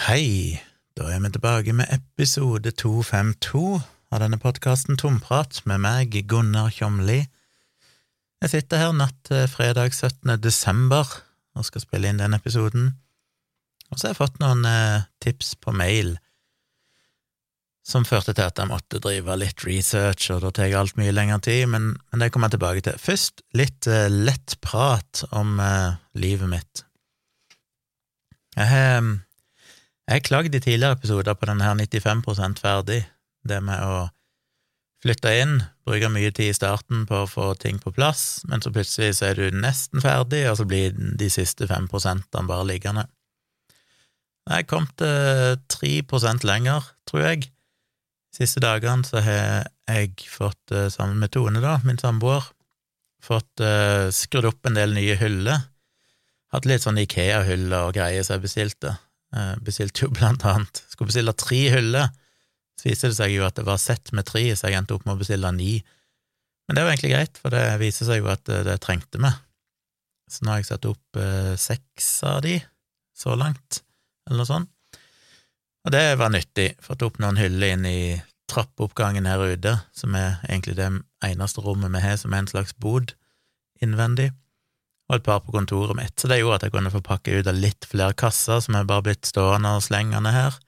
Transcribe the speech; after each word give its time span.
Hei, 0.00 0.56
da 0.96 1.10
er 1.12 1.18
vi 1.20 1.28
tilbake 1.28 1.74
med 1.76 1.90
episode 1.92 2.70
252 2.72 3.82
av 4.08 4.22
denne 4.22 4.38
podkasten 4.40 4.96
Tomprat 4.96 5.58
med 5.68 5.82
meg, 5.84 6.16
Gunnar 6.24 6.70
Kjomli. 6.72 7.18
Jeg 8.40 8.52
sitter 8.54 8.80
her 8.80 8.96
natt 8.96 9.18
til 9.28 9.44
fredag 9.52 9.92
17. 9.92 10.38
desember 10.40 11.04
og 11.52 11.68
skal 11.68 11.84
spille 11.84 12.08
inn 12.08 12.22
den 12.22 12.32
episoden. 12.32 12.94
Og 13.92 14.00
så 14.00 14.08
har 14.08 14.14
jeg 14.14 14.20
fått 14.22 14.40
noen 14.40 14.64
eh, 14.64 15.04
tips 15.20 15.52
på 15.60 15.76
mail 15.76 16.16
som 17.84 18.08
førte 18.08 18.32
til 18.32 18.48
at 18.48 18.56
jeg 18.56 18.72
måtte 18.72 19.04
drive 19.04 19.36
litt 19.36 19.68
research, 19.68 20.32
og 20.32 20.46
da 20.46 20.56
tar 20.56 20.70
jeg 20.70 20.80
alt 20.80 20.96
mye 20.96 21.12
lengre 21.12 21.42
tid, 21.44 21.66
men, 21.76 21.96
men 22.08 22.24
det 22.24 22.32
kommer 22.32 22.48
jeg 22.48 22.56
tilbake 22.56 22.88
til. 22.88 23.02
Først 23.10 23.44
litt 23.52 23.84
eh, 23.84 24.08
lett 24.08 24.56
prat 24.64 25.26
om 25.28 25.58
eh, 25.60 25.98
livet 26.16 26.56
mitt. 26.56 26.86
Jeg 28.56 28.72
har 28.72 29.18
jeg 30.10 30.18
har 30.18 30.26
klagd 30.26 30.54
i 30.58 30.58
tidligere 30.58 30.96
episoder 30.98 31.36
på 31.38 31.46
denne 31.46 31.62
her 31.62 31.76
95% 31.78 32.58
ferdig, 32.58 33.04
det 33.46 33.60
med 33.62 33.78
å 33.78 34.08
flytte 35.00 35.30
inn, 35.38 35.52
bruke 35.86 36.08
mye 36.10 36.32
tid 36.34 36.50
i 36.50 36.56
starten 36.56 37.04
på 37.06 37.22
å 37.22 37.28
få 37.30 37.52
ting 37.62 37.78
på 37.78 37.92
plass, 37.94 38.42
men 38.50 38.58
så 38.58 38.72
plutselig 38.74 39.20
så 39.20 39.28
er 39.30 39.38
du 39.38 39.54
nesten 39.54 40.02
ferdig, 40.02 40.42
og 40.50 40.58
så 40.58 40.66
blir 40.66 40.96
de 40.98 41.28
siste 41.30 41.68
5 41.70 41.86
prosentene 41.92 42.50
bare 42.50 42.66
liggende. 42.72 43.06
Jeg 44.50 44.66
kom 44.66 44.88
til 44.98 45.60
tre 45.70 45.92
prosent 46.10 46.42
lenger, 46.48 46.90
tror 47.06 47.28
jeg. 47.28 47.46
De 48.34 48.40
siste 48.42 48.62
dagene 48.64 49.06
så 49.06 49.22
har 49.22 49.68
jeg 49.86 50.16
fått, 50.26 50.74
eh, 50.74 50.88
sammen 50.90 51.22
med 51.22 51.30
Tone, 51.36 51.62
da, 51.62 51.76
min 51.86 52.02
samboer, 52.02 52.50
fått 53.22 53.60
uh, 53.60 54.08
skrudd 54.10 54.48
opp 54.48 54.66
en 54.66 54.74
del 54.74 54.94
nye 54.96 55.14
hyller. 55.20 55.68
Hatt 56.50 56.66
litt 56.66 56.82
sånn 56.82 56.98
Ikea-hyller 56.98 57.90
og 57.90 57.94
greier 57.94 58.24
som 58.24 58.38
jeg 58.38 58.46
bestilte. 58.48 58.94
Eh, 59.30 59.54
bestilte 59.62 60.06
jo 60.06 60.10
blant 60.10 60.42
annet 60.48 60.82
Skulle 60.90 61.10
bestille 61.12 61.34
tre 61.38 61.60
hyller. 61.70 62.10
Så 62.80 62.88
viser 62.88 63.12
det 63.12 63.18
seg 63.20 63.34
jo 63.34 63.44
at 63.46 63.58
det 63.58 63.66
var 63.68 63.78
sett 63.78 64.10
med 64.16 64.26
tre, 64.26 64.42
så 64.56 64.70
jeg 64.70 64.80
endte 64.80 64.96
opp 64.96 65.04
med 65.06 65.18
å 65.18 65.20
bestille 65.20 65.50
ni. 65.52 65.74
Men 66.66 66.78
det 66.78 66.84
var 66.84 66.94
egentlig 66.94 67.12
greit, 67.12 67.38
for 67.38 67.52
det 67.52 67.64
viser 67.82 68.08
seg 68.08 68.22
jo 68.22 68.30
at 68.32 68.46
det, 68.48 68.78
trengte 68.82 69.20
vi. 69.20 69.30
Så 70.30 70.46
nå 70.46 70.54
har 70.54 70.62
jeg 70.62 70.70
satt 70.70 70.88
opp 70.88 71.20
eh, 71.20 71.52
seks 71.60 72.08
av 72.26 72.40
de 72.46 72.56
så 73.20 73.36
langt, 73.36 73.82
eller 74.26 74.40
noe 74.40 74.48
sånt. 74.48 74.70
Og 75.84 75.92
det 75.92 76.04
var 76.20 76.32
nyttig. 76.32 76.70
Fått 76.84 77.04
opp 77.04 77.20
noen 77.20 77.40
hyller 77.40 77.74
inn 77.74 77.86
i 77.88 78.00
trappeoppgangen 78.50 79.28
her 79.28 79.44
ute, 79.44 79.76
som 79.96 80.16
er 80.16 80.40
egentlig 80.48 80.76
det 80.80 80.88
eneste 81.24 81.62
rommet 81.64 81.92
vi 81.94 82.02
har 82.02 82.16
som 82.20 82.32
er 82.32 82.42
en 82.42 82.50
slags 82.50 82.74
bod 82.80 83.14
innvendig 83.84 84.30
og 85.10 85.16
et 85.16 85.26
par 85.26 85.40
på 85.42 85.50
kontoret 85.50 85.96
mitt, 85.98 86.14
så 86.14 86.30
det 86.30 86.38
gjorde 86.38 86.60
at 86.60 86.64
jeg 86.68 86.74
kunne 86.76 86.92
få 86.94 87.02
pakke 87.02 87.40
ut 87.40 87.48
av 87.50 87.58
litt 87.58 87.86
flere 87.90 88.14
kasser 88.14 88.60
som 88.62 88.76
er 88.78 88.86
bare 88.86 89.08
blitt 89.08 89.26
stående 89.26 89.72
og 89.74 89.82
slengende 89.82 90.30
her, 90.30 90.58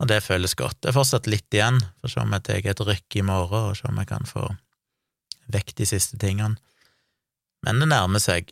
og 0.00 0.08
det 0.08 0.22
føles 0.24 0.56
godt. 0.58 0.80
Det 0.80 0.90
er 0.90 0.96
fortsatt 0.96 1.28
litt 1.30 1.54
igjen, 1.54 1.78
for 2.00 2.08
å 2.08 2.12
se 2.14 2.22
om 2.24 2.32
jeg 2.34 2.46
tar 2.48 2.70
et 2.72 2.84
rykk 2.88 3.18
i 3.20 3.24
morgen, 3.28 3.68
og 3.70 3.76
se 3.78 3.86
om 3.86 4.00
jeg 4.00 4.08
kan 4.08 4.24
få 4.26 4.48
vekk 5.52 5.74
de 5.78 5.86
siste 5.86 6.18
tingene. 6.18 6.56
Men 7.62 7.78
det 7.78 7.90
nærmer 7.92 8.22
seg. 8.22 8.50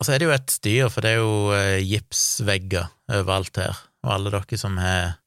Og 0.00 0.08
så 0.08 0.14
er 0.14 0.18
det 0.18 0.26
jo 0.26 0.34
et 0.34 0.50
styr, 0.50 0.88
for 0.90 1.04
det 1.04 1.12
er 1.12 1.20
jo 1.20 1.52
eh, 1.54 1.84
gipsvegger 1.86 2.88
overalt 3.12 3.60
her, 3.60 3.84
og 4.02 4.16
alle 4.16 4.32
dere 4.34 4.58
som 4.58 4.80
har 4.82 5.20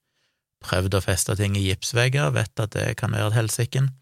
prøvd 0.66 0.98
å 0.98 1.04
feste 1.06 1.38
ting 1.40 1.56
i 1.56 1.64
gipsvegger, 1.70 2.34
vet 2.36 2.60
at 2.60 2.74
det 2.76 2.90
kan 3.00 3.16
være 3.16 3.30
et 3.30 3.38
helsiken. 3.38 3.94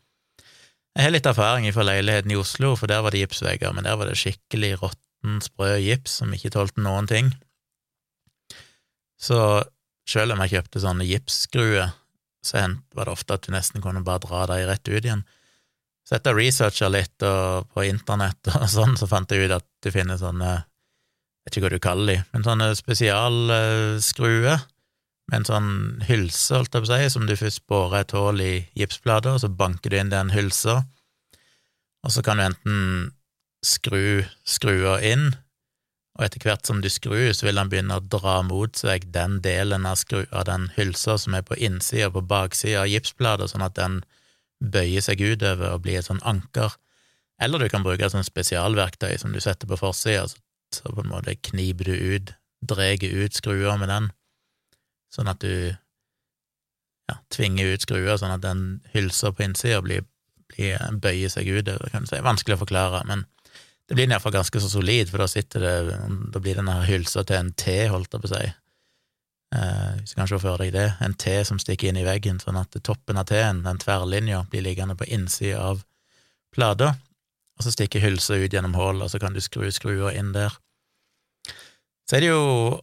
Jeg 0.93 1.07
har 1.07 1.13
litt 1.15 1.25
erfaring 1.25 1.65
fra 1.73 1.85
leiligheten 1.87 2.31
i 2.33 2.37
Oslo, 2.37 2.75
for 2.77 2.89
der 2.89 3.01
var 3.01 3.13
det 3.13 3.23
gipsvegger, 3.23 3.73
men 3.73 3.87
der 3.87 3.97
var 3.97 4.09
det 4.09 4.19
skikkelig 4.19 4.75
råtten, 4.77 5.39
sprø 5.41 5.71
gips 5.81 6.19
som 6.21 6.33
ikke 6.35 6.51
tålte 6.53 6.83
noen 6.85 7.09
ting. 7.09 7.31
Så 9.17 9.37
selv 10.09 10.35
om 10.35 10.43
jeg 10.43 10.53
kjøpte 10.53 10.83
sånne 10.83 11.07
gipsskruer, 11.07 11.95
så 12.45 12.65
var 12.93 13.07
det 13.07 13.15
ofte 13.15 13.37
at 13.37 13.47
du 13.47 13.53
nesten 13.55 13.81
kunne 13.81 14.03
bare 14.05 14.21
dra 14.25 14.43
dem 14.51 14.67
rett 14.69 14.85
ut 14.91 14.99
igjen. 14.99 15.23
Så 16.03 16.17
etter 16.17 16.35
å 16.35 16.37
researcha 16.37 16.91
litt 16.91 17.23
på 17.23 17.87
internett 17.87 18.51
og 18.51 18.67
sånn, 18.77 18.97
så 18.99 19.09
fant 19.09 19.31
jeg 19.31 19.47
ut 19.47 19.57
at 19.57 19.65
du 19.81 19.89
finner 19.95 20.19
sånne, 20.19 20.51
jeg 20.61 21.47
vet 21.47 21.57
ikke 21.57 21.65
hva 21.65 21.73
du 21.73 21.83
kaller 21.87 22.11
de, 22.11 22.19
men 22.35 22.45
sånne 22.45 22.69
spesialskruer 22.77 24.61
med 25.31 25.39
en 25.39 25.47
sånn 25.47 25.71
hylse, 26.07 26.57
holdt 26.57 26.75
jeg 26.75 26.83
på 26.83 26.89
å 26.89 26.97
si, 26.97 27.11
som 27.13 27.27
du 27.27 27.35
først 27.39 27.63
borer 27.69 28.03
et 28.03 28.15
hull 28.15 28.41
i 28.43 28.53
gipsplata, 28.77 29.35
og 29.35 29.43
så 29.43 29.49
banker 29.49 29.93
du 29.93 29.99
inn 29.99 30.11
den 30.11 30.33
hylsa, 30.33 30.81
og 32.03 32.11
så 32.11 32.23
kan 32.25 32.39
du 32.39 32.47
enten 32.49 32.81
skru 33.63 34.25
skrua 34.43 34.97
inn, 35.05 35.31
og 36.13 36.27
etter 36.27 36.43
hvert 36.45 36.67
som 36.67 36.81
du 36.83 36.89
skrur, 36.93 37.31
så 37.33 37.47
vil 37.47 37.57
den 37.57 37.71
begynne 37.71 37.97
å 37.97 38.03
dra 38.05 38.41
mot 38.45 38.77
seg 38.77 39.07
den 39.15 39.39
delen 39.41 39.87
av, 39.89 39.97
skru, 39.97 40.27
av 40.29 40.45
den 40.49 40.67
hylsa 40.75 41.15
som 41.17 41.33
er 41.33 41.45
på 41.47 41.57
innsida 41.57 42.11
og 42.11 42.19
på 42.19 42.27
baksida 42.35 42.83
av 42.83 42.91
gipsplata, 42.91 43.47
sånn 43.49 43.65
at 43.65 43.79
den 43.79 44.01
bøyer 44.61 45.01
seg 45.03 45.23
utover 45.23 45.73
og 45.73 45.85
blir 45.87 45.99
et 45.99 46.09
sånn 46.09 46.21
anker. 46.27 46.75
Eller 47.41 47.63
du 47.63 47.71
kan 47.71 47.83
bruke 47.85 48.05
et 48.05 48.13
sånt 48.13 48.29
spesialverktøy 48.29 49.15
som 49.17 49.33
du 49.33 49.41
setter 49.41 49.67
på 49.71 49.79
forsida, 49.79 50.27
så 50.73 50.91
på 50.93 51.01
en 51.01 51.09
måte 51.09 51.33
kniper 51.49 51.89
du 51.89 51.95
ut, 52.13 52.35
drar 52.61 53.01
ut 53.01 53.39
skrua 53.39 53.73
med 53.81 53.89
den 53.89 54.11
sånn 55.13 55.29
at 55.31 55.41
du 55.43 55.53
ja, 57.09 57.19
tvinger 57.33 57.73
ut 57.73 57.85
skruer, 57.85 58.17
sånn 58.17 58.35
at 58.35 58.43
den 58.43 58.65
hylsa 58.93 59.33
på 59.33 59.45
innsida 59.45 59.81
blir, 59.85 60.07
blir, 60.53 60.81
bøyer 61.03 61.31
seg 61.31 61.49
utover, 61.51 61.91
kan 61.93 62.05
du 62.05 62.11
si. 62.11 62.21
Vanskelig 62.23 62.57
å 62.57 62.63
forklare, 62.63 63.03
men 63.09 63.25
det 63.89 63.97
blir 63.97 64.07
iallfall 64.07 64.35
ganske 64.35 64.61
så 64.63 64.71
solid, 64.71 65.11
for 65.11 65.21
da 65.21 65.27
sitter 65.27 65.63
det 65.63 65.73
Da 66.31 66.39
blir 66.39 66.55
denne 66.55 66.77
hylsa 66.87 67.25
til 67.27 67.41
en 67.41 67.51
T, 67.59 67.75
holdt 67.91 68.15
jeg 68.15 68.23
på 68.23 68.29
å 68.29 68.33
si. 68.33 68.45
Eh, 69.53 69.89
hvis 69.99 70.13
du 70.13 70.17
kan 70.17 70.29
se 70.31 70.39
for 70.41 70.61
deg 70.63 70.71
det, 70.73 70.87
en 71.03 71.17
T 71.19 71.35
som 71.45 71.59
stikker 71.61 71.91
inn 71.91 71.99
i 71.99 72.05
veggen, 72.07 72.39
sånn 72.41 72.57
at 72.61 72.73
toppen 72.81 73.19
av 73.19 73.27
T-en, 73.29 73.61
den 73.67 73.81
tverrlinja, 73.83 74.45
blir 74.49 74.63
liggende 74.65 74.95
på 74.97 75.09
innsida 75.11 75.59
av 75.67 75.83
plata, 76.55 76.93
og 77.57 77.65
så 77.65 77.73
stikker 77.75 78.01
hylsa 78.01 78.39
ut 78.39 78.53
gjennom 78.53 78.77
hullet, 78.77 79.05
og 79.05 79.11
så 79.11 79.19
kan 79.21 79.35
du 79.35 79.41
skru 79.43 79.67
skrua 79.71 80.13
inn 80.17 80.31
der. 80.33 80.55
Så 82.07 82.17
er 82.17 82.23
det 82.23 82.31
jo 82.31 82.79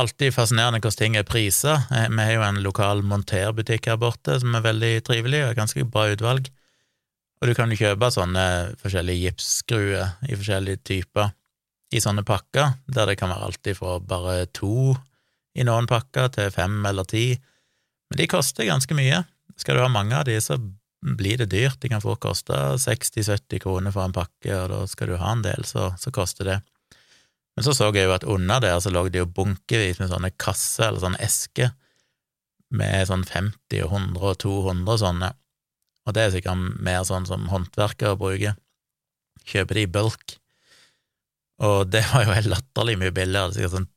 alltid 0.00 0.34
fascinerende 0.34 0.80
hvordan 0.80 0.98
ting 0.98 1.18
er 1.18 1.26
priser. 1.28 1.84
Eh, 1.94 2.08
vi 2.10 2.24
har 2.24 2.32
jo 2.34 2.46
en 2.46 2.62
lokal 2.64 3.04
monterbutikk 3.06 3.90
her 3.90 4.00
borte 4.00 4.38
som 4.42 4.56
er 4.56 4.64
veldig 4.64 4.94
trivelig 5.06 5.44
og 5.48 5.58
ganske 5.58 5.84
bra 5.88 6.08
utvalg. 6.14 6.50
Og 7.40 7.48
du 7.48 7.54
kan 7.56 7.72
jo 7.72 7.78
kjøpe 7.80 8.10
sånne 8.12 8.46
forskjellige 8.80 9.30
gipsskruer 9.30 10.16
i 10.28 10.36
forskjellige 10.36 10.82
typer 10.84 11.30
i 11.90 12.02
sånne 12.02 12.22
pakker, 12.26 12.76
der 12.86 13.08
det 13.10 13.16
kan 13.18 13.32
være 13.32 13.48
alltid 13.48 13.78
fra 13.78 13.96
bare 13.98 14.44
to 14.54 14.92
i 15.58 15.64
noen 15.66 15.88
pakker 15.90 16.28
til 16.36 16.52
fem 16.54 16.76
eller 16.86 17.08
ti. 17.08 17.32
Men 18.10 18.20
de 18.20 18.28
koster 18.30 18.68
ganske 18.68 18.94
mye. 18.94 19.24
Skal 19.58 19.76
du 19.76 19.82
ha 19.82 19.88
mange 19.90 20.14
av 20.16 20.28
de, 20.28 20.36
så 20.40 20.58
blir 21.00 21.40
det 21.40 21.50
dyrt. 21.54 21.80
De 21.80 21.90
kan 21.90 22.02
fort 22.02 22.20
koste 22.22 22.54
60-70 22.54 23.62
kroner 23.64 23.94
for 23.94 24.04
en 24.04 24.14
pakke, 24.14 24.52
og 24.54 24.68
da 24.72 24.84
skal 24.90 25.10
du 25.10 25.18
ha 25.20 25.32
en 25.32 25.44
del, 25.44 25.64
så, 25.66 25.90
så 25.98 26.12
koster 26.14 26.48
det. 26.48 26.58
Men 27.56 27.66
så 27.66 27.74
så 27.76 27.90
jeg 27.92 28.06
jo 28.06 28.14
at 28.14 28.24
under 28.24 28.62
der 28.62 28.78
så 28.80 28.92
lå 28.92 29.06
det 29.08 29.20
jo 29.20 29.28
bunkevis 29.36 29.98
med 30.00 30.10
sånne 30.12 30.30
kasser 30.40 30.88
eller 30.88 31.02
sånne 31.02 31.20
esker 31.24 31.72
med 32.70 33.08
sånn 33.08 33.24
50 33.26 33.82
og 33.84 33.94
100 33.96 34.26
og 34.30 34.36
200 34.44 35.00
sånne, 35.02 35.30
og 36.06 36.14
det 36.16 36.22
er 36.22 36.34
sikkert 36.34 36.78
mer 36.82 37.02
sånn 37.06 37.26
som 37.28 37.48
håndverkere 37.50 38.18
bruker. 38.18 38.54
Kjøper 39.46 39.76
de 39.76 39.82
i 39.84 39.90
bulk. 39.90 40.36
Og 41.66 41.90
det 41.92 42.04
var 42.12 42.24
jo 42.24 42.36
helt 42.36 42.52
latterlig 42.52 42.96
mye 43.00 43.14
billigere, 43.14 43.52
sikkert 43.56 43.74
sånn 43.74 43.90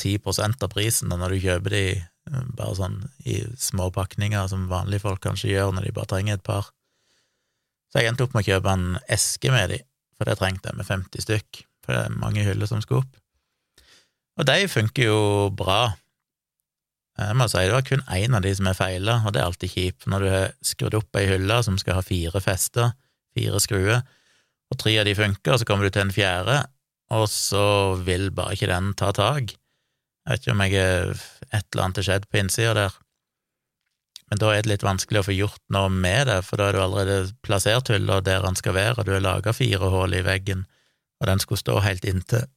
10 0.00 0.62
av 0.64 0.70
prisen 0.72 1.12
da 1.12 1.18
når 1.20 1.34
du 1.34 1.42
kjøper 1.44 1.74
de 1.74 1.82
eh, 1.98 2.46
bare 2.56 2.78
sånn 2.78 2.96
i 3.28 3.42
små 3.60 3.90
pakninger, 3.94 4.46
som 4.48 4.70
vanlige 4.70 5.04
folk 5.04 5.20
kanskje 5.26 5.52
gjør 5.52 5.74
når 5.74 5.88
de 5.90 5.96
bare 5.98 6.10
trenger 6.14 6.38
et 6.38 6.46
par. 6.46 6.70
Så 7.92 8.00
jeg 8.00 8.08
endte 8.08 8.24
opp 8.24 8.32
med 8.32 8.46
å 8.46 8.48
kjøpe 8.48 8.72
en 8.72 8.96
eske 9.12 9.52
med 9.52 9.74
de, 9.74 9.82
for 10.16 10.30
det 10.30 10.38
trengte 10.40 10.72
jeg 10.72 10.80
med 10.80 10.88
50 10.88 11.26
stykk 11.26 11.66
for 11.82 11.94
det 11.94 12.04
er 12.06 12.20
mange 12.22 12.44
hyller 12.46 12.70
som 12.70 12.82
skal 12.84 13.02
opp. 13.02 13.18
Og 14.40 14.48
de 14.48 14.68
funker 14.70 15.10
jo 15.10 15.50
bra. 15.56 15.92
Jeg 17.20 17.36
må 17.36 17.46
si 17.50 17.60
det 17.60 17.74
var 17.74 17.84
kun 17.84 18.04
én 18.08 18.36
av 18.36 18.44
de 18.44 18.52
som 18.56 18.68
er 18.70 18.78
feila, 18.78 19.18
og 19.26 19.34
det 19.34 19.42
er 19.42 19.50
alltid 19.50 19.74
kjipt 19.74 20.08
når 20.08 20.24
du 20.24 20.28
har 20.32 20.54
skrudd 20.64 20.96
opp 20.96 21.20
ei 21.20 21.26
hylle 21.28 21.58
som 21.66 21.76
skal 21.80 21.98
ha 21.98 22.04
fire 22.06 22.40
fester, 22.40 22.94
fire 23.36 23.60
skruer, 23.60 24.00
og 24.72 24.80
tre 24.80 24.94
av 25.02 25.04
de 25.08 25.16
funker, 25.18 25.52
og 25.52 25.60
så 25.60 25.68
kommer 25.68 25.86
du 25.86 25.92
til 25.92 26.06
en 26.06 26.14
fjerde, 26.14 26.62
og 27.12 27.26
så 27.28 27.66
vil 28.00 28.30
bare 28.32 28.56
ikke 28.56 28.70
den 28.72 28.94
ta 28.96 29.12
tak. 29.12 29.52
Jeg 29.52 30.30
vet 30.30 30.44
ikke 30.44 30.54
om 30.54 30.64
jeg 30.64 30.80
er 30.80 31.12
et 31.50 31.66
eller 31.66 31.84
annet 31.84 32.00
har 32.00 32.08
skjedd 32.08 32.28
på 32.30 32.40
innsida 32.40 32.74
der, 32.78 33.00
men 34.32 34.40
da 34.40 34.48
er 34.54 34.62
det 34.64 34.70
litt 34.70 34.84
vanskelig 34.86 35.20
å 35.20 35.26
få 35.26 35.34
gjort 35.36 35.60
noe 35.74 35.90
med 35.92 36.30
det, 36.30 36.38
for 36.46 36.56
da 36.56 36.70
er 36.70 36.78
du 36.78 36.80
allerede 36.80 37.34
plassert 37.44 37.90
hylla 37.92 38.22
der 38.24 38.40
den 38.46 38.56
skal 38.56 38.72
være, 38.78 38.94
og 38.96 39.04
du 39.04 39.12
har 39.12 39.20
laga 39.20 39.52
fire 39.52 39.90
hull 39.92 40.16
i 40.16 40.22
veggen 40.24 40.64
og 41.22 41.30
den 41.30 41.40
skulle 41.42 41.62
stå 41.62 41.78
helt 41.84 42.04
inntil 42.08 42.48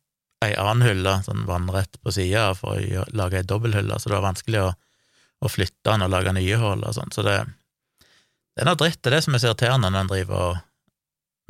ei 0.44 0.56
annen 0.60 0.86
hylle, 0.86 1.14
sånn 1.26 1.46
vannrett 1.48 2.00
på 2.04 2.14
sida, 2.14 2.50
for 2.58 2.78
å 2.78 3.06
lage 3.16 3.40
ei 3.40 3.48
dobbelthylle, 3.48 3.98
så 4.00 4.10
det 4.10 4.18
var 4.18 4.28
vanskelig 4.28 4.62
å, 4.62 4.72
å 5.42 5.52
flytte 5.52 5.88
den 5.88 6.06
og 6.06 6.12
lage 6.14 6.34
nye 6.36 6.60
hull 6.62 6.84
og 6.84 6.96
sånn, 6.98 7.14
så 7.16 7.24
det, 7.26 7.38
det 8.02 8.64
er 8.64 8.70
noe 8.70 8.80
dritt, 8.80 9.00
det 9.02 9.12
er 9.12 9.18
det 9.18 9.24
som 9.26 9.38
er 9.38 9.44
så 9.44 9.52
irriterende 9.52 9.92
når 9.92 10.04
en 10.04 10.12
driver 10.12 10.62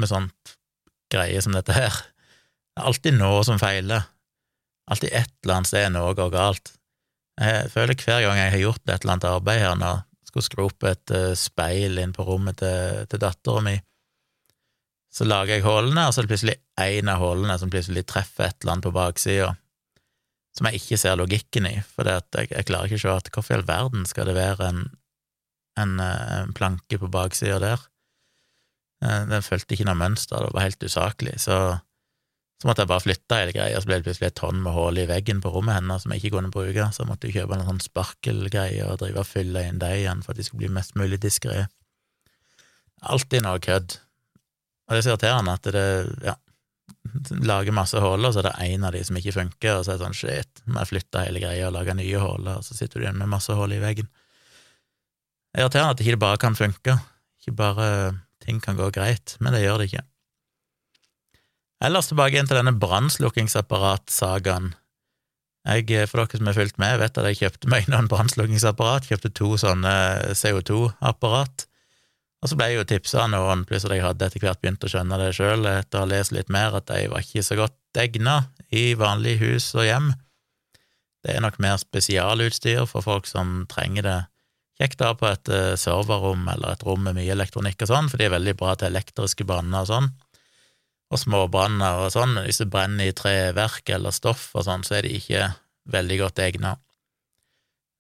med 0.02 0.12
sånt 0.12 0.56
greie 1.12 1.42
som 1.42 1.56
dette 1.56 1.76
her. 1.76 2.02
Det 2.76 2.82
er 2.82 2.90
alltid 2.90 3.18
noe 3.18 3.44
som 3.48 3.62
feiler, 3.62 4.08
alltid 4.92 5.14
et 5.14 5.32
eller 5.44 5.60
annet 5.60 5.72
sted 5.72 5.88
noe 5.94 6.16
går 6.18 6.34
galt. 6.34 6.74
Jeg 7.40 7.72
føler 7.74 8.00
hver 8.00 8.24
gang 8.24 8.40
jeg 8.40 8.54
har 8.54 8.64
gjort 8.64 8.84
et 8.86 8.98
eller 8.98 9.16
annet 9.16 9.30
arbeid 9.30 9.64
her 9.64 9.80
når 9.80 10.02
jeg 10.02 10.32
skulle 10.32 10.48
skru 10.48 10.64
opp 10.66 10.86
et 10.88 11.14
uh, 11.16 11.32
speil 11.40 12.00
inn 12.02 12.14
på 12.16 12.26
rommet 12.28 12.60
til, 12.62 13.06
til 13.12 13.22
dattera 13.22 13.64
mi, 13.64 13.76
så 15.16 15.28
lager 15.28 15.58
jeg 15.58 15.64
hullene, 15.64 16.08
og 16.08 16.14
så 16.14 16.22
er 16.22 16.26
det 16.26 16.34
plutselig 16.34 16.58
én 16.82 17.12
av 17.12 17.22
hullene 17.24 17.56
som 17.60 17.72
plutselig 17.72 18.04
treffer 18.10 18.50
et 18.50 18.58
eller 18.62 18.76
annet 18.76 18.88
på 18.90 18.96
baksida 18.96 19.54
som 20.56 20.70
jeg 20.70 20.80
ikke 20.80 21.00
ser 21.00 21.18
logikken 21.20 21.68
i, 21.68 21.74
for 21.84 22.08
jeg, 22.08 22.24
jeg, 22.48 22.68
klarer 22.68 22.88
ikke 22.88 23.02
å 23.02 23.04
se 23.04 23.16
at 23.16 23.32
hvorfor 23.34 23.56
i 23.56 23.58
all 23.58 23.68
verden 23.68 24.06
skal 24.08 24.30
det 24.30 24.38
være 24.38 24.70
en, 24.72 24.86
en, 25.82 25.98
eh, 26.00 26.30
en 26.46 26.54
planke 26.56 27.00
på 27.02 27.10
baksida 27.12 27.58
der? 27.64 27.84
Eh, 29.04 29.26
den 29.32 29.44
fulgte 29.44 29.76
ikke 29.76 29.88
noe 29.90 30.00
mønster, 30.00 30.46
det 30.46 30.56
var 30.56 30.68
helt 30.70 30.88
usaklig, 30.88 31.36
så, 31.44 31.58
så 32.62 32.70
måtte 32.70 32.86
jeg 32.86 32.92
bare 32.94 33.04
flytte 33.04 33.42
hele 33.42 33.56
greia, 33.58 33.82
så 33.84 33.92
ble 33.92 34.00
det 34.00 34.08
plutselig 34.08 34.30
et 34.32 34.40
tonn 34.40 34.64
med 34.64 34.78
hull 34.78 35.02
i 35.02 35.08
veggen 35.12 35.44
på 35.44 35.52
rommet 35.52 35.82
hennes 35.82 36.08
som 36.08 36.16
jeg 36.16 36.24
ikke 36.24 36.38
kunne 36.38 36.54
bruke, 36.56 36.88
så 36.88 37.04
jeg 37.04 37.12
måtte 37.12 37.34
kjøpe 37.36 37.60
en 37.60 37.68
sånn 37.68 37.84
sparkelgreie 37.84 38.88
og 38.88 39.02
drive 39.04 39.26
og 39.26 39.28
fylle 39.28 39.68
inn 39.68 39.84
dem 39.84 40.00
igjen 40.00 40.24
for 40.24 40.32
at 40.32 40.40
de 40.40 40.48
skulle 40.48 40.64
bli 40.64 40.76
mest 40.78 40.96
mulig 40.96 41.20
diskré. 41.26 41.66
Alltid 43.04 43.44
noe 43.44 43.60
kødd. 43.60 44.00
Og 44.86 44.94
det 44.94 45.00
er 45.00 45.06
så 45.06 45.14
irriterende 45.14 45.56
at 45.58 45.70
det, 45.74 45.86
ja, 46.26 46.36
lager 47.46 47.74
masse 47.76 48.00
huller, 48.02 48.34
så 48.34 48.42
er 48.42 48.50
det 48.50 48.56
én 48.68 48.86
av 48.86 48.94
de 48.94 49.02
som 49.06 49.18
ikke 49.18 49.34
funker, 49.36 49.80
og 49.80 49.86
så 49.86 49.94
er 49.94 49.98
det 49.98 50.06
sånn 50.06 50.18
shit, 50.18 50.62
må 50.70 50.82
jeg 50.82 50.92
flytte 50.92 51.26
hele 51.26 51.42
greia 51.42 51.70
og 51.70 51.76
lage 51.78 51.98
nye 51.98 52.22
hull, 52.22 52.46
og 52.52 52.66
så 52.66 52.78
sitter 52.78 53.00
du 53.00 53.06
igjen 53.08 53.20
med 53.22 53.32
masse 53.32 53.54
hull 53.56 53.74
i 53.74 53.82
veggen. 53.82 54.10
Det 55.50 55.62
er 55.62 55.66
irriterende 55.66 55.96
at 55.96 56.00
det 56.02 56.08
ikke 56.08 56.24
bare 56.26 56.42
kan 56.42 56.58
funke, 56.60 56.94
ikke 57.42 57.56
bare 57.58 57.88
ting 58.46 58.58
kan 58.62 58.78
gå 58.78 58.92
greit, 58.94 59.38
men 59.40 59.56
det 59.56 59.64
gjør 59.64 59.82
det 59.82 59.90
ikke. 59.90 60.06
Ellers 61.86 62.10
tilbake 62.10 62.38
igjen 62.38 62.50
til 62.50 62.60
denne 62.60 62.80
brannslukkingsapparat-sagaen. 62.82 64.74
Jeg, 65.66 66.10
for 66.12 66.22
dere 66.22 66.38
som 66.38 66.50
har 66.50 66.58
fulgt 66.58 66.78
med, 66.82 67.00
vet 67.02 67.18
at 67.18 67.28
jeg 67.32 67.40
kjøpte 67.40 67.70
meg 67.74 67.88
noen 67.90 68.10
brannslukkingsapparat, 68.12 69.08
kjøpte 69.10 69.34
to 69.34 69.56
sånne 69.58 69.96
CO2-apparat 70.38 71.66
og 72.46 72.52
så 72.52 72.58
ble 72.60 72.68
jeg 72.70 72.78
jo 72.78 72.86
tipsa 72.86 73.24
av 73.24 73.32
noen, 73.34 73.64
pluss 73.66 73.88
at 73.88 73.96
jeg 73.96 74.04
hadde 74.06 74.28
etter 74.28 74.44
hvert 74.44 74.60
begynt 74.62 74.84
å 74.86 74.90
skjønne 74.92 75.18
det 75.18 75.32
sjøl 75.34 75.66
etter 75.66 75.98
å 75.98 76.04
ha 76.04 76.10
lest 76.12 76.34
litt 76.36 76.52
mer, 76.54 76.76
at 76.78 76.86
de 76.92 77.08
var 77.10 77.24
ikke 77.26 77.42
så 77.42 77.58
godt 77.58 77.98
egna 77.98 78.36
i 78.70 78.92
vanlige 79.00 79.42
hus 79.42 79.72
og 79.74 79.88
hjem. 79.88 80.12
Det 81.26 81.34
er 81.34 81.42
nok 81.42 81.58
mer 81.58 81.80
spesialutstyr 81.82 82.84
for 82.86 83.02
folk 83.02 83.26
som 83.26 83.64
trenger 83.72 84.06
det 84.06 84.20
kjekt 84.78 85.02
da 85.02 85.16
på 85.18 85.26
et 85.32 85.50
eh, 85.50 85.74
serverrom 85.80 86.46
eller 86.52 86.76
et 86.76 86.86
rom 86.86 87.02
med 87.08 87.18
mye 87.18 87.34
elektronikk 87.34 87.82
og 87.82 87.90
sånn, 87.90 88.12
for 88.12 88.22
de 88.22 88.28
er 88.28 88.36
veldig 88.36 88.54
bra 88.60 88.76
til 88.78 88.92
elektriske 88.92 89.50
branner 89.50 89.82
og 89.82 89.90
sånn. 89.90 90.14
Og 91.10 91.22
småbranner 91.26 92.06
og 92.06 92.14
sånn, 92.14 92.38
hvis 92.46 92.62
det 92.62 92.70
brenner 92.70 93.10
i 93.10 93.18
treverk 93.18 93.90
eller 93.98 94.14
stoff 94.14 94.52
og 94.54 94.68
sånn, 94.70 94.86
så 94.86 95.00
er 95.00 95.10
de 95.10 95.18
ikke 95.18 95.50
veldig 95.90 96.22
godt 96.22 96.46
egna. 96.46 96.78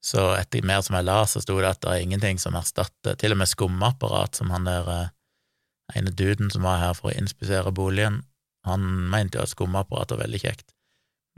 Så 0.06 0.22
etter 0.38 0.66
mer 0.66 0.84
som 0.86 1.00
jeg 1.00 1.08
la, 1.08 1.24
så 1.26 1.42
sto 1.42 1.58
det 1.58 1.72
at 1.72 1.82
det 1.82 1.92
er 1.92 2.04
ingenting 2.06 2.38
som 2.42 2.58
erstatter 2.60 3.18
Til 3.18 3.34
og 3.34 3.40
med 3.42 3.50
skumapparat, 3.50 4.38
som 4.38 4.52
han 4.54 4.68
der 4.68 4.90
eh, 4.94 5.08
ene 5.98 6.14
duden 6.14 6.52
som 6.54 6.66
var 6.66 6.82
her 6.82 6.94
for 6.98 7.10
å 7.10 7.18
inspisere 7.18 7.74
boligen, 7.74 8.22
han 8.66 8.86
mente 9.10 9.38
jo 9.40 9.46
at 9.46 9.54
skumapparat 9.54 10.14
var 10.14 10.24
veldig 10.26 10.42
kjekt. 10.42 10.74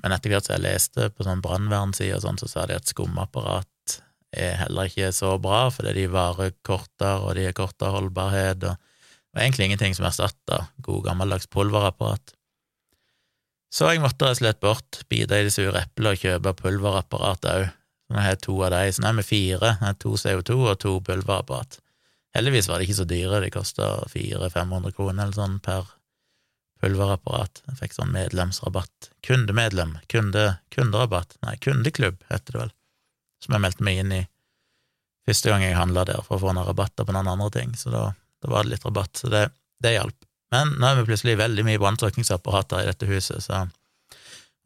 Men 0.04 0.14
etter 0.14 0.32
hvert 0.32 0.48
som 0.48 0.56
jeg 0.56 0.66
leste 0.66 1.10
på 1.16 1.26
sånn 1.26 1.42
brannvernside 1.44 2.16
og 2.16 2.24
sånn, 2.24 2.40
så 2.40 2.50
sa 2.52 2.68
de 2.70 2.78
at 2.78 2.88
skumapparat 2.88 3.98
er 4.36 4.60
heller 4.62 4.92
ikke 4.92 5.10
så 5.16 5.36
bra, 5.42 5.68
fordi 5.74 5.96
de 5.98 6.06
varer 6.12 6.54
kortere, 6.68 7.18
og 7.24 7.36
de 7.38 7.48
har 7.48 7.56
kortere 7.58 7.96
holdbarhet, 7.96 8.64
og 8.68 8.76
det 8.76 9.40
var 9.40 9.46
egentlig 9.46 9.70
ingenting 9.70 9.96
som 9.98 10.08
erstatta 10.10 10.66
god 10.86 11.08
gammeldags 11.08 11.50
pulverapparat. 11.52 12.36
Så 13.74 13.90
jeg 13.92 14.04
måtte 14.04 14.28
rett 14.28 14.38
og 14.38 14.42
slett 14.42 14.62
bort, 14.64 15.02
bite 15.12 15.40
i 15.40 15.48
det 15.48 15.56
sure 15.56 15.82
eplet 15.82 16.14
og 16.14 16.24
kjøpe 16.24 16.56
pulverapparat 16.62 17.50
òg, 17.52 17.66
så 18.08 18.16
nå 18.16 18.24
har 18.24 18.32
jeg 18.34 18.44
to 18.46 18.56
av 18.64 18.72
de, 18.72 18.94
så 18.96 19.04
nå 19.04 19.10
er 19.10 19.20
vi 19.20 19.28
fire. 19.28 19.74
Jeg 19.74 19.84
har 19.84 20.00
to 20.00 20.14
CO2 20.16 20.58
og 20.62 20.80
to 20.80 20.94
pulverapparat. 21.04 21.80
Heldigvis 22.38 22.70
var 22.70 22.80
de 22.80 22.88
ikke 22.88 23.00
så 23.02 23.08
dyre, 23.10 23.42
de 23.44 23.52
kosta 23.52 23.90
400-500 24.14 24.96
kroner 24.96 25.26
eller 25.26 25.36
sånn 25.36 25.60
per 25.64 25.90
pulverapparat. 26.82 27.64
Jeg 27.68 27.80
fikk 27.82 27.98
sånn 27.98 28.14
medlemsrabatt. 28.14 29.12
Kundemedlem. 29.26 29.98
Kunde, 30.12 30.46
kunderabatt. 30.74 31.36
Nei, 31.44 31.58
kundeklubb, 31.64 32.22
heter 32.32 32.54
det 32.54 32.64
vel. 32.64 32.74
Som 33.44 33.58
jeg 33.58 33.66
meldte 33.66 33.86
meg 33.86 34.02
inn 34.04 34.16
i 34.16 34.24
første 35.28 35.52
gang 35.52 35.66
jeg 35.66 35.76
handla 35.78 36.06
der, 36.08 36.24
for 36.24 36.38
å 36.38 36.46
få 36.46 36.54
noen 36.54 36.70
rabatter 36.70 37.08
på 37.08 37.16
noen 37.16 37.34
andre 37.34 37.52
ting. 37.58 37.76
Så 37.76 37.92
da, 37.92 38.06
da 38.44 38.54
var 38.54 38.64
det 38.64 38.76
litt 38.76 38.88
rabatt, 38.88 39.18
så 39.20 39.32
det, 39.34 39.48
det 39.84 39.98
hjalp. 39.98 40.18
Men 40.56 40.78
nå 40.80 40.88
er 40.88 41.02
vi 41.02 41.10
plutselig 41.10 41.40
veldig 41.42 41.66
mye 41.68 41.82
brannslukningsapparater 41.82 42.86
i 42.86 42.92
dette 42.92 43.10
huset, 43.10 43.44
så 43.44 43.68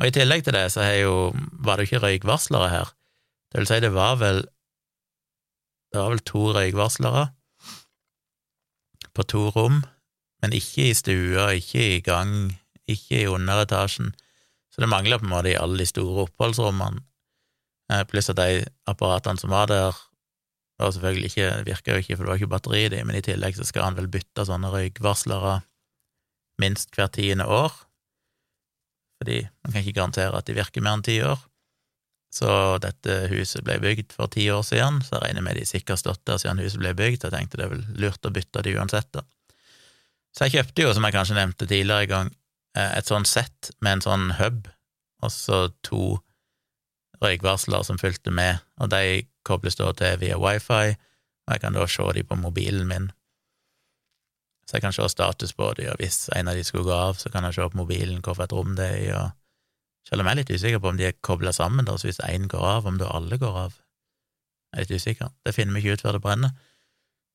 Og 0.01 0.07
i 0.09 0.13
tillegg 0.13 0.43
til 0.45 0.53
det 0.53 0.67
så 0.73 0.85
jo, 0.97 1.31
var 1.61 1.77
det 1.77 1.85
jo 1.85 1.89
ikke 1.89 2.05
røykvarslere 2.05 2.69
her. 2.69 2.91
Det 3.51 3.59
vil 3.59 3.67
si, 3.67 3.79
det 3.83 3.91
var 3.93 4.17
vel 4.21 4.45
Det 5.91 5.99
var 5.99 6.13
vel 6.13 6.23
to 6.23 6.43
røykvarslere 6.55 7.29
på 9.11 9.25
to 9.27 9.49
rom, 9.51 9.81
men 10.39 10.53
ikke 10.55 10.85
i 10.87 10.93
stua, 10.95 11.49
ikke 11.59 11.81
i 11.97 11.99
gang, 12.05 12.53
ikke 12.87 13.17
i 13.25 13.27
underetasjen, 13.27 14.13
så 14.71 14.79
det 14.79 14.87
mangla 14.87 15.17
på 15.19 15.27
en 15.27 15.33
måte 15.33 15.51
i 15.51 15.57
alle 15.59 15.81
de 15.81 15.87
store 15.89 16.29
oppholdsrommene, 16.29 17.03
eh, 17.91 18.05
pluss 18.07 18.31
at 18.31 18.39
de 18.39 18.63
apparatene 18.87 19.41
som 19.41 19.51
var 19.51 19.67
der, 19.67 19.99
var 20.79 20.95
selvfølgelig 20.95 21.33
ikke, 21.33 21.49
virka 21.67 21.91
jo 21.91 22.05
ikke, 22.05 22.15
for 22.15 22.23
det 22.23 22.31
var 22.31 22.39
ikke 22.39 22.53
batteri 22.55 22.85
i 22.85 22.89
de, 22.95 23.03
men 23.03 23.19
i 23.19 23.25
tillegg 23.25 23.59
så 23.59 23.67
skal 23.67 23.89
han 23.89 23.99
vel 23.99 24.07
bytte 24.15 24.47
sånne 24.47 24.71
røykvarslere 24.71 25.59
minst 26.63 26.95
hvert 26.95 27.17
tiende 27.19 27.51
år, 27.51 27.75
fordi 29.19 29.43
man 29.43 29.73
kan 29.73 29.83
ikke 29.83 29.99
garantere 29.99 30.39
at 30.39 30.47
de 30.47 30.55
virker 30.55 30.81
mer 30.81 30.97
enn 30.97 31.05
ti 31.05 31.19
år. 31.25 31.43
Så 32.31 32.47
dette 32.79 33.15
huset 33.33 33.63
ble 33.67 33.75
bygd 33.83 34.13
for 34.15 34.31
ti 34.31 34.45
år 34.53 34.63
siden, 34.63 35.01
så 35.03 35.17
jeg 35.17 35.25
regner 35.25 35.43
med 35.43 35.57
de 35.59 35.65
sikkert 35.67 35.99
stått 35.99 36.23
der 36.29 36.39
siden 36.39 36.61
huset 36.63 36.79
ble 36.79 36.93
bygd, 36.95 37.25
jeg 37.25 37.33
tenkte 37.33 37.59
det 37.59 37.65
er 37.67 37.73
vel 37.73 37.85
lurt 37.99 38.27
å 38.27 38.31
bytte 38.31 38.63
det 38.63 38.75
uansett, 38.77 39.09
da. 39.11 39.25
Så 40.31 40.47
jeg 40.47 40.55
kjøpte 40.55 40.85
jo, 40.85 40.93
som 40.95 41.03
jeg 41.03 41.15
kanskje 41.17 41.35
nevnte 41.35 41.67
tidligere 41.67 42.07
i 42.07 42.11
gang, 42.11 42.29
eh, 42.77 42.93
et 42.97 43.09
sånn 43.11 43.27
sett 43.27 43.73
med 43.83 43.97
en 43.97 44.05
sånn 44.05 44.27
hub, 44.39 44.69
og 45.21 45.33
så 45.35 45.65
to 45.83 46.21
røykvarsler 47.21 47.83
som 47.83 47.99
fulgte 47.99 48.31
med, 48.33 48.63
og 48.79 48.93
de 48.95 49.25
kobles 49.45 49.75
da 49.75 49.91
til 49.97 50.15
via 50.23 50.39
wifi, 50.39 50.95
og 50.95 51.51
jeg 51.51 51.63
kan 51.65 51.75
da 51.75 51.83
se 51.89 52.07
de 52.15 52.23
på 52.23 52.39
mobilen 52.39 52.87
min. 52.87 53.11
Så 54.65 54.77
jeg 54.77 54.85
kan 54.85 54.95
se 54.95 55.09
status 55.11 55.51
på 55.57 55.73
de, 55.75 55.89
og 55.91 55.99
hvis 55.99 56.29
en 56.31 56.47
av 56.47 56.55
de 56.55 56.63
skulle 56.63 56.87
gå 56.87 56.95
av, 56.95 57.19
så 57.19 57.29
kan 57.33 57.43
jeg 57.43 57.59
se 57.59 57.67
på 57.67 57.81
mobilen 57.81 58.23
hvilket 58.23 58.55
rom 58.55 58.77
det 58.79 58.87
er 58.87 58.99
i, 59.03 59.11
og 59.19 59.35
selv 60.07 60.23
om 60.23 60.27
jeg 60.27 60.33
er 60.33 60.41
litt 60.41 60.51
usikker 60.55 60.81
på 60.81 60.91
om 60.91 60.99
de 60.99 61.07
er 61.09 61.17
kobla 61.23 61.53
sammen, 61.55 61.87
da, 61.87 61.95
så 61.97 62.09
hvis 62.09 62.21
én 62.25 62.49
går 62.51 62.65
av, 62.65 62.89
om 62.89 62.97
da 62.99 63.11
alle 63.13 63.37
går 63.41 63.57
av. 63.67 63.79
Jeg 64.71 64.77
er 64.77 64.85
litt 64.85 65.01
usikker. 65.03 65.31
Det 65.45 65.55
finner 65.55 65.75
vi 65.75 65.83
ikke 65.83 65.99
ut 65.99 66.05
før 66.05 66.17
det 66.17 66.23
brenner. 66.23 66.53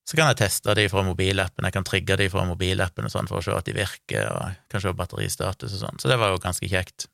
Så 0.06 0.14
kan 0.14 0.30
jeg 0.30 0.38
teste 0.38 0.74
de 0.78 0.86
fra 0.86 1.02
mobilappen, 1.02 1.66
jeg 1.66 1.74
kan 1.74 1.86
trigge 1.86 2.16
de 2.20 2.28
fra 2.30 2.44
mobilappen 2.46 3.08
og 3.08 3.10
sånn 3.10 3.26
for 3.26 3.40
å 3.40 3.44
se 3.44 3.54
at 3.56 3.66
de 3.66 3.74
virker, 3.74 4.28
og 4.30 4.60
kan 4.70 4.82
se 4.82 4.92
batteristatus 4.94 5.72
og 5.72 5.82
sånn. 5.82 5.98
Så 6.02 6.10
det 6.10 6.18
var 6.20 6.30
jo 6.30 6.42
ganske 6.42 6.68
kjekt. 6.70 7.08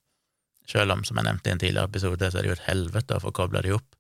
Selv 0.69 0.95
om, 0.95 1.01
som 1.05 1.19
jeg 1.19 1.27
nevnte 1.27 1.49
i 1.51 1.55
en 1.55 1.63
tidligere 1.63 1.89
episode, 1.89 2.29
så 2.29 2.39
er 2.39 2.45
det 2.45 2.53
jo 2.53 2.57
et 2.59 2.69
helvete 2.69 3.17
å 3.17 3.23
få 3.25 3.33
kobla 3.35 3.65
de 3.65 3.73
opp. 3.79 3.97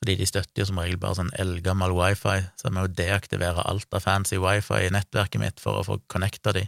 Fordi 0.00 0.16
de 0.20 0.26
støtter 0.28 0.60
jo 0.62 0.68
som 0.68 0.80
regel 0.80 0.98
bare 1.00 1.18
sånn 1.20 1.34
eldgammel 1.40 1.94
wifi, 1.96 2.40
så 2.56 2.68
jeg 2.68 2.76
må 2.76 2.86
jo 2.86 2.94
deaktivere 2.98 3.62
alt 3.68 3.94
av 3.94 4.02
fancy 4.04 4.40
wifi 4.40 4.80
i 4.86 4.90
nettverket 4.92 5.40
mitt 5.40 5.62
for 5.62 5.80
å 5.80 5.86
få 5.86 6.00
connecta 6.12 6.52
de. 6.56 6.64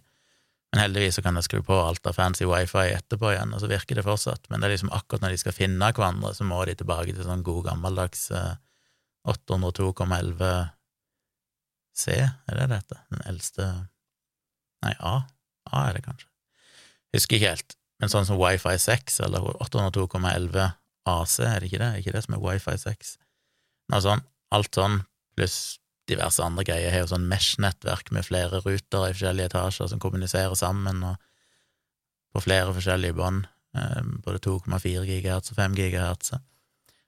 Men 0.76 0.90
heldigvis 0.90 1.16
så 1.16 1.23
kan 1.25 1.38
jeg 1.38 1.47
skru 1.47 1.62
på 1.64 1.73
alt 1.80 2.04
av 2.04 2.12
fancy 2.12 2.45
wifi 2.45 2.90
etterpå 2.92 3.30
igjen, 3.33 3.54
og 3.56 3.62
så 3.62 3.68
virker 3.71 3.97
det 3.97 4.02
fortsatt. 4.04 4.42
Men 4.52 4.61
det 4.61 4.66
er 4.68 4.75
liksom 4.75 4.90
akkurat 4.92 5.23
når 5.25 5.33
de 5.33 5.38
skal 5.40 5.54
finne 5.56 5.88
hverandre, 5.88 6.35
så 6.37 6.45
må 6.45 6.59
de 6.68 6.75
tilbake 6.76 7.14
til 7.16 7.25
sånn 7.25 7.45
god 7.47 7.62
gammeldags 7.71 8.26
802,11 9.25 10.45
eh, 10.45 10.66
C, 11.97 12.18
er 12.21 12.61
det 12.61 12.66
dette? 12.75 12.99
Den 13.09 13.25
eldste 13.25 13.71
Nei, 14.85 14.92
A? 15.00 15.14
A 15.73 15.87
er 15.88 15.97
det 15.97 16.04
kanskje. 16.04 16.28
Husker 17.16 17.38
ikke 17.38 17.54
helt. 17.54 17.78
Men 17.97 18.12
sånn 18.12 18.28
som 18.28 18.37
wifi 18.37 18.76
6, 18.85 19.16
eller 19.25 19.49
802,11 19.64 20.61
AC, 21.09 21.38
er 21.40 21.64
det 21.64 21.71
ikke 21.71 21.80
det? 21.80 21.88
Er 21.88 21.97
det 21.97 22.04
ikke 22.04 22.18
det 22.18 22.25
som 22.26 22.37
er 22.37 22.45
wifi 22.45 22.76
6? 22.85 23.16
Noe 23.95 24.04
sånn. 24.04 24.28
Alt 24.52 24.76
sånn, 24.76 25.00
pluss 25.33 25.78
diverse 26.11 26.43
andre 26.43 26.65
greier. 26.67 26.89
Jeg 26.89 26.95
har 26.95 27.05
jo 27.05 27.13
sånn 27.15 27.29
Mesh-nettverk 27.31 28.13
med 28.15 28.27
flere 28.27 28.61
ruter 28.65 29.09
i 29.09 29.15
forskjellige 29.15 29.51
etasjer 29.51 29.91
som 29.91 30.03
kommuniserer 30.03 30.55
sammen, 30.59 31.03
og 31.07 31.17
på 32.35 32.45
flere 32.45 32.75
forskjellige 32.77 33.17
bånd, 33.17 33.47
eh, 33.77 34.03
både 34.27 34.43
2,4 34.45 35.07
GHz 35.09 35.53
og 35.53 35.61
5 35.61 35.79
GHz. 35.79 36.37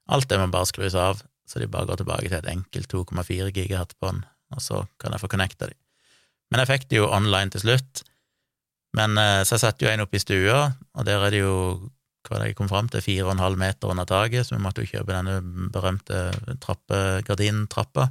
Alt 0.09 0.29
det 0.31 0.41
må 0.41 0.49
bare 0.51 0.71
skrus 0.71 0.97
av, 0.99 1.23
så 1.49 1.61
de 1.61 1.69
bare 1.71 1.89
går 1.89 2.01
tilbake 2.01 2.29
til 2.29 2.39
et 2.39 2.53
enkelt 2.53 2.89
2,4 2.89 3.53
GHz-bånd, 3.53 4.25
og 4.57 4.65
så 4.65 4.87
kan 5.01 5.13
jeg 5.13 5.23
få 5.23 5.31
connecta 5.31 5.69
de. 5.69 5.77
Men 6.51 6.63
jeg 6.63 6.71
fikk 6.73 6.89
det 6.89 7.03
jo 7.03 7.11
online 7.13 7.53
til 7.53 7.67
slutt. 7.67 8.03
Men 8.97 9.19
eh, 9.21 9.45
så 9.45 9.57
jeg 9.57 9.67
satte 9.67 9.85
jo 9.85 9.93
en 9.93 10.03
opp 10.07 10.15
i 10.17 10.23
stua, 10.23 10.73
og 10.97 11.07
der 11.07 11.23
er 11.23 11.35
det 11.35 11.45
jo 11.45 11.55
hva 12.29 12.41
det 12.41 12.51
jeg 12.51 12.57
kom 12.59 12.69
fram 12.69 12.89
til, 12.93 13.01
fire 13.05 13.25
og 13.25 13.35
en 13.37 13.45
halv 13.45 13.61
meter 13.61 13.89
under 13.89 14.05
taket, 14.09 14.45
så 14.45 14.57
vi 14.57 14.63
måtte 14.65 14.83
jo 14.85 14.91
kjøpe 14.91 15.15
denne 15.15 15.69
berømte 15.73 16.25
trappe, 16.61 16.99
gardintrappa 17.25 18.09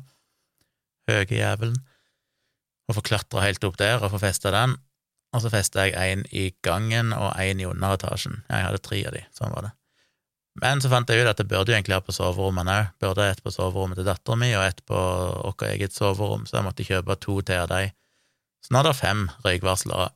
høye 1.12 1.40
jævelen, 1.40 1.80
og 2.88 2.98
få 2.98 3.04
klatra 3.10 3.44
helt 3.44 3.64
opp 3.68 3.80
der 3.80 4.04
og 4.04 4.14
få 4.14 4.22
festa 4.22 4.54
den. 4.56 4.78
Og 5.36 5.44
så 5.44 5.52
festa 5.52 5.84
jeg 5.84 6.14
en 6.14 6.24
i 6.32 6.50
gangen 6.64 7.12
og 7.14 7.34
en 7.36 7.60
i 7.60 7.68
underetasjen. 7.68 8.46
Jeg 8.48 8.64
hadde 8.64 8.80
tre 8.84 9.02
av 9.10 9.18
de, 9.18 9.26
sånn 9.36 9.52
var 9.52 9.68
det. 9.68 9.74
Men 10.58 10.82
så 10.82 10.90
fant 10.90 11.10
jeg 11.12 11.22
ut 11.22 11.30
at 11.30 11.42
jeg 11.42 11.50
burde 11.52 11.70
jo 11.70 11.78
egentlig 11.78 11.98
ha 11.98 12.02
på 12.02 12.16
soverommene 12.16 12.74
òg. 12.74 12.94
Burde 13.04 13.28
et 13.30 13.42
på 13.46 13.54
soverommet 13.54 14.00
til 14.00 14.08
dattera 14.08 14.40
mi 14.40 14.50
og 14.58 14.64
et 14.66 14.80
på 14.90 14.98
vårt 14.98 15.66
eget 15.68 15.94
soverom, 15.94 16.48
så 16.50 16.58
jeg 16.58 16.66
måtte 16.66 16.88
kjøpe 16.88 17.18
to 17.22 17.40
til 17.46 17.62
av 17.62 17.70
de. 17.74 17.92
Så 18.66 18.74
nå 18.74 18.82
er 18.82 18.90
det 18.90 18.98
fem 18.98 19.28
røykvarslere 19.46 20.08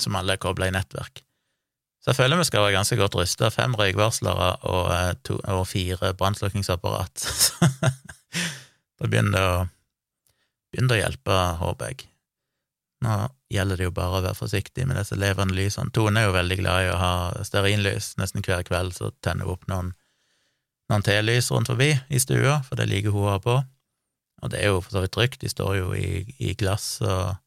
som 0.00 0.16
alle 0.18 0.34
er 0.34 0.42
kobla 0.42 0.70
i 0.70 0.74
nettverk. 0.74 1.22
Så 2.00 2.10
jeg 2.10 2.18
føler 2.18 2.40
vi 2.40 2.48
skal 2.48 2.64
være 2.64 2.78
ganske 2.78 2.96
godt 2.96 3.18
rusta. 3.20 3.50
Fem 3.52 3.76
røykvarslere 3.76 4.48
og, 4.72 4.86
eh, 4.96 5.34
og 5.52 5.66
fire 5.68 6.14
brannslukningsapparat. 6.16 7.26
da 8.98 9.10
begynner 9.10 9.36
det 9.36 9.44
å, 9.44 9.58
begynner 10.70 10.96
å 10.96 11.00
hjelpe, 11.00 11.38
håper. 11.60 12.06
Nå 13.04 13.16
gjelder 13.50 13.80
det 13.80 13.86
jo 13.88 13.94
bare 13.96 14.18
å 14.18 14.22
være 14.24 14.36
forsiktig 14.36 14.84
med 14.86 14.98
disse 15.00 15.16
levende 15.18 15.56
lysene. 15.56 15.92
Tone 15.94 16.20
er 16.20 16.28
jo 16.28 16.36
veldig 16.36 16.58
glad 16.60 16.84
i 16.84 16.90
å 16.92 17.00
ha 17.00 17.12
stearinlys. 17.46 18.12
Nesten 18.20 18.44
hver 18.44 18.62
kveld 18.68 18.94
så 18.96 19.10
tenner 19.24 19.48
hun 19.48 19.56
opp 19.56 19.68
noen, 19.72 19.92
noen 20.92 21.06
telys 21.06 21.50
rundt 21.54 21.70
forbi 21.72 21.94
i 21.96 22.20
stua, 22.20 22.60
for 22.66 22.76
det 22.78 22.90
liker 22.90 23.14
hun 23.14 23.26
å 23.26 23.32
ha 23.32 23.38
på. 23.42 23.56
Og 24.40 24.52
det 24.52 24.60
er 24.60 24.72
jo 24.72 24.82
for 24.84 24.96
så 24.96 25.04
vidt 25.04 25.14
trygt, 25.16 25.40
de 25.42 25.52
står 25.52 25.76
jo 25.80 25.94
i, 25.96 26.24
i 26.40 26.54
glass 26.58 26.98
og 27.04 27.38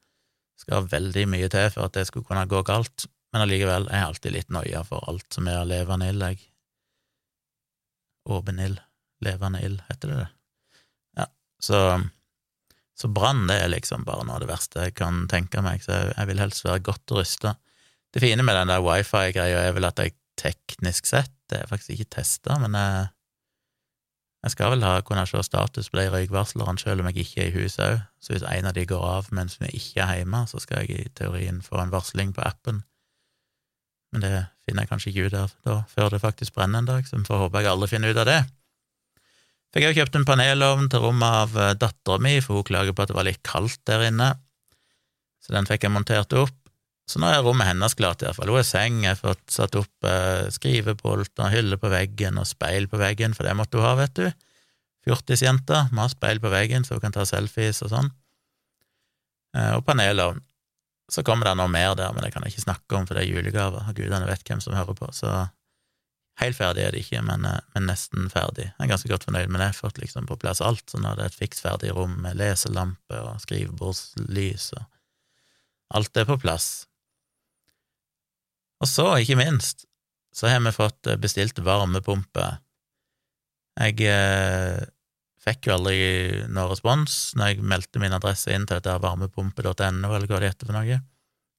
skal 0.63 0.87
veldig 0.89 1.25
mye 1.29 1.49
til 1.51 1.69
for 1.73 1.87
at 1.87 1.97
det 1.97 2.07
skulle 2.07 2.27
kunne 2.27 2.45
gå 2.49 2.61
galt, 2.65 3.07
men 3.33 3.45
allikevel 3.45 3.87
er 3.89 3.99
jeg 3.99 4.09
alltid 4.09 4.35
litt 4.35 4.51
noia 4.53 4.83
for 4.87 5.05
alt 5.09 5.25
som 5.33 5.49
er 5.49 5.65
levende 5.67 6.09
ild, 6.13 6.25
jeg. 6.29 6.43
Åpen 8.29 8.61
ild. 8.63 8.81
Levende 9.25 9.61
ild, 9.65 9.81
heter 9.89 10.11
det 10.11 10.19
det? 10.21 10.27
Ja, 11.19 11.25
så 11.63 11.79
så 12.99 13.09
brann 13.09 13.47
det 13.49 13.57
er 13.61 13.71
liksom 13.73 14.05
bare 14.05 14.25
noe 14.27 14.37
av 14.37 14.43
det 14.43 14.51
verste 14.51 14.87
jeg 14.87 14.95
kan 14.97 15.25
tenke 15.31 15.63
meg, 15.65 15.81
så 15.85 16.11
jeg 16.11 16.29
vil 16.29 16.41
helst 16.41 16.65
være 16.65 16.83
godt 16.85 17.15
rusta. 17.17 17.55
Det 18.13 18.21
fine 18.21 18.45
med 18.45 18.55
den 18.55 18.69
der 18.69 18.83
wifi-greia 18.85 19.65
er 19.65 19.73
vel 19.73 19.89
at 19.89 19.99
jeg 20.01 20.15
teknisk 20.39 21.09
sett, 21.09 21.33
det 21.49 21.61
er 21.61 21.69
faktisk 21.69 21.95
ikke 21.95 22.15
testa, 22.19 22.57
men 22.61 22.77
jeg, 22.77 23.09
jeg 24.45 24.53
skal 24.53 24.73
vel 24.73 24.85
ha, 24.85 24.95
kunne 25.05 25.25
se 25.29 25.41
status 25.45 25.89
på 25.89 25.99
de 25.99 26.07
røykvarslerne 26.13 26.81
selv 26.81 27.01
om 27.01 27.09
jeg 27.09 27.25
ikke 27.25 27.43
er 27.43 27.51
i 27.51 27.55
huset 27.57 27.85
òg, 27.85 27.99
så 28.21 28.33
hvis 28.33 28.47
en 28.49 28.69
av 28.69 28.77
de 28.77 28.85
går 28.89 29.05
av 29.09 29.29
mens 29.35 29.59
vi 29.61 29.69
ikke 29.73 30.05
er 30.05 30.21
hjemme, 30.21 30.45
så 30.49 30.61
skal 30.61 30.83
jeg 30.83 31.05
i 31.05 31.13
teorien 31.17 31.61
få 31.65 31.81
en 31.81 31.93
varsling 31.93 32.33
på 32.35 32.45
appen. 32.45 32.83
Men 34.13 34.25
det 34.25 34.33
finner 34.65 34.85
jeg 34.85 34.91
kanskje 34.91 35.11
ikke 35.11 35.29
ut 35.29 35.39
av 35.39 35.53
da, 35.65 35.79
før 35.89 36.13
det 36.13 36.21
faktisk 36.21 36.53
brenner 36.53 36.83
en 36.83 36.89
dag, 36.89 37.07
så 37.09 37.17
vi 37.17 37.25
får 37.25 37.47
håpe 37.47 37.63
jeg 37.63 37.73
aldri 37.73 37.89
finner 37.95 38.13
ut 38.13 38.21
av 38.21 38.29
det. 38.29 38.41
Fikk 39.73 39.87
jeg 39.87 39.95
jo 39.95 40.03
kjøpt 40.03 40.17
en 40.19 40.25
panelovn 40.27 40.89
til 40.93 41.01
rommet 41.01 41.37
av 41.43 41.55
eh, 41.57 41.75
dattera 41.81 42.19
mi, 42.21 42.35
for 42.45 42.59
hun 42.59 42.67
klager 42.67 42.93
på 42.93 43.05
at 43.05 43.09
det 43.09 43.17
var 43.17 43.25
litt 43.25 43.41
kaldt 43.45 43.81
der 43.89 44.05
inne, 44.05 44.35
så 45.41 45.55
den 45.55 45.65
fikk 45.67 45.87
jeg 45.87 45.93
montert 45.95 46.35
opp. 46.37 46.53
Så 47.09 47.19
nå 47.19 47.27
er 47.27 47.41
rommet 47.43 47.67
hennes 47.67 47.97
klart, 47.99 48.21
iallfall. 48.23 48.53
Hun 48.53 48.61
har 48.61 48.67
seng, 48.67 49.01
jeg 49.03 49.11
har 49.11 49.19
fått 49.19 49.43
satt 49.51 49.75
opp 49.75 50.07
eh, 50.07 50.45
skrivepult 50.55 51.41
og 51.41 51.51
hylle 51.51 51.79
på 51.81 51.91
veggen 51.91 52.37
og 52.39 52.47
speil 52.47 52.87
på 52.87 53.01
veggen, 53.01 53.35
for 53.35 53.49
det 53.49 53.55
måtte 53.59 53.81
hun 53.81 53.87
ha, 53.89 53.97
vet 53.99 54.13
du. 54.21 54.29
Fjortisjenta 55.03 55.87
må 55.91 56.05
ha 56.05 56.11
speil 56.13 56.39
på 56.39 56.51
veggen 56.53 56.85
så 56.87 56.95
hun 56.95 57.03
kan 57.03 57.15
ta 57.15 57.25
selfies 57.27 57.81
og 57.83 57.91
sånn. 57.91 58.13
Eh, 59.57 59.73
og 59.75 59.83
panelovn. 59.89 60.39
Så 61.11 61.25
kommer 61.27 61.49
det 61.49 61.57
noe 61.59 61.67
mer 61.67 61.97
der, 61.99 62.13
men 62.15 62.23
det 62.23 62.31
kan 62.31 62.45
jeg 62.45 62.53
ikke 62.53 62.69
snakke 62.69 62.95
om, 62.95 63.09
for 63.09 63.17
det 63.17 63.25
er 63.25 63.33
julegaver. 63.33 63.89
Gudene 63.97 64.29
vet 64.29 64.45
hvem 64.47 64.63
som 64.63 64.77
hører 64.77 64.95
på, 64.95 65.09
så 65.11 65.33
Helt 66.41 66.57
ferdig 66.57 66.81
er 66.81 66.95
det 66.95 67.03
ikke, 67.03 67.21
men, 67.25 67.45
eh, 67.45 67.59
men, 67.75 67.85
nesten 67.91 68.29
ferdig. 68.33 68.71
Jeg 68.71 68.85
er 68.85 68.89
ganske 68.89 69.09
godt 69.11 69.27
fornøyd 69.27 69.51
det. 69.51 69.59
Jeg 69.59 69.69
har 69.69 69.77
fått 69.77 70.01
liksom 70.01 70.25
på 70.29 70.39
plass 70.41 70.63
alt, 70.65 70.85
så 70.89 70.97
nå 70.97 71.11
er 71.11 71.19
det 71.19 71.27
et 71.29 71.37
fiks 71.43 71.61
ferdig 71.61 71.93
rom 71.93 72.15
med 72.23 72.39
leselampe 72.39 73.21
og 73.21 73.41
skrivebordslys 73.45 74.73
og 74.79 74.89
Alt 75.93 76.17
er 76.17 76.25
på 76.25 76.39
plass. 76.41 76.87
Og 78.81 78.89
så, 78.89 79.05
ikke 79.21 79.37
minst, 79.37 79.85
så 80.33 80.49
har 80.49 80.63
vi 80.65 80.73
fått 80.73 81.05
eh, 81.05 81.19
bestilt 81.21 81.59
varmepumpe. 81.61 82.47
Jeg 83.77 84.01
eh, 84.09 84.81
fikk 85.43 85.69
jo 85.69 85.75
aldri 85.77 85.99
noe 86.49 86.71
respons 86.71 87.35
når 87.37 87.51
jeg 87.51 87.67
meldte 87.75 88.01
min 88.01 88.15
adresse 88.15 88.49
inn 88.49 88.65
til 88.65 88.79
dette 88.79 88.97
varmepumpe.no, 89.05 89.69
eller 89.85 90.25
hva 90.25 90.41
det 90.41 90.49
heter 90.49 90.71
for 90.71 90.79
noe. 90.79 90.97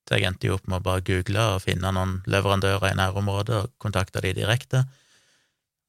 Så 0.05 0.11
jeg 0.19 0.27
endte 0.29 0.47
jo 0.49 0.55
opp 0.59 0.67
med 0.69 0.79
å 0.81 0.85
bare 0.85 1.07
google 1.07 1.43
og 1.55 1.63
finne 1.65 1.89
noen 1.97 2.13
leverandører 2.29 2.87
i 2.91 2.99
nærområdet 2.99 3.55
og 3.57 3.71
kontakte 3.81 4.23
de 4.25 4.31
direkte. 4.37 4.79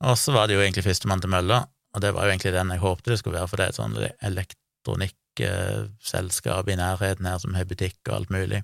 Og 0.05 0.15
så 0.19 0.29
var 0.35 0.43
det 0.47 0.55
jo 0.55 0.63
egentlig 0.63 0.87
førstemann 0.87 1.21
til 1.23 1.33
mølla, 1.33 1.57
og 1.95 1.99
det 2.03 2.11
var 2.15 2.23
jo 2.25 2.31
egentlig 2.33 2.55
den 2.55 2.73
jeg 2.73 2.83
håpte 2.83 3.11
det 3.11 3.19
skulle 3.21 3.39
være, 3.39 3.49
for 3.51 3.57
det 3.59 3.65
er 3.65 3.71
et 3.71 3.81
sånn 3.81 3.97
elektronikkselskap 4.29 6.65
i 6.71 6.79
nærheten 6.79 7.29
her 7.29 7.39
som 7.43 7.51
har 7.55 7.69
butikk 7.69 7.99
og 8.09 8.15
alt 8.19 8.31
mulig. 8.35 8.59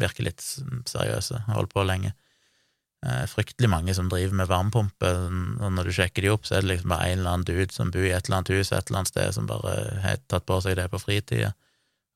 Virker 0.00 0.22
litt 0.28 0.42
seriøse, 0.44 1.36
holdt 1.52 1.72
på 1.74 1.80
lenge. 1.88 2.10
Eh, 3.06 3.26
fryktelig 3.30 3.68
mange 3.70 3.94
som 3.94 4.08
driver 4.10 4.34
med 4.40 4.48
varmepumpe, 4.50 5.10
og 5.62 5.70
når 5.70 5.86
du 5.86 5.92
sjekker 5.94 6.24
de 6.24 6.32
opp, 6.32 6.48
så 6.48 6.56
er 6.56 6.64
det 6.64 6.72
liksom 6.72 6.90
bare 6.90 7.06
en 7.06 7.20
eller 7.20 7.32
annen 7.36 7.46
dude 7.46 7.74
som 7.74 7.92
bor 7.94 8.02
i 8.02 8.10
et 8.10 8.26
eller 8.26 8.40
annet 8.40 8.54
hus 8.56 8.72
et 8.72 8.88
eller 8.88 9.00
annet 9.00 9.12
sted, 9.12 9.28
som 9.36 9.46
bare 9.46 9.74
har 10.02 10.18
tatt 10.26 10.46
på 10.48 10.56
seg 10.64 10.72
det 10.80 10.88
på 10.90 11.02
fritida, 11.02 11.52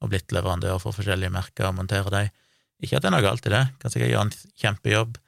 og 0.02 0.10
blitt 0.10 0.34
leverandør 0.34 0.80
for 0.82 0.96
forskjellige 0.96 1.32
merker 1.32 1.68
og 1.68 1.76
monterer 1.78 2.10
dem. 2.16 2.32
Ikke 2.82 2.98
at 2.98 3.04
det 3.04 3.12
er 3.12 3.14
noe 3.14 3.24
galt 3.24 3.46
i 3.46 3.52
det, 3.52 3.62
kan 3.78 3.92
sikkert 3.94 4.10
gjøre 4.10 4.26
en 4.26 4.34
kjempejobb. 4.58 5.20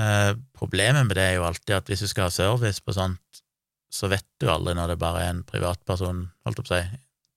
Eh, 0.00 0.32
problemet 0.56 1.06
med 1.06 1.18
det 1.18 1.26
er 1.26 1.38
jo 1.38 1.46
alltid 1.48 1.76
at 1.76 1.90
hvis 1.90 2.04
du 2.04 2.08
skal 2.10 2.28
ha 2.28 2.34
service 2.34 2.80
på 2.84 2.94
sånt, 2.96 3.42
så 3.90 4.08
vet 4.10 4.26
du 4.40 4.48
aldri 4.48 4.76
når 4.78 4.92
det 4.92 5.00
bare 5.02 5.24
er 5.24 5.32
en 5.34 5.44
privatperson, 5.46 6.28
holdt 6.46 6.62
opp 6.62 6.70
å 6.70 6.76
si, 6.76 6.82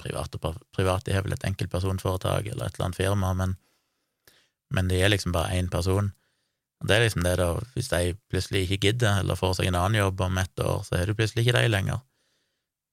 privat 0.03 0.35
privat, 0.75 1.07
er 1.07 1.23
vel 1.25 1.35
et 1.35 1.45
enkeltpersonforetak 1.47 2.49
eller 2.51 2.67
et 2.67 2.77
eller 2.77 2.89
annet 2.89 2.99
firma, 2.99 3.31
men, 3.37 3.55
men 4.75 4.91
det 4.91 4.99
er 5.01 5.11
liksom 5.13 5.33
bare 5.35 5.57
én 5.57 5.71
person. 5.73 6.11
Det 6.83 6.97
er 6.97 7.05
liksom 7.05 7.23
det, 7.23 7.37
da, 7.39 7.53
hvis 7.75 7.89
de 7.93 8.15
plutselig 8.29 8.65
ikke 8.67 8.89
gidder, 8.89 9.21
eller 9.23 9.39
får 9.39 9.57
seg 9.57 9.69
en 9.69 9.79
annen 9.79 10.01
jobb 10.01 10.25
om 10.25 10.41
et 10.41 10.63
år, 10.63 10.83
så 10.83 10.99
er 10.99 11.07
du 11.07 11.15
plutselig 11.15 11.45
ikke 11.45 11.55
de 11.55 11.71
lenger. 11.71 12.03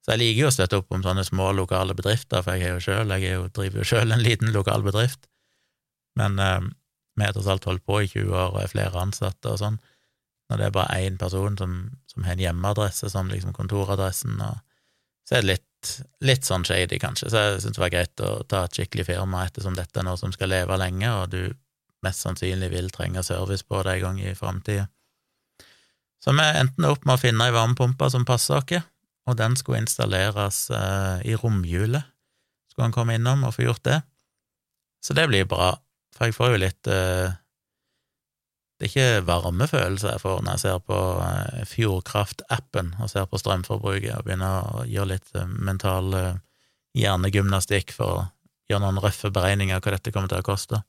Så 0.00 0.14
jeg 0.14 0.22
liker 0.22 0.44
jo 0.44 0.48
å 0.48 0.54
støtte 0.54 0.78
opp 0.80 0.94
om 0.94 1.02
sånne 1.04 1.24
små 1.26 1.50
lokale 1.58 1.96
bedrifter, 1.98 2.44
for 2.46 2.56
jeg 2.56 2.70
er 2.70 2.78
jo 2.78 2.84
sjøl, 2.86 3.10
jeg 3.18 3.34
jo, 3.34 3.48
driver 3.52 3.82
jo 3.82 3.88
sjøl 3.90 4.14
en 4.14 4.22
liten 4.24 4.54
lokal 4.54 4.86
bedrift. 4.86 5.26
Men 6.18 6.38
eh, 6.38 6.60
vi 7.16 7.26
har 7.26 7.34
tross 7.36 7.48
alt 7.52 7.68
holdt 7.68 7.84
på 7.86 8.00
i 8.02 8.08
20 8.08 8.34
år 8.34 8.54
og 8.54 8.60
er 8.62 8.72
flere 8.72 9.02
ansatte 9.02 9.52
og 9.52 9.60
sånn. 9.60 9.78
Når 10.50 10.58
det 10.58 10.66
er 10.66 10.74
bare 10.74 11.00
én 11.06 11.18
person 11.18 11.56
som, 11.58 11.74
som, 12.10 12.24
har 12.26 12.34
en 12.34 12.42
hjemmeadresse 12.42 13.10
som 13.12 13.30
liksom 13.30 13.54
kontoradressen, 13.54 14.40
og 14.42 14.58
så 15.28 15.36
er 15.36 15.44
det 15.44 15.50
litt, 15.52 15.90
litt 16.26 16.46
sånn 16.48 16.64
shady, 16.66 16.98
kanskje. 16.98 17.30
Så 17.30 17.42
jeg 17.44 17.60
syns 17.62 17.76
det 17.76 17.84
var 17.84 17.92
greit 17.94 18.22
å 18.26 18.30
ta 18.50 18.64
et 18.66 18.78
skikkelig 18.78 19.06
firma, 19.12 19.44
ettersom 19.46 19.76
dette 19.78 20.00
er 20.00 20.08
noe 20.08 20.18
som 20.18 20.32
skal 20.34 20.50
leve 20.50 20.78
lenge, 20.80 21.12
og 21.12 21.30
du 21.30 21.52
mest 22.02 22.24
sannsynlig 22.24 22.72
vil 22.72 22.90
trenge 22.90 23.22
service 23.22 23.62
på 23.68 23.82
det 23.86 23.98
en 23.98 24.06
gang 24.08 24.22
i 24.24 24.34
framtida. 24.34 24.88
Så 26.20 26.34
vi 26.36 26.44
endte 26.44 26.88
opp 26.88 27.06
med 27.08 27.16
å 27.16 27.20
finne 27.20 27.46
ei 27.46 27.54
varmepumpe 27.54 28.10
som 28.12 28.26
passer 28.28 28.58
oss, 28.58 28.88
og 29.28 29.36
den 29.38 29.54
skulle 29.56 29.84
installeres 29.84 30.64
eh, 30.74 31.22
i 31.30 31.36
romhjulet. 31.38 32.08
Skulle 32.72 32.88
han 32.88 32.96
komme 32.96 33.16
innom 33.16 33.44
og 33.46 33.54
få 33.54 33.68
gjort 33.68 33.84
det. 33.86 34.00
Så 35.04 35.14
det 35.16 35.28
blir 35.30 35.46
bra. 35.48 35.76
For 36.20 36.28
jeg 36.28 36.36
får 36.36 36.50
jo 36.52 36.60
litt 36.60 36.88
uh, 36.92 37.32
Det 38.76 38.84
er 38.84 38.90
ikke 38.90 39.22
varmefølelse 39.24 40.12
jeg 40.12 40.20
får 40.20 40.42
når 40.44 40.58
jeg 40.58 40.62
ser 40.66 40.82
på 40.84 40.98
uh, 41.16 41.62
Fjordkraft-appen 41.70 42.92
og 43.00 43.08
ser 43.08 43.24
på 43.30 43.40
strømforbruket 43.40 44.18
og 44.18 44.26
begynner 44.26 44.68
å 44.68 44.84
gjøre 44.84 45.14
litt 45.14 45.32
uh, 45.32 45.46
mental 45.48 46.12
hjernegymnastikk 46.98 47.94
for 47.96 48.18
å 48.18 48.28
gjøre 48.68 48.84
noen 48.84 49.00
røffe 49.00 49.30
beregninger 49.32 49.78
av 49.78 49.86
hva 49.86 49.94
dette 49.96 50.12
kommer 50.12 50.28
til 50.28 50.42
å 50.42 50.46
koste. 50.46 50.82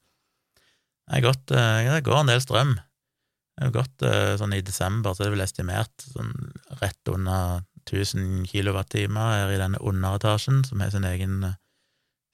Det, 1.08 1.22
godt, 1.24 1.54
det 1.54 2.02
går 2.06 2.20
en 2.20 2.32
del 2.34 2.42
strøm. 2.44 2.76
Det 2.76 3.68
er 3.68 3.74
godt 3.76 4.06
sånn 4.42 4.56
i 4.58 4.64
desember, 4.66 5.14
så 5.14 5.24
er 5.24 5.30
det 5.30 5.36
vel 5.36 5.46
estimert 5.46 6.06
sånn 6.08 6.34
rett 6.82 7.12
under 7.12 7.64
1000 7.86 8.44
kilowattimer 8.50 9.36
her 9.36 9.54
i 9.54 9.62
denne 9.62 9.82
underetasjen, 9.82 10.64
som 10.66 10.82
har 10.82 10.94
sin 10.94 11.06
egen 11.10 11.52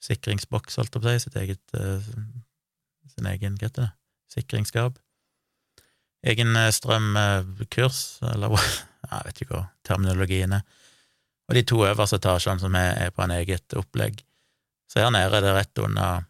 sikringsboks, 0.04 0.78
holdt 0.80 0.96
jeg 0.96 1.04
på 1.04 1.08
å 1.08 1.16
si, 1.16 1.24
sitt 1.26 1.40
eget 1.40 1.76
sin 3.18 3.28
egen 3.30 3.58
det, 3.58 3.90
sikringsskap. 4.32 4.98
Egen 6.26 6.56
eh, 6.56 6.70
strømkurs, 6.74 8.22
eller 8.34 8.54
jeg 9.10 9.26
vet 9.26 9.42
ikke 9.42 9.56
hva 9.56 9.64
terminologien 9.86 10.56
er. 10.58 10.64
Og 11.48 11.56
de 11.56 11.64
to 11.64 11.82
øverste 11.86 12.18
etasjene 12.20 12.60
som 12.60 12.74
er, 12.76 12.94
er 13.06 13.12
på 13.14 13.24
en 13.24 13.34
eget 13.38 13.76
opplegg. 13.78 14.20
Så 14.88 15.00
her 15.02 15.12
nede 15.12 15.36
er 15.36 15.44
det 15.44 15.54
rett 15.56 15.84
under 15.84 16.26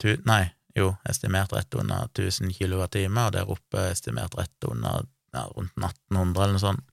tu, 0.00 0.14
Nei, 0.28 0.46
jo, 0.76 0.94
estimert 1.08 1.52
rett 1.54 1.74
under 1.78 2.08
1000 2.10 2.52
kWh, 2.56 3.26
og 3.26 3.34
der 3.36 3.50
oppe 3.50 3.88
estimert 3.90 4.36
rett 4.38 4.68
under 4.68 5.04
ja, 5.34 5.44
rundt 5.54 5.76
1800 5.78 6.44
eller 6.44 6.56
noe 6.56 6.62
sånt 6.62 6.90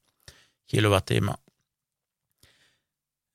kilowattimer. 0.72 1.40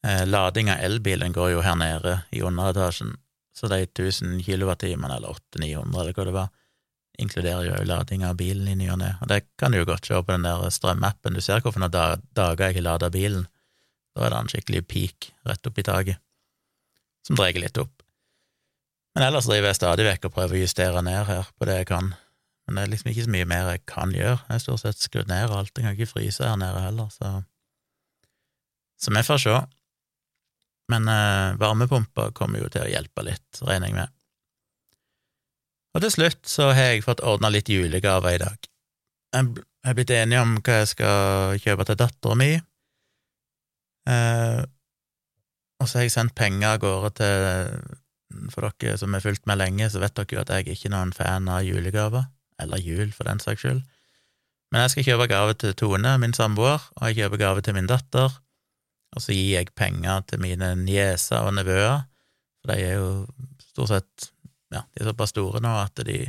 Eh, 0.07 0.25
lading 0.29 0.71
av 0.71 0.81
elbilen 0.87 1.35
går 1.35 1.51
jo 1.57 1.65
her 1.65 1.77
nede 1.77 2.21
i 2.31 2.43
underetasjen, 2.47 3.17
så 3.57 3.71
de 3.73 3.81
1000 3.87 4.43
kilowattimene, 4.45 5.17
eller 5.17 5.37
800-900, 5.57 6.01
eller 6.01 6.17
hva 6.17 6.25
det 6.29 6.37
var, 6.37 6.49
inkluderer 7.19 7.71
jo 7.71 7.85
lading 7.89 8.25
av 8.29 8.37
bilen 8.37 8.69
i 8.69 8.77
ny 8.77 8.91
og 8.93 9.01
ne. 9.01 9.15
Og 9.25 9.31
det 9.31 9.47
kan 9.57 9.73
du 9.73 9.79
jo 9.81 9.89
godt 9.89 10.09
se 10.09 10.19
på 10.21 10.35
den 10.35 10.45
der 10.45 10.67
strømappen. 10.75 11.37
Du 11.37 11.41
ser 11.45 11.63
hvorfor 11.65 11.81
noen 11.81 11.95
dager 12.37 12.67
jeg 12.67 12.77
ikke 12.77 12.85
lader 12.85 13.15
bilen. 13.15 13.47
Da 14.17 14.27
er 14.27 14.35
det 14.35 14.41
en 14.43 14.53
skikkelig 14.53 14.83
peak 14.89 15.31
rett 15.49 15.69
opp 15.69 15.81
i 15.81 15.87
taket, 15.87 16.21
som 17.25 17.39
dreier 17.39 17.61
litt 17.61 17.81
opp. 17.81 18.05
Men 19.17 19.31
ellers 19.31 19.49
driver 19.49 19.71
jeg 19.71 19.81
stadig 19.81 20.05
vekk 20.05 20.29
og 20.29 20.37
prøver 20.37 20.59
å 20.59 20.61
justere 20.61 21.03
ned 21.05 21.23
her 21.25 21.49
på 21.57 21.69
det 21.69 21.81
jeg 21.81 21.91
kan, 21.95 22.15
Men 22.67 22.75
det 22.75 22.83
er 22.83 22.89
liksom 22.91 23.11
ikke 23.13 23.23
så 23.23 23.31
mye 23.31 23.47
mer 23.47 23.69
jeg 23.71 23.81
kan 23.87 24.11
gjøre. 24.11 24.41
Jeg 24.49 24.57
er 24.57 24.63
stort 24.65 24.81
sett 24.83 24.99
skrudd 24.99 25.29
ned 25.31 25.45
og 25.53 25.61
alt. 25.61 25.71
Jeg 25.79 25.85
kan 25.85 25.93
ikke 25.95 26.11
fryse 26.11 26.43
her 26.43 26.57
nede 26.59 26.81
heller, 26.83 27.07
så 27.15 27.45
Så 28.99 29.13
vi 29.15 29.23
får 29.23 29.39
se. 29.39 29.55
Men 30.93 31.09
eh, 31.11 31.57
varmepumpa 31.59 32.31
kommer 32.37 32.63
jo 32.63 32.71
til 32.71 32.85
å 32.85 32.91
hjelpe 32.91 33.25
litt, 33.27 33.63
regner 33.67 33.91
jeg 33.91 33.97
med. 33.99 34.13
Og 35.97 36.05
til 36.05 36.13
slutt 36.13 36.45
så 36.51 36.71
har 36.77 36.93
jeg 36.93 37.05
fått 37.07 37.25
ordna 37.25 37.51
litt 37.51 37.71
julegaver 37.73 38.37
i 38.37 38.41
dag. 38.43 38.71
Jeg 39.37 39.65
er 39.89 39.97
blitt 39.97 40.13
enig 40.15 40.39
om 40.39 40.57
hva 40.61 40.81
jeg 40.83 40.91
skal 40.93 41.61
kjøpe 41.63 41.87
til 41.89 41.99
dattera 42.03 42.39
mi. 42.39 42.51
Eh, 44.07 44.63
og 45.81 45.89
så 45.89 45.99
har 45.99 46.07
jeg 46.07 46.15
sendt 46.15 46.37
penger 46.39 46.77
av 46.77 46.83
gårde 46.85 47.11
til 47.19 48.53
For 48.53 48.69
dere 48.81 48.99
som 49.01 49.15
har 49.15 49.23
fulgt 49.25 49.47
med 49.49 49.59
lenge, 49.59 49.89
så 49.91 50.01
vet 50.03 50.15
dere 50.17 50.37
jo 50.37 50.43
at 50.43 50.51
jeg 50.53 50.75
ikke 50.75 50.91
er 50.91 50.95
noen 50.95 51.13
fan 51.17 51.49
av 51.49 51.65
julegaver. 51.65 52.27
Eller 52.61 52.81
jul, 52.81 53.11
for 53.13 53.29
den 53.29 53.41
saks 53.41 53.65
skyld. 53.65 53.83
Men 54.73 54.83
jeg 54.83 54.93
skal 54.93 55.07
kjøpe 55.07 55.29
gave 55.31 55.55
til 55.61 55.75
Tone, 55.79 56.17
min 56.21 56.35
samboer, 56.37 56.83
og 56.97 57.09
jeg 57.09 57.21
kjøper 57.21 57.41
gave 57.41 57.63
til 57.65 57.77
min 57.77 57.89
datter. 57.89 58.35
Og 59.15 59.23
så 59.23 59.35
gir 59.37 59.53
jeg 59.55 59.75
penger 59.79 60.25
til 60.27 60.43
mine 60.43 60.73
nieser 60.81 61.47
og 61.47 61.55
nevøer, 61.57 62.03
for 62.61 62.73
de 62.73 62.83
er 62.83 62.97
jo 62.99 63.11
stort 63.63 63.93
sett 63.93 64.31
ja, 64.75 64.83
de 64.83 65.03
er 65.03 65.07
såpass 65.07 65.31
store 65.31 65.63
nå 65.63 65.73
at 65.79 66.03
de 66.07 66.25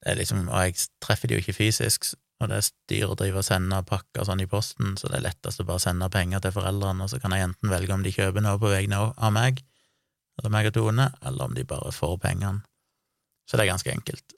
det 0.00 0.14
er 0.14 0.16
liksom, 0.16 0.46
Og 0.48 0.62
jeg 0.64 0.76
treffer 1.02 1.28
de 1.28 1.36
jo 1.36 1.42
ikke 1.42 1.52
fysisk, 1.52 2.06
og 2.40 2.48
det 2.48 2.56
er 2.56 2.64
styr 2.64 3.10
å 3.12 3.16
drive 3.20 3.42
og 3.42 3.44
sende 3.44 3.82
pakker 3.84 4.24
sånn 4.24 4.40
i 4.40 4.48
posten, 4.48 4.94
så 4.96 5.10
det 5.10 5.18
er 5.18 5.26
lettest 5.26 5.60
å 5.60 5.66
bare 5.68 5.82
sende 5.82 6.08
penger 6.08 6.40
til 6.40 6.54
foreldrene, 6.56 7.04
og 7.04 7.12
så 7.12 7.20
kan 7.20 7.34
jeg 7.36 7.44
enten 7.44 7.68
velge 7.68 7.92
om 7.92 8.04
de 8.06 8.12
kjøper 8.14 8.44
noe 8.44 8.56
på 8.62 8.70
vegne 8.72 8.96
av 8.96 9.34
meg, 9.36 9.60
eller 10.40 10.54
meg 10.54 10.70
og 10.70 10.76
Tone, 10.78 11.10
eller 11.20 11.50
om 11.50 11.56
de 11.56 11.66
bare 11.68 11.92
får 11.92 12.16
pengene. 12.22 12.64
Så 13.44 13.58
det 13.58 13.66
er 13.66 13.72
ganske 13.74 13.92
enkelt. 13.92 14.36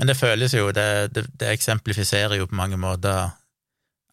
Men 0.00 0.08
det 0.08 0.16
føles 0.16 0.54
jo, 0.56 0.70
det, 0.72 0.88
det, 1.12 1.26
det 1.36 1.52
eksemplifiserer 1.52 2.38
jo 2.38 2.48
på 2.48 2.56
mange 2.56 2.78
måter 2.80 3.34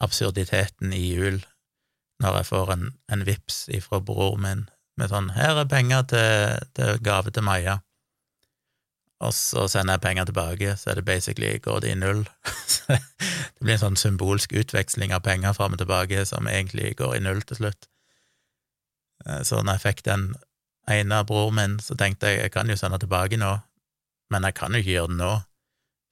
absurditeten 0.04 0.92
i 0.98 1.04
jul, 1.14 1.40
når 2.24 2.40
jeg 2.40 2.50
får 2.52 2.72
en, 2.74 2.86
en 3.12 3.26
vips 3.28 3.66
ifra 3.76 4.00
bror 4.00 4.38
min 4.40 4.70
med 4.96 5.12
sånn 5.12 5.34
'Her 5.36 5.60
er 5.60 5.68
penger 5.68 6.06
til, 6.08 6.70
til 6.78 7.00
gave 7.04 7.32
til 7.32 7.44
Maja', 7.44 7.82
og 9.24 9.34
så 9.34 9.68
sender 9.72 9.96
jeg 9.96 10.02
penger 10.02 10.26
tilbake, 10.26 10.76
så 10.78 10.92
er 10.92 11.00
det 11.00 11.06
basically 11.06 11.58
går 11.60 11.80
det 11.80 11.92
i 11.92 12.00
null. 12.00 12.26
det 13.56 13.62
blir 13.62 13.78
en 13.78 13.84
sånn 13.86 14.00
symbolsk 14.00 14.54
utveksling 14.54 15.14
av 15.16 15.24
penger 15.24 15.56
fram 15.56 15.76
og 15.78 15.80
tilbake 15.80 16.26
som 16.28 16.50
egentlig 16.52 16.96
går 17.00 17.16
i 17.16 17.24
null 17.24 17.42
til 17.48 17.62
slutt. 17.62 17.88
Eh, 19.26 19.42
så 19.48 19.62
når 19.64 19.78
jeg 19.78 19.86
fikk 19.88 20.04
den 20.10 20.28
ene 20.92 21.22
av 21.24 21.30
broren 21.32 21.56
min, 21.56 21.80
så 21.80 21.96
tenkte 21.96 22.32
jeg 22.32 22.44
jeg 22.44 22.56
kan 22.58 22.70
jo 22.70 22.78
sende 22.80 23.00
tilbake 23.00 23.40
nå, 23.40 23.56
men 24.32 24.44
jeg 24.44 24.60
kan 24.60 24.76
jo 24.76 24.84
ikke 24.84 24.98
gjøre 24.98 25.14
det 25.14 25.22
nå. 25.24 25.34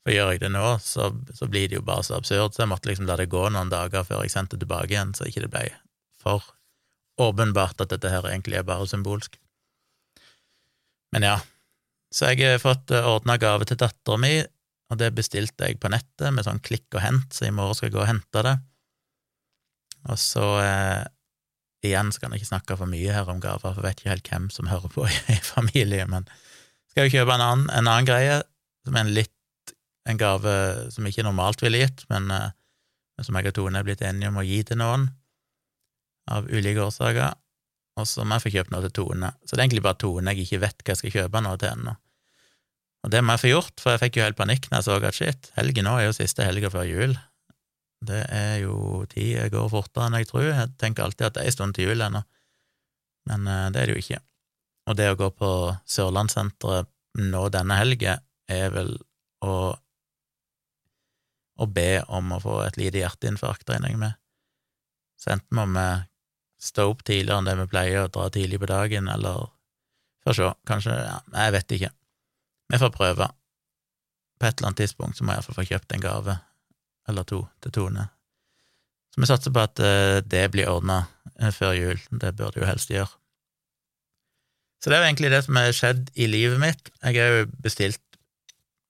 For 0.04 0.12
gjør 0.12 0.32
jeg 0.34 0.42
det 0.44 0.52
nå, 0.52 0.66
så, 0.84 1.12
så 1.36 1.48
blir 1.48 1.70
det 1.70 1.80
jo 1.80 1.86
bare 1.88 2.04
så 2.04 2.18
absurd, 2.18 2.56
så 2.56 2.64
jeg 2.64 2.72
måtte 2.72 2.90
liksom 2.90 3.08
la 3.08 3.16
det 3.20 3.32
gå 3.32 3.46
noen 3.50 3.72
dager 3.72 4.04
før 4.08 4.24
jeg 4.24 4.34
sendte 4.34 4.60
tilbake 4.60 4.92
igjen, 4.92 5.14
så 5.16 5.28
ikke 5.28 5.46
det 5.46 5.52
ble 5.52 5.70
for 6.24 6.46
åpenbart 7.22 7.82
at 7.84 7.92
dette 7.94 8.10
her 8.10 8.26
egentlig 8.30 8.58
er 8.60 8.68
bare 8.68 8.88
symbolsk. 8.90 9.38
Men 11.14 11.28
ja, 11.28 11.38
så 12.14 12.32
jeg 12.32 12.46
har 12.46 12.62
fått 12.62 12.94
eh, 12.94 13.06
ordna 13.06 13.38
gave 13.42 13.68
til 13.70 13.78
dattera 13.82 14.20
mi, 14.22 14.36
og 14.92 15.00
det 15.02 15.14
bestilte 15.18 15.70
jeg 15.70 15.80
på 15.82 15.92
nettet 15.94 16.34
med 16.34 16.46
sånn 16.46 16.62
klikk 16.66 16.88
og 16.94 17.04
hent, 17.04 17.34
så 17.34 17.48
i 17.48 17.54
morgen 17.54 17.78
skal 17.78 17.90
jeg 17.90 17.96
gå 17.96 18.02
og 18.04 18.10
hente 18.10 18.46
det. 18.46 18.56
Og 20.12 20.20
så 20.20 20.48
eh, 20.62 21.04
igjen 21.86 22.12
skal 22.14 22.32
jeg 22.32 22.42
ikke 22.42 22.52
snakke 22.52 22.80
for 22.80 22.90
mye 22.90 23.14
her 23.16 23.30
om 23.30 23.42
gaver, 23.44 23.62
for 23.76 23.82
jeg 23.82 23.88
vet 23.88 24.02
ikke 24.02 24.14
helt 24.14 24.34
hvem 24.34 24.50
som 24.54 24.70
hører 24.72 24.94
på 24.94 25.06
i 25.36 25.40
familien, 25.46 26.12
men 26.14 26.28
skal 26.94 27.08
jo 27.08 27.16
kjøpe 27.18 27.38
en 27.38 27.46
annen, 27.46 27.70
en 27.74 27.90
annen 27.90 28.10
greie, 28.10 28.42
som 28.86 28.98
er 28.98 29.06
en 29.06 29.16
litt 29.16 29.32
en 30.10 30.20
gave 30.20 30.54
som 30.92 31.06
ikke 31.08 31.24
normalt 31.24 31.62
ville 31.64 31.80
gitt, 31.80 32.04
men, 32.12 32.30
eh, 32.34 32.50
som 33.24 33.38
jeg 33.38 33.54
og 33.54 33.56
Tone 33.58 33.80
er 33.80 33.88
blitt 33.88 34.04
enige 34.04 34.30
om 34.34 34.42
å 34.42 34.46
gi 34.46 34.60
til 34.68 34.82
noen, 34.82 35.08
av 36.32 36.48
ulike 36.52 36.84
årsaker. 36.84 37.36
Og 38.00 38.08
så 38.10 38.26
må 38.26 38.38
jeg 38.38 38.46
få 38.46 38.54
kjøpt 38.56 38.74
noe 38.74 38.86
til 38.88 38.96
Tone. 38.98 39.34
Så 39.44 39.54
det 39.54 39.62
er 39.62 39.68
egentlig 39.68 39.86
bare 39.86 40.00
Tone 40.02 40.34
jeg 40.34 40.48
ikke 40.48 40.64
vet 40.64 40.82
hva 40.82 40.94
jeg 40.94 41.02
skal 41.02 41.16
kjøpe 41.18 41.44
noe 41.46 41.60
til 41.62 41.74
ennå. 41.76 41.94
Og 43.04 43.12
det 43.12 43.20
må 43.22 43.36
jeg 43.36 43.44
få 43.44 43.52
gjort, 43.52 43.76
for 43.84 43.94
jeg 43.94 44.02
fikk 44.06 44.18
jo 44.18 44.26
helt 44.26 44.40
panikk 44.40 44.70
når 44.70 44.80
jeg 44.80 44.88
så 44.88 44.98
at 44.98 45.18
shit, 45.18 45.50
helgen 45.58 45.88
nå 45.90 45.98
er 46.00 46.08
jo 46.08 46.16
siste 46.16 46.46
helga 46.48 46.72
før 46.72 46.88
jul. 46.88 47.18
Det 48.04 48.22
er 48.32 48.56
jo 48.64 49.04
tid 49.12 49.52
går 49.52 49.72
fortere 49.72 50.08
enn 50.08 50.18
jeg 50.20 50.30
tror. 50.32 50.48
Jeg 50.48 50.72
tenker 50.80 51.06
alltid 51.06 51.28
at 51.28 51.36
det 51.36 51.44
er 51.44 51.52
en 51.52 51.56
stund 51.58 51.76
til 51.76 51.92
jul 51.92 52.04
ennå, 52.04 52.24
men 53.32 53.48
uh, 53.48 53.68
det 53.72 53.82
er 53.82 53.92
det 53.92 53.98
jo 53.98 54.04
ikke. 54.04 54.20
Og 54.88 54.98
det 55.00 55.10
å 55.12 55.20
gå 55.20 55.30
på 55.36 55.52
Sørlandssenteret 55.88 56.90
nå 57.24 57.44
denne 57.54 57.78
helga 57.78 58.18
er 58.52 58.74
vel 58.74 58.96
å, 59.46 59.54
å 61.60 61.68
be 61.70 61.92
om 62.12 62.34
å 62.36 62.42
få 62.44 62.58
et 62.66 62.80
lite 62.80 63.04
hjerteinfarkt, 63.04 63.70
regner 63.70 63.94
jeg 63.94 64.02
med. 64.02 64.20
Så 65.20 65.36
enten 65.36 65.60
må 65.60 65.68
vi 65.72 65.88
stå 66.64 66.88
opp 66.92 67.04
tidligere 67.04 67.42
enn 67.42 67.50
det 67.50 67.58
vi 67.60 67.68
pleier, 67.72 68.06
og 68.06 68.14
dra 68.16 68.30
tidlig 68.34 68.62
på 68.64 68.72
dagen, 68.72 69.10
eller 69.12 69.50
Får 70.24 70.38
se, 70.38 70.50
kanskje 70.68 70.94
ja, 70.96 71.18
Jeg 71.36 71.52
vet 71.52 71.74
ikke. 71.78 71.90
Vi 72.72 72.80
får 72.80 72.92
prøve. 72.96 73.28
På 74.40 74.48
et 74.48 74.58
eller 74.58 74.70
annet 74.70 74.84
tidspunkt 74.84 75.18
så 75.18 75.26
må 75.26 75.34
jeg 75.34 75.42
iallfall 75.42 75.58
få 75.58 75.66
kjøpt 75.68 75.96
en 75.96 76.04
gave 76.04 76.38
eller 77.12 77.28
to 77.28 77.42
til 77.64 77.74
Tone. 77.76 78.06
Så 79.14 79.22
vi 79.22 79.28
satser 79.30 79.54
på 79.54 79.62
at 79.62 79.82
eh, 79.84 80.22
det 80.26 80.46
blir 80.54 80.72
ordna 80.72 81.04
eh, 81.36 81.52
før 81.52 81.76
jul. 81.76 82.00
Det 82.10 82.32
bør 82.38 82.56
det 82.56 82.64
jo 82.64 82.70
helst 82.70 82.94
gjøre. 82.94 83.12
Så 84.82 84.90
det 84.90 84.98
er 84.98 85.04
jo 85.04 85.10
egentlig 85.10 85.32
det 85.32 85.44
som 85.46 85.60
har 85.60 85.76
skjedd 85.76 86.10
i 86.16 86.28
livet 86.28 86.60
mitt. 86.60 86.90
Jeg 87.04 87.20
har 87.20 87.36
jo 87.38 87.52
bestilt 87.64 88.02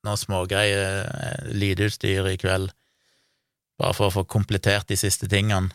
noen 0.06 0.20
smågreier, 0.20 1.10
eh, 1.10 1.52
lydutstyr, 1.58 2.30
i 2.30 2.38
kveld, 2.40 2.72
bare 3.82 3.98
for 3.98 4.10
å 4.10 4.16
få 4.20 4.24
komplettert 4.30 4.88
de 4.90 4.98
siste 5.00 5.28
tingene. 5.30 5.74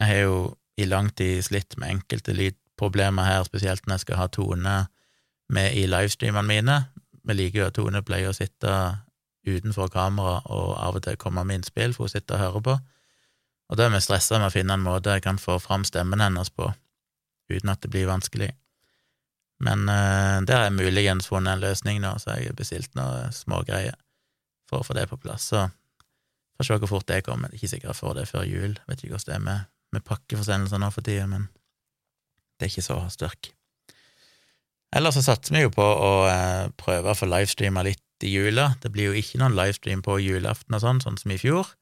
Jeg 0.00 0.12
har 0.12 0.22
jo 0.28 0.38
i 0.76 0.86
lang 0.88 1.08
tid 1.16 1.42
slitt 1.44 1.76
med 1.80 1.96
enkelte 1.96 2.34
lydproblemer 2.36 3.24
her, 3.24 3.46
spesielt 3.48 3.86
når 3.86 3.98
jeg 3.98 4.06
skal 4.06 4.20
ha 4.20 4.26
Tone 4.32 4.76
med 5.48 5.78
i 5.78 5.86
livestreamene 5.88 6.48
mine, 6.48 6.76
vi 7.26 7.34
liker 7.34 7.60
jo 7.60 7.68
at 7.70 7.78
Tone 7.78 8.02
pleier 8.06 8.30
å 8.30 8.36
sitte 8.36 8.72
utenfor 9.46 9.90
kamera 9.94 10.40
og 10.50 10.74
av 10.82 10.98
og 10.98 11.04
til 11.06 11.18
komme 11.18 11.44
med 11.46 11.60
innspill, 11.60 11.94
for 11.94 12.06
hun 12.06 12.12
sitter 12.12 12.36
og 12.36 12.44
hører 12.44 12.66
på, 12.68 12.76
og 13.66 13.78
da 13.78 13.86
er 13.86 13.94
vi 13.94 14.02
stressa 14.02 14.38
med 14.38 14.50
å 14.50 14.54
finne 14.54 14.76
en 14.76 14.84
måte 14.84 15.14
jeg 15.14 15.24
kan 15.24 15.40
få 15.42 15.58
fram 15.62 15.86
stemmen 15.86 16.22
hennes 16.22 16.52
på, 16.54 16.68
uten 17.50 17.72
at 17.72 17.82
det 17.82 17.90
blir 17.90 18.10
vanskelig. 18.10 18.52
Men 19.62 19.88
uh, 19.88 20.42
der 20.44 20.58
har 20.58 20.66
jeg 20.68 20.76
muligens 20.76 21.30
funnet 21.30 21.56
en 21.56 21.64
løsning 21.64 22.02
nå, 22.02 22.12
så 22.20 22.36
jeg 22.36 22.50
har 22.50 22.58
bestilt 22.58 22.92
noen 22.98 23.32
smågreier 23.34 23.96
for 24.68 24.82
å 24.82 24.86
få 24.86 24.96
det 24.98 25.06
på 25.10 25.18
plass. 25.22 25.48
Så 25.52 25.64
får 26.58 26.68
se 26.68 26.78
hvor 26.82 26.92
fort 26.92 27.08
det 27.08 27.22
kommer. 27.26 27.54
Ikke 27.54 27.70
sikkert 27.72 27.94
jeg 27.94 28.00
får 28.02 28.18
det 28.18 28.26
før 28.28 28.44
jul. 28.46 28.76
Vet 28.86 29.02
ikke 29.02 29.16
hvordan 29.16 29.30
det 29.30 29.38
er 29.38 29.46
med, 29.46 29.72
med 29.96 30.06
pakkeforsendelser 30.06 30.80
nå 30.80 30.90
for 30.94 31.06
tida, 31.06 31.26
men 31.30 31.48
det 32.56 32.66
er 32.66 32.72
ikke 32.72 32.86
så 32.86 32.98
hastverk. 33.02 33.50
Ellers 34.96 35.18
så 35.18 35.24
satser 35.26 35.56
vi 35.56 35.64
jo 35.64 35.72
på 35.74 35.84
å 35.84 36.12
eh, 36.30 36.68
prøve 36.78 37.12
å 37.12 37.18
få 37.18 37.28
livestreama 37.28 37.82
litt 37.84 38.24
i 38.24 38.30
jula. 38.32 38.70
Det 38.80 38.92
blir 38.94 39.10
jo 39.10 39.18
ikke 39.18 39.40
noen 39.42 39.56
livestream 39.56 40.04
på 40.04 40.18
julaften 40.22 40.76
og 40.76 40.82
sånn, 40.84 41.02
sånn 41.04 41.18
som 41.20 41.34
i 41.34 41.40
fjor, 41.40 41.74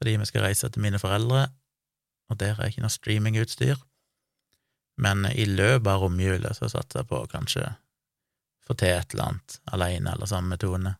fordi 0.00 0.18
vi 0.20 0.28
skal 0.28 0.46
reise 0.48 0.68
til 0.68 0.84
mine 0.84 1.00
foreldre, 1.00 1.46
og 2.28 2.40
der 2.40 2.58
er 2.58 2.72
ikke 2.72 2.84
noe 2.84 2.92
streamingutstyr. 2.92 3.80
Men 5.00 5.24
i 5.30 5.46
løpet 5.48 5.88
av 5.88 6.02
romjula 6.02 6.52
så 6.56 6.68
satser 6.68 7.00
jeg 7.00 7.08
på 7.08 7.22
å 7.22 7.30
kanskje 7.30 7.64
få 8.66 8.76
til 8.78 8.92
et 8.92 9.14
eller 9.14 9.32
annet 9.32 9.56
alene 9.74 10.12
eller 10.12 10.28
sammen 10.28 10.52
med 10.52 10.60
Tone, 10.62 10.94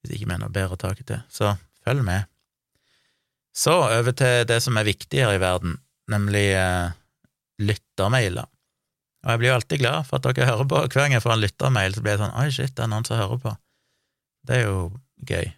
hvis 0.00 0.16
ikke 0.16 0.30
vi 0.30 0.34
har 0.34 0.42
noe 0.42 0.54
bedre 0.54 0.78
å 0.78 0.80
ta 0.80 0.94
til. 0.96 1.20
Så 1.28 1.52
følg 1.84 2.06
med. 2.06 2.30
Så 3.58 3.74
over 3.74 4.14
til 4.14 4.46
det 4.46 4.60
som 4.62 4.78
er 4.78 4.86
viktigere 4.86 5.34
i 5.34 5.42
verden, 5.42 5.74
nemlig 6.10 6.46
eh, 6.54 6.94
lyttermailer. 7.58 8.46
Og 9.24 9.30
jeg 9.32 9.40
blir 9.40 9.50
jo 9.50 9.56
alltid 9.58 9.80
glad 9.82 10.06
for 10.06 10.18
at 10.18 10.28
dere 10.28 10.46
hører 10.46 10.68
på. 10.70 10.82
Hver 10.86 11.02
gang 11.02 11.16
jeg 11.16 11.24
får 11.24 11.34
en 11.34 11.42
lyttermail, 11.42 11.94
så 11.94 12.04
blir 12.04 12.14
jeg 12.14 12.22
sånn 12.22 12.36
Oi, 12.38 12.50
shit, 12.54 12.74
det 12.78 12.84
er 12.84 12.90
noen 12.92 13.06
som 13.08 13.18
hører 13.18 13.40
på. 13.42 13.54
Det 14.46 14.60
er 14.60 14.68
jo 14.68 14.76
gøy. 15.26 15.50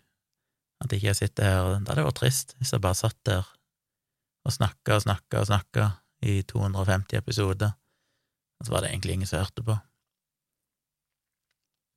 At 0.80 0.94
ikke 0.96 1.10
jeg 1.10 1.18
sitter 1.18 1.44
her 1.44 1.66
Det 1.76 1.92
hadde 1.92 2.06
vært 2.06 2.16
trist 2.22 2.54
hvis 2.56 2.72
jeg 2.72 2.80
bare 2.80 2.96
satt 2.96 3.18
der 3.28 3.44
og 4.48 4.54
snakka 4.54 4.96
og 4.96 5.02
snakka 5.04 5.42
og 5.42 5.48
snakka 5.50 5.86
i 6.24 6.38
250 6.48 7.18
episoder, 7.18 7.74
og 8.56 8.66
så 8.66 8.72
var 8.72 8.84
det 8.84 8.94
egentlig 8.94 9.18
ingen 9.18 9.28
som 9.28 9.42
hørte 9.42 9.64
på. 9.66 9.76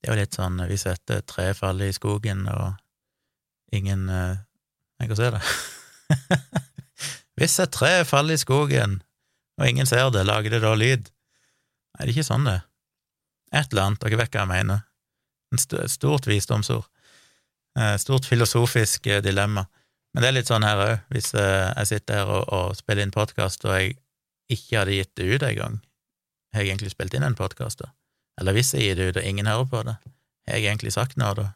Det 0.04 0.10
er 0.10 0.12
jo 0.12 0.20
litt 0.20 0.36
sånn 0.36 0.60
hvis 0.68 0.84
et 0.92 1.14
tre 1.32 1.46
faller 1.56 1.88
i 1.88 1.96
skogen, 1.96 2.44
og 2.52 2.76
ingen 3.72 4.10
eh, 4.12 4.42
Jeg 5.00 5.10
kan 5.10 5.18
se 5.20 5.32
det. 5.38 5.42
hvis 7.38 7.60
et 7.64 7.74
tre 7.74 7.92
faller 8.08 8.38
i 8.38 8.42
skogen, 8.42 9.02
og 9.60 9.70
ingen 9.70 9.90
ser 9.90 10.10
det, 10.14 10.26
lager 10.28 10.54
det 10.54 10.64
da 10.64 10.74
lyd? 10.78 11.10
Nei, 11.94 12.06
det 12.06 12.10
er 12.10 12.16
ikke 12.16 12.26
sånn 12.32 12.48
det 12.48 12.60
Et 13.54 13.70
eller 13.70 13.84
annet, 13.84 14.02
dere 14.02 14.18
vet 14.18 14.34
hva 14.34 14.42
jeg 14.42 14.50
mener. 14.50 14.80
Et 15.54 15.92
stort 15.94 16.26
visdomsord. 16.26 16.88
Et 17.78 18.02
stort 18.02 18.26
filosofisk 18.26 19.06
eh, 19.08 19.22
dilemma. 19.22 19.68
Men 20.14 20.24
det 20.24 20.30
er 20.30 20.36
litt 20.40 20.50
sånn 20.50 20.66
her 20.66 20.82
òg, 20.82 21.04
hvis 21.14 21.32
eh, 21.38 21.70
jeg 21.70 21.90
sitter 21.92 22.22
her 22.22 22.32
og, 22.34 22.48
og 22.50 22.78
spiller 22.78 23.06
inn 23.06 23.14
podkast, 23.14 23.66
og 23.66 23.78
jeg 23.78 23.96
ikke 24.54 24.80
hadde 24.80 24.98
gitt 24.98 25.14
det 25.18 25.30
ut 25.30 25.46
engang, 25.46 25.78
har 26.54 26.62
jeg 26.62 26.74
egentlig 26.74 26.94
spilt 26.94 27.14
inn 27.18 27.26
en 27.26 27.38
podkast 27.38 27.82
da? 27.82 27.92
Eller 28.42 28.58
hvis 28.58 28.74
jeg 28.74 28.88
gir 28.88 28.98
det 28.98 29.08
ut, 29.10 29.20
og 29.22 29.30
ingen 29.30 29.50
hører 29.50 29.70
på 29.70 29.82
det, 29.86 29.96
har 30.48 30.58
jeg 30.58 30.70
egentlig 30.70 30.94
sagt 30.94 31.18
noe 31.22 31.34
da? 31.38 31.48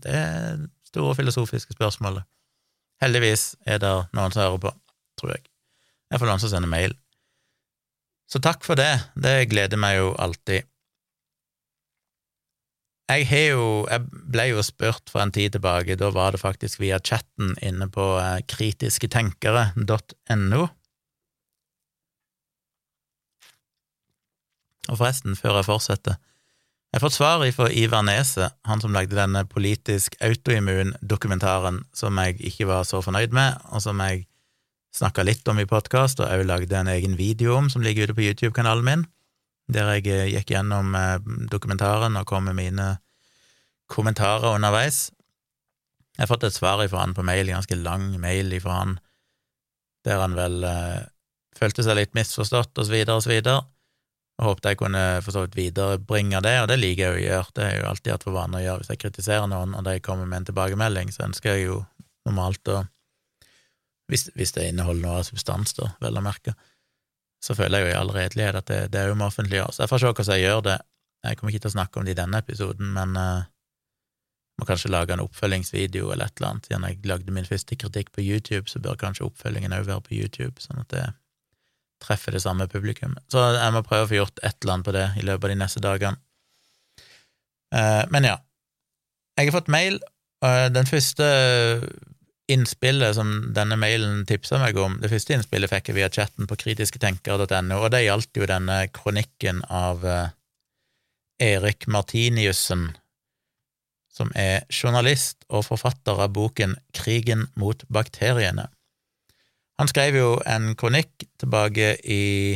Det 0.00 0.14
er 0.16 0.62
store 0.90 1.14
filosofiske 1.18 1.74
spørsmålet. 1.76 2.26
Heldigvis 3.00 3.56
er 3.66 3.78
det 3.80 3.92
noen 4.16 4.32
som 4.34 4.42
hører 4.44 4.60
på, 4.66 4.70
tror 5.20 5.30
jeg. 5.34 5.42
Jeg 6.10 6.18
får 6.20 6.28
noen 6.28 6.42
som 6.42 6.50
sender 6.52 6.70
mail. 6.70 6.92
Så 8.30 8.38
takk 8.44 8.60
for 8.66 8.74
det, 8.78 8.92
det 9.18 9.48
gleder 9.50 9.78
meg 9.80 9.92
jo 9.98 10.08
alltid. 10.20 10.60
Jeg 13.10 13.26
jo 13.50 13.86
Jeg 13.90 14.00
ble 14.30 14.44
jo 14.52 14.62
spurt 14.62 15.10
for 15.10 15.20
en 15.22 15.32
tid 15.34 15.50
tilbake, 15.56 15.98
da 15.98 16.08
var 16.14 16.30
det 16.32 16.44
faktisk 16.44 16.80
via 16.82 16.98
chatten 17.02 17.48
inne 17.58 17.88
på 17.90 18.18
eh, 18.20 18.40
kritisketenkere.no. 18.46 20.62
Og 24.90 24.98
forresten, 24.98 25.36
før 25.38 25.56
jeg 25.58 25.66
fortsetter, 25.66 26.14
jeg 26.90 26.98
har 26.98 27.04
fått 27.04 27.14
svar 27.14 27.42
fra 27.54 27.68
Ivar 27.70 28.02
Neset, 28.02 28.56
han 28.66 28.80
som 28.82 28.90
lagde 28.90 29.14
denne 29.14 29.44
politisk 29.46 30.16
autoimmun-dokumentaren 30.26 31.84
som 31.94 32.18
jeg 32.18 32.40
ikke 32.48 32.66
var 32.66 32.82
så 32.88 32.98
fornøyd 33.04 33.30
med, 33.36 33.60
og 33.70 33.84
som 33.84 34.02
jeg 34.02 34.24
snakka 34.98 35.22
litt 35.22 35.46
om 35.46 35.60
i 35.62 35.68
podkast, 35.70 36.18
og 36.18 36.26
òg 36.26 36.42
lagde 36.48 36.74
en 36.74 36.90
egen 36.90 37.14
video 37.14 37.54
om 37.60 37.70
som 37.70 37.86
ligger 37.86 38.10
ute 38.10 38.16
på 38.18 38.26
YouTube-kanalen 38.26 38.88
min, 38.88 39.06
der 39.70 39.92
jeg 39.94 40.10
eh, 40.10 40.32
gikk 40.34 40.50
gjennom 40.50 40.90
eh, 40.98 41.22
dokumentaren 41.52 42.18
og 42.18 42.26
kom 42.26 42.50
med 42.50 42.58
mine 42.58 42.88
kommentarer 43.86 44.56
underveis. 44.56 45.12
Jeg 46.18 46.24
har 46.24 46.32
fått 46.32 46.48
et 46.48 46.58
svar 46.58 46.82
fra 46.82 47.04
han 47.04 47.14
på 47.14 47.22
mail, 47.22 47.46
en 47.46 47.60
ganske 47.60 47.78
lang 47.78 48.10
mail 48.18 48.50
fra 48.58 48.82
han, 48.82 48.98
der 50.02 50.26
han 50.26 50.34
vel 50.34 50.64
eh, 50.66 51.04
følte 51.54 51.86
seg 51.86 52.02
litt 52.02 52.18
misforstått, 52.18 52.74
og 52.74 52.82
så 52.82 52.98
videre 52.98 53.14
og 53.14 53.22
så 53.22 53.30
videre 53.30 53.60
og 54.40 54.46
håpet 54.46 54.70
jeg 54.70 54.78
kunne 54.80 55.02
for 55.20 55.36
så 55.36 55.44
vidt 55.44 55.58
viderebringe 55.58 56.40
det, 56.44 56.54
og 56.62 56.70
det 56.70 56.78
liker 56.80 57.10
jeg 57.10 57.16
å 57.18 57.24
gjøre. 57.26 57.54
Det 57.56 57.66
er 57.66 57.74
jo 57.76 57.88
alltid 57.90 58.14
hatt 58.14 58.24
for 58.24 58.36
vane 58.38 58.56
å 58.56 58.62
gjøre. 58.64 58.80
Hvis 58.80 58.92
jeg 58.94 59.02
kritiserer 59.02 59.50
noen, 59.50 59.74
og 59.76 59.84
de 59.84 59.98
kommer 60.04 60.28
med 60.30 60.40
en 60.40 60.48
tilbakemelding, 60.48 61.12
så 61.12 61.26
ønsker 61.26 61.58
jeg 61.58 61.66
jo 61.66 61.82
normalt 62.28 62.72
å 62.72 62.80
hvis, 64.10 64.26
hvis 64.34 64.50
det 64.56 64.66
inneholder 64.72 65.04
noe 65.04 65.20
av 65.20 65.26
substans, 65.28 65.76
da, 65.76 65.92
vel 66.02 66.18
å 66.18 66.24
merke, 66.24 66.56
så 67.40 67.54
føler 67.54 67.78
jeg 67.78 67.86
jo 67.86 67.92
i 67.92 67.98
all 68.00 68.10
redelighet 68.14 68.58
at 68.58 68.66
det, 68.66 68.80
det 68.90 69.00
er 69.00 69.12
jo 69.12 69.18
må 69.20 69.28
offentliggjøre. 69.30 69.76
Så 69.76 69.84
jeg 69.84 69.92
får 69.92 70.02
se 70.02 70.10
hvordan 70.10 70.34
jeg 70.34 70.44
gjør 70.48 70.64
det. 70.66 70.76
Jeg 71.28 71.38
kommer 71.38 71.54
ikke 71.54 71.62
til 71.62 71.70
å 71.70 71.76
snakke 71.76 72.00
om 72.00 72.08
det 72.08 72.14
i 72.16 72.18
denne 72.18 72.40
episoden, 72.42 72.90
men 72.96 73.14
uh, 73.14 73.46
må 74.60 74.68
kanskje 74.68 74.90
lage 74.92 75.14
en 75.14 75.22
oppfølgingsvideo 75.24 76.10
eller 76.12 76.28
et 76.28 76.40
eller 76.40 76.50
annet. 76.50 76.68
Siden 76.68 76.86
jeg 76.88 77.00
lagde 77.08 77.36
min 77.36 77.48
første 77.48 77.78
kritikk 77.80 78.12
på 78.16 78.24
YouTube, 78.24 78.66
så 78.72 78.82
bør 78.82 78.98
kanskje 79.00 79.28
oppfølgingen 79.28 79.76
òg 79.76 79.86
være 79.88 80.04
på 80.08 80.16
YouTube, 80.18 80.60
sånn 80.64 80.82
at 80.82 80.92
det 80.92 81.06
treffer 82.02 82.34
det 82.34 82.42
samme 82.44 82.66
publikum. 82.70 83.16
Så 83.32 83.42
jeg 83.56 83.74
må 83.74 83.84
prøve 83.86 84.06
å 84.06 84.10
få 84.10 84.18
gjort 84.20 84.40
et 84.42 84.56
eller 84.62 84.76
annet 84.76 84.88
på 84.88 84.96
det 84.96 85.06
i 85.20 85.26
løpet 85.26 85.46
av 85.46 85.52
de 85.52 85.58
neste 85.60 85.82
dagene. 85.84 86.20
Eh, 87.74 88.04
men 88.10 88.28
ja. 88.28 88.38
Jeg 89.38 89.48
har 89.48 89.56
fått 89.60 89.72
mail. 89.72 90.00
Den 90.40 90.88
første 90.88 91.26
innspillet 92.50 93.14
som 93.14 93.30
denne 93.54 93.78
mailen 93.78 94.24
tipsa 94.28 94.58
meg 94.60 94.78
om, 94.80 94.98
det 95.02 95.10
første 95.12 95.36
innspillet 95.36 95.70
fikk 95.70 95.90
jeg 95.90 95.98
via 95.98 96.10
chatten 96.12 96.48
på 96.50 96.58
kritisketenker.no, 96.64 97.78
og 97.78 97.90
det 97.94 98.04
gjaldt 98.04 98.40
jo 98.40 98.48
denne 98.50 98.82
kronikken 98.94 99.62
av 99.68 100.04
eh, 100.06 100.32
Erik 101.40 101.86
Martiniussen, 101.86 102.90
som 104.10 104.32
er 104.36 104.66
journalist 104.68 105.46
og 105.48 105.64
forfatter 105.68 106.20
av 106.26 106.34
boken 106.36 106.76
Krigen 106.96 107.46
mot 107.60 107.84
bakteriene. 107.88 108.68
Han 109.80 109.88
skrev 109.88 110.16
jo 110.18 110.32
en 110.44 110.74
kronikk 110.76 111.24
tilbake 111.40 111.94
i 112.04 112.52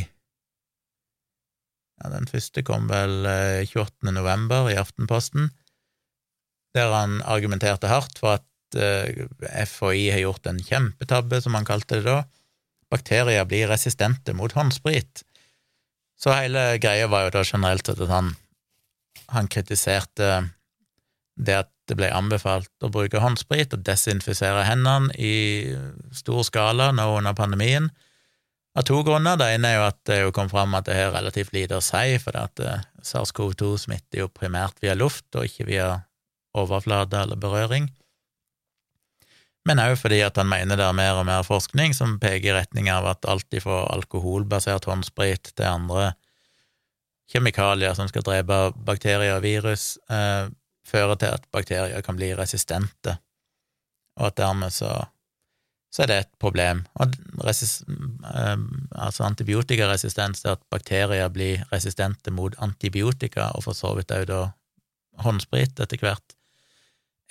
ja, 1.97 2.09
Den 2.13 2.27
første 2.29 2.61
kom 2.67 2.85
vel 2.91 3.25
28. 3.65 3.89
Eh, 4.05 4.13
november 4.13 4.69
i 4.69 4.77
Aftenposten, 4.77 5.49
der 6.77 6.93
han 6.93 7.23
argumenterte 7.25 7.89
hardt 7.89 8.19
for 8.21 8.37
at 8.37 8.77
eh, 8.77 9.25
FHI 9.65 10.11
har 10.13 10.21
gjort 10.21 10.51
en 10.51 10.61
kjempetabbe, 10.61 11.41
som 11.41 11.57
han 11.57 11.65
kalte 11.65 11.97
det 11.97 12.05
da. 12.05 12.19
Bakterier 12.93 13.47
blir 13.49 13.71
resistente 13.73 14.35
mot 14.37 14.53
håndsprit. 14.53 15.23
Så 16.21 16.35
hele 16.35 16.75
greia 16.83 17.09
var 17.09 17.25
jo 17.25 17.39
da 17.39 17.45
generelt 17.47 17.89
at 17.89 18.05
han, 18.11 18.35
han 19.33 19.49
kritiserte 19.49 20.29
det 21.41 21.57
at 21.63 21.74
det 21.89 21.97
ble 21.99 22.09
anbefalt 22.13 22.71
å 22.83 22.89
bruke 22.93 23.21
håndsprit 23.21 23.73
og 23.75 23.83
desinfisere 23.85 24.65
hendene 24.67 25.13
i 25.17 25.35
stor 26.15 26.43
skala 26.47 26.91
nå 26.95 27.07
under 27.17 27.37
pandemien, 27.37 27.91
av 28.75 28.83
to 28.83 29.01
grunner. 29.07 29.37
Det 29.39 29.47
ene 29.55 29.71
er 29.71 29.77
jo 29.77 29.85
at 29.87 29.99
det 30.09 30.17
jo 30.21 30.33
kom 30.35 30.49
fram 30.51 30.75
at 30.75 30.87
det 30.89 30.97
har 30.97 31.13
relativt 31.15 31.53
lite 31.55 31.79
å 31.79 31.83
si, 31.83 32.17
for 32.21 32.35
at 32.39 32.59
eh, 32.59 32.81
SARS-CoV-2 33.05 33.75
smitter 33.85 34.25
jo 34.25 34.31
primært 34.31 34.81
via 34.83 34.97
luft 34.97 35.29
og 35.37 35.47
ikke 35.47 35.69
via 35.69 35.91
overflate 36.55 37.21
eller 37.23 37.39
berøring. 37.39 37.87
Men 39.65 39.81
òg 39.81 39.95
fordi 39.97 40.19
at 40.21 40.37
han 40.37 40.49
mener 40.51 40.77
det 40.77 40.85
er 40.85 40.97
mer 40.97 41.17
og 41.17 41.25
mer 41.27 41.45
forskning 41.47 41.95
som 41.97 42.19
peker 42.21 42.51
i 42.51 42.57
retning 42.59 42.91
av 42.93 43.07
at 43.09 43.25
alt 43.29 43.55
ifra 43.57 43.85
alkoholbasert 43.95 44.85
håndsprit 44.89 45.55
til 45.55 45.65
andre 45.65 46.11
kjemikalier 47.31 47.95
som 47.97 48.09
skal 48.11 48.25
drepe 48.27 48.59
bakterier 48.85 49.39
og 49.39 49.45
virus, 49.45 49.95
eh, 50.11 50.51
fører 50.95 51.19
til 51.19 51.35
at 51.35 51.45
bakterier 51.53 52.05
kan 52.05 52.17
bli 52.17 52.31
resistente, 52.37 53.17
og 54.15 54.29
at 54.29 54.37
dermed 54.39 54.73
så, 54.73 54.91
så 55.91 56.05
er 56.05 56.11
det 56.11 56.19
et 56.23 56.33
problem. 56.39 56.85
Og 56.95 57.15
resist, 57.43 57.83
eh, 57.87 58.57
altså 58.95 59.27
antibiotikaresistens, 59.27 60.45
er 60.45 60.55
at 60.55 60.65
bakterier 60.71 61.31
blir 61.33 61.65
resistente 61.73 62.31
mot 62.31 62.55
antibiotika, 62.63 63.51
og 63.55 63.67
for 63.67 63.77
så 63.77 63.93
vidt 63.97 64.15
òg 64.15 64.27
da 64.31 64.41
håndsprit 65.23 65.79
etter 65.79 66.01
hvert, 66.03 66.35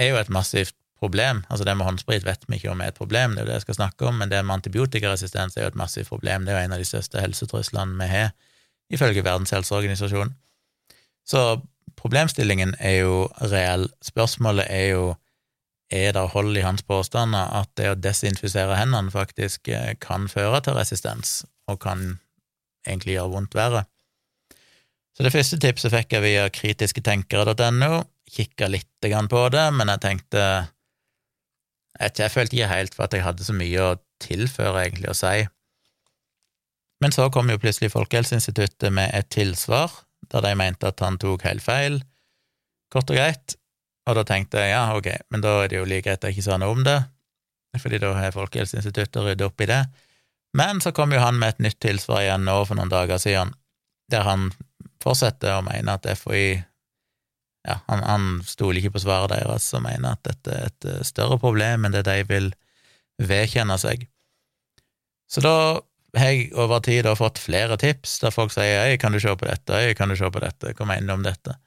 er 0.01 0.13
jo 0.13 0.21
et 0.21 0.33
massivt 0.33 0.77
problem. 1.01 1.45
Altså 1.51 1.67
det 1.67 1.77
med 1.77 1.87
håndsprit 1.87 2.25
vet 2.27 2.47
vi 2.49 2.59
ikke 2.59 2.73
om 2.73 2.81
er 2.81 2.93
et 2.93 2.99
problem, 2.99 3.35
det 3.35 3.43
er 3.43 3.47
jo 3.47 3.51
det 3.53 3.59
jeg 3.59 3.67
skal 3.67 3.81
snakke 3.81 4.09
om, 4.09 4.19
men 4.21 4.33
det 4.33 4.41
med 4.45 4.59
antibiotikaresistens 4.59 5.57
er 5.57 5.67
jo 5.67 5.73
et 5.73 5.79
massivt 5.79 6.09
problem. 6.09 6.45
Det 6.45 6.55
er 6.55 6.61
jo 6.61 6.69
en 6.69 6.77
av 6.77 6.83
de 6.83 6.89
største 6.89 7.21
helsetruslene 7.21 7.99
vi 8.01 8.09
har, 8.11 8.33
ifølge 8.93 9.25
Verdens 9.25 9.53
helseorganisasjon. 9.55 10.35
Så 11.25 11.41
problemstillingen 11.99 12.75
er 12.79 12.99
jo 13.05 13.29
reell. 13.41 13.89
Spørsmålet 14.05 14.67
er 14.71 14.89
jo 14.95 15.05
er 15.95 16.15
det 16.17 16.29
hold 16.33 16.57
i 16.57 16.65
hans 16.65 16.83
påstander 16.83 17.51
at 17.61 17.71
det 17.79 17.91
å 17.93 17.99
desinfisere 17.99 18.79
hendene 18.79 19.13
faktisk 19.13 19.69
eh, 19.69 19.93
kan 20.01 20.27
føre 20.33 20.63
til 20.65 20.79
resistens, 20.79 21.43
og 21.71 21.83
kan 21.85 22.17
egentlig 22.87 23.19
gjøre 23.19 23.35
vondt 23.35 23.57
verre. 23.57 23.85
Så 25.15 25.23
det 25.23 25.33
første 25.35 25.61
tipset 25.63 25.93
fikk 25.95 26.17
jeg 26.17 26.25
via 26.25 26.49
kritisketenkere.no. 26.51 28.03
Kikka 28.35 28.67
litt 28.73 28.89
på 29.31 29.43
det, 29.53 29.67
men 29.77 29.93
jeg 29.93 30.03
tenkte 30.03 30.45
jeg, 32.01 32.31
følte 32.33 32.57
ikke 32.57 32.71
helt 32.73 32.97
for 32.97 33.07
at 33.07 33.15
jeg 33.15 33.23
hadde 33.23 33.45
så 33.47 33.55
mye 33.55 33.85
å 33.85 33.99
tilføre, 34.25 34.83
egentlig, 34.83 35.13
å 35.13 35.15
si. 35.15 35.45
Men 37.05 37.15
så 37.15 37.29
kom 37.31 37.53
jo 37.53 37.61
plutselig 37.61 37.93
Folkehelseinstituttet 37.93 38.91
med 38.95 39.13
et 39.15 39.29
tilsvar, 39.31 39.93
der 40.33 40.45
de 40.47 40.55
mente 40.59 40.89
at 40.91 41.03
han 41.05 41.19
tok 41.21 41.45
helt 41.49 41.65
feil, 41.65 42.01
kort 42.93 43.11
og 43.11 43.19
greit. 43.19 43.57
Og 44.05 44.19
da 44.19 44.25
tenkte 44.29 44.61
jeg 44.61 44.75
ja, 44.75 44.85
ok, 44.97 45.09
men 45.33 45.45
da 45.45 45.57
er 45.63 45.71
det 45.73 45.79
jo 45.79 45.89
like 45.89 46.05
greit 46.09 46.25
jeg 46.25 46.37
ikke 46.37 46.47
sa 46.49 46.59
noe 46.61 46.75
om 46.77 46.83
det, 46.85 46.99
fordi 47.81 48.01
da 48.03 48.13
har 48.15 48.35
Folkehelseinstituttet 48.35 49.23
ryddet 49.25 49.47
opp 49.49 49.65
i 49.65 49.71
det. 49.71 49.81
Men 50.55 50.83
så 50.85 50.93
kom 50.95 51.13
jo 51.15 51.23
han 51.23 51.41
med 51.41 51.57
et 51.57 51.65
nytt 51.65 51.81
tilsvar 51.83 52.23
igjen 52.23 52.45
nå 52.47 52.61
for 52.69 52.79
noen 52.79 52.93
dager 52.93 53.19
siden, 53.19 53.55
der 54.13 54.29
han 54.29 54.51
fortsetter 55.03 55.57
å 55.57 55.65
mene 55.67 55.97
at 55.97 56.07
FHI 56.21 56.63
ja, 57.65 57.79
han, 57.89 58.03
han 58.05 58.27
stoler 58.45 58.81
ikke 58.81 58.99
på 58.99 59.05
svaret 59.07 59.33
deres 59.33 59.71
og 59.77 59.87
mener 59.87 60.15
at 60.15 60.23
dette 60.27 60.53
er 60.53 60.69
et 60.69 60.89
eh, 60.91 61.05
større 61.07 61.39
problem 61.41 61.87
enn 61.87 61.95
det 61.97 62.05
de 62.07 62.19
vil 62.29 62.51
vedkjenne 63.25 63.79
seg. 63.81 64.05
Så 65.31 65.41
da 65.45 65.57
har 66.17 66.31
jeg 66.31 66.51
over 66.61 66.83
tid 66.85 67.05
da 67.07 67.15
fått 67.19 67.41
flere 67.43 67.77
tips 67.81 68.19
der 68.23 68.35
folk 68.35 68.53
sier 68.55 68.85
ei, 68.85 68.99
kan 69.01 69.15
du 69.15 69.21
se 69.23 69.33
på 69.35 69.49
dette? 69.49 69.75
ei, 69.75 69.95
kan 69.99 70.13
du 70.13 70.17
se 70.19 70.31
på 70.31 70.43
dette? 70.43 70.75
Hva 70.77 70.89
mener 70.89 71.11
du 71.11 71.17
om 71.19 71.27
dette?' 71.27 71.59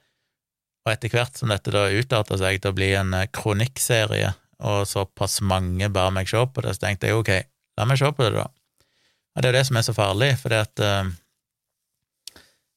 Og 0.87 0.93
etter 0.93 1.11
hvert 1.11 1.35
som 1.35 1.51
dette 1.51 1.71
da 1.73 1.89
utarta 1.91 2.37
seg 2.39 2.61
til 2.63 2.71
å 2.71 2.75
bli 2.77 2.93
en 2.95 3.11
eh, 3.17 3.27
kronikkserie, 3.35 4.29
og 4.63 4.85
såpass 4.87 5.41
mange 5.43 5.89
ba 5.91 6.07
meg 6.15 6.29
se 6.31 6.39
på 6.39 6.63
det, 6.63 6.77
så 6.77 6.85
tenkte 6.85 7.09
jeg 7.09 7.19
ok, 7.19 7.31
la 7.77 7.85
meg 7.89 7.99
se 7.99 8.07
på 8.07 8.23
det, 8.23 8.39
da. 8.39 8.47
Og 9.35 9.43
det 9.43 9.49
er 9.49 9.51
jo 9.51 9.57
det 9.59 9.65
som 9.67 9.77
er 9.77 9.85
så 9.85 9.93
farlig, 9.97 10.29
for 10.39 10.53
det 10.53 10.61
at 10.63 10.81
uh, 10.81 11.09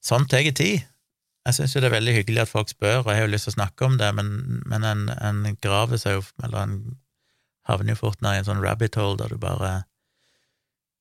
sånt 0.04 0.28
tar 0.28 0.42
tid. 0.50 0.82
Jeg 1.46 1.56
syns 1.56 1.72
jo 1.72 1.80
det 1.80 1.88
er 1.88 1.94
veldig 1.94 2.16
hyggelig 2.18 2.42
at 2.42 2.50
folk 2.50 2.68
spør, 2.68 2.98
og 3.04 3.08
jeg 3.08 3.22
har 3.22 3.24
jo 3.24 3.32
lyst 3.32 3.48
til 3.48 3.54
å 3.54 3.58
snakke 3.60 3.86
om 3.86 3.96
det, 4.02 4.10
men, 4.18 4.34
men 4.68 4.84
en, 4.84 5.06
en 5.08 5.56
graver 5.62 6.02
seg 6.02 6.18
jo, 6.18 6.26
eller 6.42 6.66
en 6.66 6.74
havner 7.70 7.94
jo 7.94 8.02
fort 8.02 8.20
ned 8.20 8.36
i 8.36 8.42
en 8.42 8.50
sånn 8.50 8.60
rabbit 8.60 8.98
hole 9.00 9.16
der 9.22 9.32
du 9.32 9.40
bare 9.40 9.70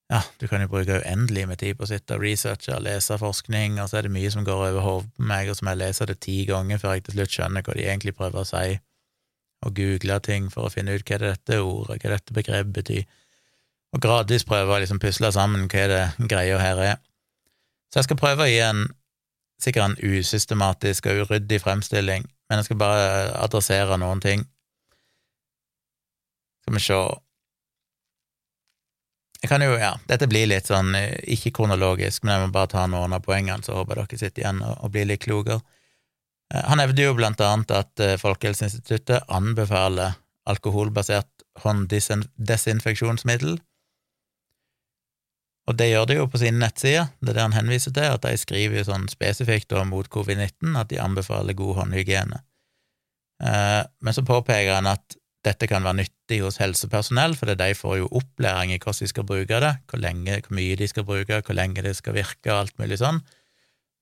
ja, 0.10 0.24
du 0.41 0.48
kan 0.50 0.62
jo 0.63 0.67
bruke 0.72 1.00
uendelig 1.04 1.45
med 1.48 1.60
tid 1.62 1.78
på 1.78 1.86
å 1.86 1.89
sitte 1.91 2.17
og 2.17 2.24
researche 2.26 2.74
og 2.74 2.82
lese 2.88 3.17
forskning, 3.22 3.78
og 3.82 3.91
så 3.91 4.00
er 4.00 4.08
det 4.08 4.13
mye 4.15 4.32
som 4.34 4.45
går 4.45 4.63
over 4.72 4.82
hodet 4.82 5.10
på 5.13 5.26
meg, 5.30 5.50
og 5.50 5.58
så 5.58 5.65
må 5.65 5.76
jeg 5.76 5.82
lese 5.84 6.08
det 6.10 6.17
ti 6.26 6.38
ganger 6.50 6.82
før 6.82 6.95
jeg 6.98 7.06
til 7.06 7.17
slutt 7.17 7.36
skjønner 7.36 7.65
hva 7.65 7.76
de 7.78 7.86
egentlig 7.86 8.15
prøver 8.17 8.41
å 8.41 8.50
si, 8.50 8.80
og 9.65 9.76
google 9.76 10.17
ting 10.26 10.48
for 10.50 10.65
å 10.65 10.74
finne 10.74 10.95
ut 10.98 11.06
hva 11.06 11.19
det 11.22 11.34
dette 11.36 11.60
ordet, 11.62 12.00
hva 12.02 12.15
dette 12.15 12.36
begrepet 12.36 12.74
betyr, 12.80 13.06
og 13.93 14.02
gradvis 14.02 14.48
prøve 14.50 14.74
å 14.74 14.82
liksom 14.82 15.02
pusle 15.02 15.30
sammen 15.34 15.69
hva 15.69 15.86
det 15.91 16.02
greia 16.30 16.58
her 16.62 16.84
er. 16.88 16.98
Så 17.89 18.02
jeg 18.02 18.10
skal 18.10 18.22
prøve 18.22 18.45
å 18.45 18.50
gi 18.50 18.60
en 18.65 18.88
sikkert 19.62 19.89
en 19.91 20.17
usystematisk 20.17 21.10
og 21.10 21.26
uryddig 21.26 21.62
fremstilling, 21.62 22.26
men 22.50 22.62
jeg 22.62 22.69
skal 22.69 22.82
bare 22.82 23.08
adressere 23.43 23.98
noen 24.02 24.22
ting. 24.24 24.45
Skal 26.63 26.78
vi 26.78 26.86
se 26.86 27.00
Jeg 29.39 29.47
kan 29.54 29.63
jo, 29.63 29.71
ja, 29.80 29.93
dette 30.10 30.28
blir 30.28 30.49
litt 30.52 30.67
sånn 30.67 30.91
eh, 30.99 31.15
ikke 31.36 31.54
kronologisk, 31.56 32.25
men 32.25 32.34
jeg 32.34 32.41
må 32.47 32.56
bare 32.56 32.71
ta 32.73 32.82
noen 32.91 33.13
av 33.15 33.23
poengene, 33.23 33.63
så 33.63 33.78
håper 33.78 34.02
dere 34.02 34.17
sitter 34.19 34.41
igjen 34.43 34.60
og, 34.65 34.73
og 34.84 34.91
blir 34.95 35.08
litt 35.08 35.23
klokere. 35.23 35.62
Eh, 36.52 36.63
han 36.67 36.82
hevder 36.84 37.04
jo 37.08 37.15
blant 37.15 37.39
annet 37.45 37.71
at 37.71 38.04
eh, 38.04 38.17
Folkehelseinstituttet 38.19 39.19
anbefaler 39.32 40.17
alkoholbasert 40.49 41.32
hånddesinfeksjonsmiddel, 41.63 43.60
og 45.69 45.78
det 45.78 45.88
gjør 45.91 46.06
de 46.10 46.15
jo 46.17 46.25
på 46.28 46.39
sine 46.41 46.58
nettsider, 46.63 47.06
det 47.21 47.30
er 47.30 47.36
det 47.38 47.43
han 47.45 47.54
henviser 47.54 47.93
til, 47.93 48.08
at 48.10 48.23
de 48.25 48.34
skriver 48.41 48.88
sånn 48.88 49.06
spesifikt 49.12 49.75
mot 49.86 50.08
covid-19 50.10 50.73
at 50.80 50.89
de 50.89 50.97
anbefaler 50.97 51.54
god 51.54 51.75
håndhygiene. 51.84 52.39
Men 53.38 54.15
så 54.17 54.23
påpeker 54.25 54.80
han 54.80 54.89
at 54.89 55.13
dette 55.47 55.69
kan 55.71 55.86
være 55.86 56.02
nyttig 56.02 56.41
hos 56.43 56.60
helsepersonell, 56.60 57.36
for 57.39 57.47
de 57.47 57.69
får 57.78 57.99
jo 58.02 58.10
opplæring 58.19 58.73
i 58.73 58.80
hvordan 58.80 59.06
de 59.06 59.12
skal 59.12 59.28
bruke 59.28 59.62
det, 59.63 59.73
hvor 59.88 60.02
lenge, 60.04 60.41
hvor 60.45 60.58
mye 60.58 60.75
de 60.80 60.88
skal 60.91 61.08
bruke, 61.08 61.41
hvor 61.45 61.56
lenge 61.56 61.86
det 61.86 61.95
skal 61.95 62.17
virke, 62.17 62.52
og 62.52 62.65
alt 62.65 62.75
mulig 62.82 62.99
sånn, 62.99 63.21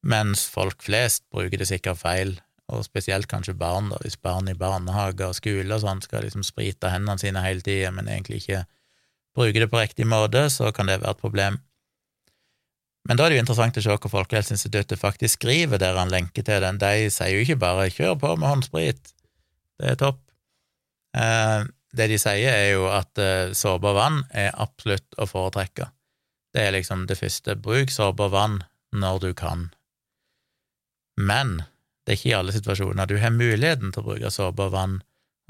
mens 0.07 0.47
folk 0.49 0.81
flest 0.85 1.25
bruker 1.33 1.61
det 1.61 1.69
sikkert 1.69 2.01
feil, 2.01 2.37
og 2.67 2.83
spesielt 2.83 3.29
kanskje 3.31 3.55
barn, 3.55 3.91
da, 3.93 3.99
hvis 4.03 4.17
barn 4.19 4.49
i 4.51 4.57
barnehage 4.57 5.29
og 5.29 5.37
skole 5.37 5.71
og 5.71 5.83
sånn 5.83 6.01
skal 6.03 6.25
liksom 6.25 6.43
sprite 6.43 6.91
hendene 6.91 7.21
sine 7.21 7.43
hele 7.45 7.63
tida, 7.63 7.93
men 7.95 8.09
egentlig 8.11 8.41
ikke 8.41 8.65
bruker 9.37 9.63
det 9.63 9.71
på 9.71 9.79
riktig 9.79 10.07
måte, 10.09 10.49
så 10.51 10.73
kan 10.75 10.89
det 10.89 10.99
være 11.03 11.15
et 11.15 11.23
problem. 11.23 11.61
Men 13.07 13.15
da 13.15 13.23
er 13.23 13.31
det 13.31 13.37
jo 13.37 13.43
interessant 13.45 13.77
å 13.79 13.83
se 13.85 13.93
hva 13.93 14.11
Folkehelseinstituttet 14.11 14.99
faktisk 14.99 15.39
skriver 15.39 15.79
der 15.79 15.95
han 15.95 16.11
lenker 16.11 16.43
til 16.43 16.59
den. 16.65 16.79
De 16.81 17.07
sier 17.13 17.37
jo 17.37 17.45
ikke 17.45 17.61
bare 17.61 17.87
'kjør 17.87 18.17
på 18.19 18.35
med 18.35 18.49
håndsprit', 18.49 19.13
det 19.79 19.93
er 19.93 19.95
topp. 20.01 20.26
Eh, 21.15 21.67
det 21.97 22.09
de 22.11 22.17
sier, 22.19 22.51
er 22.51 22.73
jo 22.75 22.89
at 22.91 23.13
sårbar 23.15 23.55
såpe 23.55 23.91
og 23.93 23.95
vann 23.97 24.19
er 24.35 24.51
absolutt 24.53 25.15
å 25.17 25.25
foretrekke. 25.29 25.87
Det 26.53 26.65
er 26.67 26.75
liksom 26.75 27.05
det 27.07 27.17
første. 27.19 27.55
Bruk 27.55 27.93
og 28.03 28.21
vann 28.33 28.59
når 28.91 29.19
du 29.23 29.31
kan. 29.33 29.69
Men 31.17 31.63
det 32.05 32.13
er 32.13 32.19
ikke 32.19 32.29
i 32.29 32.37
alle 32.37 32.53
situasjoner 32.55 33.09
du 33.09 33.17
har 33.19 33.33
muligheten 33.35 33.91
til 33.91 34.03
å 34.03 34.07
bruke 34.07 34.31
og 34.45 34.61
vann, 34.71 34.99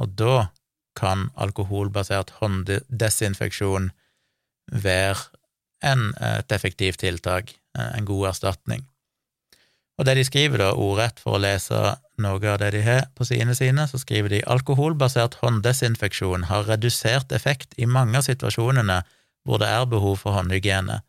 og 0.01 0.13
da 0.17 0.49
kan 0.97 1.27
alkoholbasert 1.37 2.33
hånddesinfeksjon 2.39 3.91
være 4.73 5.19
en, 5.85 6.09
et 6.17 6.51
effektivt 6.51 7.03
tiltak, 7.03 7.53
en 7.77 8.07
god 8.07 8.31
erstatning. 8.31 8.87
Og 9.97 10.05
det 10.05 10.17
de 10.17 10.25
skriver, 10.25 10.61
da, 10.61 10.71
ordrett 10.73 11.21
for 11.21 11.37
å 11.37 11.41
lese 11.41 11.77
noe 12.21 12.49
av 12.49 12.59
det 12.61 12.71
de 12.73 12.81
har 12.85 13.05
på 13.17 13.25
sidene 13.27 13.55
sine, 13.57 13.85
så 13.89 13.99
skriver 14.01 14.33
de 14.33 14.45
alkoholbasert 14.49 15.37
hånddesinfeksjon 15.43 16.47
har 16.49 16.67
redusert 16.69 17.31
effekt 17.35 17.75
i 17.77 17.85
mange 17.85 18.17
av 18.19 18.25
situasjonene 18.27 19.01
hvor 19.47 19.61
det 19.61 19.69
er 19.71 19.87
behov 19.89 20.17
for 20.23 20.35
håndhygiene, 20.35 20.99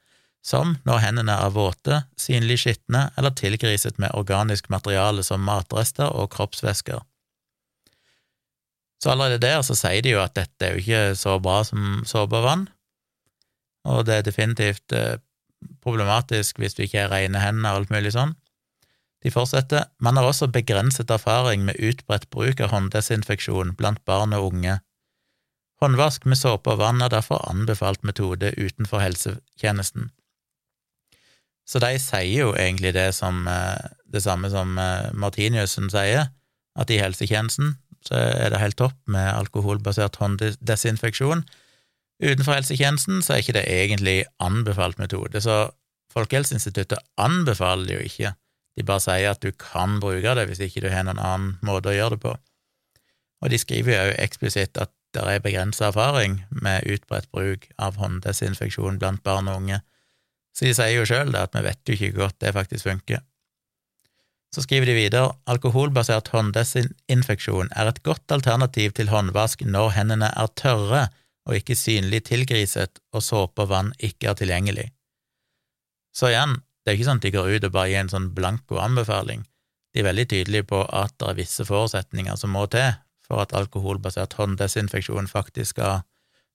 som 0.44 0.76
når 0.86 1.02
hendene 1.02 1.34
er 1.34 1.54
våte, 1.54 2.02
synlig 2.20 2.60
skitne 2.62 3.08
eller 3.18 3.34
tilgriset 3.36 3.98
med 3.98 4.14
organisk 4.14 4.68
materiale 4.70 5.24
som 5.26 5.42
matrester 5.44 6.12
og 6.12 6.30
kroppsvæsker. 6.36 7.00
Så 9.02 9.12
allerede 9.12 9.42
der 9.42 9.62
så 9.62 9.76
sier 9.78 10.02
de 10.02 10.14
jo 10.14 10.22
at 10.22 10.34
dette 10.38 10.66
er 10.66 10.74
jo 10.74 10.82
ikke 10.82 11.18
så 11.18 11.38
bra 11.42 11.62
som 11.66 12.02
såpevann, 12.06 12.66
og 13.88 14.04
det 14.06 14.18
er 14.18 14.26
definitivt 14.26 14.94
eh, 14.94 15.20
problematisk 15.84 16.58
hvis 16.58 16.76
du 16.76 16.84
ikke 16.84 17.04
har 17.04 17.12
rene 17.14 17.40
hender 17.42 17.72
og 17.72 17.82
alt 17.82 17.94
mulig 17.94 18.12
sånn. 18.14 18.34
De 19.24 19.32
fortsetter, 19.34 19.88
man 19.98 20.16
har 20.16 20.28
også 20.28 20.46
begrenset 20.54 21.10
erfaring 21.10 21.64
med 21.66 21.78
utbredt 21.82 22.28
bruk 22.30 22.60
av 22.62 22.70
hånddesinfeksjon 22.70 23.74
blant 23.78 24.04
barn 24.06 24.36
og 24.36 24.52
unge. 24.52 24.78
Håndvask 25.82 26.26
med 26.26 26.38
såpe 26.38 26.74
og 26.74 26.80
vann 26.82 27.02
er 27.02 27.10
derfor 27.10 27.42
anbefalt 27.50 28.06
metode 28.06 28.52
utenfor 28.58 29.02
helsetjenesten. 29.02 30.10
Så 31.68 31.82
de 31.82 31.92
sier 32.00 32.46
jo 32.46 32.54
egentlig 32.56 32.94
det 32.96 33.10
som 33.14 33.44
eh, 33.50 33.90
det 34.08 34.22
samme 34.24 34.48
som 34.50 34.78
eh, 34.80 35.10
Martiniussen 35.12 35.90
sier, 35.92 36.30
at 36.78 36.90
i 36.90 37.00
helsetjenesten 37.02 37.76
så 38.06 38.14
er 38.16 38.52
det 38.54 38.62
helt 38.62 38.78
topp 38.78 38.96
med 39.10 39.26
alkoholbasert 39.34 40.16
hånddesinfeksjon. 40.22 41.42
Utenfor 42.22 42.56
helsetjenesten 42.56 43.20
så 43.22 43.34
er 43.34 43.42
ikke 43.42 43.58
det 43.58 43.66
egentlig 43.68 44.18
anbefalt 44.42 44.98
metode, 45.02 45.42
så 45.42 45.68
Folkehelseinstituttet 46.08 47.02
anbefaler 47.20 47.98
jo 47.98 48.04
ikke, 48.08 48.30
de 48.78 48.86
bare 48.86 49.02
sier 49.02 49.32
at 49.32 49.42
du 49.42 49.50
kan 49.58 49.98
bruke 50.02 50.34
det 50.38 50.46
hvis 50.48 50.62
ikke 50.62 50.84
du 50.84 50.92
har 50.92 51.06
noen 51.06 51.18
annen 51.18 51.56
måte 51.66 51.90
å 51.90 51.96
gjøre 51.96 52.14
det 52.14 52.22
på. 52.22 52.36
Og 53.42 53.50
de 53.50 53.58
skriver 53.58 54.10
jo 54.10 54.16
eksplisitt 54.22 54.78
at 54.78 54.92
det 55.16 55.24
er 55.24 55.42
begrensa 55.42 55.88
erfaring 55.88 56.42
med 56.50 56.86
utbredt 56.86 57.30
bruk 57.34 57.66
av 57.80 57.96
hånddesinfeksjon 57.98 59.00
blant 59.00 59.24
barn 59.26 59.48
og 59.50 59.62
unge, 59.62 59.80
så 60.54 60.66
de 60.66 60.74
sier 60.76 60.94
jo 60.96 61.06
sjøl 61.08 61.34
at 61.38 61.54
vi 61.54 61.64
vet 61.64 61.80
jo 61.86 61.96
ikke 61.96 62.12
hvor 62.12 62.28
godt 62.28 62.40
det 62.44 62.54
faktisk 62.56 62.88
funker. 62.88 63.22
Så 64.54 64.64
skriver 64.64 64.88
de 64.88 64.96
videre 64.96 65.32
alkoholbasert 65.50 66.30
hånddesinfeksjon 66.32 67.72
er 67.76 67.90
et 67.90 68.02
godt 68.06 68.32
alternativ 68.32 68.94
til 68.96 69.10
håndvask 69.12 69.64
når 69.66 69.92
hendene 69.98 70.30
er 70.32 70.54
tørre 70.56 71.08
og 71.48 71.56
ikke 71.56 71.76
synlig 71.78 72.24
tilgriset 72.28 73.00
og 73.12 73.24
såpe 73.24 73.64
og 73.64 73.72
vann 73.72 73.92
ikke 73.98 74.30
er 74.30 74.38
tilgjengelig. 74.40 74.88
Så 76.16 76.32
igjen, 76.32 76.56
det 76.88 76.94
er 76.94 76.96
ikke 76.96 77.04
sånn 77.10 77.18
at 77.20 77.24
de 77.26 77.34
går 77.34 77.50
ut 77.52 77.64
og 77.68 77.72
bare 77.74 77.88
gir 77.90 78.00
en 78.00 78.08
sånn 78.08 78.30
blanko 78.32 78.78
anbefaling. 78.80 79.42
De 79.92 80.00
er 80.00 80.06
veldig 80.06 80.24
tydelige 80.30 80.64
på 80.70 80.78
at 80.88 81.12
det 81.20 81.26
er 81.28 81.36
visse 81.36 81.66
forutsetninger 81.68 82.38
som 82.40 82.54
må 82.56 82.62
til 82.72 82.94
for 83.28 83.42
at 83.42 83.52
alkoholbasert 83.52 84.38
hånddesinfeksjon 84.38 85.28
faktisk 85.28 85.74
skal 85.76 86.06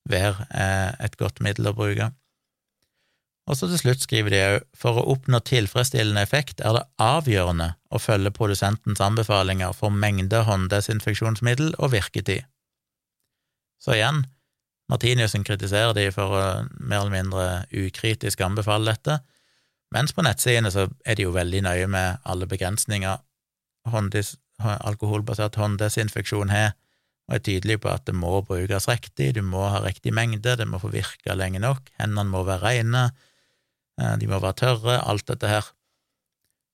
være 0.09 0.47
eh, 0.49 0.89
et 1.05 1.19
godt 1.21 1.37
middel 1.45 1.69
å 1.69 1.75
bruke. 1.77 2.07
Og 3.45 3.59
så 3.59 3.69
til 3.69 3.77
slutt 3.77 4.01
skriver 4.07 4.33
de 4.33 4.41
òg 4.47 4.57
for 4.81 4.97
å 4.97 5.05
oppnå 5.13 5.43
tilfredsstillende 5.45 6.25
effekt 6.25 6.65
er 6.65 6.79
det 6.79 6.85
avgjørende 7.05 7.75
å 7.93 8.01
følge 8.01 8.33
produsentens 8.33 9.03
anbefalinger 9.05 9.77
for 9.77 9.93
mengde 9.93 10.41
hånddesinfeksjonsmiddel 10.47 11.75
og 11.77 11.93
virketid. 11.93 12.49
Så 13.77 13.99
igjen, 13.99 14.23
Martiniussen 14.89 15.45
kritiserer 15.45 15.93
de 15.93 16.09
for 16.15 16.33
å 16.33 16.43
mer 16.79 17.03
eller 17.03 17.13
mindre 17.13 17.45
ukritisk 17.85 18.41
anbefale 18.41 18.95
dette, 18.95 19.19
mens 19.93 20.13
på 20.15 20.25
nettsidene 20.25 20.71
så 20.73 20.87
er 21.05 21.17
de 21.17 21.27
jo 21.27 21.35
veldig 21.35 21.63
nøye 21.67 21.89
med 21.91 22.23
alle 22.29 22.47
begrensninger 22.49 23.21
hånddis, 23.93 24.35
alkoholbasert 24.63 25.57
hånddesinfeksjon 25.59 26.53
har, 26.53 26.73
og 27.29 27.37
er 27.37 27.43
tydelig 27.43 27.79
på 27.83 27.91
at 27.91 28.05
det 28.07 28.15
må 28.15 28.41
brukes 28.43 28.87
riktig, 28.89 29.33
du 29.35 29.41
må 29.45 29.63
ha 29.71 29.79
riktig 29.83 30.13
mengde, 30.15 30.57
det 30.59 30.67
må 30.67 30.79
få 30.79 30.91
virke 30.91 31.35
lenge 31.35 31.61
nok, 31.63 31.87
hendene 31.99 32.31
må 32.31 32.43
være 32.47 32.65
reine, 32.65 33.03
Eh, 34.01 34.17
de 34.17 34.29
må 34.29 34.39
være 34.41 34.59
tørre, 34.63 34.97
alt 35.09 35.27
dette 35.29 35.49
her. 35.49 35.69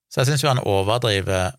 Så 0.09 0.21
jeg 0.21 0.31
syns 0.31 0.43
jo 0.43 0.51
han 0.53 0.63
overdriver 0.63 1.55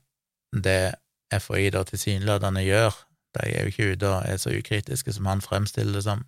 det 0.64 0.94
FHI 1.30 1.70
da 1.74 1.84
tilsynelatende 1.86 2.64
gjør. 2.64 2.96
De 3.36 3.46
er 3.46 3.62
jo 3.62 3.72
ikke 3.72 3.90
ute 3.92 4.08
og 4.10 4.26
er 4.26 4.40
så 4.42 4.54
ukritiske 4.56 5.14
som 5.14 5.28
han 5.30 5.44
fremstiller 5.44 6.00
det 6.00 6.04
som. 6.06 6.24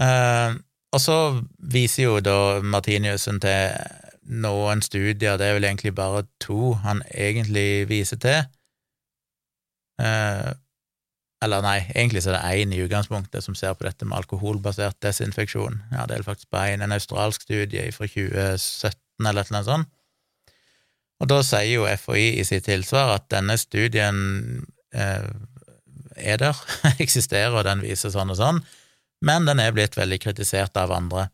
Eh, 0.00 0.56
og 0.96 1.00
så 1.02 1.16
viser 1.60 2.06
jo 2.06 2.20
da 2.24 2.62
Martiniussen 2.64 3.40
til 3.44 3.74
noen 4.26 4.80
studier, 4.82 5.36
det 5.36 5.46
er 5.46 5.58
vel 5.58 5.66
egentlig 5.68 5.92
bare 5.94 6.24
to 6.42 6.72
han 6.82 7.02
egentlig 7.12 7.86
viser 7.90 8.18
til. 8.22 8.46
Eh, 10.00 10.54
eller 11.44 11.62
nei, 11.62 11.76
egentlig 11.92 12.22
så 12.24 12.32
er 12.32 12.38
det 12.38 12.62
én 12.62 12.72
i 12.72 12.80
utgangspunktet 12.86 13.44
som 13.44 13.54
ser 13.54 13.76
på 13.76 13.84
dette 13.86 14.08
med 14.08 14.16
alkoholbasert 14.16 14.96
desinfeksjon. 15.04 15.82
Ja, 15.92 16.06
det 16.08 16.16
er 16.16 16.24
faktisk 16.26 16.50
bare 16.50 16.72
en, 16.74 16.82
en 16.82 16.96
australsk 16.96 17.44
studie 17.44 17.92
fra 17.92 18.08
2017 18.08 19.28
eller 19.28 19.52
annet 19.52 19.68
sånt. 19.68 19.92
Og 21.20 21.28
da 21.28 21.42
sier 21.44 21.76
jo 21.76 21.86
FHI 21.88 22.26
i 22.40 22.44
sitt 22.44 22.66
tilsvar 22.68 23.14
at 23.14 23.28
denne 23.32 23.56
studien 23.60 24.18
eh, 24.96 25.28
er 26.16 26.40
der, 26.40 26.58
eksisterer, 27.04 27.52
og 27.52 27.64
den 27.68 27.84
viser 27.84 28.12
sånn 28.12 28.32
og 28.32 28.40
sånn, 28.40 28.64
men 29.26 29.48
den 29.48 29.60
er 29.62 29.74
blitt 29.74 29.96
veldig 29.98 30.20
kritisert 30.22 30.78
av 30.78 30.94
andre. 30.94 31.28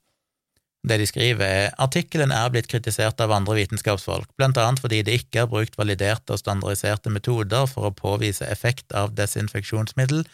Det 0.82 0.96
de 0.98 1.06
skriver, 1.06 1.44
er 1.46 1.74
artikkelen 1.82 2.32
er 2.34 2.48
blitt 2.50 2.66
kritisert 2.70 3.20
av 3.22 3.30
andre 3.30 3.54
vitenskapsfolk, 3.60 4.32
blant 4.38 4.58
annet 4.58 4.82
fordi 4.82 5.02
det 5.06 5.14
ikke 5.20 5.44
er 5.44 5.50
brukt 5.50 5.78
validerte 5.78 6.34
og 6.34 6.40
standardiserte 6.40 7.12
metoder 7.14 7.68
for 7.70 7.86
å 7.86 7.94
påvise 7.94 8.48
effekt 8.50 8.90
av 8.98 9.14
desinfeksjonsmiddel, 9.18 10.24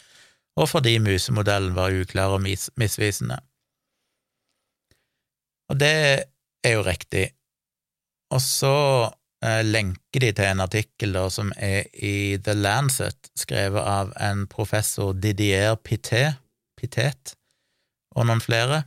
og 0.59 0.71
fordi 0.71 0.97
musemodellen 1.05 1.77
var 1.77 1.93
uklar 1.93 2.39
og 2.39 2.43
mis 2.47 2.71
misvisende. 2.81 3.37
Og 5.69 5.77
det 5.77 5.95
er 6.65 6.75
jo 6.79 6.85
riktig. 6.87 7.27
Og 8.33 8.41
så 8.41 8.75
eh, 9.45 9.61
lenker 9.69 10.25
de 10.25 10.33
til 10.33 10.49
en 10.49 10.65
artikkel 10.65 11.13
da, 11.13 11.27
som 11.33 11.53
er 11.61 11.93
i 11.93 12.39
The 12.41 12.57
Lancet, 12.57 13.29
skrevet 13.37 13.85
av 13.85 14.17
en 14.17 14.47
professor 14.49 15.13
Didier 15.13 15.77
Pitet, 15.77 16.41
Pitet 16.79 17.38
og 18.17 18.29
noen 18.29 18.41
flere 18.45 18.85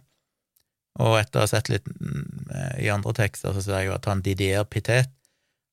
og 1.00 1.16
etter 1.22 1.40
å 1.40 1.46
ha 1.46 1.50
sett 1.50 1.70
litt 1.72 1.88
mm, 1.88 2.52
i 2.84 2.90
andre 2.92 3.14
tekster, 3.16 3.54
så 3.56 3.64
ser 3.64 3.80
jeg 3.80 3.92
jo 3.92 3.96
at 3.96 4.08
han 4.10 4.24
Didier 4.26 4.66
Pitet, 4.68 5.12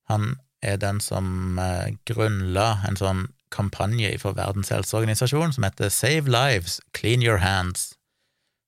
han 0.08 0.36
er 0.64 0.78
den 0.80 1.00
som 1.02 1.58
eh, 1.60 1.94
grunnla 2.08 2.68
en 2.88 2.98
sånn 2.98 3.26
kampanje 3.54 4.12
for 4.20 4.36
Verdens 4.36 4.70
helseorganisasjon 4.74 5.54
som 5.56 5.66
heter 5.66 5.90
Save 5.92 6.30
Lives, 6.30 6.78
Clean 6.96 7.22
Your 7.24 7.42
Hands. 7.42 7.92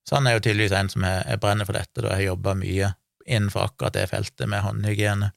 Så 0.08 0.16
han 0.16 0.26
er 0.26 0.36
jo 0.36 0.44
tydeligvis 0.44 0.74
en 0.76 0.90
som 0.92 1.04
er, 1.06 1.22
er 1.28 1.40
brenner 1.40 1.68
for 1.68 1.76
dette, 1.76 2.02
da 2.02 2.14
har 2.16 2.24
jobba 2.24 2.56
mye 2.58 2.94
innenfor 3.30 3.68
akkurat 3.68 3.94
det 3.94 4.08
feltet 4.10 4.48
med 4.50 4.64
håndhygiene, 4.64 5.30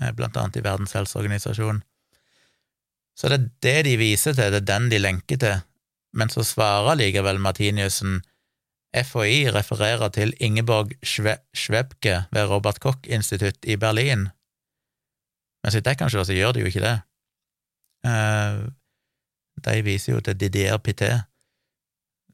eh, 0.00 0.12
blant 0.14 0.38
annet 0.38 0.60
i 0.60 0.64
Verdens 0.66 0.94
helseorganisasjon. 0.94 1.82
Så 3.18 3.28
det 3.28 3.40
er 3.40 3.48
det 3.66 3.78
de 3.90 3.96
viser 4.00 4.36
til, 4.36 4.52
det 4.54 4.62
er 4.62 4.68
den 4.68 4.88
de 4.92 5.00
lenker 5.02 5.40
til, 5.40 5.64
men 6.16 6.30
så 6.32 6.44
svarer 6.46 6.98
likevel 6.98 7.40
Martiniussen 7.42 8.20
FHI 8.96 9.50
refererer 9.54 10.08
til 10.08 10.34
Ingeborg 10.40 10.90
Schwebke 11.04 12.24
ved 12.32 12.50
Robert 12.50 12.80
Koch-institutt 12.82 13.64
i 13.64 13.76
Berlin, 13.76 14.28
men 15.62 15.70
så 15.70 15.78
vidt 15.78 15.86
jeg 15.86 15.98
kan 16.00 16.10
se, 16.10 16.24
så 16.24 16.34
gjør 16.34 16.52
de 16.52 16.60
jo 16.64 16.70
ikke 16.70 16.84
det. 16.84 16.96
Eh, 18.08 18.60
de 19.64 19.82
viser 19.84 20.14
jo 20.14 20.20
til 20.24 20.40
Didier 20.40 20.80
Pité, 20.80 21.12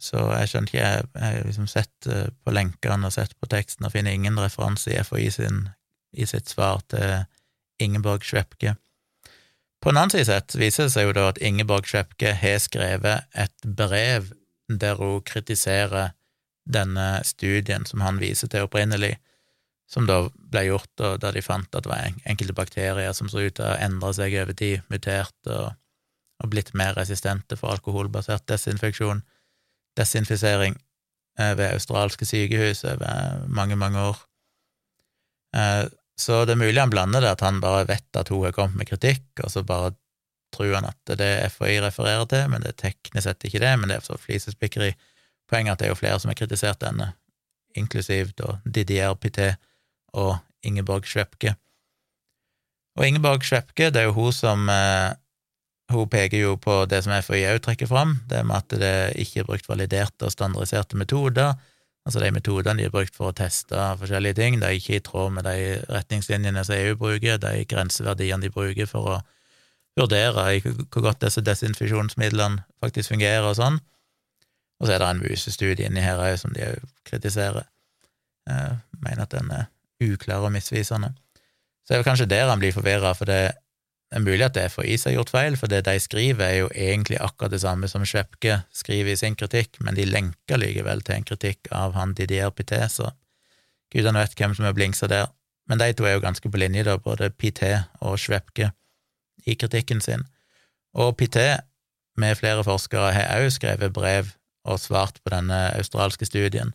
så 0.00 0.20
jeg 0.36 0.48
skjønner 0.48 0.68
ikke 0.68 0.78
Jeg 0.78 1.04
har 1.24 1.46
liksom 1.46 1.66
sett 1.66 2.06
eh, 2.06 2.28
på 2.44 2.52
lenkene 2.52 3.08
og 3.08 3.12
sett 3.12 3.34
på 3.40 3.48
teksten 3.50 3.88
og 3.88 3.92
finner 3.92 4.14
ingen 4.14 4.38
referanse 4.40 4.92
i 4.92 4.98
FHI 5.02 5.30
sin, 5.30 5.68
i 6.12 6.26
sitt 6.26 6.48
svar 6.48 6.80
til 6.88 7.24
Ingeborg 7.82 8.24
Schwepke. 8.24 8.76
På 9.82 9.90
en 9.90 9.96
annen 9.96 10.10
side 10.10 10.28
sett 10.28 10.56
viser 10.56 10.86
det 10.86 10.94
seg 10.94 11.08
jo 11.08 11.16
da 11.16 11.28
at 11.32 11.40
Ingeborg 11.42 11.88
Schwepke 11.88 12.32
har 12.34 12.60
skrevet 12.62 13.26
et 13.34 13.66
brev 13.66 14.32
der 14.68 14.98
hun 15.00 15.22
kritiserer 15.22 16.15
denne 16.66 17.07
studien 17.24 17.87
som 17.87 18.02
han 18.05 18.18
viser 18.20 18.50
til 18.50 18.66
opprinnelig, 18.66 19.14
som 19.87 20.07
da 20.09 20.24
ble 20.35 20.64
gjort 20.66 20.90
da 20.98 21.31
de 21.33 21.42
fant 21.44 21.68
at 21.70 21.87
det 21.87 21.90
var 21.90 22.14
enkelte 22.26 22.57
bakterier 22.59 23.12
som 23.14 23.31
så 23.31 23.44
ut 23.46 23.57
til 23.59 23.68
å 23.68 23.76
endre 23.79 24.12
seg 24.16 24.35
over 24.42 24.57
tid, 24.59 24.83
mutert 24.90 25.50
og, 25.52 25.76
og 26.42 26.50
blitt 26.50 26.74
mer 26.74 26.96
resistente 26.98 27.59
for 27.59 27.76
alkoholbasert 27.76 28.48
desinfeksjon, 28.50 29.22
desinfisering 29.96 30.74
eh, 31.38 31.52
ved 31.55 31.70
australske 31.70 32.26
sykehus 32.26 32.83
over 32.90 33.46
mange, 33.46 33.79
mange 33.79 34.09
år. 34.11 34.18
Eh, 35.57 35.85
så 36.18 36.42
det 36.48 36.57
er 36.57 36.64
mulig 36.64 36.81
han 36.81 36.90
blander 36.90 37.22
det, 37.22 37.37
at 37.37 37.44
han 37.44 37.62
bare 37.62 37.87
vet 37.88 38.18
at 38.18 38.33
hun 38.33 38.42
har 38.46 38.57
kommet 38.57 38.81
med 38.81 38.90
kritikk, 38.90 39.29
og 39.44 39.52
så 39.52 39.62
bare 39.66 39.94
tror 40.55 40.79
han 40.79 40.88
at 40.88 40.98
det 41.07 41.18
er 41.18 41.22
det 41.22 41.50
FHI 41.52 41.81
refererer 41.85 42.26
til, 42.31 42.46
men 42.50 42.64
det 42.64 42.72
er 42.72 42.83
teknisk 42.88 43.26
sett 43.26 43.44
ikke 43.46 43.62
det, 43.62 43.74
men 43.79 43.90
det 43.90 43.98
er 43.98 44.07
så 44.07 44.16
flisespikkeri. 44.20 44.94
Poenget 45.50 45.70
er 45.70 45.76
at 45.76 45.82
det 45.82 45.87
er 45.87 45.94
jo 45.94 46.00
flere 46.00 46.18
som 46.20 46.32
har 46.32 46.38
kritisert 46.38 46.80
denne, 46.82 47.12
inklusiv 47.76 48.32
da 48.38 48.59
Didier 48.64 49.14
Pité, 49.14 49.54
og 50.16 50.38
Ingeborg 50.66 51.06
Schwepke. 51.06 51.54
Og 52.96 53.06
Ingeborg 53.06 53.44
Schwepke, 53.44 53.90
det 53.92 54.00
er 54.00 54.09
jo 54.09 54.16
hun 54.16 54.32
som 54.32 54.68
eh, 54.72 55.14
Hun 55.92 56.09
peker 56.11 56.40
jo 56.40 56.56
på 56.59 56.80
det 56.90 57.04
som 57.04 57.12
FHI 57.14 57.44
òg 57.46 57.61
trekker 57.62 57.87
fram, 57.87 58.16
det 58.26 58.40
med 58.42 58.56
at 58.56 58.72
det 58.74 59.20
ikke 59.22 59.44
er 59.44 59.46
brukt 59.46 59.68
validerte 59.68 60.26
og 60.26 60.32
standardiserte 60.35 60.98
metoder. 60.98 61.52
Altså 62.02 62.18
de 62.24 62.30
metodene 62.35 62.80
de 62.80 62.88
har 62.88 62.90
brukt 62.94 63.14
for 63.14 63.30
å 63.30 63.37
teste 63.37 63.85
forskjellige 64.00 64.35
ting, 64.35 64.59
det 64.59 64.66
er 64.66 64.80
ikke 64.80 64.96
i 64.98 65.04
tråd 65.06 65.37
med 65.37 65.46
de 65.46 65.76
retningslinjene 65.87 66.64
som 66.66 66.74
EU 66.74 66.96
bruker, 66.98 67.38
de 67.38 67.62
grenseverdiene 67.70 68.42
de 68.42 68.50
bruker 68.50 68.90
for 68.90 69.12
å 69.12 69.20
vurdere 69.96 70.48
hvor 70.90 71.06
godt 71.06 71.22
disse 71.22 71.44
desinfeksjonsmidlene 71.46 72.64
faktisk 72.82 73.14
fungerer 73.14 73.46
og 73.46 73.54
sånn. 73.59 73.78
Og 74.80 74.86
så 74.86 74.94
er 74.94 75.02
det 75.02 75.10
en 75.10 75.22
musestudie 75.22 75.88
inni 75.88 76.04
her 76.04 76.20
òg 76.20 76.36
som 76.40 76.52
de 76.54 76.64
òg 76.68 76.82
kritiserer. 77.08 77.68
Jeg 78.46 78.72
eh, 78.72 78.82
mener 79.02 79.22
at 79.24 79.32
den 79.32 79.50
er 79.50 79.70
uklar 80.04 80.44
og 80.44 80.52
misvisende. 80.52 81.14
Så 81.86 81.94
det 81.94 81.98
er 81.98 82.02
kanskje 82.02 82.26
der 82.30 82.50
han 82.50 82.58
blir 82.58 82.74
forvirra, 82.74 83.12
for 83.14 83.24
det 83.24 83.52
er 84.10 84.22
mulig 84.22 84.44
at 84.44 84.54
det 84.54 84.62
er 84.66 84.72
for 84.74 84.86
is 84.86 85.04
har 85.04 85.14
gjort 85.16 85.30
feil, 85.30 85.56
for 85.56 85.70
det 85.70 85.84
de 85.86 85.98
skriver, 86.00 86.44
er 86.44 86.56
jo 86.56 86.68
egentlig 86.74 87.18
akkurat 87.20 87.50
det 87.50 87.60
samme 87.60 87.88
som 87.88 88.04
Schwepke 88.04 88.60
skriver 88.72 89.12
i 89.12 89.16
sin 89.16 89.36
kritikk, 89.36 89.80
men 89.80 89.96
de 89.96 90.04
lenker 90.04 90.60
likevel 90.60 91.02
til 91.02 91.14
en 91.14 91.26
kritikk 91.26 91.70
av 91.72 91.94
han 91.94 92.14
Didier 92.14 92.50
Pité, 92.50 92.82
så 92.88 93.10
gudene 93.92 94.22
vet 94.22 94.38
hvem 94.38 94.54
som 94.54 94.66
er 94.66 94.76
blingsa 94.76 95.06
der. 95.10 95.30
Men 95.66 95.78
de 95.78 95.92
to 95.92 96.06
er 96.06 96.14
jo 96.14 96.22
ganske 96.22 96.50
på 96.50 96.58
linje, 96.58 96.84
da, 96.86 96.96
både 96.98 97.30
Pité 97.30 97.72
og 98.00 98.18
Schwepke, 98.18 98.70
i 99.46 99.54
kritikken 99.54 100.00
sin. 100.00 100.22
Og 100.94 101.16
Pité, 101.22 101.58
med 102.16 102.34
flere 102.34 102.64
forskere, 102.64 103.12
har 103.12 103.42
òg 103.42 103.50
skrevet 103.52 103.92
brev 103.92 104.30
og 104.66 104.81
svart 104.83 105.20
på 105.22 105.33
denne 105.33 105.61
australske 105.76 106.29
studien. 106.29 106.72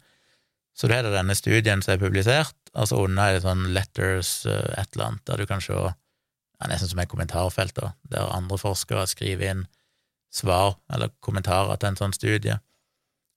Så 0.73 0.87
du 0.87 0.95
har 0.95 1.03
denne 1.03 1.35
studien 1.35 1.83
som 1.83 1.95
er 1.95 2.01
publisert, 2.01 2.55
altså 2.73 3.03
under 3.03 3.27
er 3.27 3.37
det 3.37 3.43
sånn 3.43 3.67
letters 3.75 4.31
uh, 4.47 4.71
et 4.79 4.95
eller 4.95 5.09
annet, 5.09 5.25
der 5.27 5.41
du 5.41 5.49
kan 5.49 5.63
se 5.63 5.75
ja, 5.75 6.69
nesten 6.69 6.93
som 6.93 7.01
et 7.03 7.11
kommentarfelt, 7.11 7.75
da, 7.75 7.91
der 8.13 8.31
andre 8.31 8.59
forskere 8.61 9.07
skriver 9.09 9.51
inn 9.51 9.65
svar 10.31 10.77
eller 10.93 11.11
kommentarer 11.19 11.75
til 11.75 11.91
en 11.91 11.99
sånn 11.99 12.15
studie. 12.15 12.55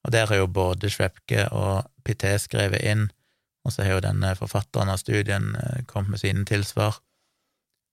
Og 0.07 0.13
der 0.15 0.29
har 0.31 0.39
jo 0.39 0.47
både 0.47 0.91
Schwepke 0.93 1.49
og 1.57 1.89
Pité 2.07 2.37
skrevet 2.39 2.85
inn, 2.87 3.09
og 3.65 3.73
så 3.73 3.83
har 3.83 3.97
jo 3.97 4.05
denne 4.05 4.35
forfatteren 4.39 4.93
av 4.93 5.01
studien 5.03 5.55
uh, 5.57 5.83
kommet 5.91 6.15
med 6.15 6.23
sine 6.23 6.47
tilsvar. 6.47 7.01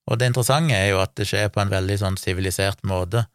Og 0.09 0.19
det 0.19 0.31
interessante 0.31 0.75
er 0.75 0.91
jo 0.91 1.01
at 1.01 1.15
det 1.17 1.27
skjer 1.29 1.49
på 1.53 1.61
en 1.63 1.71
veldig 1.71 1.97
sånn 2.01 2.17
sivilisert 2.19 2.83
måte, 2.87 3.25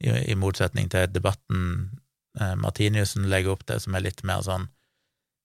i, 0.00 0.32
motsetning 0.38 0.88
til 0.88 1.10
debatten 1.12 1.64
Martiniussen 2.38 3.24
legger 3.30 3.56
opp 3.56 3.64
til, 3.66 3.80
som 3.82 3.96
er 3.98 4.04
litt 4.04 4.20
mer 4.22 4.44
sånn 4.46 4.68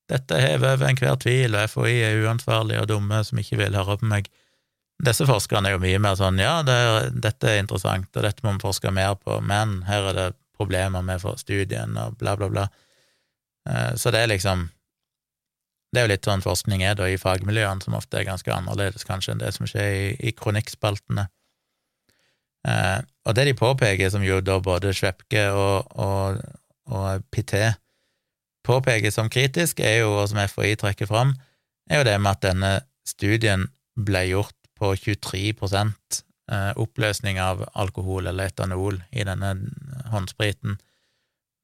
dette 0.09 0.37
hever 0.37 0.75
over 0.75 0.89
enhver 0.89 1.17
tvil, 1.21 1.55
og 1.57 1.71
FHI 1.71 1.95
er 2.05 2.23
uansvarlige 2.25 2.83
og 2.83 2.89
dumme 2.91 3.21
som 3.25 3.39
ikke 3.41 3.57
vil 3.57 3.77
høre 3.77 3.97
på 4.01 4.09
meg. 4.09 4.29
Disse 5.05 5.25
forskerne 5.27 5.69
er 5.69 5.75
jo 5.75 5.81
mye 5.83 5.99
mer 5.99 6.17
sånn 6.19 6.37
ja, 6.39 6.59
det 6.65 6.75
er, 6.75 7.07
dette 7.25 7.51
er 7.51 7.61
interessant, 7.63 8.11
og 8.13 8.23
dette 8.23 8.45
må 8.45 8.53
vi 8.55 8.63
forske 8.63 8.93
mer 8.93 9.17
på, 9.19 9.39
men 9.43 9.79
her 9.89 10.11
er 10.11 10.19
det 10.19 10.27
problemer 10.55 11.03
med 11.03 11.25
studien, 11.41 11.97
og 11.99 12.15
bla, 12.21 12.35
bla, 12.39 12.49
bla. 12.53 12.67
Eh, 13.67 13.95
så 13.99 14.13
det 14.13 14.23
er 14.23 14.33
liksom 14.35 14.69
Det 15.93 16.01
er 16.01 16.09
jo 16.09 16.11
litt 16.11 16.27
sånn 16.27 16.41
forskning 16.43 16.81
er 16.83 16.95
da 16.99 17.05
i 17.07 17.15
fagmiljøene, 17.15 17.79
som 17.81 17.93
ofte 17.95 18.17
er 18.19 18.25
ganske 18.27 18.51
annerledes 18.51 19.05
kanskje 19.07 19.31
enn 19.31 19.39
det 19.39 19.53
som 19.55 19.67
skjer 19.69 19.93
i, 19.95 20.07
i 20.27 20.33
kronikkspaltene. 20.35 21.23
Eh, 22.67 22.99
og 23.23 23.35
det 23.37 23.45
de 23.47 23.53
påpeker, 23.55 24.09
som 24.11 24.25
jo 24.25 24.41
da 24.43 24.57
både 24.59 24.91
Schwepke 24.97 25.45
og, 25.55 25.87
og, 25.95 26.41
og 26.91 27.25
Pité 27.33 27.73
påpeker 28.65 29.13
som 29.13 29.29
kritisk, 29.29 29.79
er 29.79 30.01
jo, 30.03 30.13
og 30.19 30.29
som 30.31 30.41
FHI 30.41 30.75
trekker 30.81 31.09
fram, 31.09 31.35
er 31.89 32.01
jo 32.01 32.07
det 32.07 32.15
med 32.21 32.31
at 32.33 32.45
denne 32.45 32.71
studien 33.05 33.67
ble 33.95 34.25
gjort 34.31 34.55
på 34.75 34.91
23 34.97 35.53
eh, 35.61 36.71
oppløsning 36.81 37.39
av 37.39 37.63
alkohol 37.73 38.27
eller 38.27 38.49
etanol 38.49 38.99
i 39.13 39.23
denne 39.27 39.53
håndspriten, 40.11 40.79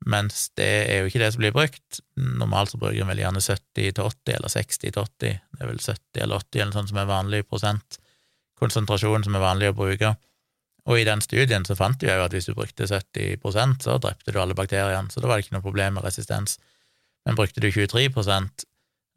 mens 0.09 0.47
det 0.57 0.69
er 0.89 1.01
jo 1.01 1.09
ikke 1.11 1.21
det 1.21 1.29
som 1.33 1.41
blir 1.43 1.53
brukt. 1.53 1.99
Normalt 2.17 2.71
så 2.71 2.79
bruker 2.81 3.03
en 3.03 3.11
vel 3.11 3.21
gjerne 3.21 3.41
70 3.43 3.91
til 3.97 4.05
80, 4.07 4.33
eller 4.37 4.53
60 4.53 4.79
til 4.81 4.97
80, 4.97 5.41
det 5.51 5.61
er 5.61 5.69
vel 5.69 5.81
70 5.83 6.23
eller 6.23 6.45
80 6.47 6.63
eller 6.63 6.77
sånn 6.77 6.89
som 6.89 7.01
er 7.01 7.11
vanlig 7.11 7.43
prosent, 7.49 7.99
konsentrasjon 8.61 9.27
som 9.27 9.37
er 9.37 9.43
vanlig 9.43 9.69
å 9.69 9.77
bruke. 9.77 10.15
Og 10.89 10.97
i 10.97 11.05
den 11.05 11.21
studien 11.21 11.65
så 11.65 11.77
fant 11.77 11.99
de 12.01 12.09
jo 12.09 12.23
at 12.23 12.33
hvis 12.33 12.49
du 12.49 12.55
brukte 12.57 12.87
70 12.89 13.37
så 13.83 13.97
drepte 14.01 14.33
du 14.33 14.39
alle 14.41 14.57
bakteriene, 14.57 15.11
så 15.11 15.21
da 15.21 15.29
var 15.29 15.37
det 15.37 15.45
ikke 15.45 15.59
noe 15.59 15.65
problem 15.65 15.97
med 15.97 16.05
resistens. 16.05 16.57
Men 17.25 17.37
brukte 17.37 17.61
du 17.61 17.69
23 17.71 18.09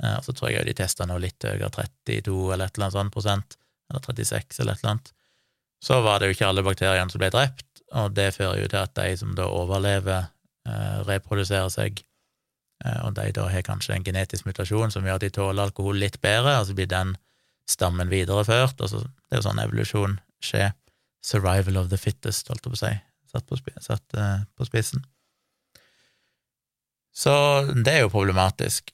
og 0.03 0.25
så 0.25 0.33
tror 0.33 0.51
jeg 0.51 0.67
de 0.67 0.75
testa 0.77 1.07
noe 1.07 1.23
litt 1.23 1.45
høyere, 1.45 1.71
32 1.71 2.53
eller 2.53 2.67
et 2.67 2.77
eller 2.77 2.89
annet 2.89 2.97
sånt 2.99 3.15
prosent, 3.15 3.57
eller 3.91 4.03
36 4.03 4.61
eller 4.61 4.75
et 4.75 4.83
eller 4.83 4.91
annet, 4.97 5.13
så 5.85 6.01
var 6.05 6.21
det 6.21 6.29
jo 6.29 6.37
ikke 6.37 6.49
alle 6.49 6.65
bakteriene 6.67 7.13
som 7.13 7.23
ble 7.23 7.31
drept, 7.33 7.85
og 7.95 8.15
det 8.17 8.33
fører 8.35 8.63
jo 8.63 8.71
til 8.73 8.81
at 8.81 8.95
de 8.99 9.17
som 9.21 9.35
da 9.39 9.47
overlever, 9.47 10.31
eh, 10.69 10.99
reproduserer 11.09 11.71
seg, 11.73 12.03
eh, 12.85 13.01
og 13.07 13.15
de 13.19 13.31
da 13.37 13.49
har 13.53 13.67
kanskje 13.67 13.95
en 13.95 14.07
genetisk 14.07 14.49
mutasjon 14.49 14.91
som 14.91 15.05
gjør 15.05 15.21
at 15.21 15.27
de 15.27 15.31
tåler 15.31 15.63
alkohol 15.63 16.01
litt 16.01 16.21
bedre, 16.21 16.59
og 16.59 16.67
så 16.69 16.77
blir 16.77 16.91
den 16.91 17.17
stammen 17.71 18.11
videreført, 18.11 18.81
og 18.81 18.91
så 18.91 19.05
det 19.05 19.37
er 19.37 19.41
jo 19.41 19.47
sånn 19.47 19.63
evolusjon 19.63 20.19
skjer. 20.45 20.75
Survival 21.25 21.81
of 21.81 21.91
the 21.93 21.99
fittest, 22.01 22.51
holdt 22.53 22.67
jeg 22.67 22.75
på 22.75 22.77
å 22.77 22.83
si, 22.83 22.93
satt 23.33 23.47
på, 23.49 23.59
satt, 23.81 24.19
på 24.55 24.69
spissen. 24.69 25.05
Så 27.15 27.33
det 27.73 27.95
er 27.95 28.05
jo 28.05 28.13
problematisk 28.13 28.91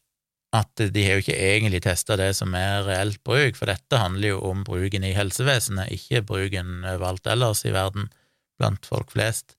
at 0.55 0.83
de 0.95 1.05
har 1.07 1.16
jo 1.16 1.22
ikke 1.22 1.39
egentlig 1.39 1.81
testa 1.85 2.16
det 2.18 2.33
som 2.39 2.55
er 2.59 2.83
reelt 2.87 3.20
bruk, 3.26 3.55
for 3.59 3.70
dette 3.70 4.01
handler 4.01 4.35
jo 4.35 4.41
om 4.51 4.64
bruken 4.66 5.07
i 5.07 5.14
helsevesenet, 5.14 5.93
ikke 5.95 6.24
bruken 6.26 6.83
overalt 6.83 7.26
ellers 7.31 7.62
i 7.64 7.74
verden 7.74 8.11
blant 8.59 8.87
folk 8.87 9.14
flest. 9.14 9.55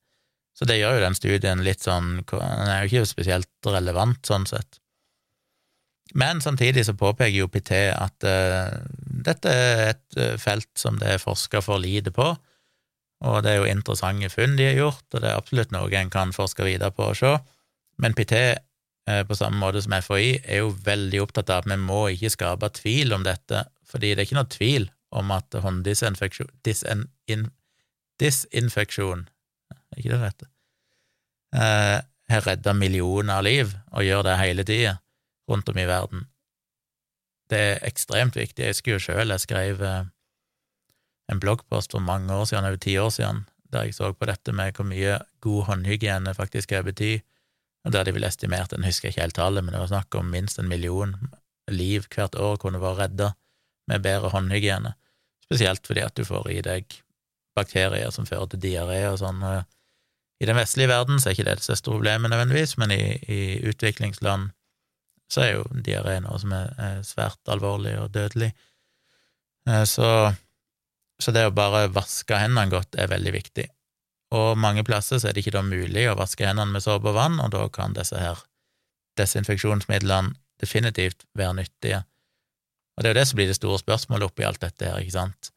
Så 0.52 0.68
det 0.68 0.78
gjør 0.78 0.98
jo 0.98 1.04
den 1.06 1.16
studien 1.16 1.62
litt 1.64 1.80
sånn 1.80 2.18
Den 2.28 2.68
er 2.68 2.82
jo 2.82 2.90
ikke 2.90 3.08
spesielt 3.08 3.68
relevant 3.72 4.20
sånn 4.28 4.44
sett. 4.46 4.82
Men 6.12 6.42
samtidig 6.44 6.84
så 6.84 6.92
påpeker 6.92 7.38
jo 7.38 7.48
PT 7.48 7.86
at 7.88 8.26
uh, 8.28 8.68
dette 9.24 9.48
er 9.48 9.94
et 9.94 10.18
uh, 10.20 10.34
felt 10.36 10.68
som 10.76 11.00
det 11.00 11.14
er 11.14 11.22
forska 11.22 11.62
for 11.64 11.80
lite 11.80 12.12
på, 12.12 12.34
og 13.22 13.42
det 13.44 13.52
er 13.52 13.60
jo 13.60 13.70
interessante 13.70 14.30
funn 14.32 14.56
de 14.58 14.66
har 14.66 14.78
gjort, 14.78 15.04
og 15.12 15.22
det 15.22 15.30
er 15.30 15.38
absolutt 15.38 15.74
noe 15.74 15.90
en 15.98 16.10
kan 16.10 16.34
forske 16.34 16.66
videre 16.66 16.90
på 16.94 17.10
og 17.12 17.18
se. 17.18 17.32
Men 18.02 18.16
PT, 18.18 18.40
eh, 19.08 19.22
på 19.28 19.38
samme 19.38 19.60
måte 19.62 19.82
som 19.84 19.94
FHI, 19.94 20.40
er 20.42 20.64
jo 20.64 20.72
veldig 20.84 21.22
opptatt 21.22 21.50
av 21.50 21.62
at 21.62 21.70
vi 21.70 21.78
må 21.78 22.00
ikke 22.10 22.32
skape 22.34 22.72
tvil 22.80 23.14
om 23.14 23.26
dette, 23.26 23.64
fordi 23.86 24.14
det 24.14 24.22
er 24.22 24.26
ikke 24.26 24.40
noe 24.40 24.50
tvil 24.50 24.88
om 25.12 25.30
at 25.34 25.54
hånddisinfeksjon 25.62 26.50
disinfeksjon 28.22 29.26
er 29.92 30.00
ikke 30.00 30.12
det 30.12 30.20
heter? 30.22 30.48
Eh, 31.52 32.00
har 32.32 32.46
redda 32.46 32.72
millioner 32.72 33.38
av 33.38 33.44
liv, 33.44 33.74
og 33.92 34.06
gjør 34.06 34.22
det 34.26 34.38
hele 34.40 34.64
tida 34.64 34.96
rundt 35.50 35.68
om 35.68 35.78
i 35.78 35.88
verden. 35.88 36.26
Det 37.50 37.58
er 37.58 37.82
ekstremt 37.84 38.38
viktig. 38.38 38.64
Jeg 38.64 38.72
husker 38.72 38.94
jo 38.94 39.02
sjøl 39.02 39.34
jeg 39.34 39.44
skrev 39.44 39.82
en 41.30 41.40
bloggpost 41.40 41.94
for 41.94 42.02
mange 42.02 42.32
år 42.34 42.48
siden, 42.50 42.64
over 42.64 42.80
ti 42.80 42.96
år 42.98 43.10
siden, 43.14 43.44
der 43.72 43.86
jeg 43.88 43.94
så 43.94 44.12
på 44.12 44.28
dette 44.28 44.52
med 44.52 44.76
hvor 44.76 44.88
mye 44.88 45.18
god 45.40 45.62
håndhygiene 45.68 46.34
faktisk 46.34 46.72
er 46.72 46.82
bety, 46.86 47.18
og 47.84 47.92
der 47.92 48.04
de 48.06 48.14
ville 48.14 48.28
estimert, 48.28 48.72
jeg 48.72 48.84
husker 48.84 49.10
ikke 49.10 49.24
helt 49.24 49.34
tallet, 49.34 49.64
men 49.64 49.74
det 49.74 49.80
var 49.80 49.90
snakk 49.90 50.14
om 50.14 50.30
minst 50.30 50.58
en 50.58 50.68
million 50.70 51.14
liv 51.70 52.06
hvert 52.14 52.34
år 52.38 52.58
kunne 52.62 52.82
vært 52.82 53.00
redda 53.00 53.32
med 53.90 54.04
bedre 54.04 54.30
håndhygiene, 54.34 54.94
spesielt 55.44 55.86
fordi 55.86 56.04
at 56.04 56.16
du 56.16 56.24
får 56.24 56.50
i 56.50 56.60
deg 56.62 56.98
bakterier 57.56 58.10
som 58.14 58.26
fører 58.26 58.52
til 58.52 58.62
diaré 58.62 59.00
og 59.10 59.18
sånn. 59.20 59.42
I 60.42 60.48
den 60.48 60.58
vestlige 60.58 60.90
verden 60.90 61.20
så 61.20 61.30
er 61.30 61.36
ikke 61.36 61.48
det 61.50 61.58
det 61.60 61.66
største 61.66 61.90
problemet 61.90 62.30
nødvendigvis, 62.30 62.76
men 62.80 62.94
i, 62.94 63.02
i 63.28 63.40
utviklingsland 63.68 64.50
så 65.32 65.44
er 65.44 65.52
jo 65.56 65.82
diaré 65.86 66.18
noe 66.20 66.38
som 66.40 66.52
er, 66.56 66.72
er, 66.76 67.02
svært 67.06 67.40
alvorlig 67.50 67.94
og 68.00 68.10
dødelig. 68.12 68.50
Eh, 69.68 69.84
så, 69.88 70.08
så 71.22 71.34
det 71.34 71.46
å 71.48 71.54
bare 71.54 71.86
vaske 71.94 72.38
hendene 72.38 72.70
godt 72.72 72.98
er 72.98 73.10
veldig 73.12 73.32
viktig. 73.34 73.66
Og 74.32 74.56
mange 74.58 74.84
plasser 74.86 75.20
så 75.20 75.28
er 75.28 75.36
det 75.36 75.44
ikke 75.44 75.56
da 75.58 75.64
mulig 75.66 76.06
å 76.08 76.16
vaske 76.18 76.46
hendene 76.46 76.72
med 76.72 76.84
såpe 76.84 77.10
og 77.10 77.18
vann, 77.18 77.38
og 77.42 77.52
da 77.54 77.66
kan 77.72 77.96
disse 77.96 78.18
her 78.18 78.40
desinfeksjonsmidlene 79.20 80.32
definitivt 80.62 81.26
være 81.38 81.58
nyttige. 81.60 82.02
Og 82.96 83.02
det 83.02 83.10
er 83.10 83.14
jo 83.14 83.20
det 83.20 83.26
som 83.28 83.40
blir 83.40 83.50
det 83.50 83.58
store 83.58 83.80
spørsmålet 83.80 84.28
oppi 84.28 84.46
alt 84.46 84.62
dette 84.62 84.88
her, 84.88 85.00
ikke 85.00 85.16
sant. 85.16 85.50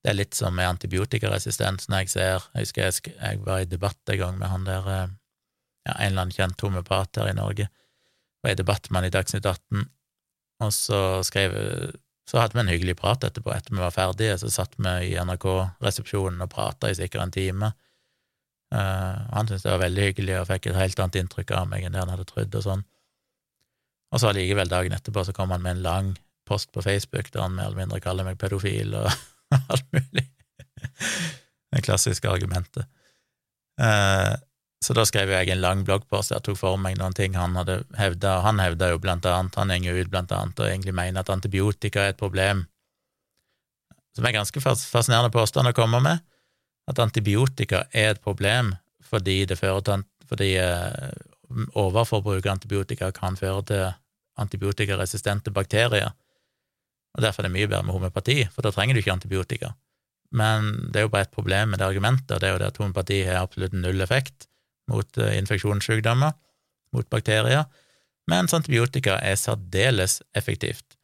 Det 0.00 0.12
er 0.12 0.16
litt 0.16 0.36
som 0.36 0.54
med 0.56 0.68
antibiotikaresistens 0.68 1.90
når 1.90 2.04
jeg 2.04 2.10
ser 2.14 2.44
Jeg 2.54 2.64
husker 2.64 2.86
jeg, 2.86 3.16
jeg 3.18 3.40
var 3.44 3.60
i 3.60 3.68
debatt 3.68 4.12
en 4.12 4.20
gang 4.22 4.38
med 4.40 4.48
han 4.48 4.64
der 4.64 4.86
eh, 4.88 5.10
ja, 5.84 5.92
en 5.92 6.06
eller 6.06 6.22
annen 6.22 6.36
kjent 6.36 6.64
homeopat 6.64 7.20
her 7.20 7.28
i 7.28 7.36
Norge. 7.36 7.66
Var 8.40 8.54
i 8.54 8.56
debatt 8.56 8.88
med 8.88 9.02
han 9.02 9.10
i 9.10 9.12
Dagsnytt 9.12 9.44
18, 9.44 9.84
og 10.64 10.72
så 10.72 11.00
skrev 11.26 11.56
Så 12.30 12.38
hadde 12.38 12.54
vi 12.54 12.62
en 12.62 12.70
hyggelig 12.70 12.94
prat 13.00 13.24
etterpå. 13.26 13.50
Etter 13.50 13.74
vi 13.74 13.82
var 13.82 13.94
ferdige, 13.94 14.36
så 14.38 14.50
satt 14.54 14.76
vi 14.78 14.90
i 15.08 15.14
NRK-resepsjonen 15.18 16.44
og 16.44 16.52
prata 16.52 16.90
i 16.90 16.94
sikkert 16.94 17.24
en 17.24 17.34
time. 17.34 17.72
Uh, 18.70 19.26
han 19.34 19.48
syntes 19.48 19.64
det 19.64 19.72
var 19.72 19.82
veldig 19.82 20.04
hyggelig 20.04 20.36
og 20.38 20.46
fikk 20.52 20.68
et 20.70 20.78
helt 20.78 21.02
annet 21.02 21.18
inntrykk 21.24 21.50
av 21.58 21.66
meg 21.72 21.82
enn 21.82 21.96
det 21.96 22.04
han 22.04 22.12
hadde 22.12 22.28
trodd, 22.28 22.54
og 22.54 22.66
sånn. 22.68 22.84
Og 24.14 24.22
så 24.22 24.30
allikevel, 24.30 24.70
dagen 24.70 24.94
etterpå, 24.94 25.24
så 25.26 25.34
kom 25.34 25.50
han 25.50 25.64
med 25.64 25.78
en 25.78 25.82
lang 25.88 26.12
post 26.46 26.70
på 26.74 26.82
Facebook 26.86 27.32
der 27.34 27.42
han 27.42 27.56
mer 27.56 27.66
eller 27.66 27.82
mindre 27.82 28.00
kaller 28.02 28.26
meg 28.26 28.38
pedofil 28.38 28.94
og 29.00 29.10
alt 29.74 29.90
mulig. 29.94 30.28
Det 31.70 31.82
klassiske 31.86 32.30
argumentet. 32.30 32.86
Uh, 33.80 34.38
så 34.80 34.94
da 34.96 35.04
skrev 35.04 35.28
jeg 35.28 35.50
en 35.52 35.60
lang 35.60 35.82
bloggpost 35.84 36.32
der 36.32 36.40
tok 36.44 36.56
for 36.56 36.80
meg 36.80 36.96
noen 36.98 37.14
ting 37.16 37.34
han 37.36 37.56
hadde 37.58 37.82
hevda, 37.98 38.38
og 38.38 38.46
han 38.48 38.62
hevda 38.62 38.90
jo 38.94 39.00
blant 39.02 39.26
annet, 39.28 39.56
han 39.60 39.84
går 39.84 40.04
ut 40.06 40.12
blant 40.12 40.32
annet 40.32 40.60
og 40.60 40.68
egentlig 40.70 40.94
mener 40.96 41.20
at 41.20 41.32
antibiotika 41.32 42.06
er 42.06 42.14
et 42.14 42.20
problem, 42.20 42.64
som 44.16 44.26
er 44.26 44.36
ganske 44.38 44.62
fascinerende 44.64 45.32
påstand 45.34 45.68
å 45.68 45.76
komme 45.76 46.00
med, 46.04 46.24
at 46.88 47.02
antibiotika 47.02 47.84
er 47.92 48.14
et 48.14 48.24
problem 48.24 48.72
fordi 49.10 49.42
til 49.50 49.58
fordi 50.30 50.52
eh, 50.62 51.10
overforbruk 51.74 52.46
av 52.46 52.52
antibiotika 52.52 53.10
kan 53.12 53.36
føre 53.36 53.62
til 53.66 53.86
antibiotikaresistente 54.40 55.50
bakterier, 55.50 56.12
og 57.10 57.24
derfor 57.24 57.42
er 57.42 57.50
det 57.50 57.56
mye 57.56 57.66
bedre 57.66 57.82
med 57.84 57.96
homopati, 57.96 58.44
for 58.54 58.62
da 58.62 58.70
trenger 58.70 58.94
du 58.94 59.00
ikke 59.02 59.16
antibiotika. 59.16 59.72
Men 60.30 60.70
det 60.92 61.00
er 61.00 61.08
jo 61.08 61.12
bare 61.12 61.26
et 61.26 61.34
problem 61.34 61.74
med 61.74 61.82
det 61.82 61.88
argumentet, 61.88 62.30
og 62.30 62.40
det 62.40 62.48
er 62.48 62.54
jo 62.54 62.60
det 62.62 62.70
at 62.70 62.78
homopati 62.78 63.18
har 63.26 63.42
absolutt 63.42 63.74
null 63.74 64.06
effekt 64.06 64.46
mot 64.90 65.20
eh, 65.20 65.36
infeksjonssykdommer, 65.40 66.36
mot 66.94 67.10
bakterier, 67.12 67.66
mens 68.30 68.54
antibiotika 68.54 69.18
er 69.24 69.38
særdeles 69.38 70.20
effektivt. 70.36 70.96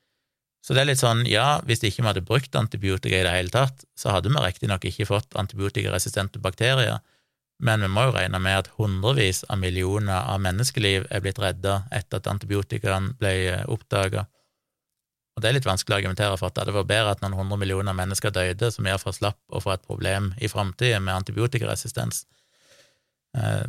Så 0.67 0.75
det 0.75 0.83
er 0.83 0.89
litt 0.89 1.03
sånn, 1.03 1.23
ja, 1.31 1.61
hvis 1.67 1.85
ikke 1.87 2.03
vi 2.03 2.09
hadde 2.09 2.25
brukt 2.27 2.57
antibiotika 2.59 3.21
i 3.21 3.27
det 3.27 3.35
hele 3.35 3.55
tatt, 3.55 3.85
så 3.95 4.11
hadde 4.11 4.33
vi 4.33 4.43
riktignok 4.43 4.87
ikke 4.89 5.07
fått 5.07 5.37
antibiotikaresistente 5.39 6.43
bakterier, 6.43 6.99
men 7.63 7.81
vi 7.81 7.89
må 7.89 8.09
jo 8.09 8.17
regne 8.17 8.41
med 8.43 8.59
at 8.65 8.73
hundrevis 8.77 9.45
av 9.49 9.61
millioner 9.63 10.27
av 10.27 10.43
menneskeliv 10.45 11.07
er 11.09 11.23
blitt 11.25 11.39
redda 11.41 11.85
etter 11.95 12.19
at 12.19 12.27
antibiotikaen 12.33 13.15
ble 13.21 13.33
eh, 13.53 13.63
oppdaga. 13.73 14.27
Og 15.37 15.45
det 15.45 15.49
er 15.49 15.57
litt 15.59 15.69
vanskelig 15.69 15.95
å 15.95 15.99
argumentere 16.01 16.37
for 16.41 16.49
at 16.49 16.57
det 16.57 16.65
hadde 16.65 16.75
vært 16.77 16.91
bedre 16.91 17.15
at 17.15 17.23
noen 17.23 17.37
hundre 17.37 17.61
millioner 17.61 17.97
mennesker 17.97 18.33
døde, 18.33 18.71
som 18.73 18.89
iallfall 18.89 19.15
slapp 19.17 19.39
å 19.53 19.61
få 19.63 19.75
et 19.75 19.85
problem 19.85 20.33
i 20.41 20.49
framtida 20.49 20.99
med 21.01 21.15
antibiotikaresistens. 21.15 22.25
Eh, 23.37 23.67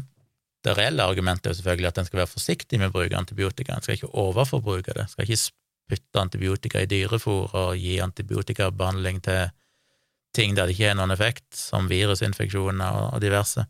det 0.66 0.74
reelle 0.76 1.06
argumentet 1.06 1.48
er 1.48 1.54
jo 1.54 1.60
selvfølgelig 1.62 1.92
at 1.92 2.02
en 2.02 2.10
skal 2.10 2.22
være 2.24 2.34
forsiktig 2.34 2.80
med 2.82 2.92
å 2.92 2.96
bruke 2.98 3.20
antibiotika, 3.20 3.76
en 3.76 3.86
skal 3.86 3.98
ikke 3.98 4.12
overforbruke 4.20 4.96
det, 4.96 5.06
en 5.06 5.14
skal 5.14 5.28
ikke 5.28 5.40
putte 5.88 6.20
antibiotika 6.20 6.82
i 6.84 6.90
dyrefôr 6.92 7.54
og 7.56 7.78
gi 7.80 8.00
antibiotikabehandling 8.04 9.22
til 9.24 9.48
ting 10.36 10.58
der 10.58 10.68
det 10.68 10.76
ikke 10.76 10.92
er 10.92 10.98
noen 11.00 11.14
effekt, 11.16 11.48
som 11.56 11.88
virusinfeksjoner 11.90 13.14
og 13.16 13.22
diverse. 13.24 13.64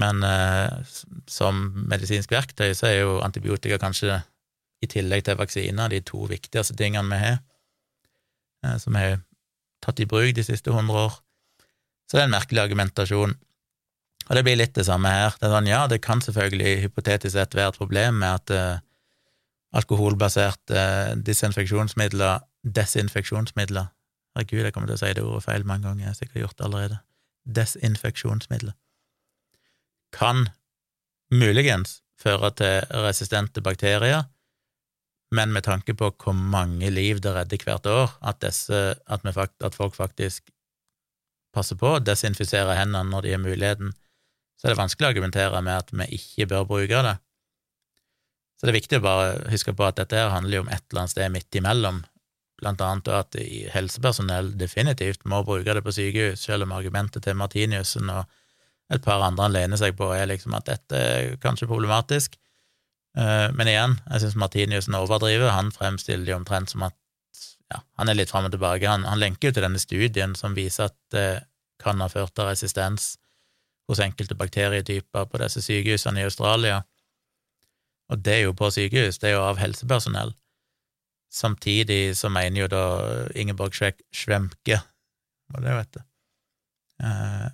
Men 0.00 0.24
eh, 0.26 0.90
som 1.30 1.62
medisinsk 1.90 2.32
verktøy 2.34 2.74
så 2.76 2.90
er 2.90 2.98
jo 3.02 3.20
antibiotika 3.24 3.78
kanskje, 3.80 4.20
i 4.80 4.88
tillegg 4.88 5.26
til 5.26 5.36
vaksiner, 5.36 5.90
de 5.92 5.98
to 6.08 6.24
viktigste 6.24 6.72
tingene 6.78 7.12
vi 7.12 7.18
har, 7.20 7.40
eh, 8.64 8.76
som 8.80 8.96
har 8.96 9.18
tatt 9.84 10.00
i 10.00 10.08
bruk 10.08 10.32
de 10.36 10.44
siste 10.44 10.72
hundre 10.72 11.06
år. 11.06 11.18
Så 12.08 12.16
det 12.16 12.22
er 12.22 12.30
en 12.30 12.36
merkelig 12.36 12.62
argumentasjon. 12.62 13.36
Og 14.30 14.38
det 14.38 14.44
blir 14.46 14.60
litt 14.60 14.76
det 14.78 14.86
samme 14.86 15.10
her. 15.10 15.34
Det 15.40 15.48
er 15.48 15.54
sånn, 15.56 15.68
ja, 15.70 15.80
det 15.90 15.98
kan 16.04 16.22
selvfølgelig 16.22 16.84
hypotetisk 16.84 17.34
sett 17.34 17.56
være 17.58 17.74
et 17.74 17.80
problem 17.80 18.20
med 18.22 18.30
at 18.30 18.52
uh, 18.54 18.82
alkoholbaserte 19.74 20.76
uh, 20.76 21.16
disinfeksjonsmidler, 21.26 22.44
desinfeksjonsmidler 22.62 23.90
Herregud, 24.36 24.62
jeg 24.62 24.74
kommer 24.74 24.90
til 24.90 24.94
å 24.94 25.00
si 25.00 25.14
det 25.16 25.22
ordet 25.26 25.42
feil 25.42 25.64
mange 25.66 25.88
ganger, 25.88 26.04
jeg 26.04 26.12
har 26.12 26.18
sikkert 26.18 26.42
gjort 26.44 26.58
det 26.58 26.66
allerede. 26.68 26.98
Desinfeksjonsmidler. 27.58 28.76
Kan 30.14 30.44
muligens 31.34 31.96
føre 32.20 32.52
til 32.58 32.86
resistente 33.04 33.62
bakterier, 33.64 34.28
men 35.34 35.52
med 35.54 35.66
tanke 35.66 35.94
på 35.94 36.10
hvor 36.10 36.34
mange 36.34 36.90
liv 36.90 37.20
det 37.22 37.34
redder 37.34 37.66
hvert 37.66 37.86
år, 37.90 38.14
at, 38.22 38.40
disse, 38.42 38.80
at, 38.94 39.26
fakt, 39.34 39.58
at 39.66 39.74
folk 39.78 39.94
faktisk 39.98 40.50
passer 41.54 41.78
på 41.78 41.96
å 41.96 42.02
desinfisere 42.02 42.78
hendene 42.78 43.10
når 43.10 43.26
de 43.26 43.34
har 43.34 43.42
muligheten, 43.42 43.92
så 44.60 44.68
er 44.68 44.74
det 44.74 44.80
vanskelig 44.82 45.08
å 45.08 45.10
argumentere 45.14 45.60
med 45.64 45.72
at 45.72 45.92
vi 45.94 46.06
ikke 46.18 46.46
bør 46.50 46.66
bruke 46.68 47.02
det. 47.06 47.16
Så 48.60 48.66
det 48.66 48.74
er 48.74 48.76
viktig 48.76 48.98
å 49.00 49.04
bare 49.06 49.28
huske 49.48 49.72
på 49.72 49.86
at 49.86 49.96
dette 49.96 50.26
handler 50.34 50.58
jo 50.58 50.64
om 50.66 50.68
et 50.68 50.82
eller 50.90 51.06
annet 51.06 51.14
sted 51.14 51.32
midt 51.32 51.56
imellom, 51.56 52.02
blant 52.60 52.82
annet 52.84 53.08
at 53.16 53.38
helsepersonell 53.72 54.52
definitivt 54.60 55.24
må 55.24 55.40
bruke 55.48 55.72
det 55.72 55.80
på 55.86 55.94
sykehus, 55.96 56.42
selv 56.44 56.66
om 56.66 56.74
argumentet 56.76 57.24
til 57.24 57.38
Martiniussen 57.40 58.12
og 58.12 58.26
et 58.92 59.00
par 59.06 59.24
andre 59.24 59.46
han 59.46 59.54
lener 59.54 59.80
seg 59.80 59.96
på, 59.96 60.10
er 60.12 60.28
liksom 60.28 60.52
at 60.58 60.68
dette 60.68 61.00
er 61.00 61.40
kanskje 61.40 61.70
problematisk. 61.70 62.36
Eh, 63.16 63.48
men 63.56 63.70
igjen, 63.70 63.96
jeg 64.10 64.24
syns 64.24 64.36
Martiniussen 64.42 64.98
overdriver. 64.98 65.54
Han 65.54 65.70
fremstiller 65.72 66.26
det 66.26 66.36
omtrent 66.36 66.74
som 66.74 66.84
at 66.84 66.98
ja, 67.70 67.80
han 68.02 68.10
er 68.10 68.18
litt 68.18 68.34
fram 68.34 68.50
og 68.50 68.52
tilbake. 68.52 68.90
Han, 68.90 69.06
han 69.08 69.22
lenker 69.22 69.48
jo 69.48 69.56
til 69.56 69.64
denne 69.64 69.80
studien 69.80 70.34
som 70.36 70.58
viser 70.58 70.90
at 70.90 70.98
det 71.14 71.28
kan 71.80 72.02
ha 72.02 72.10
ført 72.12 72.34
til 72.36 72.50
resistens 72.50 73.14
hos 73.90 74.00
enkelte 74.02 74.36
bakterietyper 74.38 75.26
på 75.26 75.40
disse 75.42 75.62
sykehusene 75.64 76.22
i 76.22 76.28
Australia. 76.28 76.80
Og 78.10 78.22
det 78.22 78.36
er 78.36 78.44
jo 78.44 78.54
på 78.58 78.70
sykehus, 78.74 79.18
det 79.18 79.30
er 79.30 79.36
jo 79.36 79.46
av 79.46 79.58
helsepersonell. 79.58 80.32
Samtidig 81.30 82.16
så 82.18 82.30
mener 82.32 82.64
jo 82.64 82.70
da 82.70 82.84
Ingeborg 83.38 83.76
Schwemke 83.76 84.80
Hva 85.50 85.60
det 85.62 85.74
du? 85.94 86.00
Eh, 87.06 87.46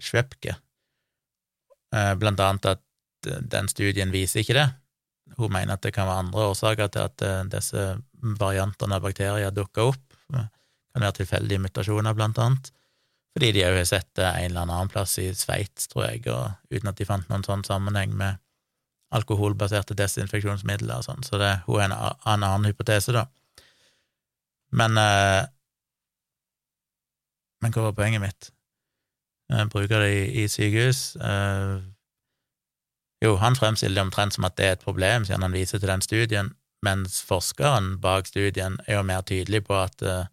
Schwepke 0.00 0.54
eh, 1.94 2.14
blant 2.20 2.40
annet 2.40 2.70
at 2.72 2.82
den 3.24 3.68
studien 3.68 4.12
viser 4.12 4.42
ikke 4.42 4.56
det. 4.56 4.66
Hun 5.38 5.52
mener 5.52 5.76
at 5.76 5.84
det 5.84 5.94
kan 5.96 6.08
være 6.08 6.24
andre 6.24 6.48
årsaker 6.50 6.90
til 6.92 7.04
at 7.06 7.24
eh, 7.24 7.44
disse 7.52 7.84
variantene 8.40 8.98
av 8.98 9.04
bakterier 9.04 9.54
dukker 9.54 9.92
opp. 9.92 10.16
Det 10.28 10.48
kan 10.96 11.06
være 11.06 11.18
tilfeldige 11.20 11.62
mutasjoner, 11.64 12.16
blant 12.16 12.40
annet 12.40 12.72
fordi 13.34 13.50
de 13.56 13.64
òg 13.66 13.80
har 13.80 13.88
sett 13.90 14.10
det 14.14 14.26
en 14.30 14.50
eller 14.50 14.64
annen 14.64 14.90
plass 14.92 15.16
i 15.18 15.28
Sveits, 15.34 15.88
tror 15.90 16.06
jeg, 16.06 16.24
og 16.30 16.52
uten 16.70 16.90
at 16.90 16.98
de 17.00 17.06
fant 17.08 17.28
noen 17.30 17.44
sånn 17.46 17.64
sammenheng 17.66 18.14
med 18.16 18.38
alkoholbaserte 19.14 19.94
desinfeksjonsmidler 19.98 21.00
og 21.00 21.06
sånn, 21.06 21.26
så 21.26 21.38
det, 21.38 21.50
hun 21.66 21.80
er 21.82 21.90
en, 21.90 21.96
en 22.30 22.46
annen 22.46 22.70
hypotese, 22.70 23.14
da. 23.14 23.26
Men 24.74 24.98
eh, 24.98 25.44
Men 27.64 27.72
hva 27.72 27.86
var 27.86 27.94
poenget 27.96 28.20
mitt? 28.20 28.50
Jeg 29.48 29.70
bruker 29.72 30.02
det 30.02 30.10
i, 30.12 30.24
i 30.42 30.48
sykehus. 30.52 31.16
Eh, 31.16 31.78
jo, 33.24 33.38
han 33.40 33.56
fremstiller 33.56 33.96
det 33.96 34.04
omtrent 34.04 34.36
som 34.36 34.44
at 34.44 34.58
det 34.58 34.66
er 34.66 34.76
et 34.76 34.84
problem, 34.84 35.24
siden 35.24 35.46
han 35.46 35.56
viser 35.56 35.80
til 35.80 35.88
den 35.88 36.04
studien, 36.04 36.50
mens 36.84 37.22
forskeren 37.24 37.94
bak 38.04 38.28
studien 38.28 38.76
er 38.84 38.98
jo 38.98 39.06
mer 39.08 39.24
tydelig 39.24 39.62
på 39.64 39.78
at 39.80 40.04
eh, 40.04 40.26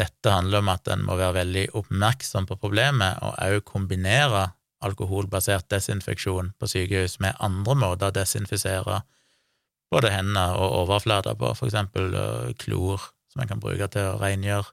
dette 0.00 0.32
handler 0.32 0.62
om 0.62 0.70
at 0.72 0.88
en 0.92 1.04
må 1.04 1.18
være 1.18 1.42
veldig 1.42 1.66
oppmerksom 1.76 2.48
på 2.48 2.56
problemet, 2.62 3.20
og 3.24 3.36
òg 3.44 3.60
kombinere 3.68 4.48
alkoholbasert 4.80 5.68
desinfeksjon 5.72 6.54
på 6.58 6.68
sykehus 6.72 7.18
med 7.20 7.36
andre 7.44 7.76
måter 7.76 8.08
å 8.08 8.16
desinfisere 8.16 9.02
både 9.92 10.12
hender 10.14 10.56
og 10.56 10.76
overflater 10.84 11.36
på, 11.36 11.50
for 11.58 11.68
eksempel 11.68 12.14
uh, 12.14 12.52
klor, 12.62 13.10
som 13.32 13.42
en 13.42 13.50
kan 13.50 13.62
bruke 13.62 13.88
til 13.92 14.12
å 14.12 14.18
rengjøre 14.20 14.70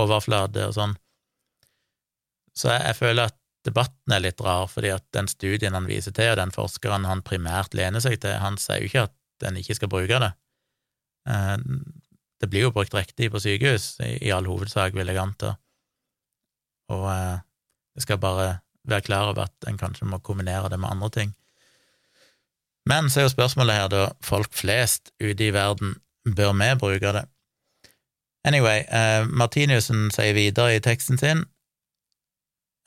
overflate 0.00 0.68
og 0.68 0.76
sånn. 0.76 0.94
Så 2.54 2.70
jeg, 2.70 2.82
jeg, 2.84 2.98
føler 3.00 3.30
at 3.30 3.38
debatten 3.66 4.14
er 4.14 4.22
litt 4.22 4.42
rar, 4.44 4.68
fordi 4.70 4.92
at 4.94 5.06
den 5.16 5.28
studien 5.30 5.74
han 5.76 5.88
viser 5.88 6.14
til, 6.16 6.30
og 6.32 6.38
den 6.40 6.54
forskeren 6.54 7.08
han 7.08 7.24
primært 7.26 7.74
lener 7.76 8.04
seg 8.04 8.20
til, 8.22 8.36
han 8.38 8.60
sier 8.60 8.84
jo 8.84 8.90
ikke 8.90 9.08
at 9.08 9.48
en 9.48 9.58
ikke 9.58 9.78
skal 9.80 9.90
bruke 9.90 10.20
det. 10.22 10.30
Det 12.40 12.48
blir 12.48 12.68
jo 12.68 12.72
brukt 12.72 12.94
riktig 12.96 13.30
på 13.32 13.40
sykehus, 13.42 13.98
i, 14.00 14.16
i 14.26 14.32
all 14.32 14.48
hovedsak, 14.48 14.94
vil 14.96 15.12
jeg 15.12 15.20
anta, 15.20 15.54
og 16.90 17.04
eh, 17.12 17.42
jeg 17.98 18.06
skal 18.06 18.20
bare 18.22 18.46
være 18.88 19.04
klar 19.06 19.28
over 19.30 19.44
at 19.44 19.68
en 19.68 19.78
kanskje 19.78 20.08
må 20.08 20.18
kombinere 20.24 20.70
det 20.72 20.80
med 20.80 20.90
andre 20.90 21.10
ting. 21.10 21.34
Men 22.88 23.10
så 23.10 23.20
er 23.20 23.28
jo 23.28 23.34
spørsmålet 23.34 23.76
her, 23.76 23.88
da, 23.92 24.06
folk 24.24 24.54
flest 24.56 25.12
ute 25.20 25.46
i 25.46 25.52
verden, 25.54 25.98
bør 26.24 26.52
vi 26.56 26.70
bruke 26.80 27.12
det? 27.12 27.24
Anyway, 28.44 28.84
eh, 28.88 29.26
Martinussen 29.28 30.08
sier 30.14 30.32
videre 30.32 30.78
i 30.78 30.80
teksten 30.80 31.18
sin 31.20 31.42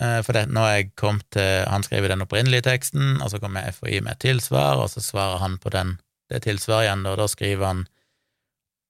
eh, 0.02 0.22
For 0.26 0.34
det, 0.34 0.48
nå 0.50 0.64
er 0.66 0.80
jeg 0.80 0.88
kommet 0.98 1.28
til 1.36 1.68
Han 1.70 1.86
skriver 1.86 2.10
den 2.10 2.26
opprinnelige 2.26 2.66
teksten, 2.66 3.22
og 3.22 3.30
så 3.30 3.40
kommer 3.40 3.70
FHI 3.70 4.02
med 4.02 4.16
et 4.16 4.24
tilsvar, 4.26 4.82
og 4.82 4.90
så 4.90 5.02
svarer 5.02 5.38
han 5.44 5.60
på 5.62 5.70
den, 5.70 6.00
det 6.34 6.42
tilsvaret 6.48 6.88
igjen, 6.88 7.06
og 7.06 7.20
da 7.22 7.30
skriver 7.30 7.70
han 7.70 7.86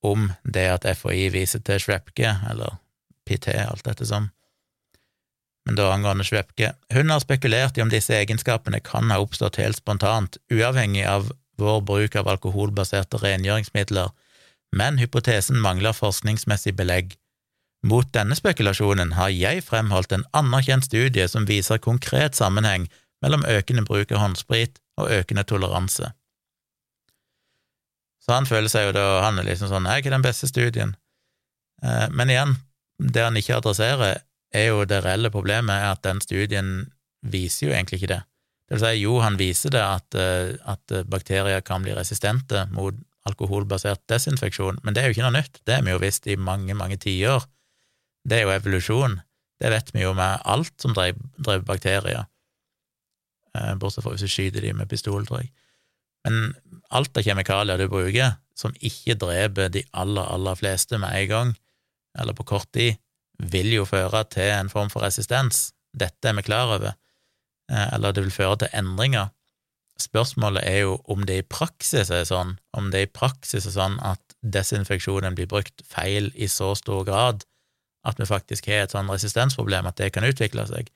om 0.04 0.32
det 0.44 0.68
at 0.70 0.88
FHI 1.00 1.30
viser 1.34 1.64
til 1.64 1.80
Schwepke, 1.80 2.36
eller 2.52 2.80
PT, 3.28 3.56
alt 3.56 3.86
dette 3.88 4.08
som 4.08 4.30
men 5.66 5.78
da 5.80 5.92
angående 5.94 6.26
Schwepke. 6.28 6.74
Hun 6.94 7.10
har 7.10 7.22
spekulert 7.24 7.78
i 7.78 7.84
om 7.84 7.92
disse 7.92 8.16
egenskapene 8.18 8.82
kan 8.84 9.12
ha 9.14 9.20
oppstått 9.24 9.62
helt 9.62 9.80
spontant, 9.80 10.38
uavhengig 10.52 11.06
av 11.08 11.32
vår 11.62 11.82
bruk 11.88 12.18
av 12.20 12.28
alkoholbaserte 12.34 13.22
rengjøringsmidler, 13.22 14.12
men 14.76 14.98
hypotesen 15.00 15.60
mangler 15.62 15.96
forskningsmessig 15.96 16.74
belegg. 16.76 17.16
Mot 17.84 18.08
denne 18.16 18.36
spekulasjonen 18.36 19.14
har 19.18 19.32
jeg 19.32 19.64
fremholdt 19.68 20.16
en 20.16 20.26
anerkjent 20.36 20.88
studie 20.88 21.28
som 21.30 21.48
viser 21.48 21.82
konkret 21.84 22.36
sammenheng 22.36 22.88
mellom 23.24 23.46
økende 23.48 23.84
bruk 23.88 24.12
av 24.12 24.24
håndsprit 24.24 24.80
og 25.00 25.12
økende 25.12 25.44
toleranse. 25.48 26.12
Så 28.24 28.32
han 28.32 28.48
føler 28.48 28.72
seg 28.72 28.88
jo 28.88 28.96
da, 28.96 29.06
han 29.26 29.40
er 29.42 29.48
liksom 29.50 29.72
sånn, 29.72 29.90
jeg 29.92 30.06
er 30.08 30.16
den 30.16 30.24
beste 30.24 30.48
studien. 30.48 30.96
Eh, 31.84 32.08
men 32.16 32.32
igjen, 32.32 32.56
det 32.98 33.26
han 33.26 33.40
ikke 33.40 33.60
adresserer, 33.60 34.22
er 34.54 34.68
jo 34.70 34.84
det 34.86 35.02
reelle 35.04 35.34
problemet 35.34 35.74
er 35.74 35.96
at 35.96 36.04
den 36.06 36.22
studien 36.22 36.76
viser 37.26 37.68
jo 37.68 37.74
egentlig 37.74 38.02
ikke 38.02 38.14
det. 38.14 38.22
Det 38.70 38.78
vil 38.78 38.84
si, 38.84 38.92
jo, 39.02 39.16
han 39.24 39.40
viser 39.40 39.74
det 39.74 39.82
at, 39.82 40.20
eh, 40.20 40.54
at 40.70 40.96
bakterier 41.12 41.66
kan 41.66 41.84
bli 41.84 41.96
resistente 41.98 42.68
mot 42.72 42.96
alkoholbasert 43.28 44.04
desinfeksjon, 44.12 44.82
men 44.84 44.96
det 44.96 45.04
er 45.04 45.10
jo 45.10 45.18
ikke 45.18 45.28
noe 45.28 45.38
nytt. 45.38 45.62
Det 45.64 45.78
har 45.78 45.86
vi 45.86 45.94
jo 45.94 46.02
visst 46.04 46.28
i 46.28 46.40
mange, 46.40 46.76
mange 46.76 47.00
tiår. 47.00 47.46
Det 48.28 48.40
er 48.40 48.48
jo 48.48 48.56
evolusjon. 48.56 49.20
Det 49.62 49.72
vet 49.72 49.92
vi 49.96 50.04
jo 50.04 50.14
med 50.18 50.44
alt 50.50 50.74
som 50.82 50.96
drev, 50.96 51.20
bakterier, 51.68 52.26
eh, 53.56 53.74
bortsett 53.80 54.04
fra 54.04 54.16
hvis 54.16 54.26
du 54.26 54.32
skyter 54.32 54.66
dem 54.66 54.82
med 54.82 54.92
pistol. 54.92 55.24
Men 56.24 56.56
alt 56.94 57.18
av 57.18 57.26
kjemikalier 57.26 57.80
du 57.80 57.88
bruker 57.92 58.38
som 58.58 58.76
ikke 58.80 59.18
dreper 59.20 59.72
de 59.74 59.84
aller, 59.98 60.26
aller 60.30 60.58
fleste 60.60 61.00
med 61.02 61.16
en 61.18 61.30
gang, 61.30 61.54
eller 62.20 62.38
på 62.38 62.46
kort 62.48 62.70
tid, 62.76 63.00
vil 63.38 63.72
jo 63.74 63.86
føre 63.90 64.24
til 64.32 64.52
en 64.54 64.70
form 64.70 64.92
for 64.94 65.04
resistens. 65.04 65.72
Dette 65.94 66.30
er 66.30 66.38
vi 66.38 66.46
klar 66.46 66.76
over. 66.78 66.94
Eh, 67.72 67.88
eller 67.96 68.14
det 68.14 68.26
vil 68.28 68.36
føre 68.36 68.60
til 68.62 68.76
endringer. 68.78 69.32
Spørsmålet 70.00 70.66
er 70.66 70.80
jo 70.86 70.98
om 71.12 71.26
det 71.26 71.40
i 71.40 71.46
praksis 71.46 72.10
er 72.14 72.26
sånn, 72.30 72.56
om 72.78 72.90
det 72.94 73.04
i 73.06 73.10
praksis 73.10 73.68
er 73.70 73.76
sånn 73.76 74.00
at 74.06 74.38
desinfeksjonen 74.42 75.36
blir 75.38 75.50
brukt 75.50 75.84
feil 75.88 76.32
i 76.36 76.50
så 76.50 76.74
stor 76.78 77.04
grad 77.08 77.46
at 78.04 78.20
vi 78.20 78.28
faktisk 78.28 78.68
har 78.68 78.84
et 78.84 78.94
sånn 78.94 79.12
resistensproblem 79.12 79.88
at 79.88 80.00
det 80.02 80.12
kan 80.16 80.26
utvikle 80.28 80.66
seg. 80.68 80.90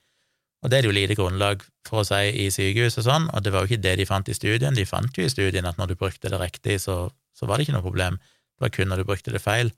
Og 0.62 0.70
det 0.70 0.78
er 0.78 0.82
det 0.82 0.90
jo 0.90 0.96
lite 0.96 1.14
grunnlag 1.18 1.62
for 1.86 2.02
å 2.02 2.06
si 2.06 2.32
i 2.44 2.48
sykehus 2.50 2.98
og 2.98 3.06
sånn, 3.06 3.28
og 3.30 3.44
det 3.44 3.52
var 3.54 3.62
jo 3.62 3.70
ikke 3.70 3.84
det 3.84 3.94
de 4.00 4.06
fant 4.08 4.28
i 4.28 4.34
studien. 4.34 4.74
De 4.74 4.86
fant 4.88 5.18
jo 5.18 5.26
i 5.26 5.30
studien 5.30 5.66
at 5.68 5.78
når 5.78 5.92
du 5.92 6.00
brukte 6.00 6.30
det 6.32 6.40
riktig, 6.40 6.80
så, 6.82 7.04
så 7.36 7.46
var 7.46 7.58
det 7.58 7.68
ikke 7.68 7.76
noe 7.76 7.86
problem. 7.86 8.18
Det 8.18 8.66
var 8.66 8.72
kun 8.74 8.90
når 8.90 9.02
du 9.02 9.08
brukte 9.08 9.34
det 9.34 9.42
feil. 9.44 9.70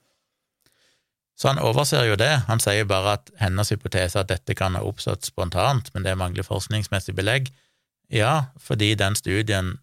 Så 1.40 1.48
han 1.48 1.60
overser 1.60 2.04
jo 2.08 2.16
det, 2.20 2.32
han 2.48 2.60
sier 2.60 2.88
bare 2.88 3.16
at 3.16 3.30
hennes 3.40 3.72
hypotese 3.72 4.20
at 4.20 4.28
dette 4.28 4.56
kan 4.56 4.76
ha 4.76 4.82
oppstått 4.84 5.28
spontant, 5.28 5.88
men 5.94 6.04
det 6.04 6.16
mangler 6.20 6.44
forskningsmessig 6.44 7.14
belegg. 7.16 7.48
Ja, 8.12 8.50
fordi 8.60 8.92
den 8.98 9.16
studien 9.16 9.78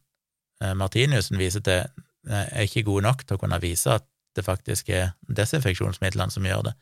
Martinussen 0.78 1.38
viser 1.38 1.62
til, 1.66 1.86
eh, 2.30 2.46
er 2.50 2.66
ikke 2.66 2.84
god 2.84 3.02
nok 3.06 3.24
til 3.26 3.38
å 3.38 3.42
kunne 3.42 3.62
vise 3.62 3.94
at 3.94 4.06
det 4.36 4.46
faktisk 4.46 4.90
er 4.90 5.12
desinfeksjonsmidlene 5.30 6.34
som 6.34 6.46
gjør 6.46 6.70
det. 6.70 6.74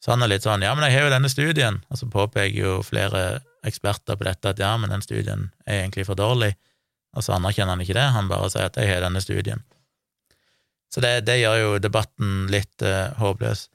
Så 0.00 0.14
han 0.14 0.24
er 0.24 0.32
litt 0.32 0.46
sånn 0.46 0.64
ja, 0.64 0.72
men 0.76 0.86
jeg 0.86 0.96
har 0.96 1.08
jo 1.08 1.12
denne 1.12 1.30
studien, 1.32 1.82
og 1.92 2.00
så 2.00 2.08
påpeker 2.08 2.56
jo 2.56 2.78
flere 2.84 3.42
eksperter 3.68 4.16
på 4.16 4.24
dette 4.24 4.54
at 4.54 4.62
ja, 4.62 4.72
men 4.80 4.92
den 4.92 5.04
studien 5.04 5.50
er 5.66 5.82
egentlig 5.82 6.06
for 6.08 6.16
dårlig, 6.16 6.54
og 7.16 7.26
så 7.26 7.36
anerkjenner 7.36 7.76
han 7.76 7.84
ikke 7.84 7.98
det, 7.98 8.06
han 8.14 8.30
bare 8.30 8.48
sier 8.52 8.70
at 8.70 8.78
jeg 8.80 8.88
har 8.88 9.04
denne 9.04 9.20
studien. 9.20 9.60
Så 10.90 11.02
det, 11.04 11.20
det 11.28 11.38
gjør 11.42 11.58
jo 11.60 11.74
debatten 11.82 12.48
litt 12.50 12.82
eh, 12.82 13.12
håpløs. 13.20 13.68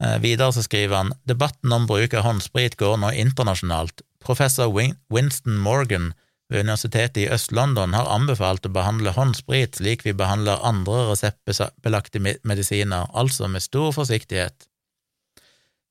Eh, 0.00 0.16
videre 0.22 0.54
så 0.56 0.64
skriver 0.64 1.02
han 1.02 1.12
debatten 1.28 1.72
om 1.74 1.86
bruk 1.88 2.14
av 2.16 2.24
håndsprit 2.24 2.78
går 2.80 2.96
nå 3.02 3.12
internasjonalt. 3.12 4.04
Professor 4.24 4.70
Win 4.72 4.96
Winston 5.12 5.58
Morgan 5.60 6.12
ved 6.50 6.64
Universitetet 6.64 7.20
i 7.22 7.28
Øst-London 7.30 7.92
har 7.94 8.08
anbefalt 8.10 8.64
å 8.66 8.72
behandle 8.72 9.12
håndsprit 9.14 9.78
slik 9.78 10.06
vi 10.06 10.16
behandler 10.16 10.64
andre 10.66 11.10
reseptbelagte 11.12 12.22
medisiner, 12.22 13.06
altså 13.12 13.48
med 13.48 13.64
stor 13.64 13.92
forsiktighet. 13.94 14.69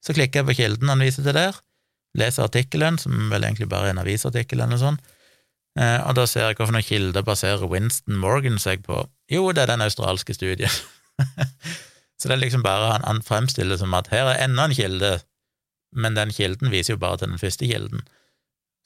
Så 0.06 0.16
klikker 0.16 0.42
jeg 0.42 0.48
på 0.48 0.58
kilden 0.62 0.92
han 0.92 1.04
viser 1.04 1.26
til 1.26 1.36
der, 1.36 1.58
leser 2.18 2.48
artikkelen, 2.48 2.98
som 3.02 3.30
vel 3.32 3.46
egentlig 3.46 3.70
bare 3.70 3.90
er 3.90 3.96
en 3.96 4.04
avisartikkel 4.04 4.62
eller 4.64 4.84
uh, 4.84 6.00
og 6.08 6.16
da 6.18 6.26
ser 6.28 6.50
jeg 6.50 6.60
hvilke 6.60 6.86
kilder 6.88 7.26
baserer 7.26 7.68
Winston 7.70 8.18
Morgan 8.18 8.60
seg 8.60 8.84
på. 8.84 9.04
Jo, 9.32 9.52
det 9.52 9.64
er 9.64 9.74
den 9.74 9.86
australske 9.86 10.34
studien. 10.34 10.72
så 12.20 12.28
det 12.28 12.36
er 12.36 12.44
liksom 12.44 12.64
bare 12.64 12.94
han, 12.94 13.06
han 13.06 13.22
fremstiller 13.26 13.78
som 13.78 13.94
at 13.94 14.10
her 14.14 14.32
er 14.32 14.46
enda 14.46 14.66
en 14.66 14.76
kilde, 14.76 15.20
men 15.96 16.16
den 16.16 16.32
kilden 16.34 16.72
viser 16.72 16.96
jo 16.96 17.02
bare 17.02 17.20
til 17.20 17.32
den 17.32 17.42
første 17.42 17.68
kilden. 17.68 18.08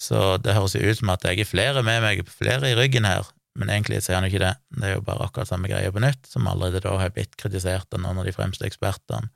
Så 0.01 0.37
det 0.43 0.55
høres 0.57 0.75
jo 0.75 0.83
ut 0.83 0.99
som 0.99 1.13
at 1.13 1.23
jeg 1.27 1.39
er 1.39 1.47
flere 1.47 1.83
med 1.85 2.01
meg, 2.03 2.25
flere 2.27 2.73
i 2.73 2.75
ryggen 2.75 3.05
her, 3.07 3.27
men 3.59 3.69
egentlig 3.69 4.01
sier 4.01 4.17
han 4.17 4.25
jo 4.25 4.33
ikke 4.33 4.43
det. 4.43 4.55
Det 4.79 4.89
er 4.89 4.95
jo 4.97 5.05
bare 5.05 5.27
akkurat 5.27 5.47
samme 5.47 5.69
greie 5.71 5.91
på 5.93 6.01
nytt, 6.03 6.25
som 6.27 6.47
allerede 6.49 6.81
da 6.83 6.97
har 6.99 7.13
blitt 7.15 7.37
kritisert 7.39 7.93
av 7.93 8.01
noen 8.03 8.19
av 8.19 8.27
de 8.27 8.33
fremste 8.35 8.67
ekspertene 8.67 9.29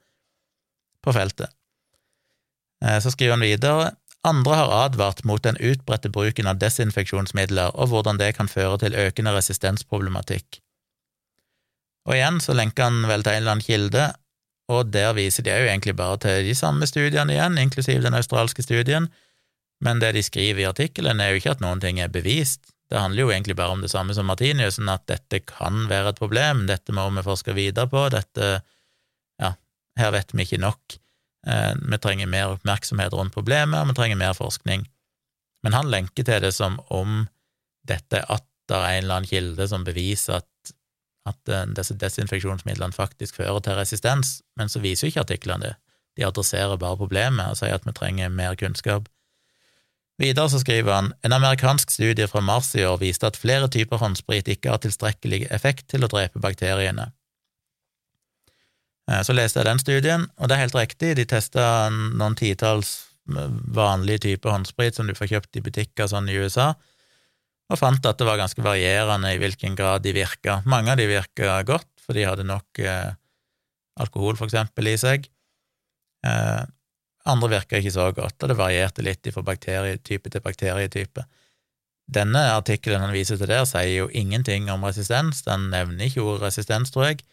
på 1.05 1.13
feltet. 1.15 1.53
Eh, 2.85 2.99
så 3.03 3.13
skriver 3.13 3.37
han 3.37 3.45
videre 3.47 3.95
andre 4.27 4.55
har 4.59 4.71
advart 4.85 5.23
mot 5.23 5.43
den 5.43 5.57
utbredte 5.63 6.09
bruken 6.11 6.49
av 6.49 6.59
desinfeksjonsmidler 6.61 7.75
og 7.75 7.91
hvordan 7.91 8.19
det 8.19 8.33
kan 8.37 8.49
føre 8.51 8.79
til 8.81 8.97
økende 8.97 9.33
resistensproblematikk. 9.35 10.59
Og 12.07 12.15
igjen 12.15 12.39
så 12.43 12.55
lenker 12.55 12.89
han 12.89 13.07
vel 13.07 13.23
til 13.23 13.35
en 13.35 13.43
eller 13.43 13.55
annen 13.55 13.67
kilde, 13.67 14.07
og 14.71 14.91
der 14.91 15.13
viser 15.15 15.45
de 15.47 15.53
jo 15.53 15.67
egentlig 15.67 15.95
bare 15.95 16.19
til 16.23 16.47
de 16.47 16.55
samme 16.55 16.87
studiene 16.87 17.35
igjen, 17.35 17.59
inklusiv 17.61 18.01
den 18.03 18.17
australske 18.17 18.65
studien, 18.65 19.07
men 19.83 20.01
det 20.01 20.13
de 20.15 20.23
skriver 20.25 20.63
i 20.63 20.69
artikkelen, 20.71 21.21
er 21.21 21.31
jo 21.31 21.41
ikke 21.41 21.53
at 21.55 21.63
noen 21.63 21.83
ting 21.83 22.01
er 22.01 22.11
bevist. 22.11 22.73
Det 22.89 22.99
handler 22.99 23.27
jo 23.27 23.31
egentlig 23.31 23.55
bare 23.59 23.75
om 23.75 23.83
det 23.83 23.91
samme 23.91 24.15
som 24.15 24.27
Martiniussen, 24.27 24.89
at 24.89 25.05
dette 25.11 25.43
kan 25.47 25.85
være 25.91 26.15
et 26.15 26.19
problem, 26.19 26.65
dette 26.67 26.95
må 26.95 27.05
vi 27.15 27.23
forske 27.23 27.55
videre 27.55 27.87
på, 27.91 28.07
dette 28.11 28.57
Ja, 29.37 29.51
her 29.99 30.15
vet 30.15 30.33
vi 30.33 30.47
ikke 30.47 30.63
nok. 30.63 30.97
Eh, 31.45 31.73
vi 31.77 31.99
trenger 32.01 32.31
mer 32.31 32.55
oppmerksomhet 32.55 33.13
rundt 33.13 33.35
problemet, 33.35 33.79
og 33.79 33.91
vi 33.91 33.97
trenger 33.99 34.19
mer 34.19 34.33
forskning. 34.37 34.87
Men 35.63 35.75
han 35.75 35.91
lenker 35.91 36.25
til 36.25 36.41
det 36.43 36.53
som 36.55 36.79
om 36.93 37.25
dette 37.87 38.21
er 38.21 38.29
atter 38.31 38.83
en 38.83 39.03
eller 39.03 39.19
annen 39.19 39.29
kilde 39.29 39.67
som 39.69 39.85
beviser 39.87 40.41
at 40.41 40.47
at 41.27 41.51
eh, 41.51 41.67
disse 41.75 41.95
desinfeksjonsmidlene 41.99 42.95
faktisk 42.95 43.41
fører 43.41 43.59
til 43.63 43.77
resistens, 43.79 44.39
men 44.55 44.71
så 44.71 44.81
viser 44.83 45.07
jo 45.07 45.13
ikke 45.13 45.25
artiklene 45.25 45.65
det. 45.65 45.75
De 46.17 46.25
adresserer 46.25 46.79
bare 46.81 46.97
problemet 46.97 47.51
og 47.51 47.59
sier 47.59 47.75
at 47.77 47.85
vi 47.85 47.93
trenger 47.95 48.33
mer 48.33 48.55
kunnskap. 48.59 49.09
Videre 50.17 50.49
så 50.49 50.63
skriver 50.63 50.95
han 50.95 51.11
en 51.25 51.35
amerikansk 51.35 51.91
studie 51.93 52.25
fra 52.29 52.41
mars 52.41 52.71
i 52.75 52.85
år 52.87 52.97
viste 53.03 53.27
at 53.27 53.37
flere 53.37 53.67
typer 53.69 54.01
håndsprit 54.01 54.47
ikke 54.49 54.71
har 54.73 54.81
tilstrekkelig 54.81 55.43
effekt 55.53 55.91
til 55.93 56.07
å 56.07 56.09
drepe 56.09 56.41
bakteriene. 56.41 57.11
Eh, 59.11 59.23
så 59.23 59.35
leste 59.35 59.61
jeg 59.61 59.69
den 59.69 59.81
studien, 59.81 60.27
og 60.37 60.49
det 60.49 60.57
er 60.57 60.65
helt 60.65 60.77
riktig, 60.77 61.15
de 61.17 61.25
testa 61.29 61.87
noen 61.91 62.35
titalls 62.39 62.93
eh, 63.31 63.49
vanlige 63.77 64.25
typer 64.27 64.55
håndsprit 64.55 64.97
som 64.97 65.07
du 65.07 65.15
får 65.17 65.31
kjøpt 65.33 65.59
i 65.59 65.65
butikker 65.65 66.09
sånn 66.11 66.29
i 66.31 66.37
USA, 66.37 66.73
og 67.67 67.79
fant 67.79 68.05
at 68.07 68.19
det 68.19 68.27
var 68.27 68.39
ganske 68.39 68.63
varierende 68.63 69.33
i 69.35 69.39
hvilken 69.41 69.75
grad 69.75 70.05
de 70.05 70.13
virka. 70.15 70.61
Mange 70.65 70.93
av 70.93 70.99
de 71.01 71.07
virka 71.09 71.59
godt, 71.67 71.89
for 71.99 72.15
de 72.15 72.23
hadde 72.27 72.47
nok 72.47 72.79
eh, 72.79 73.11
alkohol, 73.99 74.37
for 74.39 74.47
eksempel, 74.47 74.87
i 74.87 74.97
seg. 74.99 75.27
Eh, 76.25 76.63
Andre 77.27 77.49
virka 77.51 77.79
ikke 77.79 77.91
så 77.91 78.05
godt, 78.15 78.37
og 78.39 78.51
det 78.51 78.55
varierte 78.55 79.03
litt 79.03 79.27
fra 79.35 79.43
bakterietype 79.43 80.31
til 80.31 80.43
bakterietype. 80.43 81.25
Denne 82.07 82.39
artikkelen 82.53 83.03
han 83.03 83.11
viser 83.11 83.39
til 83.39 83.49
der, 83.51 83.65
sier 83.67 84.05
jo 84.05 84.07
ingenting 84.15 84.69
om 84.71 84.85
resistens, 84.87 85.43
den 85.43 85.67
nevner 85.73 86.07
ikke 86.07 86.23
ordet 86.23 86.45
resistens, 86.47 86.93
tror 86.93 87.09
jeg, 87.09 87.25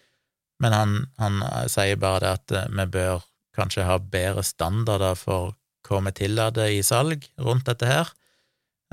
men 0.65 0.73
han, 0.73 0.93
han 1.21 1.43
sier 1.69 2.01
bare 2.01 2.25
det 2.25 2.33
at 2.39 2.53
eh, 2.57 2.69
vi 2.73 2.89
bør 2.97 3.25
kanskje 3.55 3.85
ha 3.87 3.99
bedre 4.01 4.43
standarder 4.47 5.17
for 5.19 5.53
hva 5.85 6.01
vi 6.07 6.15
tillater 6.17 6.73
i 6.73 6.81
salg 6.87 7.27
rundt 7.45 7.67
dette 7.69 7.89
her, 7.89 8.13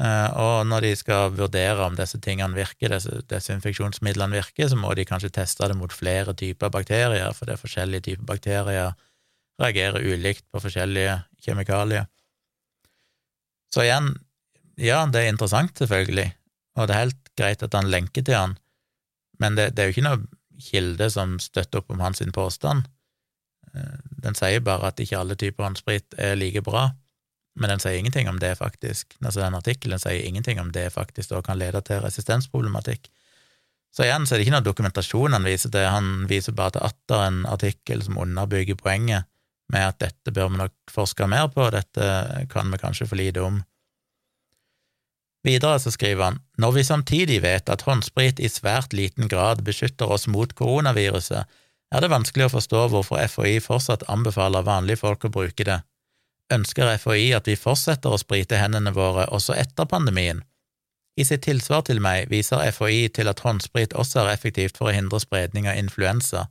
eh, 0.02 0.30
og 0.36 0.68
når 0.68 0.86
de 0.86 0.92
skal 1.00 1.32
vurdere 1.38 1.86
om 1.86 1.96
disse 1.96 2.20
tingene 2.24 2.58
virker, 2.58 2.92
disse 2.92 3.22
desinfeksjonsmidlene 3.32 4.42
virker, 4.42 4.68
så 4.68 4.80
må 4.80 4.92
de 4.98 5.08
kanskje 5.08 5.32
teste 5.40 5.70
det 5.72 5.78
mot 5.80 5.96
flere 5.96 6.36
typer 6.38 6.74
bakterier, 6.74 7.32
for 7.38 7.48
det 7.48 7.56
er 7.56 7.64
forskjellige 7.64 8.08
typer 8.10 8.28
bakterier 8.34 8.92
reagerer 9.62 10.04
ulikt 10.12 10.44
på 10.52 10.60
forskjellige 10.64 11.22
kjemikalier. 11.46 12.10
Så 13.72 13.86
igjen, 13.86 14.12
ja, 14.82 15.06
det 15.08 15.24
er 15.24 15.32
interessant, 15.32 15.78
selvfølgelig, 15.80 16.28
og 16.76 16.90
det 16.90 16.96
er 16.96 17.04
helt 17.06 17.34
greit 17.40 17.64
at 17.64 17.80
han 17.80 17.88
lenker 17.94 18.28
til 18.28 18.36
han, 18.36 18.60
men 19.40 19.56
det, 19.56 19.72
det 19.78 19.86
er 19.86 19.90
jo 19.90 19.96
ikke 19.96 20.08
noe 20.10 20.24
kilde 20.62 21.10
som 21.14 21.38
støtter 21.42 21.82
opp 21.82 21.92
om 21.94 22.04
hans 22.04 22.22
påstand. 22.34 22.88
Eh, 23.74 24.00
den 24.24 24.38
sier 24.38 24.64
bare 24.66 24.92
at 24.92 25.00
ikke 25.00 25.20
alle 25.20 25.38
typer 25.40 25.68
håndsprit 25.68 26.18
er 26.18 26.38
like 26.40 26.64
bra, 26.66 26.90
men 27.60 27.74
den 27.74 27.82
sier 27.84 28.00
ingenting 28.00 28.30
om 28.30 28.40
det, 28.40 28.56
faktisk. 28.60 29.18
Altså, 29.24 29.42
den 29.42 29.58
artikkelen 29.58 30.00
sier 30.00 30.24
ingenting 30.24 30.60
om 30.62 30.72
det 30.72 30.92
faktisk 30.94 31.34
da 31.34 31.42
kan 31.46 31.60
lede 31.60 31.82
til 31.86 32.04
resistensproblematikk. 32.04 33.10
Så 33.92 34.06
igjen 34.06 34.24
så 34.24 34.36
er 34.36 34.40
det 34.40 34.46
ikke 34.46 34.56
noe 34.56 34.64
dokumentasjon 34.64 35.36
han 35.36 35.48
viser 35.48 35.72
til, 35.74 35.84
han 35.84 36.28
viser 36.30 36.56
bare 36.56 36.78
til 36.78 36.86
atter 36.88 37.26
en 37.26 37.42
artikkel 37.50 38.04
som 38.06 38.22
underbygger 38.24 38.80
poenget 38.80 39.28
med 39.72 39.88
at 39.88 40.00
dette 40.04 40.32
bør 40.36 40.52
vi 40.52 40.62
nok 40.62 40.92
forske 40.92 41.28
mer 41.32 41.50
på, 41.52 41.68
dette 41.72 42.08
kan 42.52 42.72
vi 42.72 42.80
kanskje 42.80 43.08
for 43.08 43.20
lite 43.20 43.44
om. 43.44 43.60
Videre 45.44 45.80
så 45.82 45.92
skriver 45.92 46.24
han 46.24 46.40
når 46.62 46.76
vi 46.76 46.84
samtidig 46.86 47.40
vet 47.42 47.70
at 47.70 47.86
håndsprit 47.88 48.40
i 48.40 48.50
svært 48.50 48.94
liten 48.94 49.28
grad 49.28 49.64
beskytter 49.66 50.12
oss 50.14 50.28
mot 50.30 50.54
koronaviruset, 50.54 51.50
er 51.92 52.04
det 52.04 52.12
vanskelig 52.12 52.48
å 52.48 52.54
forstå 52.54 52.84
hvorfor 52.92 53.24
FHI 53.28 53.58
fortsatt 53.60 54.06
anbefaler 54.12 54.64
vanlige 54.64 55.02
folk 55.02 55.26
å 55.28 55.34
bruke 55.34 55.66
det. 55.68 55.82
Ønsker 56.54 56.94
FHI 56.98 57.32
at 57.36 57.50
vi 57.50 57.58
fortsetter 57.60 58.14
å 58.14 58.20
sprite 58.22 58.60
hendene 58.62 58.94
våre 58.96 59.26
også 59.34 59.58
etter 59.58 59.90
pandemien? 59.90 60.44
I 61.20 61.26
sitt 61.28 61.44
tilsvar 61.44 61.84
til 61.88 62.00
meg 62.00 62.30
viser 62.32 62.64
FHI 62.72 63.10
til 63.18 63.28
at 63.28 63.44
håndsprit 63.44 63.94
også 63.94 64.22
er 64.22 64.34
effektivt 64.36 64.80
for 64.80 64.92
å 64.92 64.96
hindre 64.96 65.20
spredning 65.20 65.68
av 65.68 65.80
influensa. 65.82 66.48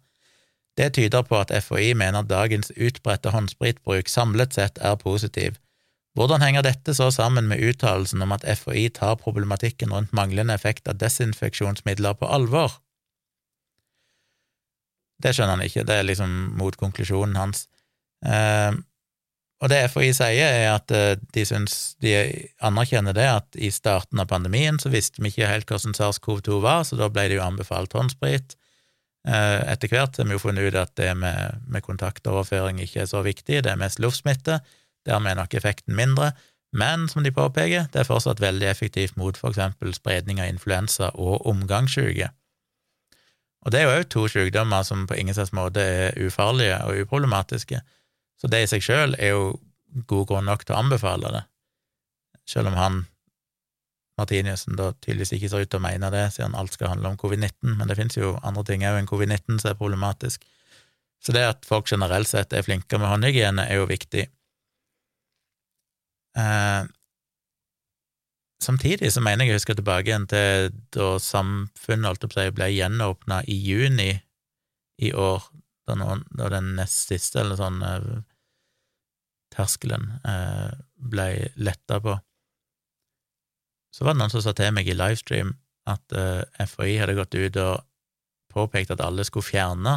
Det 0.76 0.92
tyder 0.98 1.24
på 1.26 1.38
at 1.40 1.52
FHI 1.64 1.94
mener 1.94 2.26
dagens 2.26 2.72
utbredte 2.76 3.32
håndspritbruk 3.32 4.08
samlet 4.08 4.54
sett 4.56 4.78
er 4.78 5.00
positiv. 5.00 5.56
Hvordan 6.20 6.42
henger 6.44 6.66
dette 6.66 6.92
så 6.92 7.06
sammen 7.08 7.46
med 7.48 7.62
uttalelsen 7.64 8.20
om 8.20 8.34
at 8.36 8.42
FHI 8.44 8.90
tar 8.92 9.14
problematikken 9.22 9.94
rundt 9.94 10.10
manglende 10.12 10.52
effekt 10.52 10.88
av 10.90 10.98
desinfeksjonsmidler 11.00 12.18
på 12.20 12.28
alvor? 12.28 12.74
Det 15.24 15.32
skjønner 15.32 15.56
han 15.56 15.64
ikke, 15.64 15.86
det 15.88 15.96
er 15.96 16.04
liksom 16.04 16.34
mot 16.60 16.76
konklusjonen 16.76 17.38
hans. 17.40 17.62
Eh, 18.20 18.76
og 19.64 19.72
det 19.72 19.78
FHI 19.92 20.10
sier, 20.16 20.58
er 20.60 20.74
at 20.74 20.92
eh, 20.92 21.14
de, 21.32 21.44
syns, 21.48 21.94
de 22.04 22.12
anerkjenner 22.68 23.16
det 23.16 23.26
at 23.30 23.56
i 23.56 23.70
starten 23.72 24.20
av 24.20 24.28
pandemien 24.28 24.76
så 24.80 24.92
visste 24.92 25.24
vi 25.24 25.32
ikke 25.32 25.48
helt 25.48 25.72
hvordan 25.72 25.96
SARS-CoV-2 25.96 26.60
var, 26.64 26.84
så 26.84 27.00
da 27.00 27.08
ble 27.08 27.30
det 27.30 27.40
jo 27.40 27.46
anbefalt 27.46 27.96
håndsprit. 27.96 28.58
Eh, 29.28 29.58
etter 29.72 29.88
hvert 29.92 30.20
har 30.20 30.28
vi 30.28 30.36
jo 30.36 30.44
funnet 30.44 30.68
ut 30.68 30.78
at 30.84 30.92
det 31.00 31.14
med, 31.16 31.64
med 31.64 31.84
kontaktoverføring 31.88 32.84
ikke 32.84 33.06
er 33.06 33.08
så 33.08 33.24
viktig, 33.24 33.64
det 33.64 33.72
er 33.72 33.80
mest 33.80 34.04
luftsmitte. 34.04 34.60
Dermed 35.08 35.32
er 35.32 35.40
nok 35.40 35.54
effekten 35.56 35.96
mindre, 35.96 36.32
men 36.72 37.08
som 37.10 37.24
de 37.26 37.32
påpeker, 37.34 37.88
det 37.90 38.02
er 38.02 38.06
fortsatt 38.06 38.40
veldig 38.42 38.68
effektivt 38.70 39.16
mot 39.18 39.36
for 39.36 39.50
eksempel 39.50 39.94
spredning 39.96 40.40
av 40.42 40.50
influensa 40.52 41.10
og 41.18 41.46
omgangssyke. 41.50 42.30
Og 43.60 43.72
det 43.72 43.80
er 43.80 43.88
jo 43.88 43.96
òg 43.98 44.06
to 44.12 44.26
sykdommer 44.30 44.84
som 44.86 45.06
på 45.08 45.18
ingen 45.18 45.36
slags 45.36 45.52
måte 45.56 45.82
er 45.82 46.20
ufarlige 46.22 46.78
og 46.86 47.02
uproblematiske, 47.04 47.80
så 48.40 48.48
det 48.48 48.62
i 48.64 48.68
seg 48.70 48.84
sjøl 48.84 49.16
er 49.18 49.34
jo 49.34 49.50
god 50.08 50.28
grunn 50.30 50.46
nok 50.48 50.64
til 50.64 50.76
å 50.76 50.80
anbefale 50.84 51.32
det, 51.34 51.42
selv 52.48 52.70
om 52.70 52.78
han 52.78 53.02
Martiniussen 54.20 54.76
da 54.76 54.90
tydeligvis 55.00 55.32
ikke 55.36 55.48
ser 55.48 55.64
ut 55.64 55.70
til 55.72 55.80
å 55.80 55.84
mene 55.84 56.10
det, 56.12 56.26
siden 56.34 56.56
alt 56.58 56.74
skal 56.76 56.92
handle 56.92 57.12
om 57.12 57.20
covid-19, 57.20 57.76
men 57.78 57.88
det 57.88 57.96
finnes 57.96 58.18
jo 58.18 58.34
andre 58.46 58.64
ting 58.68 58.84
òg 58.84 58.98
enn 58.98 59.08
covid-19 59.08 59.62
som 59.62 59.70
er 59.70 59.78
problematisk. 59.78 60.44
Så 61.24 61.32
det 61.36 61.44
at 61.46 61.68
folk 61.68 61.88
generelt 61.88 62.28
sett 62.28 62.52
er 62.56 62.64
flinkere 62.66 63.00
med 63.00 63.12
håndhygiene, 63.12 63.66
er 63.68 63.80
jo 63.80 63.88
viktig. 63.88 64.26
Eh, 66.38 66.82
samtidig 68.62 69.12
så 69.12 69.22
mener 69.24 69.44
jeg 69.44 69.54
jeg 69.54 69.60
husker 69.60 69.78
tilbake 69.78 70.10
igjen 70.10 70.28
til 70.30 70.70
da 70.94 71.12
samfunnet 71.22 72.20
på 72.22 72.48
ble 72.54 72.68
gjenåpna 72.74 73.42
i 73.48 73.56
juni 73.56 74.12
i 75.00 75.12
år, 75.16 75.42
da, 75.88 75.96
noen, 75.96 76.26
da 76.36 76.50
den 76.52 76.74
nest 76.76 77.08
siste, 77.08 77.40
eller 77.40 77.56
sånn, 77.56 77.80
eh, 77.82 78.20
terskelen 79.54 80.10
eh, 80.28 80.72
ble 80.94 81.30
letta 81.56 82.00
på. 82.04 82.18
Så 83.90 84.04
var 84.06 84.14
det 84.14 84.22
noen 84.22 84.32
som 84.32 84.44
sa 84.44 84.54
til 84.54 84.70
meg 84.76 84.88
i 84.88 84.94
livestream 84.94 85.54
at 85.90 86.14
eh, 86.14 86.66
FHI 86.68 87.00
hadde 87.00 87.16
gått 87.18 87.34
ut 87.34 87.56
og 87.64 87.86
påpekt 88.52 88.92
at 88.94 89.02
alle 89.02 89.24
skulle 89.26 89.46
fjerne 89.46 89.96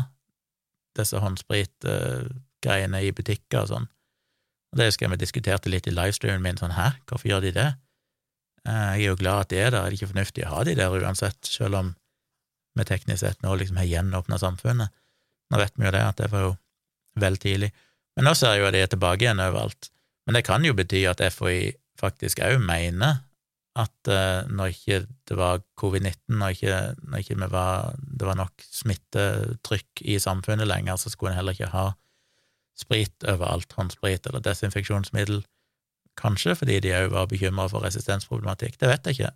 disse 0.98 1.18
håndspritgreiene 1.22 3.02
i 3.02 3.12
butikker 3.16 3.64
og 3.64 3.72
sånn. 3.72 3.88
Og 4.74 4.80
det 4.80 4.90
husker 4.90 5.06
jeg 5.06 5.14
vi 5.14 5.22
diskuterte 5.22 5.70
litt 5.70 5.86
i 5.86 5.94
livestreamen 5.94 6.42
min, 6.42 6.58
sånn 6.58 6.74
hæ, 6.74 6.96
hvorfor 7.10 7.30
gjør 7.30 7.44
de 7.46 7.52
det? 7.54 7.68
Eh, 8.66 8.94
jeg 8.98 9.04
er 9.04 9.12
jo 9.12 9.20
glad 9.20 9.46
at 9.46 9.52
de 9.52 9.60
er 9.62 9.70
der, 9.70 9.84
er 9.84 9.94
det 9.94 10.00
ikke 10.00 10.10
fornuftig 10.16 10.48
å 10.48 10.54
ha 10.56 10.64
de 10.66 10.74
der 10.80 10.96
uansett, 10.98 11.40
selv 11.46 11.78
om 11.78 11.92
vi 12.74 12.86
teknisk 12.90 13.22
sett 13.22 13.44
nå 13.46 13.54
liksom 13.60 13.78
har 13.78 13.90
gjenåpna 13.90 14.40
samfunnet? 14.42 14.94
Nå 15.54 15.60
vet 15.62 15.78
vi 15.78 15.86
jo 15.86 15.94
det, 15.94 16.02
at 16.02 16.24
det 16.24 16.32
var 16.34 16.48
jo 16.48 16.56
vel 17.22 17.38
tidlig. 17.38 17.70
Men 18.18 18.26
nå 18.30 18.34
ser 18.38 18.56
jeg 18.56 18.64
jo 18.64 18.70
at 18.72 18.74
de 18.74 18.82
er 18.82 18.90
tilbake 18.90 19.28
igjen 19.28 19.44
overalt. 19.44 19.92
Men 20.26 20.40
det 20.40 20.46
kan 20.48 20.66
jo 20.66 20.74
bety 20.78 21.04
at 21.10 21.22
FHI 21.36 21.76
faktisk 22.02 22.42
òg 22.42 22.58
mener 22.64 23.22
at 23.78 24.10
uh, 24.10 24.46
når 24.54 24.74
ikke 24.74 25.00
det 25.30 25.38
var 25.38 25.62
covid-19, 25.82 26.18
når 26.38 26.56
ikke, 26.56 26.80
når 27.10 27.24
ikke 27.24 27.50
var, 27.50 27.94
det 27.98 28.28
var 28.28 28.38
nok 28.38 28.66
smittetrykk 28.70 30.04
i 30.14 30.20
samfunnet 30.22 30.70
lenger, 30.70 30.98
så 31.02 31.10
skulle 31.10 31.34
en 31.34 31.40
heller 31.42 31.58
ikke 31.58 31.74
ha 31.74 31.88
sprit 32.80 33.26
overalt, 33.30 33.74
håndsprit 33.78 34.28
eller 34.30 34.44
desinfeksjonsmiddel, 34.44 35.44
kanskje 36.20 36.56
fordi 36.58 36.80
de 36.84 36.94
òg 36.98 37.14
var 37.14 37.30
bekymra 37.30 37.68
for 37.72 37.86
resistensproblematikk, 37.86 38.78
det 38.82 38.90
vet 38.90 39.10
jeg 39.10 39.18
ikke, 39.18 39.34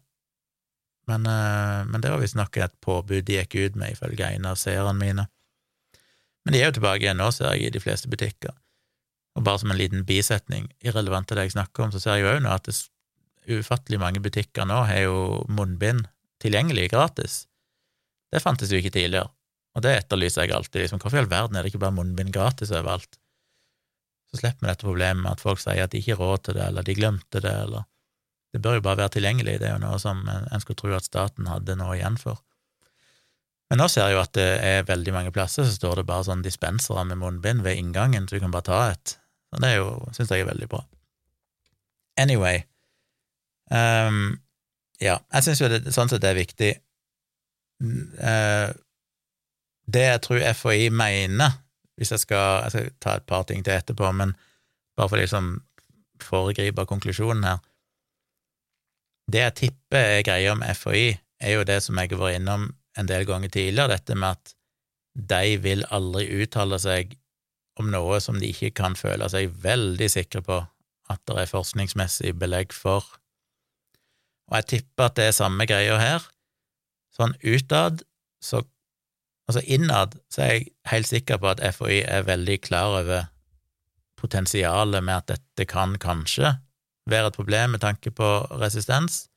men, 1.07 1.23
uh, 1.23 1.87
men 1.87 2.03
det 2.03 2.11
var 2.11 2.21
visstnok 2.21 2.59
et 2.59 2.75
påbud 2.83 3.25
de 3.27 3.39
gikk 3.39 3.55
ut 3.55 3.79
med, 3.79 3.95
ifølge 3.95 4.27
en 4.27 4.47
av 4.49 4.59
seerne 4.59 4.95
mine. 4.99 5.27
Men 6.43 6.55
de 6.55 6.61
er 6.61 6.69
jo 6.69 6.77
tilbake 6.77 7.05
igjen 7.05 7.19
nå, 7.19 7.29
ser 7.35 7.55
jeg, 7.55 7.67
i 7.67 7.75
de 7.75 7.81
fleste 7.83 8.11
butikker. 8.11 8.53
Og 9.37 9.45
bare 9.45 9.61
som 9.61 9.71
en 9.71 9.79
liten 9.79 10.03
bisetning, 10.07 10.67
irrelevant 10.83 11.29
til 11.29 11.39
det 11.39 11.47
jeg 11.47 11.57
snakker 11.57 11.85
om, 11.85 11.93
så 11.93 12.01
ser 12.01 12.17
jeg 12.17 12.25
jo 12.25 12.33
òg 12.35 12.43
nå 12.43 12.51
at 12.51 12.67
det 12.67 12.77
ufattelig 13.57 13.99
mange 14.01 14.19
butikker 14.23 14.67
nå 14.67 14.81
har 14.89 15.05
jo 15.05 15.19
munnbind 15.47 16.09
tilgjengelig 16.43 16.89
gratis. 16.91 17.45
Det 18.33 18.43
fantes 18.43 18.73
jo 18.73 18.81
ikke 18.81 18.91
tidligere, 18.91 19.29
og 19.77 19.85
det 19.85 19.93
etterlyser 20.01 20.43
jeg 20.43 20.55
alltid. 20.57 20.81
Liksom, 20.83 20.99
hvorfor 20.99 21.19
i 21.19 21.23
all 21.23 21.31
verden 21.31 21.55
er 21.55 21.63
det 21.63 21.71
ikke 21.71 21.83
bare 21.85 21.95
munnbind 21.95 22.33
gratis 22.35 22.73
overalt? 22.73 23.19
Så 24.31 24.39
slipper 24.39 24.65
vi 24.65 24.71
dette 24.71 24.85
problemet 24.87 25.23
med 25.23 25.31
at 25.33 25.43
folk 25.43 25.61
sier 25.61 25.85
at 25.85 25.93
de 25.93 26.01
ikke 26.01 26.17
har 26.17 26.23
råd 26.23 26.43
til 26.47 26.57
det, 26.57 26.65
eller 26.67 26.87
de 26.87 26.97
glemte 26.97 27.43
det, 27.43 27.53
eller 27.67 27.87
Det 28.55 28.61
bør 28.63 28.77
jo 28.77 28.81
bare 28.81 28.97
være 28.97 29.11
tilgjengelig, 29.17 29.57
det 29.59 29.67
er 29.67 29.73
jo 29.75 29.81
noe 29.83 29.97
som 29.99 30.21
en 30.31 30.61
skulle 30.63 30.79
tro 30.79 30.93
at 30.95 31.05
staten 31.05 31.49
hadde 31.51 31.75
noe 31.75 31.97
igjen 31.97 32.15
for. 32.17 32.39
Men 33.69 33.81
nå 33.81 33.87
ser 33.91 34.07
jeg 34.07 34.15
jo 34.15 34.21
at 34.21 34.33
det 34.37 34.47
er 34.63 34.87
veldig 34.87 35.13
mange 35.13 35.33
plasser 35.35 35.67
så 35.67 35.73
står 35.75 35.99
det 35.99 36.07
bare 36.07 36.25
sånn 36.29 36.45
dispensere 36.45 37.03
med 37.09 37.19
munnbind 37.19 37.65
ved 37.65 37.75
inngangen, 37.75 38.27
så 38.27 38.37
du 38.37 38.45
kan 38.45 38.55
bare 38.55 38.67
ta 38.69 38.79
et. 38.93 39.17
Og 39.51 39.61
det 39.63 39.73
er 39.75 40.15
syns 40.15 40.31
jeg 40.31 40.45
er 40.45 40.49
veldig 40.49 40.69
bra. 40.71 40.81
Anyway, 42.17 42.63
um, 43.69 44.39
ja, 45.03 45.19
jeg 45.35 45.45
syns 45.45 45.61
jo 45.61 45.69
det, 45.71 45.83
sånn 45.93 46.09
sett 46.09 46.23
det 46.23 46.31
er 46.31 46.39
viktig. 46.39 46.71
Uh, 47.83 48.71
det 49.87 50.05
jeg 50.07 50.23
tror 50.23 50.47
FHI 50.57 50.87
mener 50.95 51.59
hvis 51.97 52.13
jeg 52.13 52.23
skal 52.23 52.63
Jeg 52.63 52.71
skal 52.71 52.89
ta 53.01 53.15
et 53.17 53.25
par 53.25 53.43
ting 53.49 53.63
til 53.65 53.73
etterpå, 53.73 54.11
men 54.11 54.35
bare 54.97 55.09
for 55.09 55.17
liksom 55.17 55.61
foregripe 56.21 56.85
konklusjonen 56.85 57.43
her 57.43 57.57
Det 59.31 59.41
jeg 59.41 59.55
tipper 59.61 60.17
er 60.17 60.25
greia 60.25 60.55
med 60.55 60.75
FHI, 60.77 61.17
er 61.41 61.57
jo 61.57 61.63
det 61.63 61.81
som 61.83 61.97
jeg 61.99 62.13
har 62.13 62.21
vært 62.21 62.39
innom 62.39 62.69
en 62.97 63.09
del 63.09 63.25
ganger 63.27 63.49
tidligere, 63.49 63.93
dette 63.93 64.15
med 64.15 64.37
at 64.37 64.53
de 65.17 65.57
vil 65.61 65.83
aldri 65.93 66.25
uttale 66.41 66.79
seg 66.79 67.17
om 67.77 67.91
noe 67.93 68.19
som 68.23 68.39
de 68.41 68.49
ikke 68.49 68.71
kan 68.79 68.95
føle 68.97 69.27
seg 69.29 69.51
veldig 69.61 70.09
sikre 70.09 70.41
på 70.45 70.57
at 71.11 71.21
det 71.29 71.37
er 71.41 71.51
forskningsmessig 71.51 72.33
belegg 72.39 72.73
for. 72.75 73.05
Og 74.47 74.57
jeg 74.59 74.67
tipper 74.73 75.07
at 75.07 75.17
det 75.19 75.27
er 75.29 75.37
samme 75.37 75.67
greia 75.69 75.99
her. 76.01 76.25
Sånn 77.13 77.35
utad 77.43 78.03
så 78.43 78.63
Altså 79.47 79.63
innad 79.63 80.17
så 80.33 80.43
er 80.43 80.51
jeg 80.51 80.69
helt 80.91 81.07
sikker 81.07 81.39
på 81.39 81.51
at 81.53 81.63
FHI 81.63 82.01
er 82.03 82.27
veldig 82.27 82.59
klar 82.65 82.99
over 82.99 83.29
potensialet 84.19 85.03
med 85.05 85.21
at 85.21 85.37
dette 85.37 85.67
kan 85.69 85.95
kanskje 86.01 86.57
være 87.07 87.31
et 87.31 87.37
problem 87.37 87.75
med 87.75 87.83
tanke 87.83 88.11
på 88.11 88.27
resistens, 88.59 89.27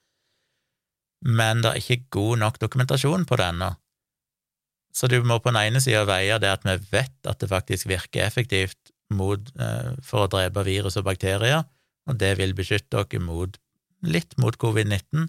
men 1.23 1.63
det 1.63 1.71
er 1.71 1.83
ikke 1.83 2.09
god 2.17 2.41
nok 2.43 2.59
dokumentasjon 2.63 3.27
på 3.29 3.39
det 3.39 3.51
ennå. 3.53 3.71
Så 4.97 5.07
du 5.07 5.21
må 5.23 5.39
på 5.39 5.53
den 5.53 5.61
ene 5.61 5.83
sida 5.83 6.03
veie 6.09 6.39
det 6.43 6.51
at 6.51 6.65
vi 6.67 6.77
vet 6.91 7.29
at 7.29 7.39
det 7.39 7.51
faktisk 7.53 7.87
virker 7.87 8.25
effektivt 8.25 8.91
mot, 9.15 9.53
eh, 9.61 9.93
for 10.03 10.27
å 10.27 10.31
drepe 10.33 10.65
virus 10.67 10.99
og 10.99 11.07
bakterier, 11.07 11.63
og 12.09 12.19
det 12.19 12.37
vil 12.41 12.57
beskytte 12.59 13.05
dere 13.05 13.51
litt 14.03 14.37
mot 14.41 14.57
covid-19, 14.57 15.29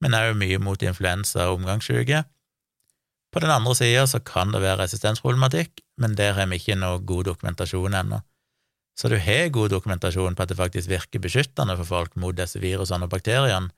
men 0.00 0.16
òg 0.16 0.36
mye 0.38 0.58
mot 0.62 0.80
influensa 0.82 1.48
og 1.50 1.60
omgangssyke. 1.60 2.22
På 3.34 3.40
den 3.42 3.50
andre 3.50 3.74
sida 3.74 4.06
så 4.06 4.20
kan 4.22 4.52
det 4.54 4.60
være 4.62 4.84
resistensproblematikk, 4.84 5.80
men 5.98 6.14
der 6.14 6.36
har 6.36 6.46
vi 6.46 6.60
ikke 6.60 6.76
noe 6.78 7.00
god 7.02 7.26
dokumentasjon 7.32 7.96
ennå. 7.98 8.20
Så 8.94 9.10
du 9.10 9.16
har 9.18 9.48
god 9.50 9.72
dokumentasjon 9.72 10.36
på 10.38 10.44
at 10.44 10.52
det 10.52 10.58
faktisk 10.60 10.90
virker 10.92 11.22
beskyttende 11.22 11.74
for 11.80 11.88
folk 11.88 12.14
mot 12.14 12.36
disse 12.38 12.62
virusene 12.62 13.08
og 13.08 13.10
bakteriene, 13.10 13.72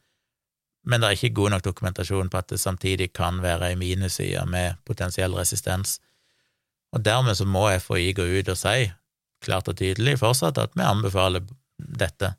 men 0.86 1.00
det 1.00 1.08
er 1.08 1.16
ikke 1.16 1.34
god 1.40 1.54
nok 1.54 1.64
dokumentasjon 1.64 2.28
på 2.30 2.38
at 2.38 2.52
det 2.52 2.60
samtidig 2.60 3.08
kan 3.16 3.40
være 3.42 3.72
ei 3.72 3.78
minusside 3.80 4.44
med 4.46 4.76
potensiell 4.86 5.34
resistens. 5.34 5.96
Og 6.94 7.02
dermed 7.04 7.34
så 7.34 7.46
må 7.48 7.64
FHI 7.80 8.12
gå 8.14 8.26
ut 8.36 8.52
og 8.52 8.60
si 8.60 8.90
klart 9.42 9.68
og 9.72 9.80
tydelig 9.80 10.18
fortsatt 10.20 10.60
at 10.62 10.76
vi 10.76 10.84
anbefaler 10.86 11.42
dette 11.76 12.36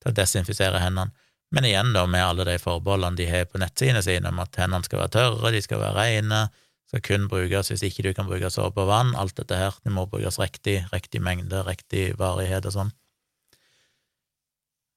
til 0.00 0.12
å 0.12 0.16
desinfisere 0.16 0.80
hendene. 0.80 1.12
Men 1.50 1.66
igjen, 1.66 1.92
da, 1.92 2.04
med 2.06 2.22
alle 2.22 2.46
de 2.46 2.56
forbeholdene 2.62 3.18
de 3.18 3.26
har 3.26 3.48
på 3.50 3.58
nettsidene 3.58 4.02
sine 4.06 4.30
om 4.30 4.38
at 4.42 4.58
hendene 4.60 4.86
skal 4.86 5.02
være 5.02 5.14
tørre, 5.16 5.50
de 5.50 5.62
skal 5.64 5.82
være 5.82 5.96
rene, 5.98 6.44
skal 6.90 7.02
kun 7.06 7.26
brukes 7.30 7.70
hvis 7.70 7.82
ikke 7.86 8.04
du 8.06 8.12
kan 8.14 8.28
bruke 8.30 8.50
såpe 8.50 8.82
og 8.82 8.90
vann, 8.90 9.12
alt 9.18 9.36
dette 9.38 9.58
her, 9.58 9.74
det 9.82 9.92
må 9.94 10.06
brukes 10.10 10.38
riktig, 10.42 10.80
riktig 10.94 11.22
mengde, 11.22 11.62
riktig 11.66 12.12
varighet 12.18 12.66
og 12.70 12.76
sånn. 12.76 12.94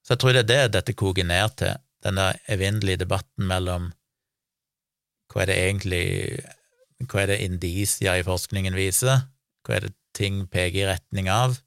Så 0.04 0.14
jeg 0.14 0.22
tror 0.22 0.36
det 0.36 0.44
er 0.44 0.50
det 0.52 0.78
dette 0.78 0.96
koker 0.98 1.26
ned 1.26 1.58
til, 1.62 1.78
den 2.04 2.20
der 2.20 2.40
evinnelige 2.52 3.06
debatten 3.06 3.48
mellom 3.48 3.94
hva 5.32 5.46
er 5.46 5.50
det 5.50 5.62
egentlig 5.62 6.06
Hva 7.10 7.24
er 7.24 7.32
det 7.34 7.44
indisia 7.44 8.14
i 8.16 8.24
forskningen 8.24 8.78
viser, 8.78 9.26
hva 9.66 9.74
er 9.76 9.88
det 9.88 9.96
ting 10.16 10.46
peker 10.48 10.78
i 10.84 10.86
retning 10.88 11.28
av, 11.28 11.58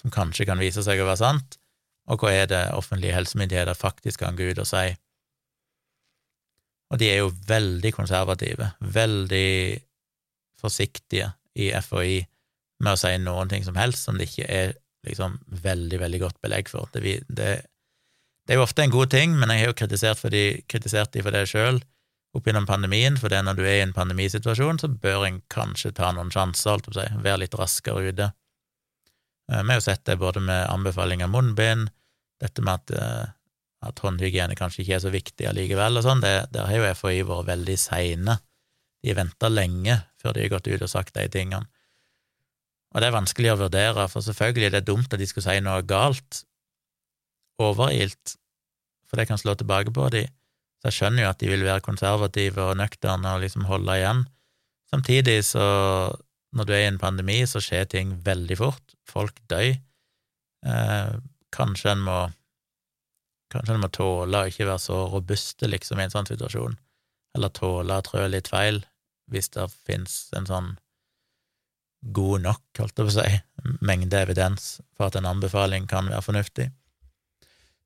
som 0.00 0.12
kanskje 0.14 0.46
kan 0.48 0.60
vise 0.62 0.80
seg 0.86 1.02
å 1.02 1.08
være 1.10 1.20
sant, 1.20 1.58
og 2.08 2.22
hva 2.22 2.32
er 2.32 2.48
det 2.50 2.62
offentlige 2.76 3.16
helsemyndigheter 3.16 3.76
faktisk 3.76 4.24
kan 4.24 4.38
gå 4.38 4.50
ut 4.52 4.62
og 4.62 4.68
si. 4.68 4.86
Og 6.88 7.00
de 7.00 7.10
er 7.12 7.20
jo 7.20 7.34
veldig 7.48 7.92
konservative, 7.92 8.70
veldig 8.80 9.52
forsiktige 10.58 11.32
i 11.58 11.70
FHI 11.84 12.22
med 12.84 12.94
å 12.94 13.00
si 13.00 13.12
noen 13.20 13.50
ting 13.50 13.66
som 13.66 13.76
helst 13.78 14.06
som 14.06 14.18
det 14.18 14.30
ikke 14.30 14.48
er 14.48 14.72
liksom 15.06 15.36
veldig, 15.64 16.00
veldig 16.00 16.22
godt 16.22 16.40
belegg 16.44 16.70
for. 16.72 16.88
Det, 16.94 17.02
det, 17.28 17.50
det 18.46 18.54
er 18.54 18.60
jo 18.60 18.64
ofte 18.64 18.84
en 18.84 18.94
god 18.94 19.12
ting, 19.12 19.36
men 19.36 19.52
jeg 19.52 19.64
har 19.64 19.72
jo 19.72 19.78
kritisert, 19.78 20.20
for 20.20 20.34
de, 20.34 20.62
kritisert 20.70 21.12
de 21.14 21.24
for 21.24 21.34
det 21.34 21.46
sjøl 21.50 21.82
opp 22.36 22.48
gjennom 22.48 22.66
pandemien, 22.68 23.16
for 23.20 23.32
det 23.32 23.40
når 23.44 23.58
du 23.58 23.64
er 23.64 23.78
i 23.78 23.84
en 23.86 23.94
pandemisituasjon, 23.96 24.80
så 24.82 24.90
bør 24.90 25.26
en 25.26 25.40
kanskje 25.52 25.94
ta 25.96 26.10
noen 26.14 26.32
sjanser, 26.32 26.74
holdt 26.74 26.88
på 26.88 26.94
å 26.94 26.98
si, 27.00 27.06
være 27.24 27.42
litt 27.44 27.56
raskere 27.58 28.12
ute. 28.12 28.30
Vi 29.48 29.56
har 29.56 29.78
jo 29.78 29.84
sett 29.84 30.04
det 30.04 30.18
både 30.20 30.42
med 30.44 30.66
anbefaling 30.68 31.22
av 31.24 31.32
munnbind, 31.32 31.88
dette 32.42 32.62
med 32.62 32.82
at, 32.82 32.90
eh, 32.92 33.30
at 33.88 34.02
håndhygiene 34.04 34.56
kanskje 34.58 34.82
ikke 34.84 34.98
er 34.98 35.04
så 35.06 35.12
viktig 35.14 35.48
allikevel, 35.48 35.98
og 35.98 36.04
sånn, 36.04 36.20
der 36.22 36.68
har 36.68 36.76
jo 36.76 36.90
FHI 36.92 37.24
vært 37.26 37.48
veldig 37.48 37.78
seine. 37.80 38.38
De 39.02 39.12
har 39.12 39.20
venta 39.20 39.48
lenge 39.48 39.96
før 40.20 40.34
de 40.36 40.44
har 40.44 40.52
gått 40.56 40.68
ut 40.68 40.84
og 40.84 40.90
sagt 40.92 41.16
de 41.16 41.26
tingene. 41.32 41.66
Og 42.94 43.02
det 43.02 43.08
er 43.08 43.16
vanskelig 43.16 43.52
å 43.52 43.60
vurdere, 43.64 44.06
for 44.08 44.24
selvfølgelig 44.24 44.68
er 44.68 44.76
det 44.78 44.86
dumt 44.88 45.12
at 45.12 45.20
de 45.20 45.28
skulle 45.28 45.46
si 45.46 45.60
noe 45.64 45.84
galt, 45.86 46.42
overilt, 47.60 48.36
for 49.08 49.20
det 49.20 49.28
kan 49.28 49.40
slå 49.40 49.54
tilbake 49.58 49.92
på 49.94 50.08
de. 50.14 50.24
Så 50.78 50.90
jeg 50.90 50.96
skjønner 50.96 51.24
jo 51.24 51.30
at 51.32 51.40
de 51.42 51.50
vil 51.50 51.66
være 51.66 51.84
konservative 51.84 52.64
og 52.70 52.78
nøkterne 52.78 53.34
og 53.34 53.42
liksom 53.42 53.66
holde 53.68 53.96
igjen. 53.98 54.24
Samtidig 54.88 55.40
så, 55.44 55.66
når 56.56 56.68
du 56.68 56.72
er 56.74 56.84
i 56.84 56.88
en 56.90 57.00
pandemi, 57.00 57.38
så 57.46 57.60
skjer 57.62 57.88
ting 57.92 58.14
veldig 58.24 58.56
fort. 58.60 58.94
Folk 59.08 59.38
dør. 59.50 59.74
Eh, 60.66 61.14
kanskje 61.54 61.94
en 61.94 62.04
må 62.08 62.18
Kanskje 63.48 63.78
en 63.78 63.80
må 63.80 63.88
tåle 63.88 64.40
å 64.44 64.48
ikke 64.50 64.66
være 64.68 64.82
så 64.82 64.96
robuste, 65.08 65.64
liksom, 65.72 65.96
i 65.96 66.04
en 66.04 66.12
sånn 66.12 66.26
situasjon, 66.28 66.74
eller 67.32 67.52
tåle 67.56 67.96
å 67.96 68.04
trø 68.04 68.26
litt 68.28 68.50
feil, 68.52 68.82
hvis 69.32 69.48
det 69.54 69.64
fins 69.88 70.18
en 70.36 70.44
sånn 70.44 70.68
god 72.14 72.44
nok, 72.44 72.60
holdt 72.76 73.00
jeg 73.00 73.08
på 73.08 73.14
å 73.14 73.14
si, 73.16 73.38
mengde 73.80 74.20
evidens 74.20 74.66
for 74.92 75.08
at 75.08 75.16
en 75.16 75.30
anbefaling 75.30 75.88
kan 75.88 76.12
være 76.12 76.26
fornuftig. 76.26 76.68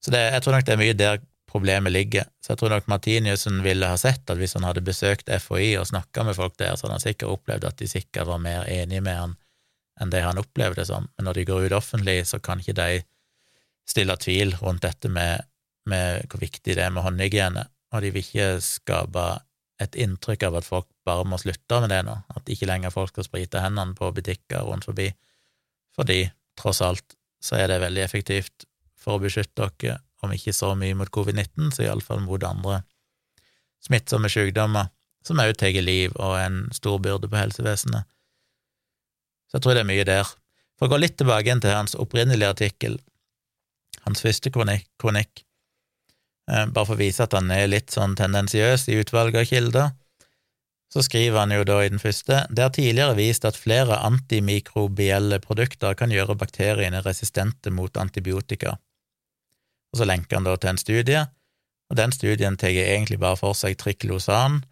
Så 0.03 0.11
det, 0.11 0.25
jeg 0.35 0.43
tror 0.43 0.57
nok 0.57 0.67
det 0.67 0.75
er 0.75 0.83
mye 0.83 0.99
der 0.99 1.23
problemet 1.53 1.93
ligger. 1.93 2.27
Så 2.41 2.53
jeg 2.53 2.63
tror 2.63 2.73
nok 2.73 2.89
Martiniussen 2.89 3.61
ville 3.65 3.89
ha 3.89 3.99
sett 4.01 4.31
at 4.31 4.41
hvis 4.41 4.57
han 4.57 4.65
hadde 4.65 4.85
besøkt 4.85 5.29
FHI 5.29 5.75
og 5.81 5.89
snakka 5.91 6.25
med 6.27 6.37
folk 6.39 6.57
der, 6.61 6.75
så 6.77 6.87
hadde 6.87 6.99
han 6.99 7.05
sikkert 7.05 7.35
opplevd 7.37 7.69
at 7.69 7.79
de 7.81 7.89
sikkert 7.91 8.31
var 8.31 8.41
mer 8.43 8.65
enige 8.71 9.05
med 9.05 9.19
han 9.19 9.39
enn 10.01 10.13
det 10.13 10.23
han 10.25 10.41
opplevde 10.41 10.87
som. 10.89 11.11
Men 11.17 11.29
når 11.29 11.39
de 11.39 11.49
går 11.51 11.67
ut 11.69 11.77
offentlig, 11.77 12.23
så 12.27 12.41
kan 12.43 12.63
ikke 12.63 12.77
de 12.79 13.03
stille 13.89 14.17
tvil 14.17 14.55
rundt 14.63 14.85
dette 14.87 15.11
med, 15.13 15.45
med 15.89 16.25
hvor 16.31 16.41
viktig 16.41 16.77
det 16.79 16.85
er 16.85 16.95
med 16.95 17.05
håndhygiene, 17.05 17.67
og 17.93 18.03
de 18.03 18.13
vil 18.15 18.25
ikke 18.25 18.55
skape 18.65 19.27
et 19.83 19.99
inntrykk 19.99 20.47
av 20.49 20.61
at 20.61 20.69
folk 20.69 20.89
bare 21.05 21.27
må 21.29 21.39
slutte 21.43 21.81
med 21.83 21.91
det 21.93 22.01
nå, 22.07 22.15
at 22.33 22.49
ikke 22.55 22.69
lenger 22.71 22.95
folk 22.95 23.13
skal 23.13 23.27
sprite 23.27 23.61
hendene 23.61 23.97
på 23.99 24.09
butikker 24.15 24.65
rundt 24.65 24.87
forbi, 24.89 25.11
fordi 25.97 26.25
tross 26.59 26.81
alt 26.85 27.19
så 27.43 27.59
er 27.59 27.69
det 27.69 27.83
veldig 27.83 28.05
effektivt 28.05 28.67
for 28.97 29.19
å 29.19 29.23
beskytte 29.25 29.69
dere 29.83 29.99
om 30.23 30.33
ikke 30.35 30.55
så 30.55 30.73
mye 30.79 30.97
mot 30.99 31.11
covid-19, 31.13 31.73
så 31.75 31.87
iallfall 31.87 32.23
mot 32.25 32.43
andre 32.47 32.83
smittsomme 33.83 34.31
sykdommer, 34.31 34.91
som 35.27 35.41
òg 35.43 35.55
tar 35.59 35.75
liv 35.83 36.15
og 36.17 36.37
er 36.39 36.49
en 36.49 36.61
stor 36.75 36.99
byrde 37.03 37.31
på 37.31 37.39
helsevesenet. 37.39 38.07
Så 39.51 39.59
jeg 39.59 39.65
tror 39.65 39.77
det 39.77 39.83
er 39.83 39.91
mye 39.91 40.07
der. 40.09 40.29
For 40.79 40.89
å 40.89 40.95
gå 40.95 41.01
litt 41.03 41.19
tilbake 41.21 41.47
igjen 41.47 41.63
til 41.63 41.75
hans 41.75 41.97
opprinnelige 41.99 42.55
artikkel, 42.55 43.01
hans 44.07 44.23
første 44.25 44.51
kronikk, 44.55 44.87
kronikk 45.03 45.43
eh, 46.51 46.67
bare 46.67 46.87
for 46.89 46.97
å 46.97 47.03
vise 47.03 47.23
at 47.23 47.35
han 47.37 47.51
er 47.55 47.69
litt 47.71 47.93
sånn 47.95 48.17
tendensiøs 48.19 48.89
i 48.91 48.99
utvalget 49.03 49.43
av 49.43 49.51
kilder, 49.51 49.93
så 50.93 51.05
skriver 51.05 51.39
han 51.39 51.53
jo 51.55 51.65
da 51.65 51.79
i 51.83 51.91
den 51.93 52.03
første 52.03 52.43
det 52.53 52.65
er 52.65 52.73
tidligere 52.77 53.17
vist 53.17 53.47
at 53.49 53.57
flere 53.57 54.01
antimikrobielle 54.05 55.39
produkter 55.45 55.95
kan 55.99 56.13
gjøre 56.13 56.37
bakteriene 56.41 57.01
resistente 57.07 57.73
mot 57.73 57.97
antibiotika 58.01 58.77
og 59.93 60.01
så 60.01 60.09
lenker 60.09 60.39
han 60.39 60.49
da 60.49 60.57
til 60.57 60.73
en 60.73 60.81
studie, 60.81 61.25
og 61.93 61.99
den 61.99 62.15
studien 62.15 62.57
tar 62.57 62.73
egentlig 62.73 63.21
bare 63.21 63.39
for 63.41 63.57
seg 63.57 63.77
triklosan, 63.81 64.63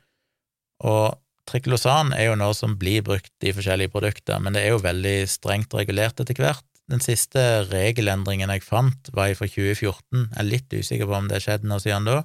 og 0.89 1.21
triklosan 1.51 2.15
er 2.17 2.31
jo 2.31 2.39
noe 2.41 2.57
som 2.57 2.79
blir 2.81 3.05
brukt 3.05 3.45
i 3.45 3.53
forskjellige 3.53 3.93
produkter, 3.93 4.41
men 4.41 4.57
det 4.57 4.65
er 4.65 4.75
jo 4.75 4.85
veldig 4.85 5.17
strengt 5.29 5.75
regulert 5.77 6.23
etter 6.23 6.39
hvert. 6.41 6.65
Den 6.91 7.03
siste 7.05 7.67
regelendringen 7.69 8.51
jeg 8.51 8.65
fant, 8.67 9.13
var 9.15 9.31
fra 9.39 9.47
2014, 9.47 10.01
jeg 10.25 10.41
er 10.41 10.49
litt 10.49 10.73
usikker 10.73 11.07
på 11.11 11.19
om 11.21 11.29
det 11.31 11.43
skjedde 11.45 11.69
noe 11.71 11.83
siden 11.83 12.09
da, 12.09 12.23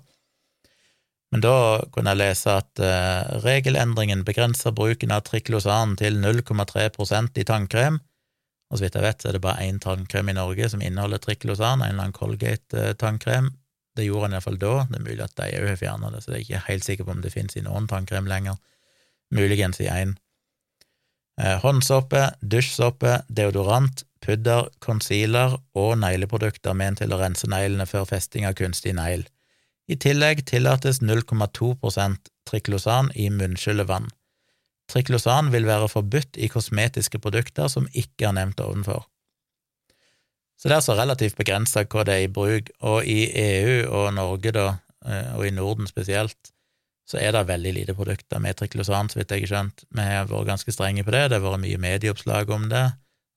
men 1.33 1.43
da 1.43 1.83
kunne 1.91 2.13
jeg 2.13 2.21
lese 2.21 2.53
at 2.61 2.79
uh, 2.79 3.41
regelendringen 3.43 4.21
begrenser 4.23 4.71
bruken 4.75 5.11
av 5.11 5.25
triklosan 5.27 5.97
til 5.99 6.15
0,3% 6.21 7.41
i 7.41 7.43
tannkrem, 7.43 7.97
og 8.72 8.78
så 8.78 8.86
vidt 8.86 8.97
jeg 8.97 9.05
vet, 9.05 9.22
så 9.22 9.30
er 9.30 9.38
det 9.38 9.43
bare 9.45 9.68
én 9.68 9.78
tannkrem 9.82 10.32
i 10.32 10.36
Norge 10.38 10.70
som 10.72 10.82
inneholder 10.82 11.22
triklosan, 11.22 11.84
en 11.84 11.93
eller 11.93 12.07
annen 12.07 12.18
Colgate-tannkrem. 12.18 13.51
Det 13.95 14.07
gjorde 14.07 14.28
han 14.28 14.36
iallfall 14.36 14.57
da, 14.59 14.74
det 14.89 14.99
er 14.99 15.05
mulig 15.05 15.24
at 15.24 15.36
de 15.38 15.49
òg 15.59 15.70
har 15.70 15.80
fjerna 15.80 16.11
det, 16.11 16.24
så 16.24 16.34
jeg 16.34 16.38
er 16.38 16.45
ikke 16.47 16.63
helt 16.70 16.88
sikker 16.88 17.07
på 17.07 17.13
om 17.16 17.22
det 17.24 17.34
finnes 17.36 17.55
i 17.55 17.63
noen 17.63 17.88
tannkrem 17.91 18.28
lenger, 18.28 18.57
muligens 19.36 19.80
i 19.84 19.88
én. 19.91 20.18
Eh, 21.41 21.57
håndsåpe, 21.61 22.30
dusjsåpe, 22.41 23.22
deodorant, 23.28 24.03
pudder, 24.26 24.70
concealer 24.80 25.57
og 25.78 25.97
negleprodukter 26.01 26.76
ment 26.78 27.01
til 27.03 27.13
å 27.13 27.20
rense 27.22 27.47
neglene 27.51 27.88
før 27.89 28.07
festing 28.09 28.47
av 28.47 28.55
kunstig 28.59 28.95
negl. 28.97 29.28
I 29.91 29.99
tillegg 30.01 30.45
tillates 30.49 31.01
0,2% 31.03 32.32
triklosan 32.49 33.11
i 33.13 33.30
munnskyllevann. 33.30 34.09
Triklosan 34.91 35.51
vil 35.53 35.65
være 35.65 35.89
forbudt 35.89 36.38
i 36.38 36.49
kosmetiske 36.51 37.19
produkter 37.23 37.69
som 37.71 37.88
ikke 37.93 38.29
er 38.29 38.36
nevnt 38.38 38.61
ovenfor. 38.61 39.07
Så 40.55 40.69
det 40.69 40.75
er 40.75 40.81
altså 40.81 40.95
relativt 40.95 41.38
begrensa 41.38 41.83
hva 41.83 42.03
det 42.07 42.13
er 42.15 42.25
i 42.25 42.31
bruk, 42.31 42.69
og 42.88 43.07
i 43.09 43.27
EU 43.36 43.89
og 43.91 44.13
Norge, 44.15 44.53
da, 44.55 44.67
eh, 45.05 45.33
og 45.36 45.47
i 45.47 45.53
Norden 45.53 45.89
spesielt, 45.89 46.51
så 47.05 47.19
er 47.21 47.36
det 47.36 47.43
veldig 47.49 47.73
lite 47.75 47.93
produkter 47.93 48.41
med 48.41 48.57
triklosan, 48.57 49.11
så 49.11 49.19
vidt 49.19 49.33
jeg 49.36 49.45
har 49.45 49.51
skjønt. 49.51 49.83
Vi 49.93 50.05
har 50.05 50.29
vært 50.29 50.49
ganske 50.49 50.73
strenge 50.73 51.03
på 51.05 51.13
det, 51.13 51.27
det 51.29 51.38
har 51.38 51.45
vært 51.45 51.61
mye 51.65 51.81
medieoppslag 51.81 52.49
om 52.55 52.69
det, 52.71 52.86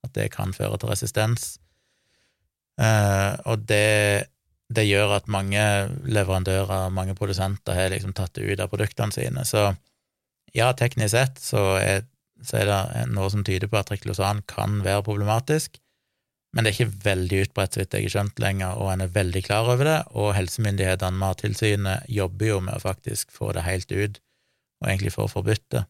at 0.06 0.14
det 0.16 0.30
kan 0.32 0.54
føre 0.56 0.78
til 0.80 0.92
resistens. 0.92 1.58
Uh, 2.78 3.34
og 3.50 3.66
det, 3.68 4.30
det, 4.70 4.86
gjør 4.86 5.16
at 5.18 5.28
mange 5.28 5.60
leverandører, 6.06 6.88
mange 6.94 7.16
produsenter, 7.18 7.74
har 7.74 7.90
liksom 7.92 8.14
tatt 8.16 8.38
det 8.38 8.46
ut 8.46 8.62
av 8.62 8.70
produktene 8.70 9.12
sine. 9.12 9.44
Så 9.44 9.66
ja, 10.56 10.70
teknisk 10.76 11.12
sett 11.14 11.42
så 11.42 11.64
er, 11.80 12.06
så 12.44 12.60
er, 12.60 12.70
det 12.70 13.04
noe 13.12 13.28
som 13.32 13.44
tyder 13.46 13.70
på 13.70 13.80
at 13.80 13.90
triklosan 13.90 14.42
kan 14.50 14.80
være 14.84 15.04
problematisk, 15.06 15.78
men 16.56 16.64
det 16.64 16.70
er 16.70 16.76
ikke 16.78 17.04
veldig 17.04 17.42
utbredt, 17.44 17.74
så 17.74 17.82
vidt 17.82 17.94
jeg 17.94 18.06
har 18.06 18.14
skjønt 18.14 18.40
lenger, 18.40 18.80
og 18.80 18.92
en 18.92 19.04
er 19.04 19.12
veldig 19.12 19.42
klar 19.44 19.68
over 19.68 19.84
det, 19.84 19.98
og 20.16 20.32
helsemyndighetene, 20.36 21.20
Mattilsynet, 21.20 22.08
jobber 22.08 22.48
jo 22.48 22.60
med 22.64 22.78
å 22.78 22.82
faktisk 22.82 23.34
få 23.34 23.52
det 23.56 23.66
helt 23.66 23.92
ut, 23.92 24.20
og 24.80 24.88
egentlig 24.88 25.12
få 25.12 25.28
forbudt 25.28 25.66
det. 25.76 25.84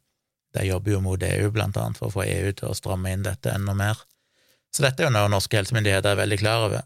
De 0.56 0.64
jobber 0.66 0.96
jo 0.96 1.02
mot 1.04 1.22
EU, 1.22 1.50
blant 1.54 1.78
annet, 1.78 2.00
for 2.00 2.08
å 2.08 2.16
få 2.16 2.24
EU 2.26 2.50
til 2.56 2.72
å 2.72 2.76
stramme 2.76 3.12
inn 3.14 3.22
dette 3.26 3.52
enda 3.54 3.76
mer. 3.76 4.00
Så 4.74 4.82
dette 4.82 5.04
er 5.04 5.08
jo 5.08 5.14
noe 5.14 5.30
norske 5.30 5.60
helsemyndigheter 5.60 6.16
er 6.16 6.22
veldig 6.24 6.40
klar 6.40 6.66
over, 6.66 6.84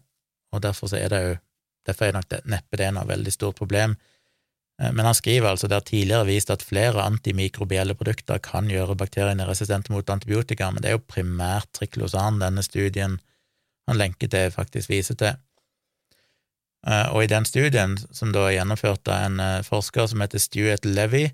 og 0.53 0.63
derfor 0.63 0.93
er 0.99 1.09
det 1.09 1.25
jo 1.25 1.41
Derfor 1.83 2.05
er 2.05 2.13
nok 2.15 2.29
det, 2.31 2.37
neppe 2.47 2.77
det 2.79 2.85
noe 2.95 3.03
veldig 3.03 3.31
stort 3.35 3.57
problem. 3.59 3.97
Eh, 4.83 4.91
men 4.91 5.05
han 5.05 5.15
skriver 5.15 5.49
altså 5.49 5.67
det 5.67 5.79
har 5.79 5.87
tidligere 5.87 6.27
vist 6.27 6.51
at 6.53 6.65
flere 6.65 7.03
antimikrobielle 7.03 7.95
produkter 7.99 8.41
kan 8.43 8.69
gjøre 8.71 8.97
bakteriene 8.99 9.47
resistente 9.47 9.93
mot 9.93 10.09
antibiotika, 10.09 10.71
men 10.71 10.83
det 10.83 10.91
er 10.91 10.97
jo 10.97 11.07
primært 11.07 11.71
triklosan 11.77 12.41
denne 12.43 12.63
studien 12.65 13.19
han 13.87 13.99
lenker 13.99 14.31
til, 14.31 14.51
faktisk 14.51 14.91
viser 14.91 15.19
til. 15.19 15.39
Eh, 16.87 17.07
og 17.13 17.23
i 17.23 17.31
den 17.31 17.47
studien, 17.47 17.97
som 18.11 18.33
da 18.35 18.47
er 18.47 18.59
gjennomført 18.59 19.07
av 19.11 19.27
en 19.29 19.39
eh, 19.43 19.63
forsker 19.67 20.09
som 20.11 20.23
heter 20.23 20.41
Stuart 20.43 20.87
Levy, 20.87 21.27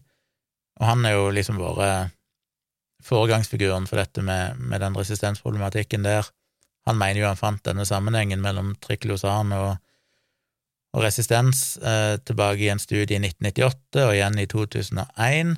og 0.80 0.88
han 0.88 1.06
er 1.06 1.18
jo 1.18 1.30
liksom 1.36 1.58
vært 1.60 2.16
foregangsfiguren 3.04 3.88
for 3.88 4.00
dette 4.00 4.22
med, 4.24 4.60
med 4.60 4.82
den 4.84 4.96
resistensproblematikken 4.96 6.04
der. 6.04 6.28
Han 6.88 6.98
mener 7.00 7.22
jo 7.22 7.28
han 7.28 7.40
fant 7.40 7.64
denne 7.68 7.86
sammenhengen 7.88 8.42
mellom 8.44 8.74
triklosan 8.84 9.52
og, 9.56 9.78
og 10.96 11.04
resistens 11.06 11.78
eh, 11.78 12.18
tilbake 12.26 12.66
i 12.66 12.72
en 12.74 12.82
studie 12.82 13.18
i 13.18 13.22
1998 13.22 14.06
og 14.06 14.14
igjen 14.16 14.40
i 14.42 14.48
2001, 14.50 15.58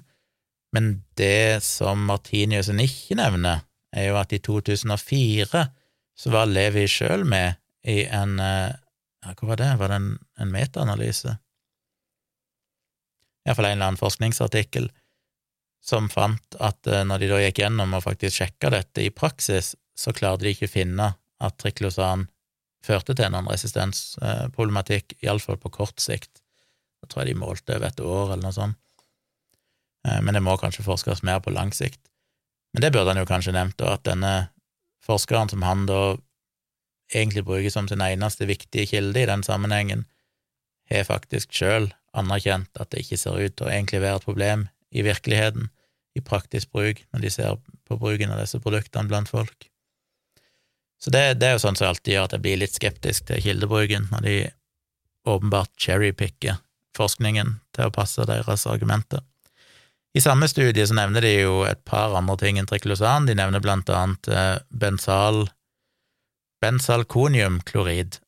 men 0.75 0.89
det 1.19 1.61
som 1.63 2.03
Martiniussen 2.07 2.79
ikke 2.83 3.17
nevner, 3.19 3.63
er 3.91 4.07
jo 4.07 4.17
at 4.19 4.31
i 4.31 4.39
2004 4.39 5.65
så 6.15 6.31
var 6.31 6.47
Levi 6.47 6.85
sjøl 6.87 7.25
med 7.27 7.59
i 7.87 8.03
en 8.07 8.39
eh, 8.39 8.71
Hva 9.21 9.51
var 9.51 9.59
det, 9.59 9.69
var 9.77 9.91
det 9.91 9.97
en, 9.99 10.13
en 10.41 10.49
metaanalyse? 10.49 11.35
Iallfall 13.45 13.67
en 13.67 13.75
eller 13.75 13.91
annen 13.91 13.99
forskningsartikkel 13.99 14.87
som 15.81 16.09
fant 16.09 16.57
at 16.61 16.87
eh, 16.87 17.03
når 17.05 17.21
de 17.21 17.29
da 17.31 17.41
gikk 17.43 17.61
gjennom 17.63 17.97
og 17.97 18.05
faktisk 18.05 18.39
sjekka 18.39 18.71
dette 18.73 19.03
i 19.05 19.13
praksis, 19.13 19.75
så 19.97 20.13
klarte 20.13 20.45
de 20.45 20.53
ikke 20.55 20.69
å 20.69 20.75
finne 20.75 21.07
at 21.41 21.57
triklosan 21.61 22.27
førte 22.85 23.15
til 23.17 23.29
noen 23.33 23.49
resistensproblematikk, 23.51 25.17
iallfall 25.21 25.59
på 25.61 25.73
kort 25.73 26.01
sikt. 26.01 26.41
Da 27.01 27.09
tror 27.09 27.23
jeg 27.23 27.33
de 27.33 27.41
målte 27.41 27.77
over 27.77 27.89
et 27.89 28.01
år 28.01 28.33
eller 28.33 28.45
noe 28.47 28.55
sånt. 28.55 28.79
Eh, 30.07 30.19
men 30.21 30.37
det 30.37 30.43
må 30.45 30.57
kanskje 30.57 30.85
forskes 30.85 31.23
mer 31.27 31.41
på 31.43 31.53
lang 31.53 31.73
sikt. 31.75 32.01
Men 32.73 32.85
det 32.85 32.93
burde 32.95 33.13
han 33.13 33.21
jo 33.21 33.29
kanskje 33.29 33.53
nevnt, 33.55 33.77
da, 33.81 33.95
at 33.97 34.05
denne 34.07 34.33
forskeren 35.05 35.51
som 35.51 35.65
han 35.65 35.87
da 35.89 36.17
egentlig 37.11 37.43
bruker 37.45 37.73
som 37.73 37.89
sin 37.89 38.03
eneste 38.03 38.47
viktige 38.47 38.87
kilde 38.93 39.23
i 39.23 39.27
den 39.27 39.43
sammenhengen, 39.43 40.05
har 40.91 41.07
faktisk 41.07 41.51
sjøl 41.55 41.89
anerkjent 42.17 42.79
at 42.79 42.91
det 42.91 43.03
ikke 43.03 43.19
ser 43.19 43.39
ut 43.39 43.55
til 43.55 43.67
å 43.67 43.71
egentlig 43.71 44.01
være 44.03 44.21
et 44.21 44.27
problem 44.27 44.65
i 44.91 45.03
virkeligheten, 45.05 45.69
i 46.15 46.23
praktisk 46.23 46.71
bruk, 46.75 46.99
når 47.11 47.23
de 47.23 47.31
ser 47.31 47.59
på 47.87 47.97
bruken 47.99 48.33
av 48.33 48.41
disse 48.41 48.59
produktene 48.59 49.07
blant 49.07 49.31
folk. 49.31 49.70
Så 51.01 51.09
det, 51.13 51.23
det 51.41 51.47
er 51.47 51.55
jo 51.57 51.63
sånn 51.63 51.77
som 51.79 51.89
alltid 51.89 52.13
gjør 52.13 52.27
at 52.27 52.35
jeg 52.35 52.43
blir 52.43 52.59
litt 52.61 52.77
skeptisk 52.77 53.25
til 53.29 53.41
kildebruken, 53.41 54.07
når 54.13 54.25
de 54.27 54.35
åpenbart 55.25 55.71
cherrypicker 55.79 56.59
forskningen 56.97 57.55
til 57.75 57.89
å 57.89 57.93
passe 57.95 58.25
deres 58.29 58.67
argumenter. 58.69 59.23
I 60.13 60.21
samme 60.21 60.49
studie 60.51 60.83
så 60.87 60.95
nevner 60.97 61.23
de 61.23 61.31
jo 61.37 61.61
et 61.63 61.79
par 61.87 62.13
andre 62.19 62.35
ting 62.41 62.59
enn 62.59 62.67
triklosan. 62.67 63.29
De 63.29 63.35
nevner 63.37 63.63
blant 63.63 63.87
annet 63.95 64.27
eh, 64.27 64.57
bensal, 64.69 65.45
bensalkoniumklorid, 66.61 68.19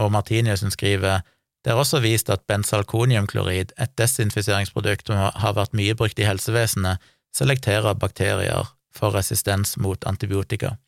og 0.00 0.14
Martiniussen 0.14 0.72
skriver 0.72 1.20
det 1.60 1.74
er 1.74 1.76
også 1.76 2.00
vist 2.00 2.30
at 2.32 2.46
bensalkoniumklorid, 2.48 3.74
et 3.76 3.90
desinfiseringsprodukt 4.00 5.10
som 5.10 5.18
har 5.42 5.56
vært 5.58 5.74
mye 5.76 5.92
brukt 5.92 6.16
i 6.16 6.24
helsevesenet, 6.24 7.02
selekterer 7.36 7.98
bakterier 8.00 8.70
for 8.96 9.12
resistens 9.12 9.76
mot 9.76 10.06
antibiotika. 10.08 10.78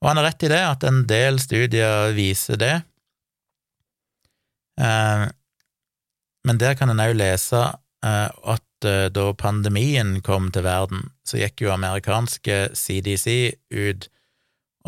Og 0.00 0.08
han 0.08 0.20
har 0.20 0.30
rett 0.30 0.46
i 0.46 0.52
det, 0.52 0.62
at 0.64 0.86
en 0.88 1.02
del 1.08 1.40
studier 1.42 2.14
viser 2.16 2.60
det, 2.60 2.74
eh, 4.80 5.26
men 6.48 6.60
der 6.60 6.76
kan 6.78 6.88
en 6.88 7.02
òg 7.04 7.12
lese 7.18 7.60
eh, 7.60 8.28
at 8.54 8.88
eh, 8.88 9.10
da 9.12 9.26
pandemien 9.36 10.22
kom 10.24 10.48
til 10.54 10.64
verden, 10.64 11.10
så 11.28 11.42
gikk 11.42 11.66
jo 11.66 11.74
amerikanske 11.74 12.70
CDC 12.72 13.58
ut 13.76 14.08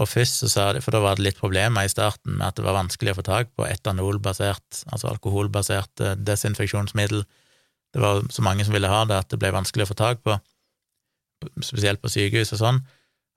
og 0.01 0.09
først 0.09 0.41
så 0.41 0.49
sa 0.49 0.67
de, 0.73 0.81
for 0.81 0.95
da 0.95 1.03
var 1.05 1.19
det 1.19 1.27
litt 1.27 1.41
problemer 1.41 1.85
i 1.85 1.91
starten 1.93 2.39
med 2.39 2.47
at 2.47 2.57
det 2.57 2.65
var 2.65 2.79
vanskelig 2.79 3.13
å 3.13 3.19
få 3.19 3.25
tak 3.27 3.51
på 3.59 3.67
etanolbasert, 3.69 4.85
altså 4.89 5.11
alkoholbasert 5.11 6.05
desinfeksjonsmiddel. 6.25 7.27
Det 7.93 8.01
var 8.01 8.23
så 8.33 8.45
mange 8.45 8.65
som 8.65 8.73
ville 8.73 8.89
ha 8.89 9.03
det 9.09 9.19
at 9.21 9.29
det 9.29 9.41
ble 9.43 9.53
vanskelig 9.53 9.85
å 9.85 9.91
få 9.91 9.99
tak 10.01 10.23
på, 10.25 10.39
spesielt 11.61 12.01
på 12.01 12.09
sykehus 12.13 12.55
og 12.57 12.63
sånn. 12.63 12.81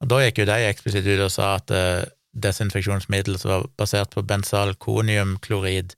Og 0.05 0.11
da 0.11 0.21
gikk 0.21 0.43
jo 0.43 0.49
de 0.51 0.57
eksplisitt 0.69 1.07
ut 1.09 1.23
og 1.25 1.31
sa 1.33 1.55
at 1.57 1.71
uh, 1.73 2.05
desinfeksjonsmiddel 2.37 3.39
som 3.41 3.51
var 3.55 3.69
basert 3.79 4.11
på 4.13 4.21
bensalkoniumklorid, 4.29 5.95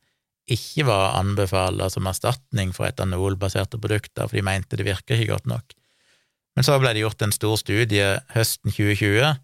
ikke 0.47 0.85
var 0.87 1.17
anbefalt 1.19 1.83
som 1.91 2.07
erstatning 2.07 2.71
for 2.71 2.87
etanolbaserte 2.87 3.75
produkter, 3.83 4.29
for 4.29 4.39
de 4.39 4.45
mente 4.47 4.79
det 4.79 4.87
virka 4.87 5.17
ikke 5.17 5.33
godt 5.33 5.51
nok. 5.51 5.75
Men 6.55 6.63
så 6.63 6.77
ble 6.79 6.93
det 6.95 7.03
gjort 7.03 7.25
en 7.25 7.35
stor 7.35 7.59
studie 7.59 8.05
høsten 8.31 8.71
2020 8.71 9.35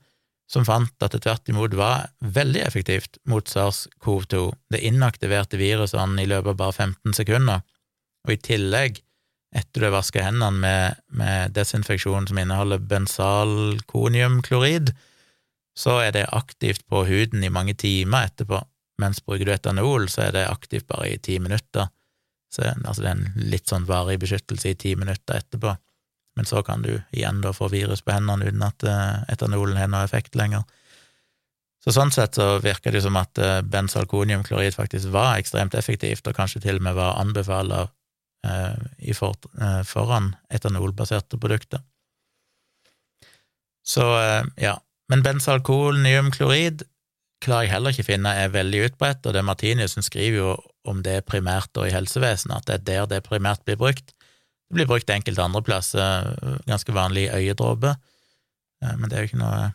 som 0.54 0.66
fant 0.68 1.04
at 1.04 1.12
det 1.12 1.24
tvert 1.26 1.50
imot 1.52 1.76
var 1.76 2.08
veldig 2.24 2.62
effektivt 2.64 3.20
mot 3.30 3.48
sars-cov-2. 3.50 4.46
Det 4.72 4.82
inaktiverte 4.86 5.60
virusene 5.60 6.24
i 6.24 6.30
løpet 6.30 6.54
av 6.54 6.60
bare 6.60 6.78
15 6.88 7.18
sekunder, 7.20 7.64
og 8.24 8.32
i 8.32 8.40
tillegg, 8.40 9.02
etter 9.54 9.80
du 9.80 9.86
har 9.88 9.96
vaska 9.96 10.24
hendene 10.26 10.60
med, 10.60 10.96
med, 11.14 11.52
desinfeksjon 11.56 12.28
som 12.30 12.38
inneholder 12.42 12.80
bensalkoniumklorid, 12.90 14.88
så 15.78 15.92
er 16.04 16.12
det 16.16 16.34
aktivt 16.34 16.84
på 16.90 16.98
huden 17.08 17.44
i 17.44 17.54
mange 17.54 17.74
timer 17.78 18.26
etterpå, 18.30 18.58
mens 19.02 19.26
bruker 19.26 19.46
du 19.46 19.52
etanol, 19.54 20.10
så 20.10 20.22
er 20.28 20.32
det 20.36 20.50
aktivt 20.50 20.88
bare 20.90 21.08
i 21.14 21.22
ti 21.22 21.36
minutter. 21.42 21.86
Så 22.54 22.62
altså, 22.70 23.02
det 23.02 23.10
er 23.10 23.16
en 23.18 23.34
litt 23.50 23.68
sånn 23.70 23.90
varig 23.90 24.20
beskyttelse 24.22 24.68
i 24.70 24.76
ti 24.78 24.96
minutter 25.00 25.34
etterpå 25.42 25.70
men 26.36 26.46
så 26.46 26.64
kan 26.64 26.82
du 26.82 27.02
igjen 27.12 27.42
da 27.42 27.54
få 27.54 27.70
virus 27.70 28.02
på 28.02 28.14
hendene 28.14 28.50
uten 28.50 28.64
at 28.66 28.86
uh, 28.88 29.22
etanolen 29.32 29.78
har 29.78 29.92
noe 29.92 30.06
effekt 30.06 30.36
lenger. 30.36 30.64
Så 31.84 31.94
sånn 31.94 32.14
sett 32.16 32.40
så 32.40 32.58
virker 32.64 32.96
det 32.96 33.04
som 33.06 33.18
at 33.20 33.38
uh, 33.42 33.62
bensalkoniumklorid 33.62 34.76
faktisk 34.76 35.14
var 35.14 35.38
ekstremt 35.38 35.78
effektivt, 35.78 36.28
og 36.28 36.38
kanskje 36.38 36.64
til 36.66 36.82
og 36.82 36.88
med 36.88 36.98
var 36.98 37.20
anbefalt 37.22 37.94
uh, 38.46 39.14
for, 39.18 39.36
eh, 39.60 39.82
foran 39.88 40.34
etanolbaserte 40.52 41.40
produkter. 41.40 41.84
Så 43.84 44.04
ja, 44.56 44.78
men 45.12 45.24
bensalkoniumklorid 45.26 46.86
klarer 47.44 47.68
jeg 47.68 47.74
heller 47.74 47.94
ikke 47.94 48.08
finne 48.08 48.32
er 48.40 48.54
veldig 48.54 48.86
utbredt, 48.88 49.26
og 49.28 49.36
det 49.36 49.44
Martiniussen 49.46 50.06
skriver 50.06 50.38
jo 50.38 50.52
om 50.88 51.02
det 51.04 51.24
primært 51.28 51.76
og 51.80 51.88
i 51.88 51.94
helsevesenet, 51.94 52.70
at 52.70 52.88
det 52.88 52.96
er 52.96 53.08
der 53.08 53.10
det 53.18 53.28
primært 53.28 53.64
blir 53.68 53.80
brukt. 53.80 54.14
Det 54.70 54.78
blir 54.78 54.90
brukt 54.90 55.12
enkelte 55.14 55.44
andre 55.44 55.62
plasser, 55.62 56.34
ganske 56.68 56.96
vanlig 56.96 57.28
øyedråpe, 57.34 57.96
eh, 58.84 58.96
men 58.98 59.10
det 59.10 59.18
er 59.18 59.26
jo 59.26 59.32
ikke 59.32 59.44
noe 59.44 59.72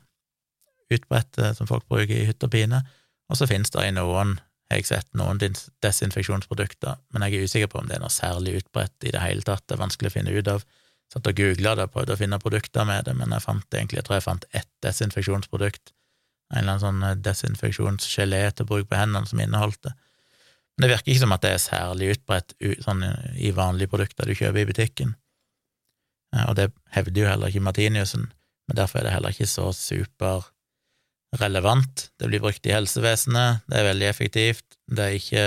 utbredt 0.95 1.39
eh, 1.39 1.55
som 1.57 1.69
folk 1.71 1.87
bruker 1.89 2.17
i 2.17 2.27
hytt 2.29 2.45
og 2.45 2.53
pine. 2.53 2.83
Og 3.29 3.39
så 3.39 3.49
finnes 3.49 3.71
det 3.71 3.85
i 3.85 3.95
noen, 3.97 4.39
har 4.69 4.81
jeg 4.81 4.89
sett, 4.89 5.09
noen 5.17 5.41
desinfeksjonsprodukter, 5.41 6.99
men 7.15 7.25
jeg 7.25 7.39
er 7.39 7.49
usikker 7.49 7.71
på 7.73 7.81
om 7.81 7.89
det 7.89 7.97
er 7.97 8.03
noe 8.05 8.13
særlig 8.13 8.59
utbredt 8.61 9.07
i 9.09 9.13
det 9.15 9.23
hele 9.23 9.45
tatt, 9.47 9.65
det 9.67 9.79
er 9.79 9.85
vanskelig 9.85 10.11
å 10.11 10.17
finne 10.19 10.35
ut 10.35 10.51
av. 10.53 10.67
Satt 11.09 11.29
og 11.31 11.39
googla 11.39 11.73
det, 11.79 11.87
prøvde 11.93 12.13
å 12.13 12.21
finne 12.21 12.41
produkter 12.43 12.85
med 12.85 13.07
det, 13.09 13.15
men 13.17 13.33
jeg 13.33 13.45
fant 13.47 13.65
egentlig, 13.73 14.03
jeg 14.03 14.09
tror 14.09 14.19
jeg 14.19 14.27
fant 14.27 14.45
ett 14.53 14.69
desinfeksjonsprodukt, 14.85 15.95
en 16.53 16.61
eller 16.61 16.75
annen 16.75 16.83
sånn 16.83 17.07
eh, 17.07 17.17
desinfeksjonsgelé 17.25 18.43
til 18.57 18.69
bruk 18.69 18.91
på 18.91 18.99
hendene 18.99 19.29
som 19.29 19.41
inneholdt 19.41 19.81
det. 19.89 19.95
Men 20.77 20.85
det 20.85 20.93
virker 20.93 21.13
ikke 21.13 21.25
som 21.25 21.35
at 21.35 21.45
det 21.45 21.55
er 21.55 21.63
særlig 21.65 22.11
utbredt 22.15 22.55
sånn, 22.85 23.03
i 23.41 23.51
vanlige 23.57 23.91
produkter 23.93 24.29
du 24.29 24.37
kjøper 24.37 24.63
i 24.63 24.69
butikken. 24.69 25.17
Eh, 26.37 26.45
og 26.45 26.59
det 26.61 26.69
hevder 26.93 27.25
jo 27.25 27.31
heller 27.33 27.53
ikke 27.53 27.65
Martiniussen, 27.71 28.29
men 28.69 28.81
derfor 28.81 29.01
er 29.01 29.09
det 29.09 29.17
heller 29.17 29.33
ikke 29.33 29.49
så 29.49 29.71
superrelevant. 31.29 32.11
Det 32.19 32.29
blir 32.29 32.41
brukt 32.41 32.67
i 32.67 32.73
helsevesenet, 32.73 33.67
det 33.69 33.81
er 33.81 33.91
veldig 33.91 34.09
effektivt, 34.09 34.65
det 34.87 35.05
er 35.05 35.19
ikke 35.19 35.45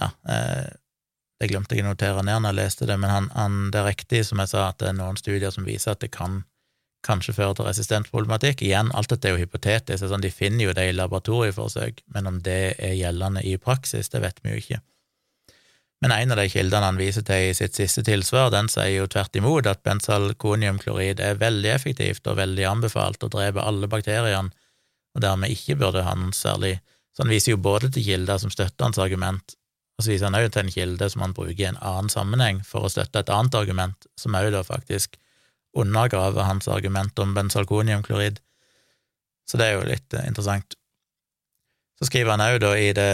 Ja, 0.00 0.08
eh, 0.26 0.72
det 1.38 1.50
glemte 1.52 1.76
jeg 1.76 1.84
å 1.84 1.92
notere 1.92 2.22
ned 2.26 2.42
når 2.42 2.50
jeg 2.50 2.58
leste 2.58 2.86
det, 2.88 2.96
men 2.98 3.10
han, 3.10 3.28
han, 3.34 3.70
det 3.70 3.78
er 3.78 3.86
riktig, 3.92 4.24
som 4.26 4.40
jeg 4.42 4.50
sa, 4.50 4.68
at 4.72 4.80
det 4.80 4.88
er 4.88 4.96
noen 4.98 5.18
studier 5.20 5.52
som 5.54 5.66
viser 5.66 5.92
at 5.92 6.00
det 6.02 6.10
kan 6.14 6.42
kanskje 7.04 7.34
føre 7.36 7.54
til 7.54 7.68
resistensproblematikk. 7.68 8.64
Igjen, 8.64 8.90
alt 8.96 9.12
dette 9.12 9.28
er 9.28 9.36
jo 9.36 9.44
hypotetisk, 9.44 10.06
sånn, 10.08 10.24
de 10.24 10.32
finner 10.34 10.66
jo 10.66 10.74
det 10.74 10.88
i 10.88 10.96
laboratorieforsøk, 10.96 12.00
men 12.16 12.30
om 12.30 12.40
det 12.42 12.74
er 12.78 12.96
gjeldende 12.96 13.44
i 13.44 13.54
praksis, 13.60 14.10
det 14.10 14.24
vet 14.24 14.40
vi 14.42 14.54
jo 14.54 14.62
ikke. 14.62 14.80
Men 16.04 16.12
en 16.12 16.34
av 16.34 16.36
de 16.36 16.50
kildene 16.52 16.84
han 16.84 16.98
viser 17.00 17.24
til 17.24 17.48
i 17.48 17.54
sitt 17.56 17.78
siste 17.78 18.02
tilsvar, 18.04 18.50
den 18.52 18.66
sier 18.68 18.90
jo 18.92 19.06
tvert 19.08 19.38
imot 19.40 19.64
at 19.70 19.80
bensalkoniumklorid 19.88 21.22
er 21.24 21.38
veldig 21.40 21.70
effektivt 21.72 22.28
og 22.28 22.36
veldig 22.42 22.66
anbefalt 22.68 23.24
å 23.24 23.30
dreper 23.32 23.64
alle 23.64 23.88
bakteriene 23.88 24.52
og 25.14 25.22
dermed 25.22 25.54
ikke 25.54 25.78
burde 25.80 26.04
han 26.04 26.32
særlig 26.36 26.80
Så 27.14 27.22
han 27.22 27.30
viser 27.30 27.52
jo 27.52 27.60
både 27.62 27.92
til 27.94 28.02
kilder 28.02 28.40
som 28.42 28.50
støtter 28.50 28.88
hans 28.88 28.98
argument, 28.98 29.52
og 29.94 30.02
så 30.02 30.10
viser 30.10 30.26
han 30.26 30.34
òg 30.34 30.48
til 30.50 30.64
en 30.64 30.72
kilde 30.74 31.06
som 31.12 31.22
han 31.22 31.34
bruker 31.36 31.60
i 31.60 31.68
en 31.68 31.76
annen 31.78 32.10
sammenheng 32.10 32.58
for 32.66 32.82
å 32.82 32.90
støtte 32.90 33.20
et 33.22 33.30
annet 33.30 33.54
argument, 33.54 34.08
som 34.18 34.34
òg 34.34 34.48
da 34.50 34.64
faktisk 34.66 35.14
undergraver 35.78 36.42
hans 36.42 36.66
argument 36.66 37.22
om 37.22 37.36
bensalkoniumklorid. 37.36 38.40
Så 39.46 39.60
det 39.60 39.68
er 39.68 39.78
jo 39.78 39.86
litt 39.86 40.16
eh, 40.18 40.26
interessant. 40.26 40.74
Så 42.02 42.10
skriver 42.10 42.34
han 42.34 42.42
òg 42.42 42.58
da 42.66 42.72
i, 42.74 42.90
det, 42.98 43.06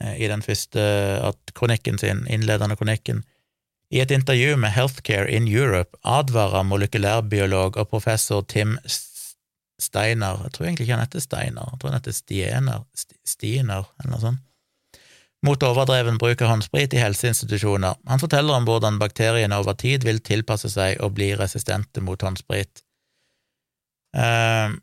i 0.00 0.28
den 0.30 0.42
første 0.42 0.80
at 1.26 1.54
kronikken 1.54 1.98
sin, 2.00 2.24
innledende 2.30 2.76
kronikken, 2.76 3.24
i 3.90 4.00
et 4.00 4.12
intervju 4.14 4.54
med 4.56 4.70
Healthcare 4.70 5.30
in 5.34 5.48
Europe 5.50 5.98
advarer 6.06 6.62
molekylærbiolog 6.62 7.76
og 7.76 7.88
professor 7.90 8.44
Tim 8.46 8.78
Steiner 9.80 10.44
Jeg 10.44 10.52
tror 10.52 10.66
egentlig 10.66 10.84
ikke 10.84 10.94
han 10.94 11.02
heter 11.02 11.24
Steiner, 11.24 11.72
jeg 11.72 11.80
tror 11.80 11.90
han 11.90 11.98
heter 11.98 12.14
Stiener, 12.14 12.86
Stiner, 13.26 13.90
eller 13.98 14.12
noe 14.12 14.22
sånt 14.22 14.46
mot 15.46 15.62
overdreven 15.64 16.18
bruk 16.20 16.42
av 16.44 16.52
håndsprit 16.52 16.94
i 16.94 17.00
helseinstitusjoner. 17.00 17.96
Han 18.10 18.20
forteller 18.20 18.56
om 18.56 18.66
hvordan 18.68 18.98
bakteriene 19.00 19.56
over 19.60 19.76
tid 19.80 20.04
vil 20.04 20.20
tilpasse 20.24 20.68
seg 20.72 21.00
og 21.04 21.14
bli 21.16 21.32
resistente 21.38 22.02
mot 22.04 22.20
håndsprit. 22.20 22.82
Uh, 24.16 24.76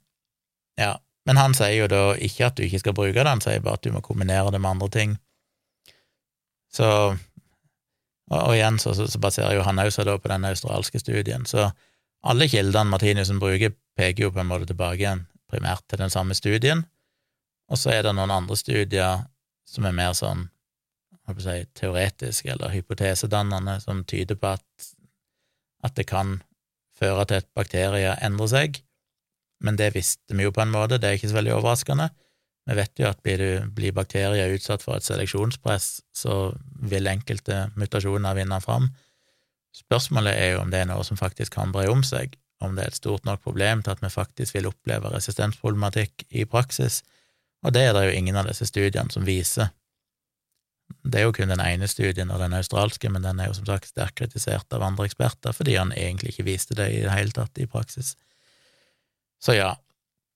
ja, 0.79 0.95
men 1.27 1.39
han 1.39 1.55
sier 1.57 1.75
jo 1.75 1.87
da 1.91 2.03
ikke 2.23 2.47
at 2.47 2.57
du 2.57 2.63
ikke 2.65 2.79
skal 2.79 2.95
bruke 2.95 3.17
det, 3.19 3.27
han 3.27 3.43
sier 3.43 3.63
bare 3.63 3.79
at 3.79 3.83
du 3.83 3.91
må 3.91 4.01
kombinere 4.05 4.51
det 4.53 4.61
med 4.63 4.77
andre 4.77 4.89
ting. 4.93 5.17
Så 6.71 6.87
Og, 8.27 8.41
og 8.41 8.53
igjen 8.57 8.75
så, 8.79 8.91
så, 8.95 9.19
baserer 9.23 9.55
jo 9.55 9.63
han 9.63 9.79
også 9.79 10.03
da 10.03 10.17
på 10.19 10.27
den 10.27 10.45
australske 10.49 10.99
studien, 10.99 11.45
så 11.47 11.69
alle 12.27 12.47
kildene 12.51 12.91
Martinussen 12.91 13.39
bruker, 13.39 13.71
peker 13.95 14.27
jo 14.27 14.33
på 14.35 14.41
en 14.43 14.49
måte 14.49 14.67
tilbake 14.67 14.99
igjen 14.99 15.25
primært 15.47 15.85
til 15.87 16.01
den 16.01 16.11
samme 16.11 16.35
studien, 16.35 16.83
og 17.71 17.79
så 17.79 17.93
er 17.95 18.03
det 18.03 18.15
noen 18.15 18.33
andre 18.35 18.57
studier 18.59 19.23
som 19.67 19.87
er 19.87 19.95
mer 19.95 20.11
sånn 20.17 20.49
jeg 21.27 21.43
si, 21.43 21.55
teoretiske 21.75 22.51
eller 22.51 22.71
hypotesedannende, 22.71 23.79
som 23.83 24.03
tyder 24.07 24.35
på 24.39 24.53
at, 24.55 24.91
at 25.83 25.95
det 25.95 26.07
kan 26.07 26.37
føre 26.99 27.25
til 27.27 27.41
at 27.41 27.49
bakterier 27.55 28.19
endrer 28.23 28.51
seg, 28.51 28.79
men 29.63 29.77
det 29.79 29.91
visste 29.95 30.37
vi 30.37 30.45
jo 30.45 30.53
på 30.53 30.61
en 30.63 30.73
måte, 30.73 30.99
det 31.01 31.09
er 31.09 31.17
ikke 31.17 31.31
så 31.31 31.39
veldig 31.39 31.55
overraskende. 31.57 32.09
Vi 32.67 32.75
vet 32.75 32.99
jo 32.99 33.07
at 33.07 33.21
blir, 33.23 33.39
du, 33.39 33.69
blir 33.73 33.95
bakterier 33.95 34.53
utsatt 34.53 34.83
for 34.83 34.97
et 34.97 35.05
seleksjonspress, 35.07 35.87
så 36.15 36.51
vil 36.91 37.07
enkelte 37.07 37.67
mutasjoner 37.79 38.35
vinne 38.37 38.59
fram. 38.63 38.89
Spørsmålet 39.75 40.35
er 40.35 40.51
jo 40.53 40.65
om 40.65 40.73
det 40.73 40.83
er 40.83 40.89
noe 40.89 41.05
som 41.07 41.19
faktisk 41.19 41.55
kan 41.55 41.71
bre 41.71 41.87
om 41.91 42.03
seg, 42.05 42.35
om 42.63 42.75
det 42.75 42.83
er 42.83 42.91
et 42.91 42.99
stort 42.99 43.25
nok 43.27 43.43
problem 43.45 43.83
til 43.85 43.93
at 43.93 44.03
vi 44.03 44.11
faktisk 44.11 44.57
vil 44.57 44.69
oppleve 44.71 45.13
resistensproblematikk 45.13 46.25
i 46.35 46.45
praksis, 46.49 47.03
og 47.65 47.73
det 47.73 47.87
er 47.87 47.95
det 47.95 48.07
jo 48.07 48.17
ingen 48.17 48.37
av 48.37 48.49
disse 48.49 48.67
studiene 48.69 49.13
som 49.13 49.25
viser. 49.25 49.71
Det 51.07 51.19
er 51.19 51.27
jo 51.27 51.33
kun 51.35 51.51
den 51.51 51.63
ene 51.63 51.87
studien, 51.89 52.31
og 52.31 52.39
den 52.39 52.55
australske, 52.55 53.09
men 53.11 53.25
den 53.25 53.39
er 53.39 53.49
jo 53.49 53.57
som 53.57 53.67
sagt 53.67 53.89
sterkt 53.91 54.19
kritisert 54.19 54.73
av 54.75 54.85
andre 54.85 55.07
eksperter 55.07 55.55
fordi 55.55 55.75
han 55.79 55.93
egentlig 55.95 56.33
ikke 56.33 56.47
viste 56.47 56.77
det 56.77 56.91
i 56.93 57.03
det 57.05 57.15
hele 57.15 57.35
tatt 57.35 57.59
i 57.59 57.67
praksis. 57.69 58.15
Så 59.43 59.57
ja. 59.57 59.73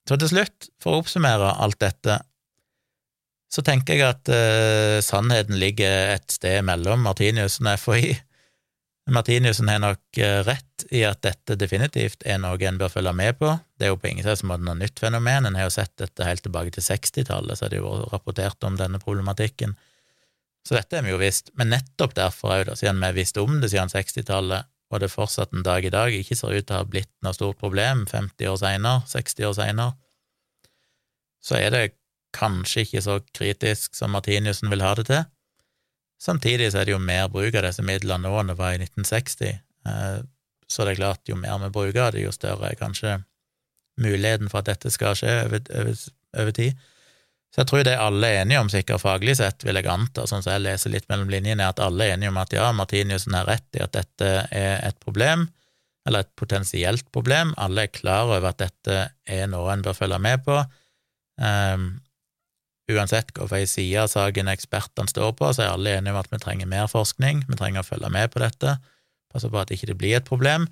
Så 0.08 0.18
til 0.18 0.32
slutt, 0.32 0.70
for 0.82 0.96
å 0.98 1.04
oppsummere 1.04 1.54
alt 1.62 1.80
dette, 1.82 2.18
så 3.52 3.64
tenker 3.68 3.98
jeg 3.98 4.08
at 4.08 4.32
eh, 4.32 4.98
sannheten 5.04 5.60
ligger 5.60 6.16
et 6.16 6.32
sted 6.32 6.64
mellom 6.66 7.04
Martiniussen 7.06 7.68
og 7.68 7.82
FHI. 7.82 8.16
Martiniussen 9.12 9.68
har 9.68 9.80
nok 9.82 10.20
uh, 10.22 10.40
rett 10.46 10.86
i 10.94 11.02
at 11.04 11.24
dette 11.26 11.58
definitivt 11.60 12.22
er 12.24 12.38
noe 12.40 12.60
en 12.64 12.78
bør 12.80 12.92
følge 12.94 13.14
med 13.18 13.40
på. 13.40 13.50
Det 13.76 13.88
er 13.88 13.92
jo 13.92 13.98
på 14.00 14.12
ingen 14.12 14.28
måte 14.48 14.64
noe 14.64 14.78
nytt 14.78 15.02
fenomen, 15.02 15.48
en 15.48 15.58
har 15.58 15.68
jo 15.68 15.74
sett 15.74 15.94
dette 16.00 16.28
helt 16.28 16.46
tilbake 16.46 16.72
til 16.76 16.86
60-tallet, 16.86 17.58
så 17.58 17.68
er 17.68 17.74
det 17.74 17.82
jo 17.82 17.96
rapportert 18.14 18.64
om 18.68 18.78
denne 18.80 19.02
problematikken. 19.02 19.76
Så 20.68 20.78
dette 20.78 21.00
er 21.00 21.06
vi 21.06 21.12
jo 21.12 21.20
visst, 21.20 21.50
men 21.58 21.74
nettopp 21.74 22.14
derfor 22.16 22.54
òg, 22.60 22.76
siden 22.78 23.02
vi 23.02 23.12
visste 23.18 23.42
visst 23.42 23.42
om 23.42 23.60
det 23.64 23.72
siden 23.74 23.92
60-tallet, 23.92 24.70
og 24.92 25.00
det 25.00 25.12
fortsatt 25.12 25.54
en 25.56 25.64
dag 25.66 25.86
i 25.88 25.94
dag 25.94 26.14
ikke 26.16 26.36
ser 26.38 26.54
ut 26.56 26.68
til 26.68 26.76
å 26.76 26.82
ha 26.82 26.88
blitt 26.88 27.12
noe 27.24 27.36
stort 27.36 27.60
problem 27.62 28.06
50 28.10 28.52
år 28.52 28.60
seinere, 28.60 29.04
60 29.08 29.48
år 29.48 29.58
seinere, 29.58 29.94
så 31.42 31.58
er 31.58 31.74
det 31.74 31.86
kanskje 32.36 32.86
ikke 32.86 33.04
så 33.04 33.18
kritisk 33.36 33.96
som 33.98 34.14
Martiniussen 34.16 34.72
vil 34.72 34.84
ha 34.84 34.94
det 35.00 35.08
til. 35.10 35.24
Samtidig 36.22 36.70
så 36.72 36.82
er 36.82 36.88
det 36.88 36.94
jo 36.94 37.02
mer 37.02 37.32
bruk 37.34 37.56
av 37.58 37.66
disse 37.66 37.84
midlene 37.86 38.28
nå 38.28 38.36
enn 38.40 38.52
det 38.52 38.58
var 38.60 38.76
i 38.76 38.82
1960, 38.84 39.58
eh, 39.90 40.20
så 40.72 40.86
det 40.86 40.94
er 40.94 41.02
klart, 41.02 41.24
jo 41.28 41.36
mer 41.40 41.58
vi 41.66 41.72
bruker 41.74 42.14
det, 42.14 42.24
jo 42.24 42.32
større 42.36 42.70
er 42.70 42.80
kanskje 42.80 43.18
muligheten 44.00 44.52
for 44.52 44.62
at 44.62 44.70
dette 44.70 44.92
skal 44.94 45.18
skje 45.18 45.34
over, 45.48 45.64
over, 45.82 46.04
over 46.40 46.56
tid. 46.56 46.78
Så 47.52 47.62
jeg 47.62 47.68
tror 47.68 47.84
det 47.84 47.98
alle 48.00 48.28
er 48.30 48.42
enige 48.46 48.60
om, 48.64 48.70
sikkert 48.72 49.04
faglig 49.04 49.36
sett, 49.42 49.66
vil 49.68 49.76
jeg 49.76 49.90
anta, 49.92 50.24
sånn 50.28 50.44
som 50.44 50.54
jeg 50.54 50.64
leser 50.64 50.94
litt 50.94 51.08
mellom 51.12 51.32
linjene, 51.32 51.66
er 51.66 51.74
at 51.74 51.82
alle 51.84 52.08
er 52.08 52.16
enige 52.16 52.32
om 52.32 52.40
at 52.40 52.54
ja, 52.56 52.70
Martiniussen 52.76 53.36
har 53.36 53.50
rett 53.50 53.76
i 53.76 53.82
at 53.84 53.92
dette 53.98 54.30
er 54.48 54.78
et 54.88 55.00
problem, 55.04 55.50
eller 56.08 56.24
et 56.24 56.32
potensielt 56.40 57.10
problem. 57.12 57.52
Alle 57.60 57.86
er 57.86 57.92
klar 57.92 58.32
over 58.32 58.54
at 58.54 58.62
dette 58.64 59.02
er 59.28 59.52
noe 59.52 59.68
en 59.74 59.84
bør 59.84 59.98
følge 60.00 60.22
med 60.24 60.46
på. 60.48 60.62
Um, 61.42 61.92
uansett 62.92 63.36
hvilken 63.36 63.70
side 63.70 64.00
av 64.00 64.10
saken 64.12 64.52
ekspertene 64.52 65.12
står 65.12 65.36
på, 65.36 65.52
så 65.52 65.66
er 65.66 65.76
alle 65.76 65.98
enige 65.98 66.16
om 66.16 66.22
at 66.24 66.32
vi 66.32 66.40
trenger 66.42 66.72
mer 66.72 66.88
forskning, 66.92 67.44
vi 67.52 67.60
trenger 67.60 67.84
å 67.84 67.88
følge 67.88 68.16
med 68.16 68.32
på 68.32 68.42
dette, 68.44 68.78
passe 69.32 69.52
på 69.52 69.60
at 69.60 69.68
det 69.68 69.80
ikke 69.80 70.00
blir 70.00 70.22
et 70.22 70.28
problem. 70.28 70.72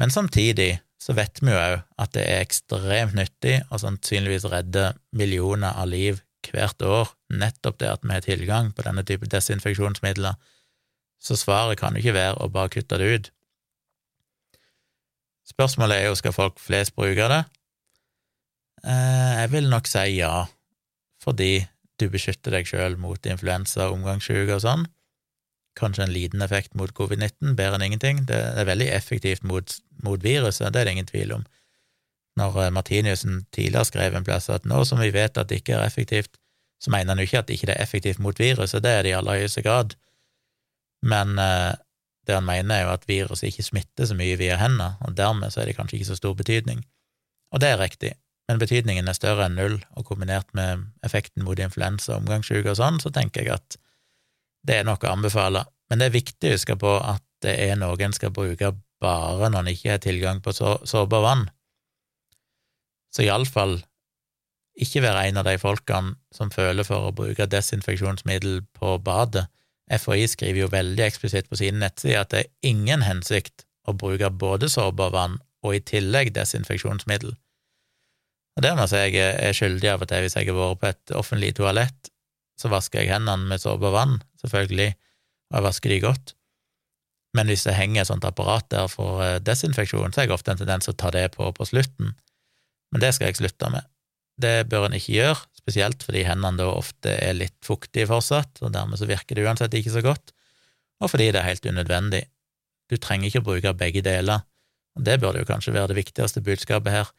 Men 0.00 0.14
samtidig 0.14 0.78
så 0.98 1.14
vet 1.14 1.38
vi 1.42 1.52
jo 1.52 1.58
òg 1.58 1.80
at 2.02 2.14
det 2.16 2.24
er 2.26 2.42
ekstremt 2.42 3.14
nyttig 3.16 3.60
og 3.68 3.82
sannsynligvis 3.84 4.48
redder 4.50 4.98
millioner 5.16 5.76
av 5.78 5.90
liv 5.92 6.22
hvert 6.48 6.80
år, 6.82 7.10
nettopp 7.28 7.76
det 7.82 7.90
at 7.90 8.04
vi 8.06 8.14
har 8.14 8.24
tilgang 8.24 8.70
på 8.72 8.84
denne 8.86 9.02
type 9.04 9.26
desinfeksjonsmidler. 9.28 10.38
Så 11.20 11.36
svaret 11.36 11.78
kan 11.80 11.94
jo 11.94 12.00
ikke 12.00 12.16
være 12.16 12.38
å 12.40 12.48
bare 12.52 12.72
kutte 12.72 12.98
det 13.00 13.08
ut. 13.12 13.30
Spørsmålet 15.48 15.98
er 15.98 16.08
jo 16.08 16.16
skal 16.18 16.34
folk 16.36 16.60
flest 16.60 16.94
bruke 16.96 17.28
det. 17.32 17.42
Eh, 18.84 19.34
jeg 19.42 19.52
vil 19.52 19.68
nok 19.68 19.88
si 19.90 20.04
ja, 20.16 20.46
fordi 21.22 21.66
du 21.98 22.06
beskytter 22.12 22.54
deg 22.54 22.68
sjøl 22.68 22.96
mot 23.00 23.26
influensa, 23.26 23.90
omgangssyke 23.92 24.56
og 24.56 24.64
sånn. 24.64 24.86
Kanskje 25.78 26.04
en 26.04 26.12
liten 26.12 26.42
effekt 26.42 26.74
mot 26.78 26.90
covid-19, 26.94 27.54
bedre 27.58 27.78
enn 27.78 27.86
ingenting. 27.86 28.24
Det 28.26 28.38
er 28.58 28.66
veldig 28.66 28.88
effektivt 28.96 29.46
mot, 29.46 29.76
mot, 30.02 30.22
viruset, 30.24 30.72
det 30.74 30.80
er 30.82 30.88
det 30.88 30.96
ingen 30.96 31.10
tvil 31.10 31.36
om. 31.38 31.46
Når 32.38 32.60
eh, 32.64 32.74
Martiniussen 32.74 33.44
tidligere 33.54 33.86
skrev 33.86 34.18
en 34.18 34.26
plass 34.26 34.50
at 34.50 34.66
nå 34.66 34.82
som 34.88 35.00
vi 35.02 35.12
vet 35.14 35.38
at 35.38 35.50
det 35.50 35.62
ikke 35.62 35.78
er 35.78 35.86
effektivt, 35.86 36.38
så 36.82 36.90
mener 36.94 37.14
han 37.14 37.22
jo 37.22 37.26
ikke 37.26 37.42
at 37.42 37.48
det 37.48 37.58
ikke 37.58 37.72
er 37.72 37.82
effektivt 37.82 38.22
mot 38.22 38.38
viruset, 38.38 38.82
det 38.82 38.90
er 38.90 39.02
det 39.06 39.14
i 39.14 39.18
aller 39.18 39.40
høyeste 39.40 39.62
grad, 39.66 39.96
men 41.06 41.38
eh, 41.38 41.74
det 42.26 42.36
han 42.36 42.46
mener, 42.46 42.74
er 42.74 42.84
jo 42.84 42.92
at 42.92 43.08
viruset 43.08 43.48
ikke 43.48 43.66
smitter 43.66 44.06
så 44.06 44.14
mye 44.18 44.36
via 44.38 44.58
hendene, 44.60 44.92
og 45.06 45.16
dermed 45.16 45.54
så 45.54 45.62
er 45.62 45.70
det 45.70 45.78
kanskje 45.78 45.98
ikke 45.98 46.10
så 46.10 46.18
stor 46.18 46.34
betydning. 46.38 46.82
Og 47.54 47.62
det 47.62 47.70
er 47.72 47.80
riktig, 47.80 48.12
men 48.50 48.60
betydningen 48.60 49.08
er 49.08 49.16
større 49.16 49.46
enn 49.48 49.56
null, 49.56 49.78
og 49.96 50.06
kombinert 50.10 50.50
med 50.58 50.90
effekten 51.06 51.46
mot 51.46 51.58
influensa, 51.58 52.18
omgangssyke 52.18 52.74
og 52.74 52.78
sånn, 52.80 53.00
så 53.00 53.12
tenker 53.14 53.46
jeg 53.46 53.56
at 53.56 53.78
det 54.68 54.76
er 54.76 54.86
noe 54.86 55.00
å 55.00 55.14
anbefale, 55.14 55.64
men 55.88 56.00
det 56.00 56.08
er 56.08 56.18
viktig 56.18 56.50
å 56.50 56.56
huske 56.56 56.76
på 56.80 56.98
at 57.00 57.24
det 57.44 57.54
er 57.68 57.78
noe 57.80 57.96
en 58.04 58.14
skal 58.14 58.34
bruke 58.34 58.74
bare 59.02 59.50
når 59.52 59.62
en 59.62 59.70
ikke 59.72 59.94
har 59.94 60.02
tilgang 60.02 60.42
på 60.42 60.52
sårbar 60.52 61.24
vann. 61.24 61.44
Så 63.14 63.24
iallfall 63.24 63.78
ikke 64.78 65.02
være 65.02 65.24
en 65.28 65.40
av 65.40 65.46
de 65.48 65.56
folkene 65.58 66.16
som 66.34 66.52
føler 66.54 66.86
for 66.86 67.08
å 67.08 67.14
bruke 67.14 67.48
desinfeksjonsmiddel 67.50 68.60
på 68.78 68.98
badet. 69.02 69.48
FHI 69.88 70.28
skriver 70.28 70.66
jo 70.66 70.70
veldig 70.70 71.04
eksplisitt 71.06 71.48
på 71.48 71.58
sine 71.58 71.80
nettsider 71.80 72.20
at 72.20 72.34
det 72.34 72.44
er 72.44 72.70
ingen 72.70 73.02
hensikt 73.06 73.64
å 73.88 73.96
bruke 73.96 74.28
både 74.30 74.68
sårbar 74.70 75.14
vann 75.14 75.38
og 75.64 75.78
i 75.78 75.82
tillegg 75.82 76.34
desinfeksjonsmiddel. 76.36 77.32
Og 78.58 78.64
der 78.66 78.74
må 78.74 78.84
jeg 78.90 79.14
er 79.22 79.54
skyldig 79.54 79.90
av 79.94 80.04
og 80.04 80.10
til 80.10 80.24
hvis 80.24 80.36
jeg 80.36 80.50
har 80.50 80.58
vært 80.58 80.80
på 80.82 80.90
et 80.90 81.16
offentlig 81.16 81.54
toalett 81.56 82.12
så 82.58 82.70
vasker 82.72 83.04
jeg 83.04 83.12
hendene 83.12 83.48
med 83.50 83.62
såpe 83.62 83.86
og 83.88 83.94
vann, 83.94 84.16
selvfølgelig, 84.42 84.90
og 85.50 85.58
jeg 85.58 85.66
vasker 85.68 85.94
de 85.94 86.00
godt. 86.02 86.34
Men 87.36 87.50
hvis 87.50 87.66
det 87.68 87.76
henger 87.76 88.02
et 88.02 88.10
sånt 88.10 88.26
apparat 88.26 88.66
der 88.72 88.88
for 88.90 89.22
eh, 89.22 89.36
desinfeksjon, 89.44 90.12
så 90.12 90.22
har 90.22 90.28
jeg 90.28 90.34
ofte 90.38 90.54
en 90.54 90.62
tendens 90.62 90.88
til 90.88 90.96
å 90.96 90.98
ta 90.98 91.12
det 91.14 91.28
på 91.36 91.50
på 91.54 91.68
slutten. 91.68 92.14
Men 92.92 93.04
det 93.04 93.12
skal 93.14 93.30
jeg 93.30 93.40
slutte 93.42 93.70
med. 93.72 93.86
Det 94.38 94.68
bør 94.70 94.86
en 94.86 94.96
ikke 94.96 95.16
gjøre, 95.16 95.44
spesielt 95.58 96.04
fordi 96.06 96.24
hendene 96.26 96.60
da 96.60 96.70
ofte 96.70 97.12
er 97.12 97.36
litt 97.36 97.56
fuktige 97.66 98.08
fortsatt, 98.08 98.62
og 98.62 98.72
dermed 98.74 99.00
så 99.00 99.08
virker 99.10 99.36
det 99.36 99.46
uansett 99.46 99.74
ikke 99.76 99.94
så 99.94 100.02
godt, 100.04 100.32
og 101.02 101.12
fordi 101.12 101.30
det 101.34 101.42
er 101.42 101.50
helt 101.50 101.66
unødvendig. 101.66 102.24
Du 102.88 102.96
trenger 102.96 103.28
ikke 103.28 103.42
å 103.42 103.48
bruke 103.50 103.74
begge 103.78 104.02
deler, 104.06 104.46
og 104.96 105.04
det 105.06 105.18
burde 105.22 105.42
jo 105.42 105.48
kanskje 105.48 105.74
være 105.74 105.92
det 105.92 105.98
viktigste 106.00 106.42
budskapet 106.46 106.94
her. 106.94 107.10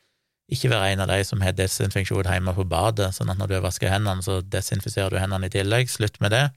Ikke 0.49 0.71
være 0.71 0.93
en 0.93 1.03
av 1.03 1.11
de 1.11 1.19
som 1.27 1.41
har 1.45 1.53
desinfeksjon 1.53 2.25
hjemme 2.25 2.55
på 2.57 2.65
badet, 2.69 3.11
sånn 3.15 3.29
at 3.29 3.37
når 3.37 3.49
du 3.51 3.55
har 3.59 3.65
vasket 3.67 3.93
hendene, 3.93 4.25
så 4.25 4.39
desinfiserer 4.41 5.13
du 5.13 5.21
hendene 5.21 5.49
i 5.49 5.53
tillegg. 5.53 5.91
Slutt 5.91 6.17
med 6.23 6.33
det. 6.33 6.47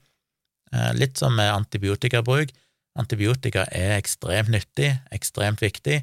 Eh, 0.73 0.91
litt 0.97 1.19
som 1.21 1.35
med 1.37 1.51
antibiotikabruk. 1.53 2.53
Antibiotika 2.99 3.67
er 3.73 3.97
ekstremt 3.99 4.51
nyttig, 4.53 4.91
ekstremt 5.13 5.61
viktig. 5.61 6.01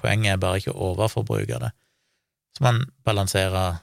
Poenget 0.00 0.34
er 0.34 0.40
bare 0.40 0.60
ikke 0.60 0.72
å 0.72 0.92
overforbruke 0.92 1.60
det. 1.60 1.72
Så 2.56 2.64
man 2.64 2.82
balanserer 3.04 3.82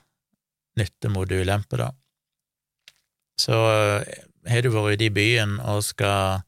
nytte 0.77 1.09
mot 1.13 1.29
ulempe, 1.29 1.77
da. 1.77 1.91
Så 3.41 3.53
eh, 3.53 4.23
har 4.49 4.65
du 4.65 4.73
vært 4.73 4.97
ute 4.97 5.07
i 5.09 5.13
byen 5.13 5.59
og 5.61 5.83
skal 5.85 6.41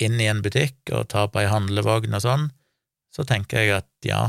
inn 0.00 0.20
i 0.20 0.28
en 0.30 0.40
butikk 0.44 0.92
og 0.96 1.08
ta 1.12 1.26
på 1.28 1.42
ei 1.42 1.48
handlevogn 1.50 2.16
og 2.16 2.24
sånn, 2.24 2.46
så 3.12 3.24
tenker 3.28 3.64
jeg 3.64 3.74
at 3.80 3.90
ja, 4.06 4.22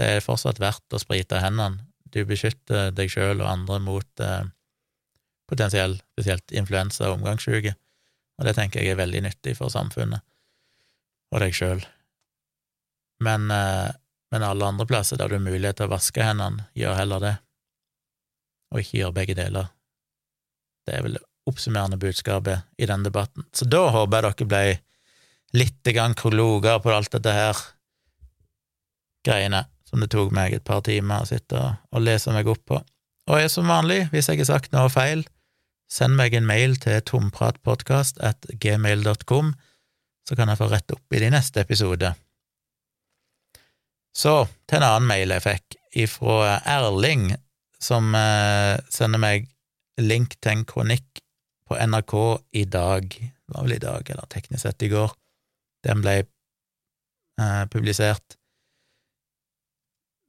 det 0.00 0.08
er 0.08 0.24
fortsatt 0.24 0.60
verdt 0.62 0.96
å 0.96 1.00
sprite 1.00 1.42
hendene. 1.42 1.84
Du 2.10 2.22
beskytter 2.26 2.90
deg 2.96 3.12
sjøl 3.12 3.42
og 3.42 3.50
andre 3.50 3.78
mot 3.84 4.22
eh, 4.24 4.48
potensiell, 5.50 5.98
spesielt 6.14 6.54
influensa 6.56 7.10
og 7.10 7.18
omgangssyke, 7.18 7.74
og 8.40 8.46
det 8.48 8.56
tenker 8.56 8.80
jeg 8.80 8.94
er 8.94 9.00
veldig 9.02 9.26
nyttig 9.28 9.58
for 9.58 9.72
samfunnet 9.72 10.24
og 11.30 11.42
deg 11.44 11.54
sjøl. 11.54 11.82
Men, 13.22 13.50
eh, 13.52 13.90
men 14.32 14.46
alle 14.46 14.70
andre 14.72 14.88
plasser 14.88 15.20
der 15.20 15.28
du 15.28 15.36
har 15.36 15.44
mulighet 15.44 15.78
til 15.78 15.90
å 15.90 15.92
vaske 15.92 16.24
hendene, 16.24 16.66
gjør 16.74 16.96
heller 16.98 17.26
det, 17.26 17.34
og 18.72 18.80
ikke 18.80 19.02
gjør 19.02 19.16
begge 19.20 19.36
deler. 19.38 19.68
Det 20.88 20.96
er 20.96 21.04
vel 21.04 21.18
det 21.18 21.26
oppsummerende 21.50 21.98
budskapet 22.00 22.64
i 22.80 22.88
den 22.88 23.04
debatten. 23.04 23.44
Så 23.52 23.68
da 23.68 23.84
håper 23.92 24.30
jeg 24.30 24.40
dere 24.40 24.48
ble 24.48 25.60
litt 25.60 25.92
kronologer 26.16 26.80
på 26.80 26.94
alt 26.94 27.12
dette 27.12 27.34
her 27.34 27.62
greiene 29.26 29.64
som 29.90 30.02
det 30.02 30.12
tok 30.14 30.30
meg 30.34 30.54
et 30.54 30.66
par 30.66 30.84
timer 30.86 31.24
å 31.24 31.28
sitte 31.28 31.60
og 31.90 32.04
lese 32.04 32.32
meg 32.34 32.48
opp 32.50 32.62
på. 32.70 32.78
Og 33.30 33.42
jeg 33.42 33.50
som 33.52 33.68
vanlig, 33.70 34.04
hvis 34.14 34.30
jeg 34.30 34.40
har 34.40 34.48
sagt 34.48 34.72
noe 34.74 34.90
feil, 34.90 35.24
send 35.90 36.16
meg 36.18 36.34
en 36.38 36.46
mail 36.46 36.76
til 36.80 37.02
tompratpodkast 37.06 38.22
at 38.22 38.46
gmail.com, 38.62 39.52
så 40.26 40.38
kan 40.38 40.50
jeg 40.50 40.60
få 40.60 40.70
rette 40.70 40.96
opp 40.96 41.16
i 41.16 41.22
de 41.22 41.30
neste 41.34 41.62
episode. 41.62 42.12
Så 44.14 44.34
til 44.68 44.80
en 44.80 44.86
annen 44.86 45.08
mail 45.10 45.34
jeg 45.34 45.46
fikk 45.46 45.78
ifra 46.04 46.58
Erling, 46.68 47.32
som 47.82 48.14
eh, 48.14 48.76
sender 48.92 49.22
meg 49.22 49.48
link 50.00 50.36
til 50.38 50.54
en 50.54 50.66
kronikk 50.68 51.22
på 51.66 51.78
NRK 51.78 52.14
i 52.58 52.64
dag, 52.66 53.06
det 53.10 53.54
var 53.54 53.66
vel 53.66 53.76
i 53.76 53.82
dag, 53.82 54.10
eller 54.10 54.30
teknisk 54.30 54.64
sett 54.66 54.82
i 54.86 54.90
går. 54.90 55.14
Den 55.86 56.02
ble 56.04 56.16
eh, 56.22 57.64
publisert 57.72 58.39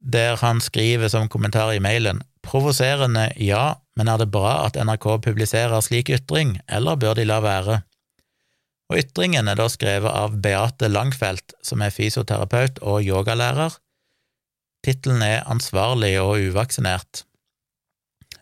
der 0.02 0.36
han 0.42 0.60
skriver 0.60 1.08
som 1.08 1.30
kommentar 1.30 1.72
i 1.72 1.80
mailen 1.80 2.22
provoserende, 2.42 3.30
ja, 3.36 3.78
men 3.96 4.10
er 4.10 4.18
det 4.20 4.32
bra 4.34 4.64
at 4.66 4.76
NRK 4.76 5.06
publiserer 5.24 5.80
slik 5.84 6.10
ytring, 6.10 6.58
eller 6.68 6.98
bør 6.98 7.16
de 7.18 7.26
la 7.28 7.38
være? 7.44 7.80
Og 8.90 8.98
ytringen 9.00 9.48
er 9.48 9.56
da 9.56 9.68
skrevet 9.72 10.10
av 10.10 10.34
Beate 10.44 10.90
Langfelt, 10.90 11.54
som 11.64 11.80
er 11.80 11.94
fysioterapeut 11.94 12.82
og 12.82 13.06
yogalærer. 13.06 13.78
Tittelen 14.84 15.22
er 15.24 15.46
Ansvarlig 15.48 16.16
og 16.20 16.42
uvaksinert, 16.42 17.24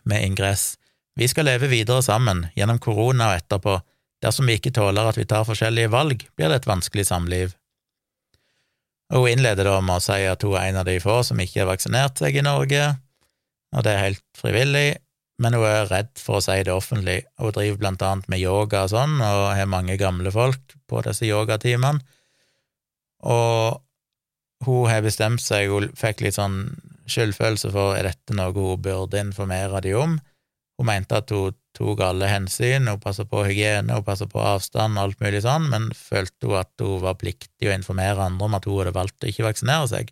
med 0.03 0.25
ingress 0.25 0.77
Vi 1.19 1.27
skal 1.27 1.45
leve 1.45 1.67
videre 1.67 2.01
sammen, 2.01 2.47
gjennom 2.55 2.79
korona 2.79 3.29
og 3.29 3.41
etterpå. 3.41 3.75
Dersom 4.23 4.47
vi 4.47 4.55
ikke 4.57 4.71
tåler 4.73 5.09
at 5.09 5.17
vi 5.19 5.25
tar 5.27 5.43
forskjellige 5.45 5.91
valg, 5.91 6.23
blir 6.35 6.49
det 6.49 6.61
et 6.61 6.69
vanskelig 6.69 7.05
samliv. 7.09 7.51
Hun 9.11 9.27
innleder 9.27 9.67
da 9.67 9.77
med 9.83 9.99
å 9.99 10.03
si 10.03 10.19
at 10.23 10.43
hun 10.45 10.55
er 10.55 10.69
en 10.69 10.81
av 10.81 10.87
de 10.87 10.97
få 11.03 11.19
som 11.27 11.39
ikke 11.43 11.63
har 11.63 11.71
vaksinert 11.71 12.21
seg 12.21 12.37
i 12.39 12.45
Norge, 12.45 12.85
og 13.75 13.83
det 13.83 13.91
er 13.91 14.05
helt 14.05 14.23
frivillig, 14.39 14.87
men 15.41 15.55
hun 15.57 15.65
er 15.67 15.89
redd 15.89 16.11
for 16.21 16.39
å 16.39 16.43
si 16.43 16.57
det 16.63 16.73
offentlig. 16.73 17.21
Hun 17.41 17.53
driver 17.55 17.79
blant 17.81 18.03
annet 18.05 18.27
med 18.31 18.43
yoga 18.43 18.85
og 18.85 18.93
sånn, 18.93 19.17
og 19.25 19.45
har 19.57 19.69
mange 19.69 19.97
gamle 19.99 20.31
folk 20.33 20.75
på 20.87 21.03
disse 21.07 21.27
yogatimene. 21.27 22.03
Og 23.27 23.81
hun 24.65 24.89
har 24.89 25.03
bestemt 25.05 25.41
seg, 25.43 25.71
hun 25.71 25.89
fikk 25.97 26.23
litt 26.25 26.37
sånn 26.37 26.63
skyldfølelse 27.11 27.71
for 27.73 27.97
er 27.97 28.11
dette 28.11 28.35
noe 28.37 28.53
hun 28.55 28.83
burde 28.83 29.19
informere 29.19 29.81
de 29.83 29.95
om. 29.97 30.19
Hun 30.81 30.87
mente 30.89 31.13
at 31.13 31.29
hun 31.29 31.53
tok 31.77 31.99
alle 32.01 32.25
hensyn, 32.25 32.87
hun 32.89 32.97
passet 33.03 33.27
på 33.29 33.43
hygiene, 33.45 33.93
hun 33.93 34.05
passet 34.05 34.31
på 34.31 34.39
avstand 34.41 34.97
og 34.97 35.03
alt 35.03 35.19
mulig 35.21 35.43
sånn, 35.45 35.67
men 35.69 35.91
følte 35.93 36.49
hun 36.49 36.57
at 36.57 36.81
hun 36.81 37.03
var 37.03 37.19
pliktig 37.21 37.69
å 37.69 37.75
informere 37.75 38.25
andre 38.25 38.47
om 38.47 38.57
at 38.57 38.65
hun 38.65 38.79
hadde 38.79 38.95
valgt 38.95 39.21
å 39.21 39.29
ikke 39.29 39.45
vaksinere 39.45 39.91
seg. 39.91 40.09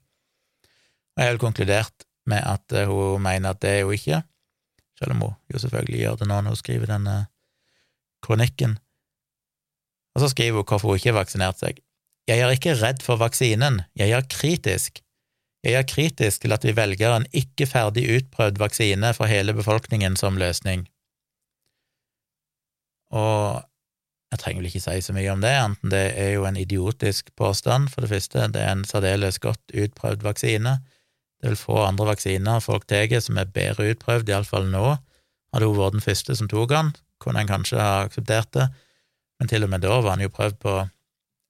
Og 1.18 1.24
jeg 1.24 1.34
har 1.34 1.42
konkludert 1.42 2.06
med 2.30 2.46
at 2.46 2.78
eh, 2.78 2.86
hun 2.86 3.26
mener 3.26 3.56
at 3.56 3.64
det 3.66 3.72
er 3.80 3.90
hun 3.90 3.98
ikke, 3.98 4.22
selv 5.02 5.16
om 5.16 5.26
hun 5.26 5.34
jo 5.50 5.64
selvfølgelig 5.66 6.04
gjør 6.04 6.22
det 6.22 6.30
nå 6.30 6.38
når 6.38 6.54
hun 6.54 6.62
skriver 6.62 6.94
denne 6.94 7.18
kronikken. 8.28 8.78
Og 10.14 10.22
så 10.22 10.30
skriver 10.36 10.62
hun 10.62 10.70
hvorfor 10.70 10.94
hun 10.94 11.02
ikke 11.02 11.16
har 11.16 11.22
vaksinert 11.24 11.66
seg. 11.66 11.82
Jeg 12.30 12.46
er 12.46 12.54
ikke 12.54 12.78
redd 12.78 13.02
for 13.02 13.18
vaksinen, 13.18 13.82
jeg 13.98 14.14
er 14.14 14.30
kritisk. 14.30 15.02
Jeg 15.64 15.76
er 15.76 15.88
kritisk 15.88 16.42
til 16.42 16.56
at 16.56 16.64
vi 16.64 16.76
velger 16.76 17.12
en 17.12 17.26
ikke 17.36 17.68
ferdig 17.68 18.06
utprøvd 18.16 18.62
vaksine 18.62 19.12
for 19.18 19.28
hele 19.28 19.54
befolkningen 19.54 20.16
som 20.16 20.40
løsning. 20.40 20.86
Og 23.12 23.60
jeg 24.32 24.40
trenger 24.40 24.62
vel 24.62 24.70
ikke 24.70 24.84
si 24.84 25.02
så 25.02 25.16
mye 25.16 25.34
om 25.34 25.42
det, 25.42 25.52
enten 25.58 25.92
det 25.92 26.04
er 26.22 26.36
jo 26.36 26.46
en 26.46 26.58
idiotisk 26.58 27.34
påstand, 27.36 27.90
for 27.90 28.06
det 28.06 28.12
første, 28.12 28.46
det 28.54 28.62
er 28.62 28.72
en 28.72 28.86
særdeles 28.86 29.40
godt 29.42 29.74
utprøvd 29.74 30.24
vaksine. 30.24 30.78
Det 31.42 31.52
vil 31.52 31.60
få 31.60 31.82
andre 31.84 32.12
vaksiner 32.12 32.60
folk 32.64 32.86
tar 32.88 33.10
som 33.20 33.40
er 33.42 33.52
bedre 33.52 33.90
utprøvd, 33.92 34.30
iallfall 34.30 34.70
nå. 34.70 34.96
Hadde 35.54 35.66
hun 35.66 35.80
vært 35.80 35.98
den 35.98 36.06
første 36.06 36.36
som 36.36 36.48
tok 36.48 36.70
den, 36.70 36.94
kunne 37.20 37.42
en 37.42 37.50
kanskje 37.50 37.82
ha 37.82 38.04
akseptert 38.06 38.54
det, 38.54 38.70
men 39.40 39.50
til 39.50 39.66
og 39.66 39.72
med 39.74 39.82
da 39.82 39.98
var 39.98 40.16
han 40.16 40.24
jo 40.24 40.30
prøvd 40.30 40.60
på, 40.62 40.76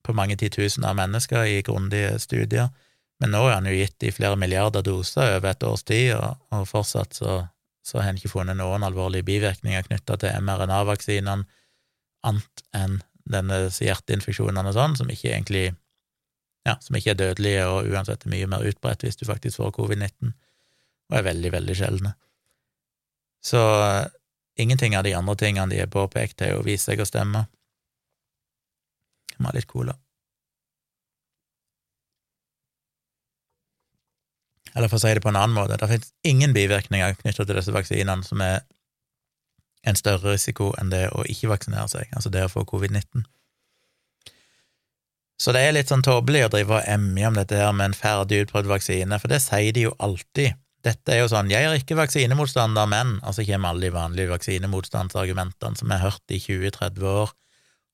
på 0.05 0.13
mange 0.15 0.37
titusener 0.39 0.93
av 0.93 0.97
mennesker 1.01 1.43
i 1.43 1.61
grundige 1.65 2.15
studier. 2.23 2.69
Men 3.19 3.33
nå 3.35 3.41
er 3.47 3.57
han 3.57 3.67
jo 3.67 3.75
gitt 3.75 4.03
i 4.07 4.13
flere 4.15 4.39
milliarder 4.39 4.83
doser 4.85 5.35
over 5.35 5.51
et 5.51 5.65
års 5.67 5.83
tid, 5.83 6.13
og, 6.15 6.63
fortsatt 6.69 7.17
så, 7.19 7.41
så 7.83 7.99
har 7.99 8.13
en 8.13 8.19
ikke 8.19 8.31
funnet 8.31 8.57
noen 8.59 8.85
alvorlige 8.87 9.27
bivirkninger 9.27 9.89
knytta 9.89 10.17
til 10.21 10.39
mRNA-vaksinene, 10.45 11.43
annet 12.29 12.63
enn 12.75 12.99
denne 13.29 13.59
hjerteinfeksjonene 13.69 14.71
og 14.71 14.75
sånn, 14.75 14.95
som 14.99 15.11
ikke 15.11 15.33
egentlig 15.33 15.67
ja, 16.67 16.75
som 16.83 16.97
ikke 16.97 17.13
er 17.13 17.19
dødelige 17.19 17.67
og 17.71 17.87
uansett 17.91 18.25
er 18.25 18.33
mye 18.33 18.47
mer 18.49 18.65
utbredt 18.67 19.05
hvis 19.05 19.19
du 19.19 19.25
faktisk 19.27 19.61
får 19.61 19.75
covid-19, 19.77 20.33
og 21.09 21.19
er 21.19 21.27
veldig, 21.29 21.51
veldig 21.55 21.75
sjeldne. 21.77 22.15
Så 23.43 23.61
ingenting 24.59 24.97
av 24.99 25.05
de 25.07 25.15
andre 25.15 25.35
tingene 25.39 25.71
de 25.71 25.79
har 25.79 25.91
påpekt, 25.91 26.43
har 26.43 26.57
jo 26.57 26.65
vist 26.67 26.89
seg 26.89 26.99
å 26.99 27.07
stemme. 27.07 27.45
Må 29.39 29.51
ha 29.51 29.55
litt 29.55 29.69
cola. 29.69 29.95
Eller 34.79 34.87
for 34.87 34.95
å 34.95 35.03
si 35.03 35.11
det 35.11 35.23
på 35.23 35.27
en 35.33 35.35
annen 35.35 35.57
måte, 35.57 35.75
det 35.75 35.89
finnes 35.91 36.13
ingen 36.23 36.53
bivirkninger 36.55 37.17
knyttet 37.19 37.49
til 37.49 37.57
disse 37.57 37.73
vaksinene 37.75 38.23
som 38.23 38.39
er 38.39 38.61
en 39.83 39.97
større 39.99 40.37
risiko 40.37 40.69
enn 40.79 40.91
det 40.93 41.09
å 41.11 41.25
ikke 41.27 41.49
vaksinere 41.51 41.89
seg, 41.91 42.07
altså 42.15 42.31
det 42.31 42.45
å 42.45 42.51
få 42.53 42.63
covid-19. 42.67 43.25
Så 45.39 45.51
det 45.55 45.65
er 45.65 45.75
litt 45.75 45.91
sånn 45.91 46.03
tåpelig 46.03 46.45
å 46.45 46.51
drive 46.51 46.77
og 46.77 46.87
emje 46.87 47.27
om 47.27 47.35
dette 47.35 47.59
her 47.59 47.75
med 47.75 47.91
en 47.91 47.97
ferdig 47.97 48.45
utprøvd 48.45 48.71
vaksine, 48.71 49.19
for 49.19 49.31
det 49.31 49.39
sier 49.43 49.75
de 49.75 49.85
jo 49.89 49.93
alltid. 50.03 50.55
Dette 50.87 51.11
er 51.11 51.21
jo 51.21 51.31
sånn 51.31 51.51
'jeg 51.51 51.63
er 51.63 51.75
ikke 51.75 51.99
vaksinemotstander, 51.99 52.87
men' 52.87 53.19
altså 53.23 53.43
kommer 53.43 53.69
alle 53.69 53.87
de 53.87 53.91
vanlige 53.91 54.31
vaksinemotstandsargumentene 54.31 55.75
som 55.75 55.89
jeg 55.91 55.99
har 55.99 56.11
hørt 56.11 56.31
i 56.31 56.39
20-30 56.39 57.03
år 57.03 57.35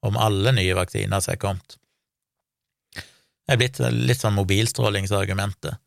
om 0.04 0.18
alle 0.18 0.52
nye 0.52 0.78
vaksiner 0.78 1.20
som 1.20 1.34
er 1.34 1.42
kommet. 1.42 1.78
Det 2.94 3.54
er 3.54 3.58
blitt 3.58 3.80
litt 3.80 4.22
sånn 4.22 4.38
mobilstrålingsargumentet. 4.38 5.78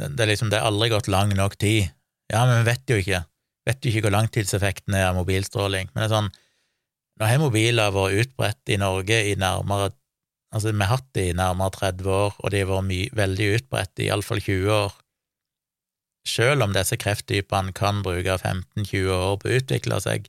Det 0.00 0.24
er 0.24 0.30
liksom, 0.30 0.50
det 0.52 0.60
er 0.60 0.68
aldri 0.68 0.90
gått 0.92 1.10
lang 1.12 1.34
nok 1.36 1.58
tid. 1.60 1.90
Ja, 2.32 2.46
men 2.48 2.62
vi 2.62 2.70
vet 2.70 2.92
jo 2.92 2.98
ikke. 3.00 3.24
Vet 3.68 3.84
jo 3.84 3.92
ikke 3.92 4.06
hvor 4.06 4.16
langtidseffekten 4.16 4.96
er 4.96 5.10
av 5.10 5.18
mobilstråling. 5.18 5.90
Men 5.92 6.02
det 6.02 6.08
er 6.08 6.14
sånn, 6.14 6.30
nå 7.20 7.28
har 7.28 7.42
mobiler 7.42 7.92
vært 7.92 8.22
utbredt 8.22 8.72
i 8.72 8.78
Norge 8.80 9.24
i 9.28 9.38
nærmere 9.38 9.92
Altså, 10.50 10.72
vi 10.72 10.82
har 10.82 10.96
hatt 10.96 11.12
det 11.14 11.24
i 11.30 11.34
nærmere 11.38 11.70
30 11.76 12.08
år, 12.10 12.32
og 12.42 12.50
de 12.50 12.58
har 12.64 12.66
vært 12.66 13.12
veldig 13.14 13.44
utbredt 13.54 14.00
i 14.02 14.08
iallfall 14.08 14.40
20 14.42 14.72
år. 14.74 14.96
Selv 16.26 16.66
om 16.66 16.74
disse 16.74 16.98
krefttypene 16.98 17.70
kan 17.76 18.00
bruke 18.02 18.34
15-20 18.34 19.12
år 19.14 19.36
på 19.38 19.46
å 19.46 19.60
utvikle 19.60 20.00
seg, 20.02 20.26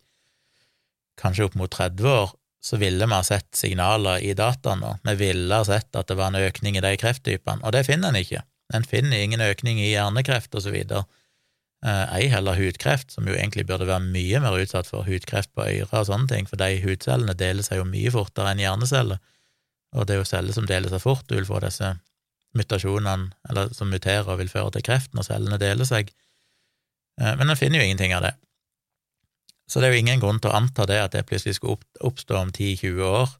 kanskje 1.17 1.47
opp 1.49 1.57
mot 1.57 1.73
30 1.73 2.05
år, 2.11 2.35
så 2.61 2.77
ville 2.77 3.07
vi 3.09 3.17
ha 3.17 3.23
sett 3.25 3.49
signaler 3.57 4.21
i 4.21 4.35
dataene. 4.37 4.99
Vi 5.09 5.17
ville 5.23 5.57
ha 5.57 5.65
sett 5.65 5.89
at 5.97 6.13
det 6.13 6.19
var 6.19 6.29
en 6.29 6.45
økning 6.45 6.77
i 6.77 6.85
de 6.85 6.93
krefttypene, 7.01 7.65
og 7.65 7.73
det 7.73 7.87
finner 7.89 8.13
en 8.13 8.21
ikke. 8.21 8.43
En 8.73 8.87
finner 8.87 9.19
ingen 9.19 9.43
økning 9.43 9.79
i 9.81 9.91
hjernekreft 9.91 10.55
videre. 10.71 11.05
Eh, 11.81 12.13
ei 12.13 12.27
heller 12.29 12.59
hudkreft, 12.59 13.09
som 13.11 13.25
jo 13.25 13.33
egentlig 13.33 13.65
burde 13.65 13.87
være 13.89 14.05
mye 14.05 14.39
mer 14.43 14.59
utsatt 14.61 14.85
for 14.85 15.07
hudkreft 15.07 15.49
på 15.57 15.65
øyre 15.65 15.89
og 15.89 16.05
sånne 16.05 16.29
ting, 16.29 16.45
for 16.45 16.61
de 16.61 16.77
hudcellene 16.83 17.33
deler 17.33 17.65
seg 17.65 17.81
jo 17.81 17.87
mye 17.89 18.11
fortere 18.13 18.51
enn 18.53 18.61
hjerneceller, 18.61 19.17
og 19.97 20.05
det 20.05 20.13
er 20.13 20.21
jo 20.21 20.27
celler 20.29 20.53
som 20.53 20.67
deler 20.69 20.93
seg 20.93 21.01
fort, 21.01 21.25
du 21.25 21.39
vil 21.39 21.47
få 21.47 21.57
disse 21.63 21.89
mutasjonene, 22.53 23.31
eller 23.49 23.73
som 23.73 23.89
muterer 23.89 24.29
og 24.29 24.37
vil 24.43 24.51
føre 24.51 24.75
til 24.75 24.85
kreft 24.85 25.17
når 25.17 25.25
cellene 25.25 25.57
deler 25.57 25.89
seg, 25.89 26.13
eh, 27.17 27.33
men 27.39 27.49
en 27.49 27.57
finner 27.57 27.81
jo 27.81 27.89
ingenting 27.89 28.13
av 28.13 28.27
det. 28.27 28.35
Så 29.65 29.81
det 29.81 29.89
er 29.89 29.95
jo 29.95 30.03
ingen 30.03 30.21
grunn 30.21 30.37
til 30.43 30.51
å 30.51 30.59
anta 30.59 30.85
det 30.85 30.99
at 31.01 31.17
det 31.17 31.25
plutselig 31.25 31.57
skulle 31.57 31.79
oppstå 32.05 32.37
om 32.37 32.53
10-20 32.53 33.01
år. 33.07 33.33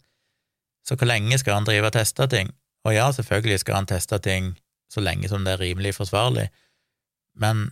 Så 0.87 0.97
hvor 0.97 1.11
lenge 1.11 1.37
skal 1.37 1.59
han 1.59 1.67
drive 1.67 1.91
og 1.91 1.93
teste 1.93 2.25
ting? 2.31 2.49
Og 2.87 2.95
ja, 2.95 3.11
selvfølgelig 3.13 3.61
skal 3.61 3.83
han 3.83 3.89
teste 3.91 4.17
ting 4.23 4.55
så 4.91 5.03
lenge 5.03 5.29
som 5.31 5.45
det 5.45 5.55
er 5.55 5.63
rimelig 5.63 5.95
forsvarlig, 5.97 6.49
men 7.39 7.69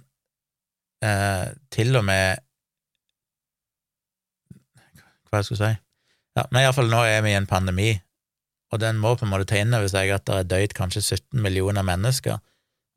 eh, 1.04 1.50
til 1.74 2.00
og 2.00 2.06
med 2.08 2.46
Hva 5.30 5.44
jeg 5.44 5.46
skulle 5.46 5.62
si? 5.62 5.74
Ja, 6.40 6.46
men 6.50 6.64
iallfall 6.64 6.88
nå 6.90 7.04
er 7.06 7.20
vi 7.22 7.36
i 7.36 7.38
en 7.38 7.46
pandemi, 7.50 7.92
og 8.74 8.80
den 8.82 8.98
må 8.98 9.12
på 9.14 9.28
en 9.28 9.34
måte 9.34 9.46
ta 9.52 9.60
inn 9.62 9.76
over 9.78 9.90
seg 9.92 10.10
at 10.16 10.26
det 10.26 10.38
er 10.40 10.48
døyd 10.50 10.74
kanskje 10.78 11.04
17 11.04 11.38
millioner 11.44 11.86
mennesker. 11.86 12.40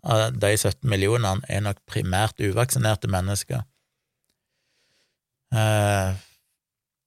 Av 0.09 0.33
de 0.33 0.51
17 0.57 0.89
millionene 0.89 1.45
er 1.53 1.61
nok 1.67 1.83
primært 1.91 2.41
uvaksinerte 2.41 3.11
mennesker. 3.13 3.67
Eh, 5.53 6.17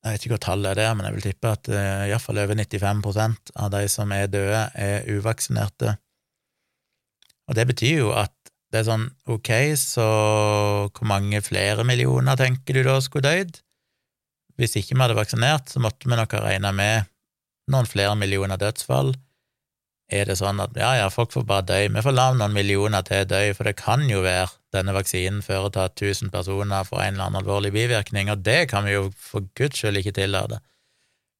jeg 0.05 0.13
vet 0.13 0.25
ikke 0.25 0.35
hvor 0.35 0.43
tallet 0.45 0.69
er 0.69 0.77
der, 0.77 0.93
men 0.93 1.07
jeg 1.07 1.15
vil 1.15 1.23
tippe 1.25 1.49
at 1.49 1.67
uh, 1.73 2.03
iallfall 2.05 2.37
over 2.37 2.59
95% 2.59 3.55
av 3.57 3.71
de 3.73 3.87
som 3.89 4.11
er 4.13 4.27
døde, 4.29 4.59
er 4.77 5.07
uvaksinerte. 5.09 5.95
Og 7.49 7.57
det 7.57 7.67
betyr 7.69 8.01
jo 8.01 8.13
at 8.17 8.33
det 8.73 8.81
er 8.81 8.87
sånn, 8.87 9.05
ok, 9.31 9.51
så 9.79 10.05
hvor 10.89 11.07
mange 11.07 11.39
flere 11.45 11.85
millioner 11.87 12.39
tenker 12.39 12.75
du 12.75 12.81
da 12.87 12.97
skulle 13.03 13.29
dødd? 13.29 13.61
Hvis 14.59 14.75
ikke 14.79 14.95
vi 14.95 15.03
hadde 15.03 15.17
vaksinert, 15.19 15.69
så 15.71 15.81
måtte 15.83 16.09
vi 16.09 16.17
nok 16.17 16.33
ha 16.35 16.41
regna 16.47 16.71
med 16.75 17.11
noen 17.71 17.87
flere 17.89 18.15
millioner 18.19 18.59
dødsfall, 18.61 19.13
er 20.13 20.27
det 20.29 20.35
sånn 20.37 20.61
at 20.61 20.75
ja, 20.77 20.91
ja, 20.99 21.07
folk 21.09 21.31
får 21.33 21.45
bare 21.49 21.65
dø, 21.65 21.79
vi 21.95 22.03
får 22.05 22.13
la 22.13 22.27
noen 22.37 22.53
millioner 22.53 23.01
til 23.05 23.25
dø, 23.29 23.41
for 23.57 23.65
det 23.65 23.73
kan 23.79 24.03
jo 24.09 24.21
være 24.25 24.51
denne 24.75 24.93
vaksinen 24.93 25.41
fører 25.45 25.71
til 25.73 25.81
at 25.87 25.97
1000 25.97 26.31
personer 26.33 26.85
får 26.85 27.01
en 27.01 27.15
eller 27.15 27.29
annen 27.29 27.41
alvorlig 27.41 27.71
bivirkning, 27.73 28.29
og 28.29 28.43
det 28.45 28.67
kan 28.69 28.85
vi 28.85 28.93
jo 28.93 29.07
for 29.17 29.47
guds 29.57 29.81
skyld 29.81 30.01
ikke 30.01 30.13
tillate. 30.19 30.61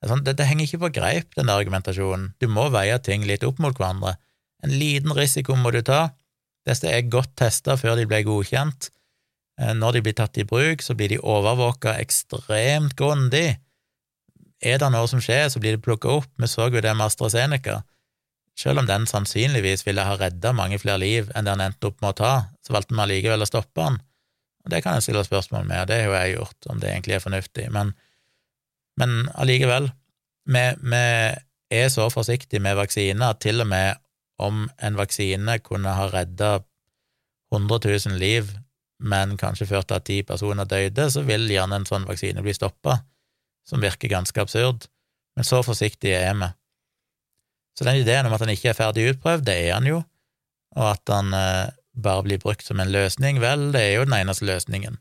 Det, 0.02 0.10
sånn, 0.10 0.26
det, 0.26 0.38
henger 0.42 0.66
ikke 0.66 0.82
på 0.88 0.94
greip, 0.98 1.30
den 1.38 1.52
argumentasjonen. 1.54 2.32
Du 2.42 2.50
må 2.52 2.68
veie 2.74 2.98
ting 3.06 3.26
litt 3.30 3.46
opp 3.46 3.62
mot 3.62 3.78
hverandre. 3.78 4.16
En 4.66 4.74
liten 4.74 5.14
risiko 5.14 5.56
må 5.60 5.72
du 5.76 5.82
ta. 5.86 6.10
Disse 6.66 6.90
er 6.90 7.10
godt 7.12 7.36
testa 7.38 7.78
før 7.78 8.00
de 8.00 8.08
ble 8.10 8.24
godkjent. 8.26 8.90
Eh, 9.62 9.74
når 9.78 9.98
de 9.98 10.06
blir 10.08 10.18
tatt 10.18 10.38
i 10.42 10.48
bruk, 10.48 10.82
så 10.82 10.96
blir 10.98 11.14
de 11.14 11.22
overvåka 11.22 11.96
ekstremt 12.02 12.96
grundig. 12.98 13.60
Er 14.66 14.80
det 14.82 14.90
noe 14.92 15.08
som 15.12 15.22
skjer, 15.22 15.48
så 15.52 15.62
blir 15.62 15.76
det 15.76 15.84
plukka 15.86 16.18
opp. 16.18 16.32
Vi 16.42 16.50
så 16.50 16.72
jo 16.72 16.82
det 16.82 16.96
med 16.96 17.06
AstraZeneca. 17.06 17.84
Selv 18.56 18.80
om 18.80 18.88
den 18.88 19.06
sannsynligvis 19.08 19.84
ville 19.86 20.04
ha 20.08 20.16
redda 20.18 20.54
mange 20.56 20.80
flere 20.80 21.02
liv 21.04 21.32
enn 21.36 21.48
den 21.48 21.62
endte 21.62 21.92
opp 21.92 22.00
med 22.02 22.14
å 22.14 22.20
ta, 22.22 22.34
så 22.64 22.76
valgte 22.76 22.96
vi 22.96 23.04
allikevel 23.04 23.44
å 23.44 23.50
stoppe 23.50 23.84
den. 23.84 24.00
Og 24.66 24.72
det 24.74 24.82
kan 24.82 24.96
jeg 24.96 25.06
stille 25.06 25.26
spørsmål 25.28 25.68
med, 25.68 25.84
og 25.84 25.90
det 25.92 26.00
har 26.00 26.08
jo 26.08 26.16
jeg 26.16 26.36
gjort, 26.38 26.70
om 26.72 26.80
det 26.82 26.90
egentlig 26.90 27.18
er 27.18 27.22
fornuftig, 27.22 27.66
men, 27.76 27.92
men 28.98 29.28
allikevel, 29.38 29.92
vi, 30.50 30.64
vi, 30.82 31.04
er 31.76 31.88
så 31.90 32.08
forsiktige 32.14 32.62
med 32.62 32.78
vaksiner 32.78 33.34
at 33.34 33.42
til 33.44 33.62
og 33.64 33.68
med 33.68 34.00
om 34.42 34.66
en 34.84 34.98
vaksine 35.00 35.60
kunne 35.64 35.94
ha 35.96 36.08
redda 36.12 36.60
100 37.54 37.80
000 38.10 38.20
liv, 38.20 38.52
men 39.00 39.38
kanskje 39.38 39.68
ført 39.70 39.90
til 39.90 40.00
at 40.00 40.08
ti 40.08 40.22
personer 40.28 40.68
døde, 40.68 41.08
så 41.12 41.24
vil 41.28 41.48
gjerne 41.52 41.82
en 41.82 41.88
sånn 41.88 42.08
vaksine 42.08 42.44
bli 42.44 42.56
stoppa, 42.56 43.00
som 43.68 43.84
virker 43.84 44.12
ganske 44.12 44.42
absurd, 44.42 44.88
men 45.36 45.48
så 45.48 45.62
forsiktige 45.66 46.20
er 46.20 46.36
vi. 46.40 46.52
Så 47.76 47.88
den 47.88 48.00
ideen 48.00 48.28
om 48.28 48.36
at 48.36 48.44
han 48.44 48.54
ikke 48.54 48.72
er 48.72 48.78
ferdig 48.78 49.10
utprøvd, 49.12 49.48
det 49.48 49.56
er 49.66 49.74
han 49.76 49.88
jo, 49.90 50.02
og 50.76 50.86
at 50.94 51.12
han 51.12 51.34
eh, 51.36 51.74
bare 51.96 52.24
blir 52.28 52.40
brukt 52.44 52.68
som 52.68 52.80
en 52.80 52.92
løsning, 52.92 53.42
vel, 53.44 53.72
det 53.76 53.82
er 53.84 53.98
jo 53.98 54.06
den 54.08 54.18
eneste 54.20 54.48
løsningen. 54.48 55.00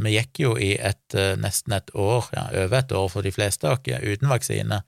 Vi 0.00 0.14
gikk 0.14 0.40
jo 0.40 0.54
i 0.60 0.74
et, 0.78 1.16
eh, 1.18 1.36
nesten 1.40 1.74
et 1.76 1.92
år, 1.98 2.30
ja, 2.36 2.46
over 2.64 2.80
et 2.80 2.94
år 2.96 3.08
for 3.12 3.26
de 3.26 3.32
fleste 3.34 3.68
av 3.68 3.80
oss, 3.80 4.04
uten 4.04 4.30
vaksine, 4.30 4.82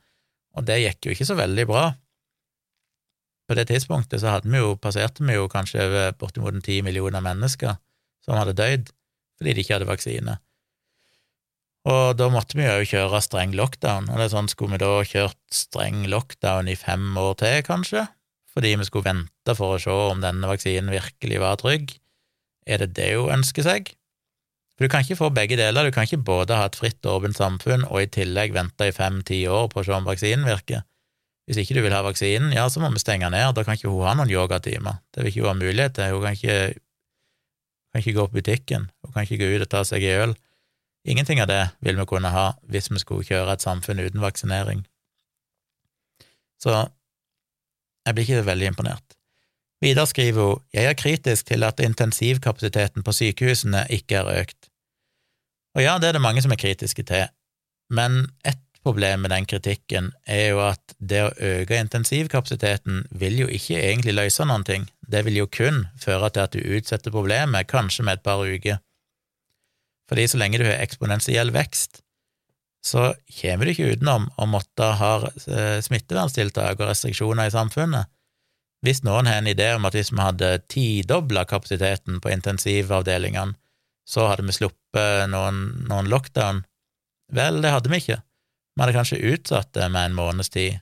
og 0.57 0.67
det 0.69 0.81
gikk 0.83 1.09
jo 1.09 1.17
ikke 1.17 1.29
så 1.29 1.37
veldig 1.39 1.69
bra. 1.69 1.85
På 3.53 3.57
det 3.59 3.67
tidspunktet 3.69 4.23
så 4.23 4.31
hadde 4.33 4.49
vi 4.49 4.63
jo, 4.63 4.79
passerte 4.81 5.21
vi 5.29 5.35
jo 5.37 5.45
kanskje 5.53 5.83
over 5.85 6.15
bortimot 6.17 6.57
ti 6.65 6.79
millioner 6.81 7.21
mennesker 7.21 7.75
som 8.25 8.39
hadde 8.39 8.55
dødd 8.57 8.87
fordi 9.37 9.53
de 9.53 9.61
ikke 9.61 9.75
hadde 9.75 9.89
vaksine. 9.91 10.37
Og 11.93 12.15
da 12.17 12.31
måtte 12.33 12.57
vi 12.57 12.65
jo 12.65 12.87
kjøre 12.95 13.21
streng 13.21 13.53
lockdown, 13.59 14.07
og 14.09 14.17
det 14.17 14.25
er 14.25 14.33
sånn, 14.33 14.49
skulle 14.49 14.79
vi 14.79 14.81
da 14.81 15.03
kjørt 15.05 15.37
streng 15.53 16.07
lockdown 16.09 16.71
i 16.73 16.77
fem 16.81 17.11
år 17.21 17.35
til, 17.43 17.59
kanskje, 17.67 18.07
fordi 18.55 18.71
vi 18.81 18.87
skulle 18.89 19.11
vente 19.11 19.57
for 19.59 19.77
å 19.77 19.83
se 19.85 19.99
om 20.15 20.23
denne 20.25 20.49
vaksinen 20.49 20.89
virkelig 20.95 21.43
var 21.43 21.61
trygg? 21.61 21.93
Er 22.65 22.81
det 22.87 22.95
det 22.97 23.11
hun 23.19 23.35
ønsker 23.37 23.67
seg? 23.67 23.93
For 24.79 24.87
du 24.87 24.95
kan 24.95 25.05
ikke 25.05 25.19
få 25.21 25.29
begge 25.37 25.61
deler, 25.61 25.85
du 25.85 25.93
kan 25.93 26.09
ikke 26.09 26.23
både 26.25 26.57
ha 26.57 26.71
et 26.71 26.81
fritt 26.81 27.05
og 27.05 27.21
åpent 27.21 27.37
samfunn 27.37 27.85
og 27.91 28.01
i 28.01 28.09
tillegg 28.17 28.57
vente 28.57 28.89
i 28.89 28.97
fem–ti 28.97 29.43
år 29.45 29.69
på 29.69 29.83
å 29.83 29.87
se 29.91 29.99
om 29.99 30.09
vaksinen 30.09 30.49
virker. 30.49 30.87
Hvis 31.47 31.59
ikke 31.59 31.75
du 31.75 31.83
vil 31.83 31.95
ha 31.95 32.03
vaksinen, 32.07 32.53
ja, 32.55 32.69
så 32.71 32.81
må 32.81 32.93
vi 32.95 33.03
stenge 33.03 33.31
ned, 33.33 33.51
da 33.57 33.65
kan 33.67 33.75
ikke 33.79 33.91
hun 33.91 34.07
ha 34.07 34.15
noen 34.15 34.31
yogatimer, 34.31 35.01
det 35.11 35.25
vil 35.25 35.33
ikke 35.33 35.43
hun 35.43 35.51
ha 35.51 35.59
mulighet 35.59 35.97
til, 35.99 36.15
hun 36.15 36.23
kan 36.23 36.39
ikke, 36.39 36.59
kan 37.91 38.05
ikke 38.05 38.17
gå 38.19 38.27
på 38.29 38.39
butikken, 38.39 38.89
hun 39.03 39.15
kan 39.15 39.27
ikke 39.27 39.41
gå 39.43 39.51
ut 39.57 39.67
og 39.67 39.73
ta 39.73 39.83
seg 39.89 40.07
en 40.07 40.29
øl. 40.29 40.35
Ingenting 41.03 41.43
av 41.43 41.51
det 41.51 41.63
vil 41.83 41.99
vi 41.99 42.07
kunne 42.07 42.31
ha 42.31 42.53
hvis 42.71 42.93
vi 42.93 43.03
skulle 43.03 43.27
kjøre 43.27 43.57
et 43.57 43.65
samfunn 43.65 44.05
uten 44.05 44.23
vaksinering. 44.23 44.85
Så 46.63 46.77
jeg 48.07 48.15
blir 48.15 48.29
ikke 48.29 48.47
veldig 48.47 48.71
imponert. 48.71 49.17
Videre 49.83 50.07
skriver 50.07 50.47
hun 50.47 50.63
jeg 50.75 50.87
er 50.87 50.99
kritisk 50.99 51.49
til 51.51 51.67
at 51.67 51.83
intensivkapasiteten 51.83 53.03
på 53.03 53.15
sykehusene 53.19 53.89
ikke 53.91 54.23
er 54.23 54.45
økt. 54.45 54.71
Og 55.75 55.83
ja, 55.83 55.97
det 55.99 56.11
er 56.11 56.19
det 56.19 56.23
mange 56.23 56.43
som 56.45 56.53
er 56.55 56.61
kritiske 56.61 57.03
til, 57.09 57.27
men 57.91 58.29
ett 58.47 58.63
problem 58.83 59.25
med 59.25 59.33
den 59.33 59.47
kritikken 59.49 60.11
er 60.27 60.53
jo 60.53 60.63
at 60.65 60.95
det 60.99 61.21
å 61.25 61.33
øke 61.35 61.79
intensivkapasiteten 61.81 63.05
vil 63.11 63.41
jo 63.45 63.49
ikke 63.51 63.81
egentlig 63.81 64.15
løse 64.19 64.47
noen 64.49 64.67
ting, 64.67 64.87
det 65.01 65.25
vil 65.27 65.43
jo 65.43 65.51
kun 65.51 65.87
føre 66.03 66.31
til 66.31 66.45
at 66.45 66.57
du 66.57 66.63
utsetter 66.77 67.15
problemet, 67.15 67.71
kanskje 67.71 68.07
med 68.07 68.21
et 68.21 68.25
par 68.27 68.43
uker. 68.43 68.81
Fordi 70.11 70.27
så 70.29 70.41
lenge 70.41 70.61
du 70.61 70.67
har 70.67 70.83
eksponentiell 70.83 71.53
vekst, 71.55 72.03
så 72.83 73.13
kommer 73.39 73.65
du 73.65 73.73
ikke 73.73 73.93
utenom 73.95 74.27
å 74.37 74.49
måtte 74.51 74.89
ha 74.99 75.13
eh, 75.23 75.79
smitteverntiltak 75.85 76.81
og 76.81 76.89
restriksjoner 76.91 77.49
i 77.49 77.55
samfunnet. 77.55 78.11
Hvis 78.83 79.05
noen 79.07 79.29
har 79.31 79.39
en 79.39 79.51
idé 79.51 79.69
om 79.77 79.87
at 79.87 79.95
hvis 79.95 80.11
vi 80.11 80.19
hadde 80.19 80.51
tidobla 80.73 81.45
kapasiteten 81.47 82.19
på 82.19 82.33
intensivavdelingene, 82.35 83.55
så 84.03 84.27
hadde 84.27 84.49
vi 84.49 84.57
sluppet 84.57 85.31
noen, 85.31 85.87
noen, 85.87 86.11
lockdown, 86.11 86.65
vel, 87.33 87.61
det 87.63 87.71
hadde 87.71 87.93
vi 87.93 88.01
ikke. 88.03 88.19
Vi 88.73 88.83
hadde 88.83 88.97
kanskje 88.97 89.21
utsatt 89.33 89.73
det 89.77 89.89
med 89.93 90.11
en 90.11 90.17
måneds 90.17 90.53
tid. 90.53 90.81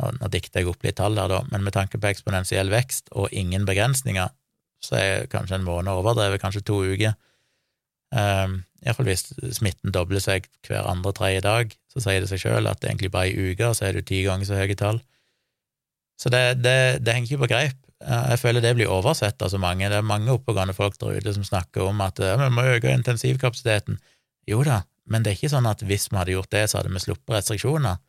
Nå, 0.00 0.10
nå 0.18 0.30
dikter 0.32 0.62
jeg 0.62 0.70
opp 0.72 0.82
litt 0.82 0.98
tall 0.98 1.18
her, 1.20 1.30
da, 1.30 1.44
men 1.52 1.62
med 1.62 1.76
tanke 1.76 2.00
på 2.02 2.10
eksponentiell 2.10 2.72
vekst 2.72 3.12
og 3.14 3.30
ingen 3.30 3.66
begrensninger, 3.68 4.32
så 4.82 4.98
er 4.98 5.28
kanskje 5.32 5.60
en 5.60 5.66
måned 5.66 5.92
overdrevet, 5.94 6.42
kanskje 6.42 6.64
to 6.66 6.80
uker. 6.84 7.14
Um, 8.14 8.62
Iallfall 8.84 9.08
hvis 9.08 9.30
smitten 9.56 9.94
dobler 9.94 10.22
seg 10.22 10.46
hver 10.66 10.86
andre-tredje 10.90 11.44
dag, 11.46 11.72
så 11.90 12.02
sier 12.04 12.22
det 12.22 12.28
seg 12.30 12.42
sjøl 12.42 12.68
at 12.68 12.82
det 12.82 12.90
egentlig 12.90 13.12
bare 13.14 13.30
i 13.32 13.54
og 13.54 13.78
så 13.78 13.88
er 13.88 13.96
du 13.96 14.04
ti 14.04 14.20
ganger 14.26 14.48
så 14.48 14.58
høye 14.58 14.76
tall. 14.78 15.00
Så 16.20 16.30
det, 16.30 16.60
det, 16.62 16.76
det 17.02 17.14
henger 17.14 17.30
ikke 17.30 17.44
på 17.46 17.50
greip. 17.54 17.78
Jeg 18.04 18.38
føler 18.38 18.62
det 18.62 18.74
blir 18.76 18.92
oversett 18.92 19.40
av 19.42 19.50
så 19.50 19.58
mange. 19.58 19.88
Det 19.88 19.96
er 19.96 20.06
mange 20.06 20.34
oppegående 20.34 20.76
folk 20.76 20.98
der 21.00 21.16
ute 21.16 21.32
som 21.34 21.46
snakker 21.46 21.88
om 21.88 22.02
at 22.04 22.20
vi 22.20 22.50
må 22.52 22.66
øke 22.74 22.92
intensivkapasiteten. 22.92 23.96
Jo 24.50 24.60
da, 24.66 24.82
men 25.10 25.24
det 25.24 25.32
er 25.32 25.38
ikke 25.38 25.52
sånn 25.52 25.68
at 25.68 25.84
hvis 25.84 26.08
vi 26.10 26.18
hadde 26.18 26.34
gjort 26.36 26.52
det, 26.54 26.64
så 26.70 26.78
hadde 26.78 26.92
vi 26.94 27.02
sluppet 27.02 27.36
restriksjoner. 27.36 28.00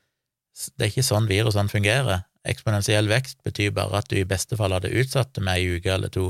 Det 0.75 0.85
er 0.85 0.91
ikke 0.93 1.03
sånn 1.03 1.27
virusene 1.27 1.71
fungerer. 1.71 2.23
Eksponentiell 2.47 3.09
vekst 3.11 3.41
betyr 3.43 3.73
bare 3.75 3.99
at 3.99 4.09
du 4.11 4.19
i 4.19 4.27
beste 4.27 4.57
fall 4.59 4.75
hadde 4.75 4.93
utsatt 4.93 5.33
det 5.35 5.43
med 5.43 5.59
ei 5.59 5.77
uke 5.79 5.91
eller 5.91 6.13
to 6.13 6.29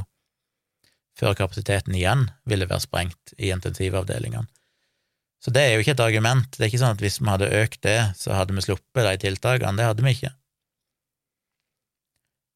før 1.15 1.35
kapasiteten 1.37 1.95
igjen 1.95 2.25
ville 2.49 2.67
være 2.67 2.83
sprengt 2.83 3.35
i 3.37 3.51
intensivavdelingene. 3.55 4.49
Så 5.43 5.53
det 5.53 5.61
er 5.61 5.75
jo 5.75 5.83
ikke 5.83 5.93
et 5.93 6.03
argument. 6.03 6.47
Det 6.55 6.63
er 6.63 6.71
ikke 6.71 6.81
sånn 6.81 6.95
at 6.95 7.03
hvis 7.03 7.19
vi 7.21 7.29
hadde 7.29 7.51
økt 7.61 7.83
det, 7.85 7.99
så 8.17 8.33
hadde 8.33 8.55
vi 8.57 8.63
sluppet 8.65 9.05
de 9.05 9.13
tiltakene. 9.21 9.77
Det 9.77 9.85
hadde 9.85 10.05
vi 10.05 10.15
ikke. 10.15 10.31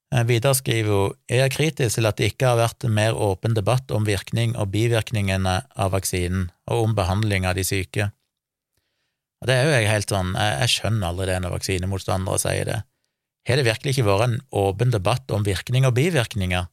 Eh, 0.09 0.25
videre 0.25 0.55
skriver 0.57 0.89
hun 0.89 1.17
jeg 1.29 1.43
er 1.45 1.53
kritisk 1.53 1.99
til 1.99 2.09
at 2.09 2.17
det 2.17 2.31
ikke 2.31 2.51
har 2.51 2.61
vært 2.61 2.85
en 2.85 2.95
mer 2.95 3.17
åpen 3.17 3.53
debatt 3.57 3.91
om 3.93 4.07
virkning 4.07 4.55
og 4.57 4.71
bivirkningene 4.73 5.59
av 5.75 5.93
vaksinen, 5.93 6.49
og 6.69 6.87
om 6.87 6.95
behandling 6.97 7.45
av 7.45 7.59
de 7.59 7.65
syke. 7.67 8.09
Og 9.39 9.47
det 9.47 9.55
er 9.55 9.67
jo 9.67 9.75
jeg 9.77 9.91
helt 9.91 10.11
sånn, 10.11 10.33
jeg, 10.35 10.55
jeg 10.63 10.75
skjønner 10.75 11.11
aldri 11.11 11.29
det 11.29 11.37
når 11.43 11.55
vaksinemotstandere 11.59 12.41
sier 12.41 12.67
det. 12.67 12.81
Har 13.47 13.57
det 13.57 13.69
virkelig 13.69 13.95
ikke 13.95 14.09
vært 14.09 14.27
en 14.27 14.41
åpen 14.51 14.91
debatt 14.91 15.31
om 15.31 15.45
virkning 15.47 15.87
og 15.87 15.95
bivirkninger? 15.97 16.67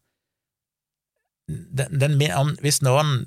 den, 1.48 2.00
den, 2.00 2.32
om, 2.34 2.54
Hvis 2.60 2.82
noen 2.82 3.26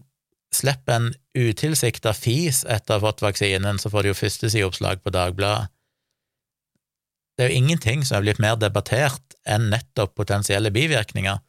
slipper 0.55 0.97
en 0.97 1.09
utilsikta 1.37 2.13
fis 2.17 2.63
etter 2.67 2.95
å 2.95 2.99
ha 2.99 3.05
fått 3.07 3.23
vaksinen, 3.23 3.79
så 3.79 3.91
får 3.93 4.05
de 4.05 4.11
jo 4.11 4.17
førstesideoppslag 4.17 5.03
på 5.03 5.13
Dagbladet. 5.13 5.69
Det 7.37 7.45
er 7.45 7.53
jo 7.53 7.61
ingenting 7.61 8.03
som 8.03 8.17
er 8.17 8.25
blitt 8.25 8.41
mer 8.43 8.57
debattert 8.59 9.28
enn 9.49 9.69
nettopp 9.73 10.15
potensielle 10.17 10.71
bivirkninger, 10.73 11.39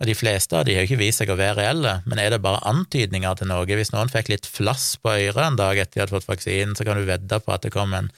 og 0.00 0.08
de 0.10 0.14
fleste 0.18 0.56
av 0.58 0.64
de 0.66 0.74
har 0.74 0.82
jo 0.82 0.90
ikke 0.90 1.02
vist 1.04 1.20
seg 1.22 1.30
å 1.30 1.38
være 1.38 1.60
reelle, 1.60 1.92
men 2.10 2.18
er 2.18 2.34
det 2.34 2.42
bare 2.42 2.64
antydninger 2.66 3.36
til 3.38 3.50
noe? 3.50 3.66
Hvis 3.68 3.92
noen 3.94 4.10
fikk 4.10 4.32
litt 4.32 4.48
flass 4.50 4.96
på 4.98 5.12
øret 5.12 5.44
en 5.44 5.58
dag 5.60 5.78
etter 5.78 6.00
de 6.00 6.02
hadde 6.02 6.16
fått 6.16 6.30
vaksinen, 6.32 6.74
så 6.74 6.86
kan 6.86 6.98
du 6.98 7.06
vedde 7.06 7.38
på 7.38 7.54
at 7.54 7.62
det 7.62 7.70
kom 7.74 7.94
en 7.94 8.10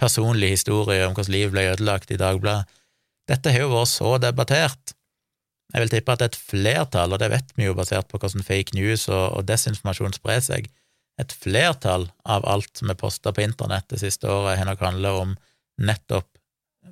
personlig 0.00 0.56
historie 0.56 1.04
om 1.06 1.14
hvordan 1.14 1.36
liv 1.36 1.52
ble 1.54 1.68
ødelagt 1.70 2.10
i 2.10 2.18
Dagbladet. 2.18 2.66
Dette 3.30 3.52
har 3.54 3.62
jo 3.62 3.74
vært 3.76 3.92
så 3.92 4.16
debattert, 4.22 4.96
Jeg 5.70 5.84
vil 5.84 5.90
tippe 5.92 6.14
at 6.16 6.22
et 6.24 6.34
flertall, 6.34 7.12
og 7.14 7.20
det 7.22 7.28
vet 7.30 7.52
vi 7.54 7.68
jo 7.68 7.76
basert 7.78 8.08
på 8.10 8.18
hvordan 8.18 8.42
fake 8.42 8.74
news 8.74 9.04
og, 9.06 9.36
og 9.38 9.44
desinformasjon 9.46 10.16
sprer 10.16 10.40
seg, 10.42 10.64
et 11.14 11.30
flertall 11.30 12.08
av 12.26 12.42
alt 12.42 12.72
som 12.74 12.90
er 12.90 12.98
posta 12.98 13.30
på 13.30 13.44
internett 13.44 13.86
det 13.92 14.00
siste 14.02 14.26
året, 14.26 14.58
har 14.58 14.66
nok 14.66 14.82
handla 14.82 15.12
om 15.20 15.36
nettopp 15.78 16.39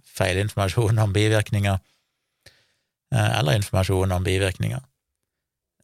feilinformasjon 0.04 0.98
om 1.02 1.12
bivirkninger, 1.12 1.78
eh, 3.14 3.38
eller 3.38 3.58
informasjon 3.58 4.12
om 4.12 4.24
bivirkninger. 4.24 4.80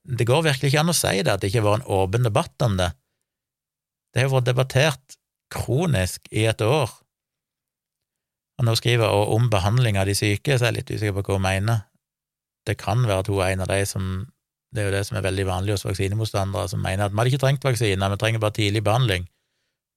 Det 0.04 0.26
går 0.28 0.42
virkelig 0.44 0.70
ikke 0.70 0.80
an 0.84 0.92
å 0.92 0.96
si 0.96 1.22
det, 1.22 1.32
at 1.32 1.40
det 1.40 1.50
ikke 1.50 1.62
har 1.62 1.70
vært 1.70 1.84
en 1.84 1.94
åpen 1.96 2.26
debatt 2.26 2.66
om 2.66 2.76
det. 2.76 2.90
Det 4.12 4.22
har 4.22 4.34
vært 4.34 4.50
debattert 4.50 5.16
kronisk 5.54 6.28
i 6.30 6.44
et 6.50 6.60
år. 6.60 6.92
Og 8.58 8.68
nå 8.68 8.74
skriver 8.78 9.08
jeg 9.08 9.32
om 9.34 9.48
behandling 9.50 9.98
av 9.98 10.06
de 10.06 10.14
syke, 10.14 10.54
så 10.54 10.68
jeg 10.68 10.72
er 10.72 10.78
litt 10.78 10.92
usikker 10.92 11.16
på 11.16 11.24
hva 11.26 11.38
hun 11.38 11.46
mener. 11.46 11.82
Det 12.68 12.76
kan 12.80 13.02
være 13.02 13.24
at 13.24 13.30
hun 13.32 13.42
er 13.42 13.54
en 13.54 13.64
av 13.66 13.72
de 13.72 13.82
som 13.88 14.06
Det 14.74 14.82
er 14.82 14.88
jo 14.88 14.94
det 14.96 15.04
som 15.06 15.16
er 15.16 15.22
veldig 15.22 15.44
vanlig 15.46 15.70
hos 15.76 15.84
vaksinemotstandere, 15.86 16.66
som 16.66 16.80
mener 16.82 17.04
at 17.04 17.12
vi 17.12 17.20
hadde 17.20 17.30
ikke 17.30 17.38
trengt 17.44 17.62
vaksine, 17.62 18.08
vi 18.10 18.16
trenger 18.18 18.40
bare 18.42 18.56
tidlig 18.56 18.80
behandling. 18.82 19.28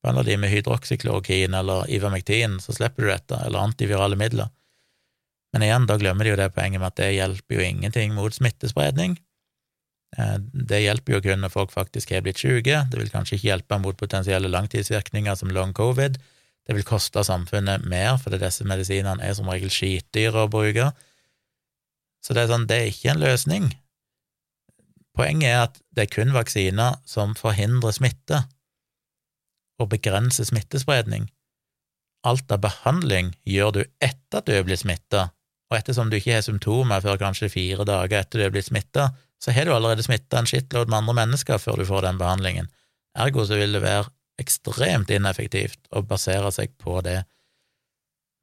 Behandler 0.03 0.27
de 0.27 0.37
med 0.37 0.51
hydroksyklorokin 0.53 1.55
eller 1.57 1.89
ivermektin, 1.89 2.59
så 2.61 2.75
slipper 2.75 3.03
du 3.03 3.09
dette, 3.09 3.39
eller 3.45 3.65
antivirale 3.65 4.17
midler. 4.19 4.51
Men 5.53 5.65
igjen, 5.65 5.87
da 5.89 5.97
glemmer 5.97 6.27
de 6.27 6.33
jo 6.33 6.39
det 6.39 6.51
poenget 6.53 6.81
med 6.81 6.91
at 6.91 6.99
det 6.99 7.13
hjelper 7.15 7.57
jo 7.57 7.65
ingenting 7.65 8.13
mot 8.13 8.35
smittespredning. 8.35 9.15
Eh, 10.17 10.37
det 10.69 10.83
hjelper 10.83 11.17
jo 11.17 11.21
kun 11.25 11.41
når 11.43 11.53
folk 11.53 11.73
faktisk 11.73 12.13
har 12.13 12.23
blitt 12.25 12.41
syke, 12.41 12.83
det 12.91 12.99
vil 12.99 13.11
kanskje 13.13 13.39
ikke 13.39 13.49
hjelpe 13.49 13.79
mot 13.81 13.97
potensielle 13.97 14.51
langtidsvirkninger 14.53 15.39
som 15.39 15.51
long 15.55 15.73
covid, 15.77 16.19
det 16.67 16.75
vil 16.75 16.87
koste 16.87 17.23
samfunnet 17.23 17.85
mer, 17.87 18.17
fordi 18.19 18.41
disse 18.41 18.67
medisinene 18.67 19.23
er 19.23 19.35
som 19.37 19.47
regel 19.49 19.71
skitdyre 19.71 20.45
å 20.45 20.51
bruke. 20.51 20.91
Så 22.23 22.35
det 22.35 22.43
er 22.43 22.51
sånn, 22.51 22.67
det 22.67 22.79
er 22.81 22.89
ikke 22.91 23.13
en 23.13 23.23
løsning. 23.23 23.69
Poenget 25.15 25.47
er 25.49 25.61
at 25.63 25.79
det 25.95 26.05
er 26.05 26.11
kun 26.11 26.35
vaksiner 26.35 26.99
som 27.07 27.33
forhindrer 27.39 27.95
smitte 27.95 28.43
og 29.81 29.91
begrense 29.93 30.45
smittespredning. 30.47 31.27
Alt 32.27 32.51
av 32.51 32.63
behandling 32.63 33.33
gjør 33.47 33.73
du 33.75 33.81
etter 34.03 34.41
at 34.41 34.47
du 34.47 34.55
er 34.55 34.65
blitt 34.67 34.83
smitta, 34.83 35.29
og 35.67 35.77
ettersom 35.77 36.09
du 36.09 36.17
ikke 36.17 36.37
har 36.37 36.45
symptomer 36.45 37.03
før 37.03 37.19
kanskje 37.21 37.51
fire 37.51 37.85
dager 37.87 38.21
etter 38.21 38.39
du 38.39 38.45
er 38.47 38.53
blitt 38.55 38.69
smitta, 38.69 39.11
så 39.43 39.53
har 39.53 39.67
du 39.67 39.73
allerede 39.75 40.03
smitta 40.05 40.39
en 40.39 40.49
shitload 40.49 40.89
med 40.89 41.03
andre 41.03 41.17
mennesker 41.21 41.61
før 41.61 41.81
du 41.81 41.85
får 41.85 42.07
den 42.07 42.21
behandlingen. 42.21 42.69
Ergo 43.17 43.45
så 43.45 43.59
vil 43.59 43.75
det 43.75 43.83
være 43.83 44.09
ekstremt 44.41 45.11
ineffektivt 45.13 45.79
å 45.91 46.03
basere 46.05 46.51
seg 46.53 46.73
på 46.81 46.99
det. 47.05 47.21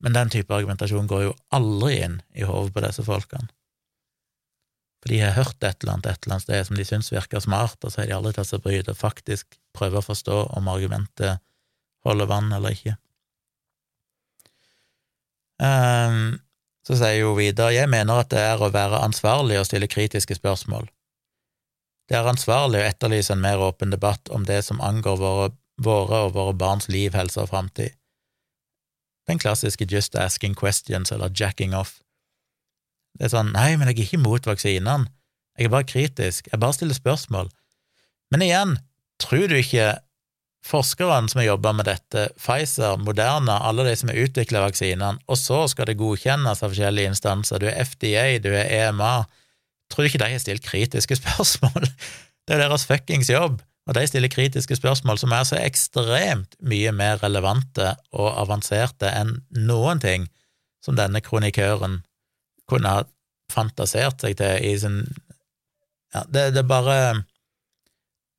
Men 0.05 0.17
den 0.17 0.33
type 0.35 0.55
argumentasjon 0.55 1.09
går 1.11 1.29
jo 1.29 1.35
aldri 1.55 2.01
inn 2.05 2.19
i 2.35 2.47
hodet 2.47 2.75
på 2.75 2.83
disse 2.85 3.05
folkene. 3.07 3.49
For 5.05 5.13
de 5.13 5.19
har 5.21 5.35
hørt 5.37 5.61
et 5.61 5.83
eller 5.83 5.99
annet 5.99 6.07
et 6.09 6.25
eller 6.25 6.39
annet 6.39 6.47
sted 6.47 6.67
som 6.67 6.79
de 6.81 6.85
syns 6.89 7.11
virker 7.13 7.43
smart, 7.45 7.77
og 7.85 7.93
så 7.93 8.01
har 8.01 8.07
de 8.09 8.15
aldri 8.17 8.31
tatt 8.33 8.49
seg 8.49 8.63
bryet 8.65 8.89
og 8.89 8.97
faktisk 8.97 9.59
prøve 9.77 10.01
å 10.01 10.07
forstå 10.07 10.39
om 10.57 10.71
argumentet 10.73 11.43
holder 12.09 12.31
vann 12.31 12.49
eller 12.57 12.73
ikke. 12.73 12.95
Um, 15.61 16.41
så 16.89 16.97
sier 16.97 17.21
hun 17.29 17.37
videre, 17.37 17.75
jeg 17.77 17.91
mener 17.93 18.23
at 18.25 18.33
det 18.33 18.41
er 18.41 18.65
å 18.65 18.73
være 18.73 19.03
ansvarlig 19.05 19.59
og 19.61 19.69
stille 19.69 19.91
kritiske 19.93 20.39
spørsmål. 20.41 20.89
Det 22.09 22.17
er 22.17 22.31
ansvarlig 22.33 22.81
å 22.81 22.89
etterlyse 22.89 23.37
en 23.37 23.45
mer 23.45 23.61
åpen 23.61 23.93
debatt 23.93 24.33
om 24.33 24.49
det 24.49 24.63
som 24.65 24.81
angår 24.85 25.21
våre, 25.21 25.51
våre 25.85 26.23
og 26.31 26.33
våre 26.39 26.57
barns 26.57 26.89
liv, 26.89 27.13
helse 27.13 27.45
og 27.45 27.53
framtid. 27.53 27.93
Den 29.29 29.41
klassiske 29.41 29.85
just 29.85 30.17
asking 30.17 30.57
questions 30.57 31.13
eller 31.13 31.29
jacking 31.29 31.77
off. 31.77 32.01
Det 33.19 33.29
er 33.29 33.35
sånn, 33.35 33.53
nei, 33.55 33.75
men 33.79 33.91
jeg 33.91 33.97
er 33.97 34.07
ikke 34.07 34.19
imot 34.19 34.49
vaksinene, 34.49 35.11
jeg 35.55 35.69
er 35.69 35.75
bare 35.75 35.87
kritisk, 35.87 36.49
jeg 36.51 36.61
bare 36.63 36.75
stiller 36.75 36.97
spørsmål. 36.97 37.51
Men 38.35 38.43
igjen, 38.43 38.75
tror 39.23 39.47
du 39.51 39.55
ikke 39.59 39.93
forskerne 40.65 41.31
som 41.31 41.43
har 41.43 41.53
jobba 41.53 41.75
med 41.77 41.87
dette, 41.87 42.29
Pfizer, 42.41 42.97
Moderna, 43.05 43.61
alle 43.69 43.85
de 43.87 43.95
som 44.01 44.11
har 44.11 44.19
utvikla 44.25 44.65
vaksinene, 44.65 45.21
og 45.29 45.39
så 45.39 45.65
skal 45.71 45.91
det 45.91 45.99
godkjennes 46.01 46.63
av 46.63 46.73
forskjellige 46.73 47.13
instanser, 47.13 47.61
du 47.63 47.69
er 47.71 47.85
FDA, 47.85 48.25
du 48.43 48.51
er 48.55 48.73
EMA, 48.89 49.15
tror 49.93 50.05
du 50.05 50.11
ikke 50.11 50.23
de 50.25 50.33
har 50.33 50.43
stilt 50.43 50.67
kritiske 50.67 51.19
spørsmål? 51.23 51.87
Det 52.45 52.57
er 52.57 52.65
deres 52.65 52.89
fuckings 52.89 53.31
jobb, 53.31 53.61
og 53.85 53.99
de 53.99 54.07
stiller 54.09 54.33
kritiske 54.33 54.79
spørsmål 54.81 55.21
som 55.21 55.33
er 55.37 55.45
så 55.47 55.61
ekstremt 55.61 56.57
mye 56.65 56.93
mer 56.97 57.21
relevante 57.23 57.93
og 58.17 58.33
avanserte 58.33 59.11
enn 59.13 59.37
noen 59.69 60.01
ting 60.01 60.27
som 60.85 60.97
denne 60.97 61.21
kronikøren 61.25 62.01
kunne 62.71 62.91
ha 62.91 63.05
fantasert 63.53 64.25
seg 64.25 64.39
til 64.41 64.65
i 64.65 64.75
sin 64.81 65.05
Ja, 66.15 66.23
det, 66.31 66.53
det 66.55 66.63
er 66.63 66.69
bare 66.71 66.99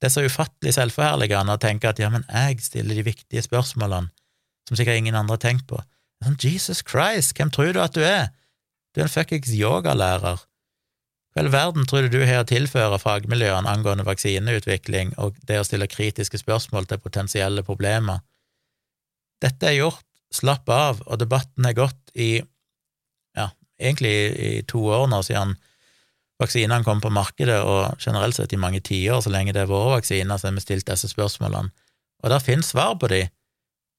det 0.01 0.07
er 0.07 0.13
så 0.13 0.25
ufattelig 0.27 0.75
selvforherligende 0.75 1.55
å 1.55 1.61
tenke 1.61 1.89
at 1.89 1.99
ja, 1.99 2.11
men 2.13 2.25
jeg 2.29 2.61
stiller 2.63 2.97
de 2.97 3.05
viktige 3.07 3.43
spørsmålene 3.43 4.11
som 4.67 4.77
sikkert 4.77 4.99
ingen 4.99 5.15
andre 5.17 5.37
har 5.37 5.43
tenkt 5.43 5.67
på. 5.69 5.79
Sånn, 6.23 6.37
Jesus 6.41 6.81
Christ, 6.85 7.35
hvem 7.37 7.51
tror 7.53 7.71
du 7.73 7.79
at 7.81 7.95
du 7.95 8.03
er? 8.03 8.31
Du 8.93 9.01
er 9.01 9.07
en 9.07 9.13
fuckings 9.13 9.53
yogalærer. 9.55 10.43
Hva 11.35 11.41
i 11.41 11.43
all 11.43 11.51
verden 11.51 11.87
tror 11.89 12.05
du 12.05 12.13
du 12.15 12.23
har 12.23 12.43
å 12.43 12.47
tilføre 12.47 12.99
fagmiljøene 13.01 13.67
angående 13.67 14.05
vaksineutvikling 14.07 15.13
og 15.21 15.35
det 15.49 15.59
å 15.59 15.65
stille 15.67 15.89
kritiske 15.91 16.39
spørsmål 16.39 16.87
til 16.87 17.01
potensielle 17.03 17.63
problemer? 17.67 18.21
Dette 19.43 19.67
er 19.67 19.79
gjort, 19.81 20.05
slapp 20.33 20.69
av, 20.71 21.01
og 21.05 21.19
debatten 21.19 21.67
er 21.67 21.75
gått 21.75 22.13
i, 22.15 22.39
egentlig 23.81 24.15
i 24.35 24.51
to 24.67 24.81
år 24.91 25.07
nå 25.11 25.21
siden 25.25 25.55
vaksinene 26.41 26.83
kom 26.83 27.01
på 27.03 27.11
markedet, 27.13 27.61
og 27.63 27.95
generelt 28.01 28.35
sett 28.35 28.53
i 28.53 28.59
mange 28.59 28.81
tiår, 28.83 29.21
så 29.23 29.31
lenge 29.31 29.53
det 29.55 29.63
er 29.63 29.71
våre 29.71 29.97
vaksiner, 29.97 30.37
så 30.37 30.49
har 30.49 30.57
vi 30.57 30.63
stilt 30.63 30.87
disse 30.89 31.09
spørsmålene. 31.11 31.71
Og 32.23 32.31
der 32.31 32.43
finnes 32.43 32.71
svar 32.73 32.95
på 32.99 33.09
de. 33.11 33.25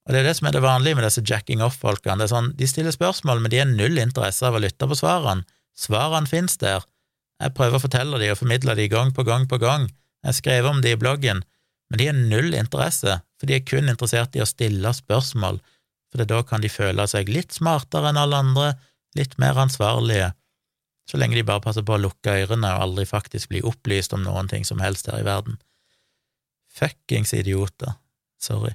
Og 0.06 0.14
det 0.14 0.20
er 0.20 0.28
det 0.28 0.36
som 0.38 0.48
er 0.48 0.54
det 0.54 0.62
vanlige 0.64 0.98
med 0.98 1.06
disse 1.06 1.24
jacking 1.26 1.62
off-folkene. 1.64 2.18
Det 2.20 2.28
er 2.28 2.34
sånn, 2.34 2.52
De 2.58 2.68
stiller 2.68 2.94
spørsmål, 2.94 3.40
men 3.42 3.52
de 3.52 3.62
har 3.62 3.70
null 3.70 3.98
interesse 3.98 4.44
av 4.46 4.56
å 4.56 4.62
lytte 4.62 4.88
på 4.88 4.98
svarene. 4.98 5.46
Svarene 5.76 6.30
finnes 6.30 6.56
der. 6.60 6.84
Jeg 7.42 7.52
prøver 7.56 7.76
å 7.76 7.82
fortelle 7.82 8.20
de 8.20 8.30
og 8.32 8.38
formidle 8.40 8.76
de 8.78 8.88
gang 8.88 9.12
på 9.12 9.24
gang 9.26 9.44
på 9.48 9.58
gang. 9.60 9.90
Jeg 10.24 10.38
skrev 10.38 10.68
om 10.70 10.80
de 10.82 10.94
i 10.94 10.98
bloggen, 11.00 11.42
men 11.90 12.00
de 12.00 12.08
har 12.08 12.16
null 12.16 12.54
interesse, 12.56 13.18
for 13.38 13.48
de 13.48 13.58
er 13.58 13.66
kun 13.66 13.90
interessert 13.92 14.36
i 14.36 14.42
å 14.42 14.48
stille 14.48 14.92
spørsmål, 14.94 15.60
for 16.10 16.24
da 16.24 16.40
kan 16.46 16.64
de 16.64 16.70
føle 16.72 17.04
seg 17.10 17.28
litt 17.30 17.52
smartere 17.54 18.10
enn 18.10 18.20
alle 18.20 18.40
andre, 18.40 18.70
litt 19.16 19.38
mer 19.42 19.58
ansvarlige 19.58 20.32
så 21.06 21.20
lenge 21.20 21.38
de 21.38 21.44
bare 21.46 21.62
passer 21.62 21.84
på 21.86 21.94
å 21.94 22.02
lukke 22.02 22.34
ørene 22.42 22.72
og 22.74 22.82
aldri 22.88 23.06
faktisk 23.06 23.52
bli 23.52 23.62
opplyst 23.66 24.14
om 24.16 24.24
noen 24.26 24.50
ting 24.50 24.66
som 24.66 24.82
helst 24.82 25.06
her 25.10 25.22
i 25.22 25.26
verden. 25.26 25.60
Fuckings 26.74 27.32
idioter. 27.36 27.94
Sorry. 28.42 28.74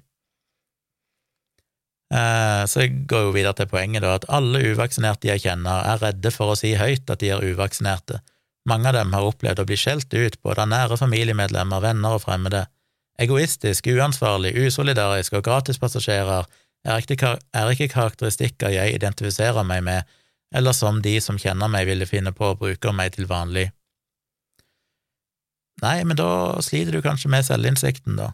Eh, 2.11 2.63
så 2.67 2.85
jeg 2.85 3.03
går 3.11 3.27
jo 3.27 3.33
videre 3.35 3.55
til 3.59 3.67
poenget, 3.71 4.03
da, 4.03 4.15
at 4.15 4.27
alle 4.31 4.63
uvaksinerte 4.71 5.27
jeg 5.27 5.43
kjenner, 5.43 5.83
er 5.91 6.01
redde 6.05 6.31
for 6.31 6.53
å 6.53 6.59
si 6.59 6.73
høyt 6.79 7.11
at 7.11 7.19
de 7.23 7.33
er 7.35 7.43
uvaksinerte. 7.43 8.21
Mange 8.67 8.91
av 8.91 8.95
dem 8.95 9.13
har 9.15 9.27
opplevd 9.27 9.63
å 9.63 9.67
bli 9.67 9.79
skjelt 9.79 10.11
ut, 10.13 10.39
både 10.43 10.63
av 10.63 10.71
nære 10.71 10.99
familiemedlemmer, 11.01 11.83
venner 11.83 12.15
og 12.15 12.23
fremmede. 12.23 12.65
Egoistisk, 13.21 13.91
uansvarlig, 13.91 14.53
usolidarisk 14.55 15.35
og 15.39 15.45
gratispassasjerer 15.49 16.47
er 16.47 16.59
er 16.87 17.69
ikke 17.75 17.91
karakteristikker 17.91 18.73
jeg 18.73 18.95
identifiserer 18.95 19.67
meg 19.67 19.83
med, 19.85 20.07
eller 20.55 20.75
som 20.75 21.01
de 21.01 21.15
som 21.23 21.39
kjenner 21.39 21.71
meg, 21.71 21.87
ville 21.87 22.07
finne 22.09 22.33
på 22.35 22.51
å 22.51 22.57
bruke 22.59 22.93
meg 22.95 23.15
til 23.15 23.29
vanlig. 23.29 23.69
Nei, 25.81 26.01
men 26.05 26.17
da 26.19 26.61
sliter 26.61 26.93
du 26.93 27.01
kanskje 27.01 27.31
med 27.31 27.47
selvinnsikten, 27.47 28.19
da. 28.19 28.33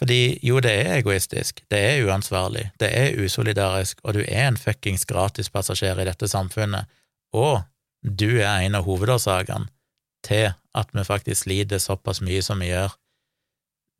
Fordi 0.00 0.38
jo, 0.46 0.62
det 0.64 0.72
er 0.80 0.94
egoistisk, 0.96 1.60
det 1.68 1.78
er 1.84 2.06
uansvarlig, 2.08 2.70
det 2.80 2.88
er 2.96 3.18
usolidarisk, 3.20 4.00
og 4.02 4.16
du 4.16 4.22
er 4.22 4.46
en 4.48 4.56
fuckings 4.56 5.04
gratispassasjer 5.04 6.00
i 6.00 6.06
dette 6.08 6.28
samfunnet, 6.30 6.88
og 7.36 7.60
du 8.00 8.40
er 8.40 8.64
en 8.64 8.78
av 8.78 8.86
hovedårsakene 8.88 9.68
til 10.24 10.54
at 10.76 10.94
vi 10.96 11.04
faktisk 11.04 11.44
sliter 11.44 11.82
såpass 11.82 12.22
mye 12.24 12.40
som 12.44 12.62
vi 12.64 12.70
gjør. 12.70 12.94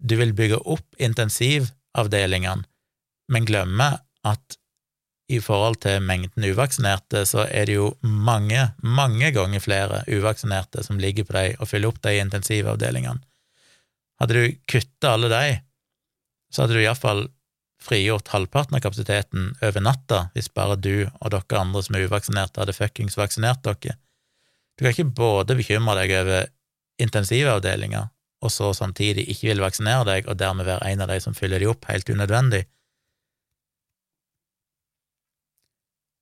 Du 0.00 0.16
vil 0.16 0.32
bygge 0.36 0.62
opp 0.64 0.96
intensivavdelingene, 0.96 2.64
men 3.30 3.46
glemme 3.48 3.90
at 4.26 4.56
i 5.30 5.38
forhold 5.42 5.78
til 5.84 6.02
mengden 6.02 6.44
uvaksinerte, 6.50 7.22
så 7.28 7.44
er 7.46 7.68
det 7.68 7.76
jo 7.76 7.92
mange, 8.02 8.70
mange 8.82 9.30
ganger 9.34 9.62
flere 9.62 10.02
uvaksinerte 10.10 10.82
som 10.86 10.98
ligger 10.98 11.28
på 11.28 11.36
deg 11.36 11.60
og 11.60 11.70
fyller 11.70 11.92
opp 11.92 12.00
de 12.02 12.16
intensivavdelingene. 12.18 13.22
Hadde 14.20 14.36
du 14.36 14.56
kutta 14.68 15.14
alle 15.14 15.30
de, 15.32 15.60
så 16.52 16.64
hadde 16.64 16.76
du 16.76 16.82
iallfall 16.82 17.28
frigjort 17.80 18.28
halvparten 18.34 18.76
av 18.76 18.82
kapasiteten 18.84 19.54
over 19.62 19.80
natta, 19.80 20.26
hvis 20.34 20.50
bare 20.52 20.76
du 20.76 21.06
og 21.06 21.30
dere 21.32 21.60
andre 21.62 21.82
som 21.86 21.96
er 21.96 22.08
uvaksinerte, 22.10 22.60
hadde 22.60 22.76
fuckings 22.76 23.16
vaksinert 23.16 23.62
dere. 23.64 23.96
Du 24.76 24.84
kan 24.84 24.92
ikke 24.92 25.14
både 25.16 25.56
bekymre 25.56 25.96
deg 26.02 26.12
over 26.18 26.50
intensivavdelinger, 27.00 28.10
og 28.44 28.52
så 28.52 28.74
samtidig 28.76 29.26
ikke 29.32 29.50
vil 29.50 29.64
vaksinere 29.64 30.04
deg, 30.08 30.28
og 30.28 30.36
dermed 30.40 30.68
være 30.68 30.92
en 30.92 31.06
av 31.06 31.12
de 31.12 31.18
som 31.22 31.36
fyller 31.36 31.62
de 31.62 31.70
opp 31.70 31.88
helt 31.88 32.08
unødvendig. 32.12 32.66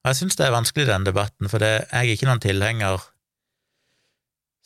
Jeg 0.09 0.17
syns 0.23 0.39
det 0.39 0.47
er 0.47 0.55
vanskelig, 0.55 0.87
den 0.89 1.05
debatten, 1.05 1.51
for 1.53 1.61
det, 1.61 1.73
jeg 1.91 2.01
er 2.01 2.15
ikke 2.15 2.29
noen 2.29 2.43
tilhenger 2.43 3.03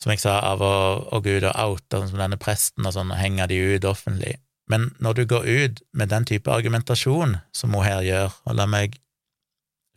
som 0.03 0.11
jeg 0.11 0.21
sa, 0.23 0.37
av 0.43 0.63
å, 0.63 0.73
å 1.15 1.19
ut 1.23 1.45
og 1.47 1.53
oute, 1.53 1.95
sånn 1.95 2.11
som 2.11 2.19
denne 2.19 2.39
presten 2.39 2.87
og 2.87 2.95
sånn, 2.95 3.11
og 3.13 3.19
henge 3.19 3.47
de 3.47 3.59
ut 3.75 3.87
offentlig. 3.87 4.35
Men 4.71 4.91
når 5.03 5.19
du 5.19 5.23
går 5.31 5.47
ut 5.47 5.81
med 5.95 6.11
den 6.11 6.27
type 6.27 6.51
argumentasjon 6.51 7.37
som 7.55 7.75
hun 7.75 7.85
her 7.85 8.03
gjør, 8.03 8.35
og 8.47 8.57
la 8.59 8.67
meg 8.67 8.97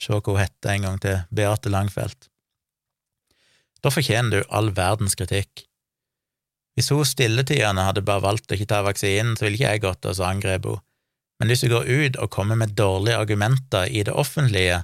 se 0.02 0.12
hva 0.12 0.22
hun 0.22 0.42
heter 0.42 0.72
en 0.72 0.86
gang 0.86 0.98
til, 1.02 1.22
Beate 1.34 1.72
Langfelt, 1.72 2.28
da 3.82 3.92
fortjener 3.92 4.42
du 4.42 4.50
all 4.54 4.72
verdens 4.74 5.18
kritikk. 5.18 5.66
Hvis 6.76 6.90
hun 6.92 7.06
stilletiende 7.06 7.86
hadde 7.86 8.04
bare 8.06 8.24
valgt 8.24 8.50
å 8.50 8.56
ikke 8.56 8.68
ta 8.72 8.82
vaksinen, 8.86 9.36
så 9.36 9.46
ville 9.46 9.58
ikke 9.60 9.72
jeg 9.74 9.84
gått 9.84 10.08
og 10.08 10.18
så 10.18 10.26
angrepet 10.28 10.74
henne. 10.74 10.82
Men 11.36 11.50
hvis 11.52 11.66
du 11.66 11.68
går 11.68 11.84
ut 11.84 12.14
og 12.16 12.30
kommer 12.32 12.56
med 12.56 12.70
dårlige 12.78 13.18
argumenter 13.20 13.90
i 13.92 14.00
det 14.08 14.14
offentlige, 14.16 14.78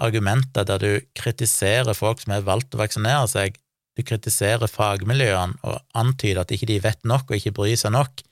argumenter 0.00 0.64
der 0.66 0.78
du 0.80 0.92
kritiserer 1.18 1.94
folk 1.94 2.22
som 2.22 2.34
har 2.34 2.46
valgt 2.46 2.74
å 2.74 2.80
vaksinere 2.80 3.26
seg, 3.30 3.58
du 3.96 4.02
kritiserer 4.06 4.70
fagmiljøene 4.70 5.58
og 5.68 5.80
antyder 5.98 6.42
at 6.42 6.54
ikke 6.54 6.70
de 6.70 6.78
vet 6.84 7.02
nok 7.04 7.28
og 7.28 7.36
ikke 7.36 7.54
bryr 7.58 7.76
seg 7.76 7.92
nok, 7.92 8.22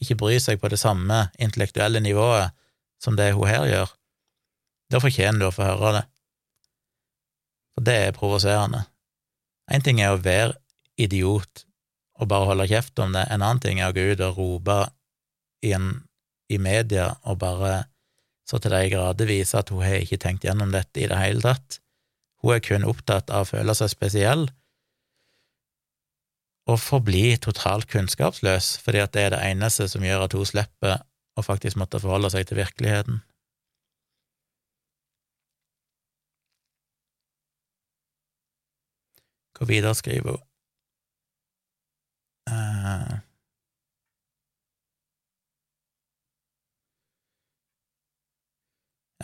ikke 0.00 0.16
bryr 0.20 0.40
seg 0.42 0.62
på 0.62 0.70
det 0.72 0.80
samme 0.80 1.26
intellektuelle 1.38 2.00
nivået 2.02 2.54
som 3.02 3.18
det 3.18 3.34
hun 3.36 3.50
her 3.50 3.68
gjør, 3.68 3.92
da 4.90 5.00
fortjener 5.02 5.42
du 5.42 5.48
å 5.48 5.54
få 5.54 5.66
høre 5.66 5.92
det. 5.98 6.04
For 7.74 7.86
det 7.86 7.94
er 8.00 8.16
provoserende. 8.16 8.84
Én 9.72 9.84
ting 9.84 10.00
er 10.00 10.14
å 10.14 10.20
være 10.22 10.54
idiot 11.00 11.64
og 12.20 12.28
bare 12.30 12.52
holde 12.52 12.68
kjeft 12.70 13.00
om 13.02 13.14
det, 13.16 13.24
en 13.26 13.42
annen 13.42 13.62
ting 13.62 13.80
er 13.80 13.90
å 13.90 13.96
gå 13.96 14.04
ut 14.12 14.22
og 14.22 14.38
rope 14.38 14.76
i, 15.66 15.74
i 15.74 16.58
media 16.62 17.10
og 17.24 17.40
bare 17.42 17.72
så 18.48 18.60
til 18.60 18.74
de 18.74 18.90
grader 18.92 19.28
viser 19.28 19.62
at 19.62 19.72
hun 19.72 19.84
har 19.84 20.02
ikke 20.02 20.20
tenkt 20.20 20.44
gjennom 20.44 20.72
dette 20.74 21.00
i 21.00 21.08
det 21.08 21.20
hele 21.20 21.44
tatt. 21.44 21.80
Hun 22.44 22.54
er 22.56 22.64
kun 22.64 22.84
opptatt 22.84 23.32
av 23.32 23.46
å 23.46 23.50
føle 23.54 23.74
seg 23.76 23.92
spesiell 23.92 24.48
og 26.64 26.80
forbli 26.80 27.34
totalt 27.44 27.90
kunnskapsløs, 27.92 28.78
fordi 28.80 29.02
at 29.02 29.12
det 29.12 29.22
er 29.26 29.34
det 29.34 29.42
eneste 29.50 29.88
som 29.92 30.04
gjør 30.04 30.24
at 30.26 30.36
hun 30.36 30.48
slipper 30.48 31.02
å 31.36 31.44
faktisk 31.44 31.76
måtte 31.80 32.00
forholde 32.00 32.30
seg 32.32 32.46
til 32.48 32.60
virkeligheten. 32.60 33.20
Hva 39.54 39.68
videre 39.70 39.94
skriver 39.94 40.34
hun? 40.34 40.42
Uh, 42.50 43.20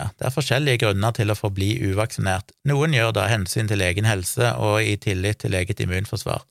ja, 0.01 0.07
det 0.17 0.27
er 0.27 0.33
forskjellige 0.33 0.81
grunner 0.85 1.13
til 1.13 1.33
å 1.33 1.37
forbli 1.37 1.75
uvaksinert. 1.91 2.55
Noen 2.69 2.95
gjør 2.97 3.13
det 3.13 3.25
av 3.25 3.33
hensyn 3.35 3.69
til 3.69 3.83
egen 3.85 4.07
helse 4.09 4.55
og 4.57 4.79
i 4.81 4.95
tillit 5.01 5.43
til 5.45 5.57
eget 5.59 5.83
immunforsvar. 5.85 6.47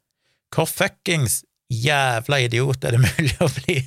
Hvor 0.54 0.70
fuckings 0.70 1.42
jævla 1.74 2.44
idiot 2.46 2.86
er 2.86 2.98
det 2.98 3.02
mulig 3.08 3.34
å 3.42 3.50
bli? 3.56 3.80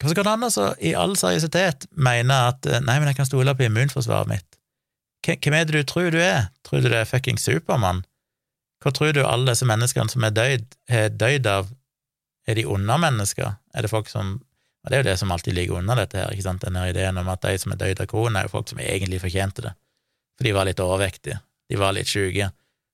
Hvordan 0.00 0.18
kan 0.18 0.30
han 0.32 0.48
altså 0.48 0.70
i 0.82 0.94
all 0.98 1.12
seriøsitet 1.20 1.86
mene 1.94 2.38
at 2.48 2.66
eh, 2.66 2.80
nei, 2.82 2.96
men 2.98 3.12
jeg 3.12 3.20
kan 3.20 3.28
stole 3.28 3.54
på 3.54 3.68
immunforsvaret 3.68 4.30
mitt? 4.32 4.48
Hvem 5.22 5.54
er 5.54 5.68
det 5.68 5.76
du 5.76 5.84
tror 5.86 6.08
du 6.10 6.18
er? 6.18 6.48
Tror 6.66 6.80
du 6.82 6.88
det 6.88 7.04
er 7.04 7.10
fucking 7.10 7.38
Supermann? 7.38 8.02
Hva 8.82 8.90
tror 8.90 9.12
du 9.14 9.20
alle 9.22 9.52
disse 9.52 9.68
menneskene 9.68 10.10
som 10.10 10.24
er 10.26 10.34
døyd, 10.34 10.64
har 10.90 11.12
døyd 11.14 11.46
av? 11.46 11.68
Er 12.48 12.58
de 12.58 12.66
undermennesker? 12.66 13.54
Er 13.70 13.84
det 13.84 13.92
folk 13.92 14.08
som 14.10 14.40
og 14.82 14.90
Det 14.90 14.96
er 14.96 15.02
jo 15.02 15.10
det 15.10 15.18
som 15.18 15.30
alltid 15.30 15.54
ligger 15.54 15.78
under 15.78 15.94
dette 15.94 16.18
her, 16.18 16.32
ikke 16.34 16.42
sant, 16.42 16.64
denne 16.64 16.88
ideen 16.90 17.18
om 17.18 17.28
at 17.30 17.42
de 17.42 17.54
som 17.58 17.72
er 17.72 17.78
døyd 17.78 18.00
av 18.02 18.08
korona, 18.10 18.40
er 18.40 18.48
jo 18.48 18.54
folk 18.56 18.72
som 18.72 18.80
egentlig 18.82 19.20
fortjente 19.22 19.62
det, 19.62 19.74
for 20.36 20.48
de 20.48 20.54
var 20.56 20.66
litt 20.66 20.82
overvektige, 20.82 21.38
de 21.70 21.78
var 21.78 21.94
litt 21.94 22.10
sjuke, 22.10 22.48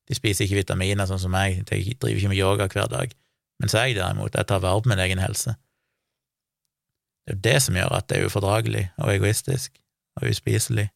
de 0.08 0.16
spiser 0.16 0.44
ikke 0.44 0.62
vitaminer 0.62 1.08
sånn 1.08 1.22
som 1.22 1.32
meg, 1.32 1.62
de 1.64 1.80
driver 1.94 2.18
ikke 2.18 2.34
med 2.34 2.40
yoga 2.40 2.68
hver 2.68 2.92
dag, 2.92 3.16
mens 3.58 3.74
jeg 3.74 3.96
derimot, 3.96 4.36
jeg 4.36 4.46
tar 4.48 4.60
vare 4.62 4.84
på 4.84 4.92
min 4.92 5.00
egen 5.06 5.22
helse. 5.22 5.56
Det 7.24 7.32
er 7.32 7.36
jo 7.36 7.44
det 7.44 7.58
som 7.62 7.76
gjør 7.76 7.96
at 7.96 8.06
det 8.08 8.18
er 8.18 8.28
ufordragelig 8.28 8.84
og 8.96 9.10
egoistisk 9.12 9.74
og 10.16 10.30
uspiselig. 10.30 10.88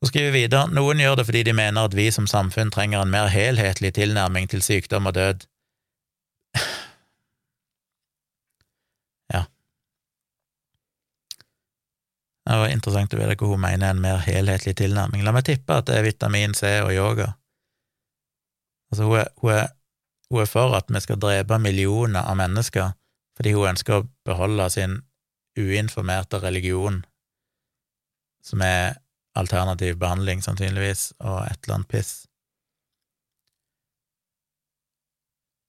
Hun 0.00 0.10
skriver 0.10 0.34
videre 0.34 0.70
noen 0.70 1.00
gjør 1.02 1.16
det 1.18 1.26
fordi 1.26 1.42
de 1.48 1.54
mener 1.58 1.86
at 1.86 1.94
vi 1.98 2.08
som 2.14 2.26
samfunn 2.30 2.70
trenger 2.74 3.02
en 3.02 3.10
mer 3.10 3.30
helhetlig 3.30 3.92
tilnærming 3.94 4.46
til 4.50 4.62
sykdom 4.62 5.10
og 5.10 5.14
død. 5.14 5.46
Ja. 9.34 9.42
Det 12.48 12.56
var 12.56 12.70
interessant 12.72 13.12
å 13.12 13.18
vite 13.20 13.34
hva 13.36 13.48
hun 13.50 13.60
mener 13.60 13.90
er 13.90 13.92
en 13.92 14.00
mer 14.00 14.22
helhetlig 14.24 14.72
tilnærming. 14.80 15.20
La 15.20 15.34
meg 15.36 15.44
tippe 15.44 15.74
at 15.76 15.90
det 15.90 15.98
er 15.98 16.06
vitamin 16.06 16.54
C 16.56 16.78
og 16.80 16.94
yoga. 16.94 17.34
Altså, 18.88 19.04
hun 19.04 19.18
er, 19.20 19.28
hun 19.42 19.52
er, 19.52 19.66
hun 20.32 20.40
er 20.40 20.48
for 20.48 20.76
at 20.78 20.88
vi 20.88 21.02
skal 21.04 21.20
drepe 21.20 21.58
millioner 21.60 22.24
av 22.24 22.38
mennesker 22.40 22.94
fordi 23.36 23.52
hun 23.54 23.68
ønsker 23.70 24.00
å 24.00 24.06
beholde 24.26 24.64
sin 24.74 24.96
uinformerte 25.58 26.40
religion, 26.42 27.04
som 28.42 28.64
er 28.66 28.96
alternativ 29.38 29.94
behandling, 30.00 30.42
sannsynligvis, 30.42 31.12
og 31.20 31.44
et 31.44 31.60
eller 31.62 31.76
annet 31.76 31.90
piss. 31.92 32.12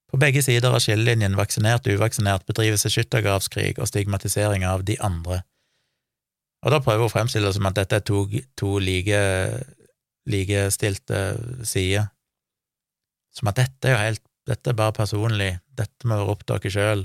På 0.10 0.18
begge 0.18 0.42
sider 0.42 0.74
av 0.74 0.82
skillelinjen 0.82 1.38
vaksinert 1.38 1.86
og 1.86 2.00
uvaksinert 2.00 2.48
bedrives 2.50 2.88
det 2.88 2.96
skyttergravskrig 2.96 3.76
og 3.78 3.92
stigmatisering 3.92 4.66
av 4.66 4.88
de 4.88 4.98
andre. 5.06 5.44
Og 6.66 6.74
da 6.74 6.82
prøver 6.84 7.06
hun 7.06 7.10
å 7.10 7.14
fremstille 7.14 7.48
det 7.48 7.56
som 7.56 7.68
at 7.70 7.78
dette 7.78 8.00
er 8.00 8.06
to, 8.08 8.24
to 8.60 8.72
like, 8.84 9.20
likestilte 10.28 11.22
sider. 11.68 12.10
Som 13.36 13.52
at 13.52 13.62
dette 13.62 13.88
er 13.88 13.96
jo 13.96 14.02
helt 14.08 14.26
Dette 14.50 14.72
er 14.72 14.74
bare 14.74 14.96
personlig, 14.96 15.60
dette 15.78 16.08
må 16.10 16.16
være 16.18 16.32
opp 16.34 16.40
til 16.42 16.58
dere 16.58 16.70
sjøl, 16.74 17.02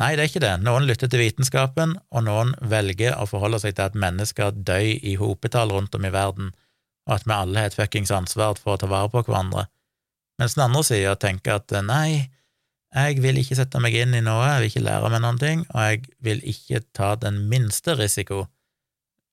Nei, 0.00 0.14
det 0.16 0.24
er 0.24 0.30
ikke 0.30 0.42
det. 0.42 0.52
Noen 0.64 0.86
lytter 0.88 1.10
til 1.10 1.20
vitenskapen, 1.20 1.94
og 2.10 2.24
noen 2.26 2.54
velger 2.72 3.18
å 3.20 3.26
forholde 3.28 3.60
seg 3.62 3.76
til 3.76 3.90
at 3.90 3.98
mennesker 3.98 4.54
dør 4.56 4.82
i 4.82 5.14
hopetall 5.20 5.74
rundt 5.74 5.94
om 5.98 6.06
i 6.08 6.12
verden, 6.14 6.52
og 7.06 7.18
at 7.18 7.26
vi 7.28 7.34
alle 7.36 7.60
har 7.60 7.70
et 7.70 7.76
fuckings 7.76 8.12
ansvar 8.14 8.56
for 8.60 8.74
å 8.74 8.80
ta 8.80 8.88
vare 8.90 9.12
på 9.12 9.24
hverandre, 9.26 9.66
mens 10.40 10.56
den 10.56 10.64
andre 10.64 10.84
sida 10.86 11.14
tenker 11.20 11.60
at 11.60 11.74
nei, 11.86 12.32
jeg 12.94 13.22
vil 13.24 13.38
ikke 13.40 13.56
sette 13.56 13.80
meg 13.80 13.96
inn 13.96 14.14
i 14.14 14.24
noe, 14.24 14.44
jeg 14.48 14.60
vil 14.60 14.70
ikke 14.70 14.84
lære 14.86 15.12
meg 15.14 15.22
noen 15.24 15.40
ting, 15.40 15.62
og 15.72 15.86
jeg 15.86 16.02
vil 16.24 16.42
ikke 16.52 16.82
ta 16.96 17.14
den 17.20 17.38
minste 17.52 17.96
risiko, 17.98 18.44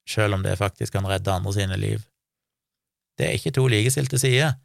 selv 0.09 0.37
om 0.37 0.45
det 0.45 0.57
faktisk 0.59 0.95
kan 0.95 1.07
redde 1.07 1.33
andre 1.33 1.53
sine 1.53 1.77
liv. 1.77 2.05
Det 3.19 3.27
er 3.27 3.35
ikke 3.35 3.53
to 3.57 3.65
likestilte 3.67 4.21
sider, 4.21 4.55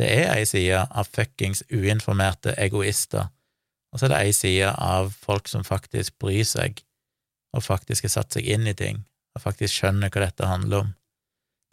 det 0.00 0.08
er 0.08 0.32
ei 0.32 0.46
side 0.48 0.86
av 0.88 1.10
fuckings 1.12 1.60
uinformerte 1.68 2.54
egoister 2.56 3.28
og 3.90 3.98
så 3.98 4.06
er 4.06 4.12
det 4.12 4.20
ei 4.22 4.34
side 4.34 4.70
av 4.70 5.10
folk 5.14 5.50
som 5.50 5.66
faktisk 5.66 6.18
bryr 6.22 6.46
seg, 6.46 6.82
og 7.56 7.66
faktisk 7.66 8.06
har 8.06 8.14
satt 8.14 8.36
seg 8.36 8.46
inn 8.46 8.68
i 8.70 8.76
ting, 8.78 9.02
og 9.34 9.42
faktisk 9.42 9.74
skjønner 9.74 10.12
hva 10.12 10.26
dette 10.28 10.46
handler 10.46 10.84
om. 10.84 10.92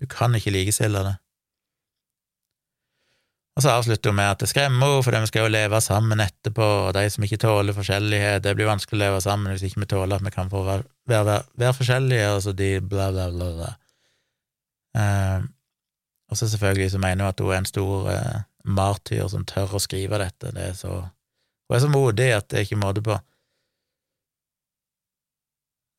Du 0.02 0.08
kan 0.10 0.34
ikke 0.38 0.54
likestille 0.54 1.04
det. 1.06 1.16
Og 3.58 3.64
så 3.66 3.72
avslutter 3.74 4.12
hun 4.12 4.20
med 4.20 4.30
at 4.30 4.44
det 4.44 4.52
skremmer 4.52 4.86
henne, 4.86 5.04
for 5.04 5.18
vi 5.18 5.30
skal 5.32 5.48
jo 5.48 5.50
leve 5.50 5.80
sammen 5.82 6.22
etterpå, 6.22 6.66
og 6.86 6.92
de 6.94 7.08
som 7.10 7.24
ikke 7.26 7.40
tåler 7.42 7.74
forskjellighet, 7.74 8.44
det 8.46 8.54
blir 8.54 8.70
vanskelig 8.70 9.00
å 9.00 9.02
leve 9.02 9.22
sammen 9.26 9.50
hvis 9.50 9.66
ikke 9.66 9.82
vi 9.82 9.90
tåler 9.96 10.20
at 10.20 10.26
vi 10.28 10.34
kan 10.36 10.52
få 10.52 10.62
være, 10.68 10.86
være, 11.10 11.40
være 11.58 11.78
forskjellige, 11.80 12.28
og 12.36 12.44
så 12.46 12.54
de 12.54 12.70
bla, 12.86 13.10
bla, 13.16 13.26
bla, 13.34 13.48
bla. 13.58 13.72
Uh, 14.98 15.48
og 16.30 16.38
så 16.38 16.52
selvfølgelig 16.52 16.92
så 16.94 17.02
mener 17.02 17.26
hun 17.26 17.32
at 17.34 17.42
hun 17.42 17.54
er 17.56 17.64
en 17.64 17.70
stor 17.70 18.12
uh, 18.14 18.38
martyr 18.78 19.26
som 19.34 19.46
tør 19.50 19.74
å 19.74 19.82
skrive 19.82 20.22
dette, 20.22 20.54
det 20.54 20.70
er 20.70 20.78
så 20.78 21.00
hun 21.68 21.76
er 21.76 21.84
så 21.84 21.90
modig 21.92 22.30
at 22.32 22.46
det 22.48 22.62
er 22.62 22.68
ikke 22.68 22.80
måte 22.80 23.02
på. 23.04 23.18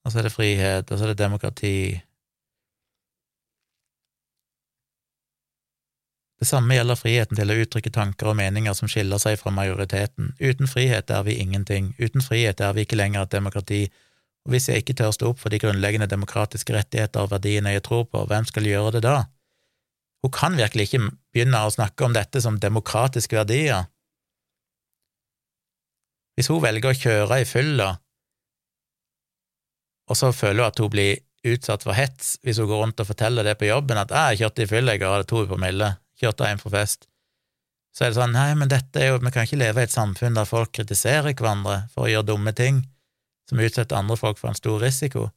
Og 0.06 0.12
så 0.12 0.20
er 0.20 0.28
det 0.28 0.32
frihet, 0.32 0.90
og 0.90 0.97
så 0.97 1.05
er 1.05 1.12
det 1.12 1.18
demokrati. 1.20 1.74
Det 6.39 6.47
samme 6.47 6.77
gjelder 6.77 6.98
friheten 6.98 7.39
til 7.39 7.51
å 7.51 7.56
uttrykke 7.65 7.90
tanker 7.90 8.31
og 8.31 8.36
meninger 8.39 8.74
som 8.78 8.90
skiller 8.90 9.19
seg 9.19 9.40
fra 9.40 9.51
majoriteten. 9.51 10.36
Uten 10.39 10.70
frihet 10.70 11.10
er 11.10 11.24
vi 11.27 11.35
ingenting, 11.43 11.94
uten 11.98 12.23
frihet 12.23 12.60
er 12.62 12.77
vi 12.77 12.85
ikke 12.86 12.98
lenger 13.01 13.27
et 13.27 13.35
demokrati, 13.35 13.89
og 14.47 14.55
hvis 14.55 14.69
jeg 14.70 14.85
ikke 14.85 14.94
tør 15.01 15.10
stå 15.16 15.32
opp 15.32 15.43
for 15.43 15.51
de 15.51 15.59
grunnleggende 15.59 16.06
demokratiske 16.10 16.77
rettigheter 16.77 17.27
og 17.27 17.32
verdiene 17.35 17.74
jeg 17.74 17.85
tror 17.89 18.06
på, 18.06 18.23
hvem 18.31 18.47
skal 18.47 18.70
gjøre 18.70 18.94
det 18.97 19.02
da? 19.09 19.19
Hun 20.23 20.35
kan 20.35 20.56
virkelig 20.59 20.89
ikke 20.89 21.10
begynne 21.35 21.66
å 21.66 21.74
snakke 21.74 22.06
om 22.06 22.15
dette 22.15 22.40
som 22.43 22.59
demokratiske 22.62 23.39
verdier. 23.39 23.90
Hvis 26.39 26.51
hun 26.55 26.62
velger 26.62 26.94
å 26.94 26.98
kjøre 27.02 27.43
i 27.43 27.47
fylla, 27.51 27.93
og 30.09 30.16
så 30.16 30.31
føler 30.32 30.62
hun 30.62 30.70
at 30.70 30.81
hun 30.81 30.93
blir 30.94 31.19
utsatt 31.48 31.85
for 31.85 31.98
hets 31.98 32.36
hvis 32.47 32.59
hun 32.62 32.70
går 32.70 32.86
rundt 32.86 33.02
og 33.02 33.10
forteller 33.10 33.47
det 33.47 33.59
på 33.59 33.69
jobben, 33.69 33.98
at 33.98 34.10
'jeg 34.10 34.39
kjørte 34.39 34.62
i 34.62 34.70
fylla, 34.70 34.93
jeg 34.94 35.02
hadde 35.02 35.27
to 35.28 35.47
promille, 35.47 35.97
kjørte 36.20 36.48
hjem 36.48 36.60
fra 36.62 36.74
fest', 36.74 37.08
så 37.94 38.04
er 38.04 38.12
det 38.12 38.18
sånn 38.18 38.34
'nei, 38.36 38.54
men 38.54 38.70
dette 38.70 39.00
er 39.00 39.12
jo, 39.12 39.18
vi 39.18 39.30
kan 39.34 39.46
ikke 39.46 39.58
leve 39.58 39.80
i 39.82 39.88
et 39.88 39.94
samfunn 39.94 40.36
der 40.38 40.46
folk 40.46 40.72
kritiserer 40.72 41.34
hverandre 41.34 41.88
for 41.94 42.06
å 42.06 42.12
gjøre 42.12 42.30
dumme 42.30 42.52
ting 42.52 42.84
som 43.48 43.58
utsetter 43.58 43.96
andre 43.96 44.16
folk 44.16 44.38
for 44.38 44.48
en 44.50 44.58
stor 44.58 44.78
risiko'. 44.82 45.30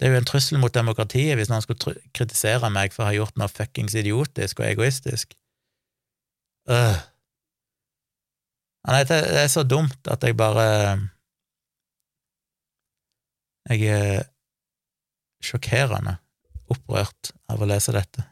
Det 0.00 0.06
er 0.08 0.14
jo 0.14 0.20
en 0.22 0.24
trussel 0.24 0.58
mot 0.58 0.72
demokratiet 0.72 1.36
hvis 1.36 1.50
noen 1.52 1.60
skulle 1.60 2.00
kritisere 2.16 2.70
meg 2.72 2.94
for 2.94 3.04
å 3.04 3.10
ha 3.10 3.16
gjort 3.18 3.36
noe 3.36 3.52
fuckings 3.52 3.94
idiotisk 3.94 4.62
og 4.62 4.70
egoistisk. 4.70 5.34
Øh. 6.70 6.96
Nei, 8.88 9.02
det 9.04 9.18
er 9.42 9.50
så 9.52 9.62
dumt 9.62 10.08
at 10.08 10.24
jeg 10.24 10.36
bare 10.36 10.66
Jeg 13.68 13.82
er 13.92 14.22
sjokkerende 15.44 16.16
opprørt 16.70 17.32
av 17.50 17.60
å 17.60 17.68
lese 17.68 17.94
dette. 17.96 18.24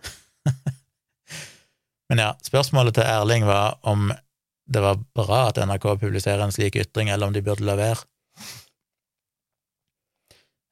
Men 2.09 2.23
ja, 2.25 2.31
spørsmålet 2.45 2.97
til 2.97 3.09
Erling 3.09 3.45
var 3.49 3.77
om 3.89 4.09
det 4.69 4.81
var 4.85 5.01
bra 5.17 5.47
at 5.49 5.61
NRK 5.65 5.87
publiserer 6.01 6.43
en 6.45 6.53
slik 6.53 6.77
ytring, 6.77 7.09
eller 7.09 7.29
om 7.29 7.33
de 7.33 7.43
burde 7.45 7.65
la 7.65 7.77
være. 7.79 8.05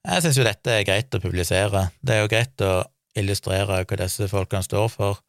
Jeg 0.07 0.23
syns 0.23 0.37
jo 0.39 0.45
dette 0.45 0.71
er 0.71 0.85
greit 0.87 1.15
å 1.17 1.21
publisere. 1.21 1.87
Det 1.99 2.15
er 2.15 2.21
jo 2.23 2.29
greit 2.31 2.63
å 2.63 2.73
illustrere 3.17 3.81
hva 3.81 3.97
disse 3.99 4.29
folkene 4.31 4.63
står 4.63 4.91
for. 4.93 5.19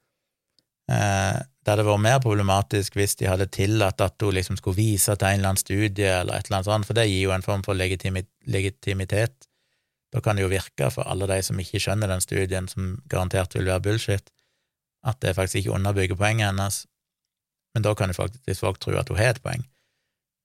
Eh, 0.89 1.39
det 1.65 1.73
hadde 1.73 1.85
vært 1.85 2.05
mer 2.05 2.20
problematisk 2.24 2.97
hvis 2.97 3.16
de 3.20 3.28
hadde 3.28 3.48
tillatt 3.52 4.01
at 4.05 4.23
hun 4.24 4.36
liksom 4.36 4.56
skulle 4.60 4.78
vise 4.78 5.16
til 5.16 5.28
en 5.28 5.40
eller 5.40 5.51
annen 5.51 5.60
studie 5.60 6.12
eller 6.12 6.39
et 6.39 6.48
eller 6.48 6.60
annet 6.60 6.70
sånt, 6.70 6.89
for 6.89 6.97
det 6.97 7.09
gir 7.09 7.27
jo 7.27 7.35
en 7.35 7.44
form 7.44 7.65
for 7.66 7.77
legitimitet. 7.77 9.47
Da 10.12 10.20
kan 10.24 10.36
det 10.36 10.47
jo 10.47 10.52
virke 10.52 10.90
for 10.90 11.09
alle 11.10 11.28
de 11.28 11.40
som 11.44 11.59
ikke 11.60 11.80
skjønner 11.82 12.09
den 12.09 12.22
studien, 12.24 12.68
som 12.68 12.97
garantert 13.12 13.55
vil 13.55 13.68
være 13.68 13.85
bullshit, 13.85 14.30
at 15.05 15.20
det 15.20 15.36
faktisk 15.36 15.62
ikke 15.62 15.74
underbygger 15.76 16.16
poenget 16.16 16.48
hennes. 16.48 16.86
Men 17.74 17.85
da 17.85 17.94
kan 17.94 18.10
jo 18.10 18.16
faktisk 18.16 18.64
folk 18.64 18.80
tro 18.80 18.97
at 18.97 19.09
hun 19.12 19.20
har 19.20 19.36
et 19.36 19.43
poeng. 19.44 19.66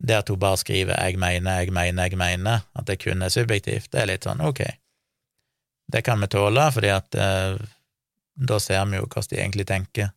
Det 0.04 0.18
at 0.20 0.30
hun 0.30 0.40
bare 0.40 0.58
skriver 0.58 1.00
'jeg 1.00 1.20
mener, 1.20 1.60
jeg 1.60 1.72
mener, 1.74 2.04
jeg 2.04 2.18
mener', 2.18 2.62
at 2.76 2.88
det 2.88 3.00
kun 3.04 3.22
er 3.22 3.30
subjektivt, 3.30 3.92
det 3.92 4.02
er 4.02 4.06
litt 4.06 4.24
sånn 4.24 4.42
ok. 4.42 4.62
Det 5.92 6.04
kan 6.04 6.20
vi 6.20 6.28
tåle, 6.28 6.72
fordi 6.72 6.88
at 6.88 7.16
eh, 7.16 7.58
da 8.36 8.60
ser 8.60 8.86
vi 8.86 8.98
jo 8.98 9.08
hvordan 9.08 9.30
de 9.30 9.38
egentlig 9.38 9.68
tenker. 9.68 10.08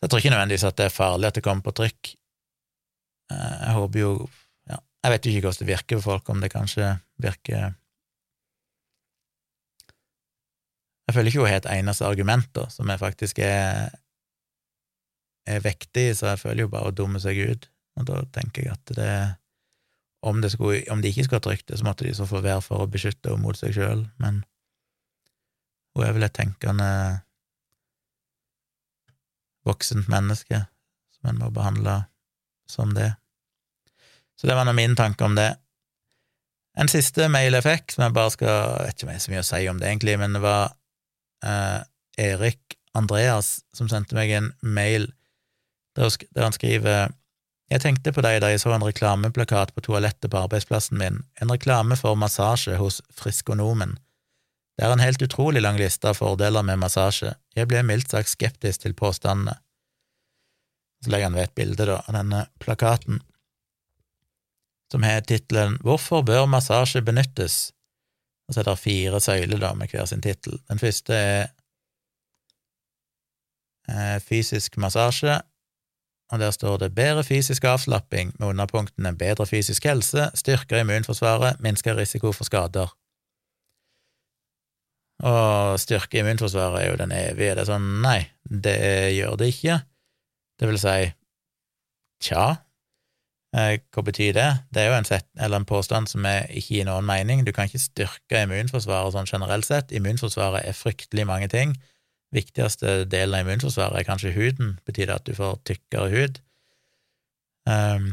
Så 0.00 0.02
jeg 0.02 0.10
tror 0.10 0.18
ikke 0.18 0.30
nødvendigvis 0.30 0.64
at 0.64 0.76
det 0.76 0.84
er 0.84 0.94
farlig 0.94 1.26
at 1.26 1.34
det 1.34 1.42
kommer 1.42 1.62
på 1.62 1.72
trykk. 1.72 2.14
Eh, 3.32 3.56
jeg 3.66 3.74
håper 3.74 4.00
jo 4.00 4.28
ja, 4.66 4.78
Jeg 5.04 5.12
vet 5.12 5.26
jo 5.26 5.30
ikke 5.30 5.40
hvordan 5.40 5.66
det 5.66 5.72
virker 5.76 5.96
for 6.00 6.10
folk, 6.10 6.28
om 6.28 6.40
det 6.40 6.52
kanskje 6.52 7.00
virker 7.18 7.74
Jeg 11.10 11.16
føler 11.16 11.32
ikke 11.32 11.42
hun 11.42 11.50
har 11.50 11.58
et 11.58 11.72
eneste 11.72 12.06
argument 12.06 12.46
da, 12.54 12.68
som 12.70 12.86
jeg 12.86 13.00
faktisk 13.00 13.40
er, 13.42 13.88
er 15.50 15.64
vektig, 15.64 16.12
så 16.14 16.28
jeg 16.28 16.38
føler 16.38 16.62
jo 16.62 16.70
bare 16.70 16.92
å 16.92 16.94
dumme 16.94 17.18
seg 17.18 17.40
ut. 17.50 17.66
Og 17.98 18.06
da 18.06 18.20
tenker 18.30 18.62
jeg 18.62 18.76
at 18.76 18.92
det 18.94 19.14
om, 20.22 20.38
det 20.38 20.52
skulle, 20.54 20.84
om 20.94 21.02
de 21.02 21.10
ikke 21.10 21.24
skulle 21.26 21.40
ha 21.40 21.46
trykt 21.48 21.66
det, 21.66 21.80
så 21.80 21.88
måtte 21.88 22.06
de 22.06 22.14
så 22.14 22.28
få 22.30 22.44
være 22.44 22.62
for 22.62 22.84
å 22.84 22.86
beskytte 22.92 23.32
henne 23.32 23.42
mot 23.42 23.58
seg 23.58 23.74
sjøl, 23.74 24.04
men 24.22 24.44
hun 25.96 26.06
er 26.06 26.14
vel 26.14 26.28
et 26.28 26.36
tenkende 26.38 26.86
voksent 29.66 30.06
menneske 30.12 30.62
som 31.18 31.32
en 31.32 31.42
må 31.42 31.50
behandle 31.50 32.04
som 32.70 32.94
det. 32.94 33.10
Så 34.38 34.46
det 34.46 34.54
var 34.54 34.68
nå 34.68 34.78
min 34.78 34.94
tanke 34.94 35.26
om 35.26 35.34
det. 35.34 35.50
En 36.78 36.88
siste 36.88 37.26
mail 37.34 37.58
jeg 37.58 37.66
fikk, 37.66 37.96
som 37.96 38.06
jeg 38.06 38.14
bare 38.14 38.30
skal 38.30 38.52
Jeg 38.54 38.86
vet 38.86 38.94
ikke 38.94 39.08
om 39.08 39.10
jeg 39.10 39.18
har 39.18 39.24
så 39.24 39.32
mye 39.34 39.42
å 39.42 39.48
si 39.50 39.64
om 39.72 39.80
det, 39.82 39.90
egentlig, 39.90 40.20
men 40.22 40.38
det 40.38 40.44
var 40.44 40.76
eh, 41.44 41.80
Erik 42.20 42.76
Andreas 42.96 43.60
som 43.76 43.88
sendte 43.88 44.16
meg 44.18 44.32
en 44.34 44.52
mail 44.60 45.10
der, 45.96 46.10
han 46.42 46.54
skriver 46.54 47.10
jeg 47.70 47.82
tenkte 47.84 48.10
på 48.10 48.22
deg 48.24 48.40
da 48.42 48.50
jeg 48.50 48.62
så 48.64 48.72
en 48.74 48.82
reklameplakat 48.82 49.70
på 49.76 49.82
toalettet 49.86 50.30
på 50.32 50.38
arbeidsplassen 50.40 50.98
min, 50.98 51.20
en 51.38 51.52
reklame 51.52 51.94
for 51.98 52.18
massasje 52.18 52.74
hos 52.80 52.98
Friskonomen. 53.14 53.94
Det 54.74 54.86
er 54.86 54.94
en 54.94 55.02
helt 55.04 55.22
utrolig 55.22 55.62
lang 55.62 55.78
liste 55.78 56.10
av 56.10 56.18
fordeler 56.18 56.66
med 56.66 56.80
massasje, 56.82 57.36
jeg 57.54 57.70
ble 57.70 57.84
mildt 57.86 58.10
sagt 58.10 58.32
skeptisk 58.32 58.82
til 58.82 58.96
påstandene. 58.98 59.54
Så 61.04 61.12
legger 61.12 61.30
han 61.30 61.38
ved 61.38 61.46
et 61.46 61.54
bilde, 61.54 61.86
da, 61.86 62.00
av 62.08 62.16
denne 62.18 62.42
plakaten, 62.58 63.22
som 64.90 65.06
har 65.06 65.22
tittelen 65.22 65.78
Hvorfor 65.86 66.24
bør 66.26 66.48
massasje 66.50 67.04
benyttes? 67.06 67.70
Og 68.50 68.54
så 68.54 68.60
er 68.60 68.66
det 68.66 68.78
fire 68.82 69.20
søyler, 69.22 69.60
da, 69.62 69.68
med 69.78 69.92
hver 69.92 70.08
sin 70.10 70.22
tittel. 70.22 70.56
Den 70.66 70.80
første 70.82 71.14
er 71.14 71.44
eh, 73.86 74.16
fysisk 74.18 74.74
massasje, 74.82 75.36
og 76.34 76.38
der 76.42 76.50
står 76.50 76.80
det 76.82 76.94
bedre 76.94 77.22
fysisk 77.24 77.64
avslapping 77.64 78.32
med 78.38 78.48
underpunktene 78.48 79.14
bedre 79.18 79.46
fysisk 79.46 79.86
helse, 79.86 80.32
styrker 80.34 80.82
immunforsvaret, 80.82 81.60
minsker 81.62 81.94
risiko 81.96 82.32
for 82.34 82.50
skader. 82.50 82.90
Og 85.22 85.78
styrke 85.78 86.18
immunforsvaret 86.18 86.82
er 86.82 86.90
jo 86.90 86.98
den 86.98 87.14
evige. 87.14 87.54
Det 87.54 87.62
er 87.62 87.70
sånn, 87.70 87.88
nei, 88.02 88.18
det 88.50 88.78
gjør 89.14 89.38
det 89.38 89.52
ikke. 89.54 89.78
Det 90.58 90.72
vil 90.72 90.82
si, 90.82 90.98
tja, 92.26 92.46
hva 93.50 94.02
betyr 94.06 94.34
det? 94.36 94.50
Det 94.70 94.82
er 94.82 94.92
jo 94.92 94.98
en, 95.00 95.06
set, 95.08 95.26
en 95.42 95.64
påstand 95.66 96.06
som 96.06 96.26
er 96.28 96.44
ikke 96.54 96.76
gir 96.76 96.84
noen 96.86 97.06
mening. 97.06 97.42
Du 97.42 97.50
kan 97.50 97.66
ikke 97.66 97.82
styrke 97.82 98.44
immunforsvaret 98.44 99.16
sånn 99.16 99.26
generelt 99.26 99.66
sett. 99.66 99.90
Immunforsvaret 99.90 100.68
er 100.68 100.76
fryktelig 100.78 101.26
mange 101.26 101.48
ting 101.50 101.74
viktigste 102.34 103.04
delen 103.10 103.36
av 103.36 103.44
immunforsvaret 103.44 104.00
er 104.00 104.06
kanskje 104.06 104.34
huden. 104.36 104.76
Betyr 104.86 105.10
det 105.10 105.18
at 105.18 105.26
du 105.26 105.34
får 105.36 105.60
tykkere 105.68 106.10
hud? 106.12 106.40
Um, 107.68 108.12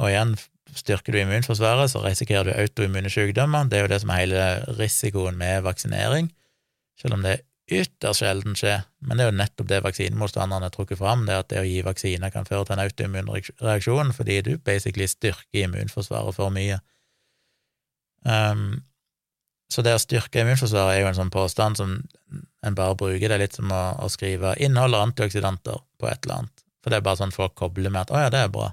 og 0.00 0.10
igjen, 0.10 0.34
styrker 0.74 1.14
du 1.14 1.20
immunforsvaret, 1.20 1.90
så 1.92 2.02
risikerer 2.04 2.48
du 2.48 2.54
autoimmune 2.54 3.10
sykdommer. 3.12 3.68
Det 3.68 3.78
er 3.78 3.86
jo 3.86 3.92
det 3.92 4.00
som 4.04 4.12
er 4.14 4.22
hele 4.22 4.44
risikoen 4.78 5.38
med 5.38 5.64
vaksinering, 5.66 6.30
selv 7.00 7.18
om 7.18 7.26
det 7.26 7.40
ytterst 7.72 8.22
sjelden 8.22 8.56
skjer. 8.58 8.84
Men 9.06 9.16
det 9.16 9.24
er 9.24 9.30
jo 9.30 9.38
nettopp 9.38 9.68
det 9.70 9.80
vaksinemotstanderne 9.84 10.68
har 10.68 10.74
trukket 10.74 11.00
fram, 11.00 11.24
det 11.28 11.38
at 11.38 11.48
det 11.52 11.62
å 11.62 11.66
gi 11.68 11.80
vaksiner 11.86 12.32
kan 12.34 12.48
føre 12.48 12.66
til 12.66 12.76
en 12.76 12.84
autoimmun 12.84 13.30
reaksjon, 13.32 14.12
fordi 14.16 14.40
du 14.46 14.52
basically 14.58 15.08
styrker 15.10 15.64
immunforsvaret 15.64 16.36
for 16.36 16.52
mye. 16.54 16.80
Um, 18.26 18.82
så 19.70 19.84
det 19.86 19.94
å 19.94 20.02
styrke 20.02 20.42
immunforsvaret 20.42 20.96
er 20.96 21.04
jo 21.04 21.10
en 21.12 21.18
sånn 21.20 21.32
påstand 21.32 21.78
som 21.78 21.94
en 22.66 22.76
bare 22.76 22.98
bruker. 22.98 23.28
Det 23.28 23.36
er 23.36 23.44
litt 23.44 23.56
som 23.56 23.70
å, 23.70 23.82
å 24.02 24.10
skrive 24.10 24.56
'inneholder 24.58 25.06
antioksidanter' 25.06 25.82
på 25.98 26.10
et 26.10 26.24
eller 26.24 26.42
annet. 26.42 26.64
For 26.82 26.90
det 26.90 26.98
er 26.98 27.06
bare 27.06 27.20
sånn 27.20 27.34
folk 27.34 27.54
kobler 27.54 27.92
med 27.92 28.02
at 28.02 28.10
'å 28.10 28.24
ja, 28.24 28.30
det 28.34 28.44
er 28.44 28.54
bra'. 28.54 28.72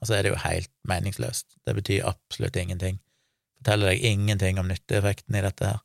Og 0.00 0.08
så 0.08 0.16
er 0.16 0.22
det 0.22 0.32
jo 0.32 0.42
helt 0.44 0.70
meningsløst. 0.88 1.56
Det 1.66 1.74
betyr 1.76 2.08
absolutt 2.08 2.56
ingenting. 2.56 3.00
Forteller 3.60 3.92
deg 3.92 4.04
ingenting 4.04 4.58
om 4.58 4.68
nytteeffekten 4.68 5.36
i 5.36 5.44
dette 5.44 5.72
her. 5.72 5.80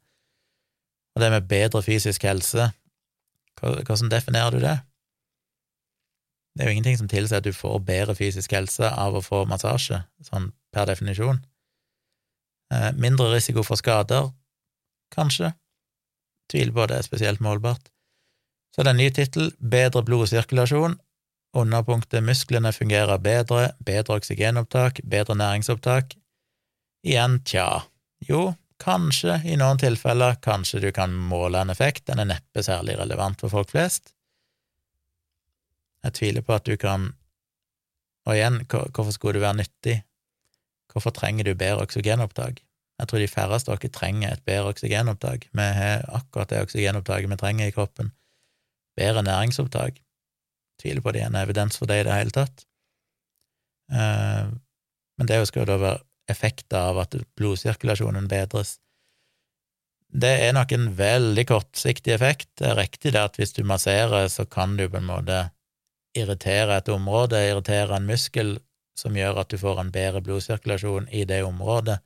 Og 1.15 1.21
det 1.21 1.31
med 1.31 1.47
bedre 1.47 1.81
fysisk 1.83 2.23
helse, 2.27 2.69
hvordan 3.59 4.11
definerer 4.11 4.51
du 4.51 4.59
det? 4.59 4.77
Det 6.55 6.63
er 6.63 6.69
jo 6.69 6.75
ingenting 6.75 6.97
som 6.97 7.07
tilsier 7.11 7.39
at 7.39 7.47
du 7.47 7.53
får 7.55 7.79
bedre 7.87 8.15
fysisk 8.15 8.53
helse 8.55 8.87
av 8.87 9.15
å 9.15 9.23
få 9.23 9.43
massasje, 9.47 10.01
sånn 10.23 10.51
per 10.75 10.87
definisjon. 10.87 11.41
Eh, 12.73 12.91
mindre 12.95 13.27
risiko 13.33 13.63
for 13.63 13.79
skader, 13.79 14.31
kanskje. 15.15 15.51
Tviler 16.51 16.75
på 16.75 16.87
det 16.87 16.99
er 16.99 17.07
spesielt 17.07 17.43
målbart. 17.43 17.89
Så 18.75 18.83
det 18.83 18.91
er 18.91 18.95
en 18.95 19.03
ny 19.03 19.09
tittel, 19.11 19.51
Bedre 19.59 20.03
blodsirkulasjon. 20.03 20.97
Underpunktet 21.55 22.23
Musklene 22.23 22.73
fungerer 22.75 23.21
bedre, 23.23 23.69
bedre 23.79 24.17
oksygenopptak, 24.19 24.99
bedre 25.07 25.37
næringsopptak. 25.39 26.17
Igjen, 27.07 27.39
tja. 27.47 27.85
Jo, 28.27 28.55
kanskje, 28.81 29.39
i 29.45 29.55
noen 29.59 29.79
tilfeller, 29.81 30.37
kanskje 30.43 30.81
du 30.83 30.89
kan 30.95 31.13
måle 31.13 31.61
en 31.61 31.73
effekt, 31.73 32.05
den 32.09 32.21
er 32.23 32.29
neppe 32.29 32.63
særlig 32.65 32.97
relevant 32.99 33.41
for 33.43 33.53
folk 33.53 33.71
flest. 33.73 34.13
Jeg 36.05 36.17
tviler 36.19 36.45
på 36.45 36.53
at 36.53 36.65
du 36.65 36.75
kan 36.77 37.13
Og 38.25 38.33
igjen, 38.33 38.63
hvorfor 38.65 39.11
skulle 39.13 39.37
det 39.37 39.41
være 39.43 39.57
nyttig? 39.59 39.99
Hvorfor 40.89 41.13
trenger 41.13 41.45
du 41.45 41.53
bedre 41.53 41.83
oksygenopptak? 41.85 42.63
Jeg 42.97 43.07
tror 43.07 43.21
de 43.21 43.27
færreste 43.27 43.69
av 43.69 43.77
dere 43.77 43.93
trenger 43.93 44.31
et 44.33 44.45
bedre 44.47 44.71
oksygenopptak. 44.73 45.45
Vi 45.51 45.65
har 45.77 46.05
akkurat 46.09 46.49
det 46.49 46.63
oksygenopptaket 46.65 47.29
vi 47.29 47.37
trenger 47.37 47.67
i 47.67 47.75
kroppen. 47.75 48.09
Bedre 48.97 49.21
næringsopptak. 49.27 49.99
Tviler 50.81 51.05
på 51.05 51.13
det 51.13 51.21
er 51.21 51.29
en 51.29 51.37
evidens 51.37 51.77
for 51.77 51.85
det 51.85 51.99
i 52.01 52.07
det 52.07 52.15
hele 52.15 52.33
tatt. 52.33 52.65
Eh, 53.91 54.49
men 55.17 55.29
det 55.29 55.41
skal 55.47 55.65
jo 55.65 55.69
da 55.69 55.77
være 55.83 55.99
effekter 56.31 56.91
av 56.91 56.99
at 57.05 57.15
blodsirkulasjonen 57.37 58.27
bedres. 58.31 58.77
Det 60.15 60.31
er 60.45 60.53
nok 60.55 60.71
en 60.71 60.91
veldig 60.95 61.43
kortsiktig 61.49 62.13
effekt. 62.15 62.49
Det 62.59 62.69
er 62.71 62.79
riktig 62.79 63.13
det 63.15 63.21
at 63.21 63.39
hvis 63.39 63.55
du 63.57 63.63
masserer, 63.67 64.29
så 64.31 64.45
kan 64.45 64.77
du 64.79 64.87
på 64.87 65.01
en 65.01 65.09
måte 65.09 65.41
irritere 66.15 66.77
et 66.79 66.89
område, 66.89 67.41
irritere 67.49 67.97
en 67.97 68.07
muskel, 68.07 68.55
som 68.95 69.17
gjør 69.17 69.41
at 69.41 69.51
du 69.51 69.59
får 69.59 69.81
en 69.81 69.91
bedre 69.91 70.21
blodsirkulasjon 70.23 71.09
i 71.11 71.25
det 71.27 71.41
området, 71.43 71.97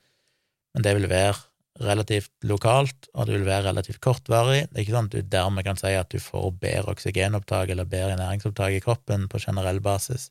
men 0.74 0.86
det 0.86 0.96
vil 0.98 1.10
være 1.12 1.38
relativt 1.80 2.32
lokalt, 2.50 3.08
og 3.14 3.28
det 3.28 3.38
vil 3.38 3.48
være 3.48 3.70
relativt 3.70 4.02
kortvarig. 4.04 4.66
Det 4.68 4.80
er 4.80 4.84
ikke 4.84 4.96
sånn 4.98 5.10
at 5.10 5.16
du 5.16 5.30
dermed 5.36 5.66
kan 5.68 5.80
si 5.80 5.94
at 5.96 6.10
du 6.12 6.20
får 6.22 6.50
bedre 6.60 6.96
oksygenopptak 6.96 7.72
eller 7.72 7.88
bedre 7.90 8.18
næringsopptak 8.20 8.76
i 8.76 8.82
kroppen 8.84 9.30
på 9.32 9.40
generell 9.46 9.80
basis. 9.84 10.30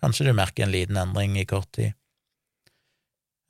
Kanskje 0.00 0.30
du 0.30 0.32
merker 0.36 0.64
en 0.64 0.72
liten 0.72 0.96
endring 0.96 1.36
i 1.36 1.44
kort 1.48 1.68
tid. 1.76 1.92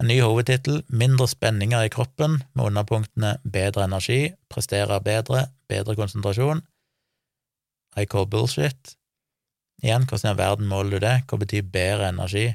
En 0.01 0.09
ny 0.09 0.17
hovedtittel, 0.25 0.81
Mindre 0.89 1.27
spenninger 1.29 1.85
i 1.85 1.93
kroppen, 1.93 2.39
med 2.57 2.71
underpunktene 2.71 3.35
Bedre 3.45 3.85
energi, 3.85 4.31
Prestere 4.49 4.97
bedre, 5.05 5.51
Bedre 5.69 5.97
konsentrasjon, 5.99 6.63
I 8.01 8.07
call 8.09 8.29
bullshit. 8.31 8.95
Igjen, 9.83 10.07
hvordan 10.09 10.29
i 10.29 10.31
all 10.31 10.39
verden 10.39 10.69
måler 10.71 10.97
du 10.97 11.05
det? 11.05 11.17
Hva 11.29 11.39
betyr 11.43 11.67
bedre 11.75 12.09
energi? 12.15 12.47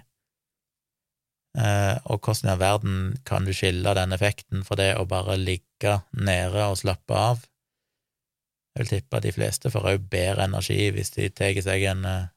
Eh, 1.59 1.95
og 2.09 2.23
hvordan 2.23 2.49
i 2.49 2.53
all 2.53 2.61
verden 2.61 2.95
kan 3.27 3.45
du 3.45 3.53
skille 3.53 3.93
den 3.97 4.15
effekten 4.15 4.63
for 4.65 4.79
det 4.79 4.95
å 4.97 5.05
bare 5.09 5.37
ligge 5.37 5.99
nede 6.17 6.65
og 6.65 6.79
slappe 6.81 7.19
av? 7.19 7.45
Jeg 8.73 8.83
vil 8.83 8.91
tippe 8.93 9.19
at 9.19 9.27
de 9.27 9.35
fleste 9.35 9.71
får 9.73 9.91
òg 9.93 10.09
bedre 10.11 10.49
energi 10.49 10.89
hvis 10.95 11.13
de 11.19 11.29
tar 11.29 11.61
seg 11.67 11.85
en, 11.91 12.05
eh, 12.09 12.27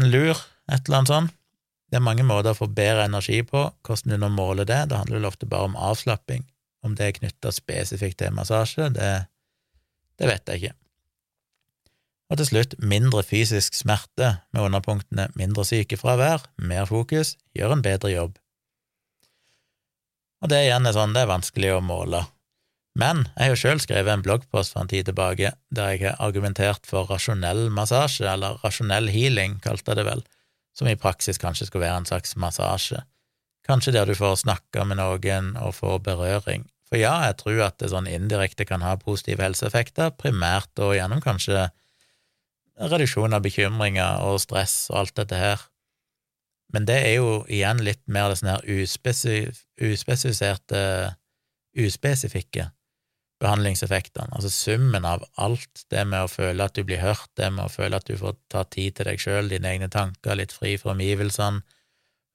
en 0.00 0.10
lur, 0.14 0.38
et 0.70 0.80
eller 0.80 1.02
annet 1.02 1.14
sånt. 1.14 1.38
Det 1.92 1.98
er 1.98 2.04
mange 2.06 2.24
måter 2.24 2.54
å 2.54 2.56
få 2.56 2.70
bedre 2.72 3.04
energi 3.04 3.42
på. 3.44 3.66
Hvordan 3.84 4.14
du 4.14 4.16
nå 4.22 4.30
måler 4.32 4.64
det, 4.64 4.78
det 4.88 4.96
handler 4.96 5.18
vel 5.18 5.28
ofte 5.28 5.48
bare 5.48 5.68
om 5.68 5.74
avslapping. 5.76 6.46
Om 6.80 6.94
det 6.96 7.04
er 7.04 7.18
knytta 7.18 7.52
spesifikt 7.52 8.22
til 8.22 8.32
massasje, 8.32 8.88
det, 8.96 9.10
det 10.16 10.30
vet 10.30 10.48
jeg 10.48 10.62
ikke. 10.62 10.78
Og 12.32 12.40
til 12.40 12.48
slutt 12.48 12.78
mindre 12.80 13.20
fysisk 13.28 13.76
smerte, 13.76 14.38
med 14.56 14.64
underpunktene 14.64 15.28
mindre 15.36 15.66
sykefravær, 15.68 16.48
mer 16.64 16.88
fokus, 16.88 17.36
gjør 17.52 17.76
en 17.76 17.84
bedre 17.84 18.14
jobb. 18.14 18.40
Og 20.40 20.48
det 20.48 20.64
igjen 20.64 20.88
er 20.88 20.96
sånn, 20.96 21.12
det 21.12 21.26
er 21.26 21.34
vanskelig 21.34 21.74
å 21.76 21.84
måle. 21.84 22.24
Men 22.96 23.26
jeg 23.36 23.44
har 23.44 23.52
jo 23.52 23.60
sjøl 23.60 23.84
skrevet 23.84 24.16
en 24.16 24.24
bloggpost 24.24 24.72
for 24.72 24.80
en 24.82 24.88
tid 24.88 25.10
tilbake 25.10 25.52
der 25.68 25.92
jeg 25.92 26.06
har 26.08 26.24
argumentert 26.24 26.88
for 26.88 27.04
rasjonell 27.12 27.66
massasje, 27.72 28.24
eller 28.32 28.56
rasjonell 28.64 29.12
healing, 29.12 29.60
kalte 29.60 29.92
jeg 29.92 30.00
det 30.00 30.08
vel, 30.08 30.24
som 30.76 30.88
i 30.88 30.98
praksis 30.98 31.40
kanskje 31.40 31.68
skal 31.68 31.84
være 31.84 32.02
en 32.02 32.08
slags 32.08 32.36
massasje. 32.40 33.02
Kanskje 33.66 33.94
der 33.94 34.08
du 34.08 34.14
får 34.18 34.42
snakke 34.42 34.84
med 34.88 34.98
noen 34.98 35.52
og 35.60 35.76
få 35.76 35.98
berøring. 36.02 36.66
For 36.88 37.00
ja, 37.00 37.14
jeg 37.28 37.38
tror 37.40 37.62
at 37.68 37.78
det 37.80 37.92
sånn 37.92 38.10
indirekte 38.10 38.66
kan 38.68 38.82
ha 38.84 38.96
positive 39.00 39.44
helseeffekter, 39.44 40.12
primært 40.18 40.76
og 40.82 40.96
gjennom 40.96 41.22
kanskje 41.24 41.70
reduksjon 42.82 43.36
av 43.36 43.44
bekymringer 43.44 44.24
og 44.26 44.40
stress 44.42 44.90
og 44.90 45.04
alt 45.04 45.16
dette 45.22 45.38
her. 45.38 45.62
Men 46.72 46.88
det 46.88 46.98
er 47.04 47.14
jo 47.20 47.42
igjen 47.52 47.82
litt 47.84 48.02
mer 48.08 48.32
det 48.32 48.40
sånn 48.40 48.54
her 48.54 48.68
uspesif 48.80 49.64
uspesifiserte, 49.82 50.82
uspesifikke 51.76 52.70
behandlingseffektene, 53.42 54.30
altså 54.36 54.50
summen 54.52 55.06
av 55.08 55.24
alt, 55.42 55.84
det 55.90 56.04
med 56.06 56.24
å 56.24 56.30
føle 56.30 56.64
at 56.64 56.76
du 56.78 56.84
blir 56.86 57.02
hørt, 57.02 57.28
det 57.38 57.50
med 57.50 57.66
å 57.66 57.72
føle 57.72 57.98
at 57.98 58.06
du 58.06 58.14
får 58.18 58.36
ta 58.52 58.62
tid 58.70 58.96
til 58.96 59.10
deg 59.10 59.22
sjøl, 59.22 59.50
dine 59.50 59.70
egne 59.72 59.90
tanker, 59.92 60.36
litt 60.38 60.54
fri 60.54 60.76
fra 60.78 60.94
omgivelsene, 60.94 61.62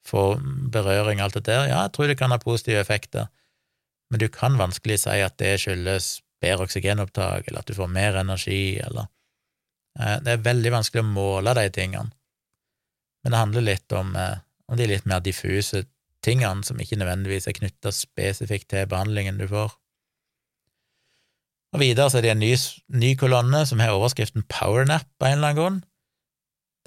få 0.08 0.24
berøring, 0.72 1.20
alt 1.24 1.36
det 1.40 1.48
der, 1.50 1.66
ja, 1.68 1.82
jeg 1.86 1.96
tror 1.96 2.12
det 2.12 2.20
kan 2.20 2.32
ha 2.32 2.40
positive 2.40 2.80
effekter, 2.84 3.28
men 4.12 4.22
du 4.24 4.28
kan 4.32 4.60
vanskelig 4.60 5.02
si 5.04 5.18
at 5.24 5.36
det 5.42 5.58
skyldes 5.64 6.22
bedre 6.44 6.68
oksygenopptak, 6.68 7.48
eller 7.48 7.64
at 7.64 7.72
du 7.72 7.76
får 7.76 7.92
mer 7.92 8.20
energi, 8.22 8.78
eller 8.84 9.10
eh, 10.00 10.20
Det 10.24 10.36
er 10.36 10.46
veldig 10.46 10.72
vanskelig 10.78 11.04
å 11.04 11.12
måle 11.12 11.56
de 11.58 11.68
tingene, 11.76 12.12
men 13.24 13.34
det 13.34 13.42
handler 13.42 13.68
litt 13.68 13.96
om, 13.98 14.16
eh, 14.16 14.40
om 14.68 14.80
de 14.80 14.88
litt 14.92 15.08
mer 15.08 15.24
diffuse 15.24 15.84
tingene 16.24 16.64
som 16.68 16.80
ikke 16.80 17.00
nødvendigvis 17.00 17.48
er 17.48 17.56
knytta 17.58 17.92
spesifikt 17.96 18.70
til 18.72 18.88
behandlingen 18.90 19.40
du 19.40 19.48
får. 19.50 19.76
Og 21.76 21.82
videre 21.84 22.10
så 22.10 22.20
er 22.20 22.26
det 22.26 22.34
en 22.34 22.42
ny, 22.42 22.54
ny 22.96 23.12
kolonne 23.20 23.66
som 23.68 23.82
har 23.84 23.96
overskriften 23.96 24.46
Powernap 24.52 25.08
av 25.20 25.28
en 25.28 25.38
eller 25.38 25.52
annen 25.52 25.60
grunn. 25.60 25.80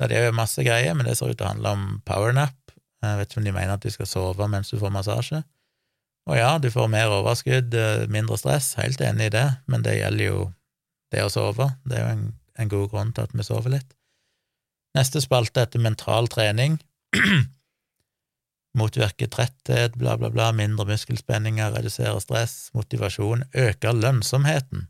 Der 0.01 0.09
det 0.09 0.17
er 0.17 0.29
jo 0.31 0.37
masse 0.39 0.65
greier, 0.65 0.95
men 0.97 1.05
det 1.05 1.19
ser 1.19 1.29
ut 1.29 1.37
til 1.37 1.45
å 1.45 1.51
handle 1.53 1.75
om 1.77 1.85
powernap. 2.09 2.57
Jeg 3.05 3.19
vet 3.19 3.33
ikke 3.33 3.41
om 3.43 3.49
de 3.49 3.53
mener 3.53 3.75
at 3.75 3.85
du 3.85 3.93
skal 3.93 4.09
sove 4.09 4.47
mens 4.49 4.73
du 4.73 4.79
får 4.81 4.93
massasje. 4.95 5.43
Og 6.31 6.37
ja, 6.37 6.55
du 6.61 6.71
får 6.73 6.89
mer 6.93 7.13
overskudd, 7.13 7.75
eh, 7.77 8.07
mindre 8.13 8.39
stress, 8.41 8.75
helt 8.81 9.01
enig 9.05 9.29
i 9.29 9.35
det, 9.37 9.47
men 9.69 9.85
det 9.85 9.99
gjelder 9.99 10.25
jo 10.25 10.41
det 11.13 11.25
å 11.25 11.33
sove. 11.33 11.69
Det 11.85 11.99
er 11.99 12.05
jo 12.07 12.13
en, 12.15 12.27
en 12.61 12.73
god 12.73 12.91
grunn 12.93 13.13
til 13.17 13.29
at 13.29 13.37
vi 13.37 13.45
sover 13.45 13.77
litt. 13.77 13.97
Neste 14.97 15.21
spalte 15.23 15.65
heter 15.65 15.83
mental 15.85 16.29
trening. 16.33 16.79
motvirke 18.79 19.27
tretthet, 19.31 19.97
bla, 19.99 20.17
bla, 20.19 20.31
bla, 20.31 20.51
mindre 20.55 20.87
muskelspenninger, 20.91 21.73
redusere 21.75 22.21
stress, 22.23 22.71
motivasjon, 22.77 23.45
øke 23.55 23.95
lønnsomheten, 23.97 24.87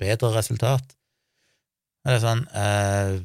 bedre 0.00 0.32
resultat. 0.36 0.96
Det 2.02 2.16
er 2.16 2.22
sånn 2.22 2.42
eh, 2.58 3.20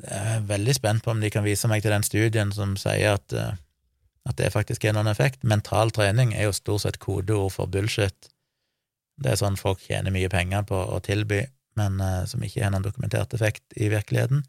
Jeg 0.00 0.34
er 0.34 0.46
veldig 0.48 0.74
spent 0.74 1.04
på 1.04 1.12
om 1.12 1.20
de 1.22 1.30
kan 1.30 1.46
vise 1.46 1.68
meg 1.70 1.84
til 1.84 1.94
den 1.94 2.04
studien 2.06 2.50
som 2.56 2.74
sier 2.80 3.14
at, 3.14 3.32
eh, 3.32 3.54
at 4.28 4.40
det 4.40 4.52
faktisk 4.52 4.84
er 4.84 4.96
noen 4.96 5.10
effekt. 5.12 5.46
Mental 5.46 5.92
trening 5.94 6.34
er 6.34 6.48
jo 6.48 6.56
stort 6.56 6.84
sett 6.84 7.00
kodeord 7.00 7.54
for 7.54 7.70
bullshit. 7.70 8.30
Det 9.20 9.32
er 9.32 9.40
sånn 9.40 9.60
folk 9.60 9.82
tjener 9.84 10.12
mye 10.12 10.30
penger 10.32 10.64
på 10.68 10.76
å 10.76 11.00
tilby, 11.04 11.44
men 11.80 12.00
eh, 12.04 12.24
som 12.28 12.42
ikke 12.44 12.64
har 12.64 12.74
noen 12.74 12.84
dokumentert 12.84 13.36
effekt 13.36 13.76
i 13.76 13.88
virkeligheten. 13.92 14.42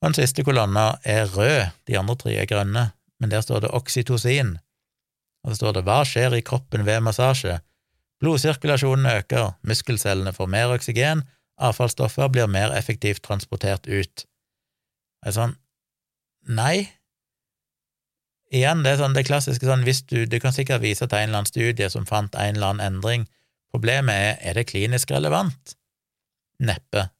Og 0.00 0.08
den 0.08 0.16
siste 0.16 0.44
kolonna 0.44 0.94
er 1.04 1.28
rød, 1.28 1.74
de 1.86 1.98
andre 1.98 2.16
tre 2.16 2.34
er 2.40 2.48
grønne, 2.48 2.90
men 3.20 3.30
der 3.30 3.42
står 3.44 3.66
det 3.66 3.72
oksytocin. 3.76 4.54
Og 5.44 5.52
så 5.52 5.60
står 5.60 5.76
det 5.76 5.84
hva 5.88 6.00
skjer 6.08 6.36
i 6.36 6.44
kroppen 6.44 6.86
ved 6.86 7.02
massasje? 7.04 7.58
Blodsirkulasjonen 8.20 9.08
øker, 9.12 9.52
muskelcellene 9.64 10.32
får 10.36 10.48
mer 10.52 10.72
oksygen, 10.72 11.22
avfallsstoffer 11.60 12.32
blir 12.32 12.48
mer 12.48 12.72
effektivt 12.76 13.22
transportert 13.24 13.88
ut. 13.88 14.24
Det 15.20 15.32
er 15.32 15.36
sånn 15.36 15.56
Nei. 16.48 16.88
Igjen, 18.50 18.80
det 18.82 18.94
er 18.94 19.02
sånn 19.02 19.12
det 19.14 19.26
klassiske 19.28 19.68
sånn 19.68 19.84
hvis 19.84 20.00
du 20.08 20.24
Du 20.26 20.38
kan 20.40 20.56
sikkert 20.56 20.80
vise 20.82 21.04
til 21.04 21.18
en 21.18 21.28
eller 21.28 21.42
annen 21.42 21.50
studie 21.52 21.90
som 21.92 22.08
fant 22.08 22.34
en 22.34 22.56
eller 22.56 22.72
annen 22.72 22.86
endring. 22.96 23.28
Problemet 23.70 24.16
er, 24.16 24.38
er 24.40 24.56
det 24.56 24.70
klinisk 24.72 25.12
relevant? 25.12 25.76
Neppe 26.58 27.10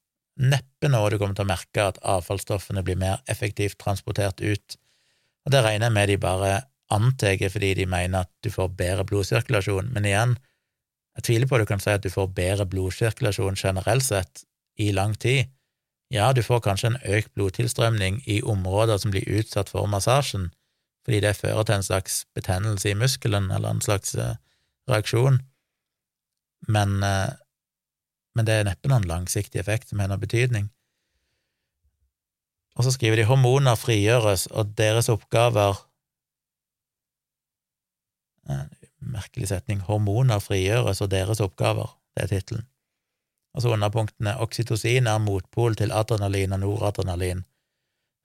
neppe 0.40 0.88
noe 0.88 1.10
du 1.12 1.18
kommer 1.20 1.36
til 1.36 1.44
å 1.44 1.50
merke 1.50 1.84
at 1.84 2.00
avfallsstoffene 2.06 2.84
blir 2.84 2.98
mer 3.00 3.20
effektivt 3.28 3.78
transportert 3.82 4.40
ut. 4.40 4.76
Og 5.44 5.54
det 5.54 5.62
regner 5.64 5.88
jeg 5.88 5.96
med 5.96 6.10
de 6.10 6.20
bare 6.20 6.52
antar 6.90 7.38
fordi 7.52 7.74
de 7.78 7.86
mener 7.86 8.24
at 8.24 8.30
du 8.44 8.50
får 8.50 8.72
bedre 8.78 9.06
blodsirkulasjon, 9.06 9.92
men 9.94 10.08
igjen, 10.08 10.36
jeg 11.18 11.26
tviler 11.26 11.50
på 11.50 11.58
at 11.58 11.64
du 11.64 11.68
kan 11.70 11.82
si 11.82 11.92
at 11.92 12.04
du 12.04 12.10
får 12.12 12.30
bedre 12.34 12.66
blodsirkulasjon 12.70 13.58
generelt 13.58 14.06
sett 14.06 14.44
i 14.80 14.90
lang 14.96 15.14
tid. 15.18 15.50
Ja, 16.10 16.32
du 16.32 16.42
får 16.42 16.62
kanskje 16.64 16.90
en 16.90 17.02
økt 17.06 17.34
blodtilstrømning 17.38 18.22
i 18.26 18.40
områder 18.42 18.98
som 18.98 19.12
blir 19.14 19.28
utsatt 19.28 19.70
for 19.70 19.86
massasjen, 19.90 20.48
fordi 21.06 21.20
det 21.22 21.36
fører 21.38 21.66
til 21.66 21.78
en 21.78 21.86
slags 21.86 22.24
betennelse 22.34 22.90
i 22.90 22.98
muskelen 22.98 23.50
eller 23.54 23.76
en 23.76 23.84
slags 23.84 24.16
eh, 24.18 24.34
reaksjon, 24.90 25.38
men 26.68 27.02
eh, 27.06 27.30
men 28.36 28.46
det 28.46 28.54
er 28.56 28.68
neppe 28.68 28.90
noen 28.90 29.08
langsiktig 29.08 29.60
effekt 29.62 29.90
som 29.90 30.02
har 30.02 30.10
noen 30.10 30.22
betydning. 30.22 30.68
Og 32.78 32.86
så 32.86 32.94
skriver 32.94 33.20
de 33.20 33.28
hormoner 33.28 33.78
frigjøres, 33.78 34.46
og 34.54 34.76
deres 34.78 35.10
oppgaver 35.12 35.86
Merkelig 39.00 39.48
setning. 39.48 39.78
Hormoner 39.86 40.40
frigjøres, 40.42 41.00
og 41.00 41.10
deres 41.12 41.40
oppgaver. 41.40 41.92
Det 42.16 42.24
er 42.24 42.30
tittelen. 42.32 42.66
Og 43.54 43.62
så 43.62 43.72
underpunktene 43.74 44.36
oksytocin 44.42 45.06
er 45.06 45.22
motpol 45.22 45.76
til 45.78 45.92
adrenalin 45.94 46.52
og 46.52 46.60
noradrenalin. 46.64 47.44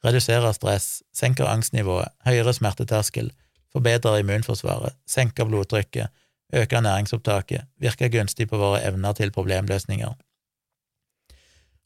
Reduserer 0.05 0.51
stress, 0.53 1.03
senker 1.13 1.49
angstnivået, 1.49 2.11
høyere 2.25 2.53
smerteterskel, 2.53 3.31
forbedrer 3.73 4.19
immunforsvaret, 4.21 4.97
senker 5.09 5.47
blodtrykket, 5.49 6.11
øke 6.53 6.81
næringsopptaket, 6.81 7.65
virke 7.81 8.09
gunstig 8.09 8.47
på 8.49 8.57
våre 8.57 8.83
evner 8.85 9.13
til 9.13 9.31
problemløsninger. 9.31 10.13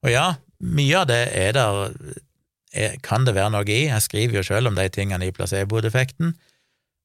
Og 0.04 0.12
ja, 0.12 0.34
mye 0.60 1.02
av 1.02 1.08
det 1.10 1.22
er 1.36 1.56
der 1.56 1.94
er, 2.74 2.98
kan 3.04 3.26
det 3.26 3.36
være 3.36 3.54
noe 3.56 3.68
i, 3.68 3.88
jeg 3.88 4.06
skriver 4.06 4.40
jo 4.40 4.44
selv 4.46 4.72
om 4.72 4.78
de 4.78 4.88
tingene 4.90 5.28
i 5.28 5.36
placeboeffekten, 5.36 6.36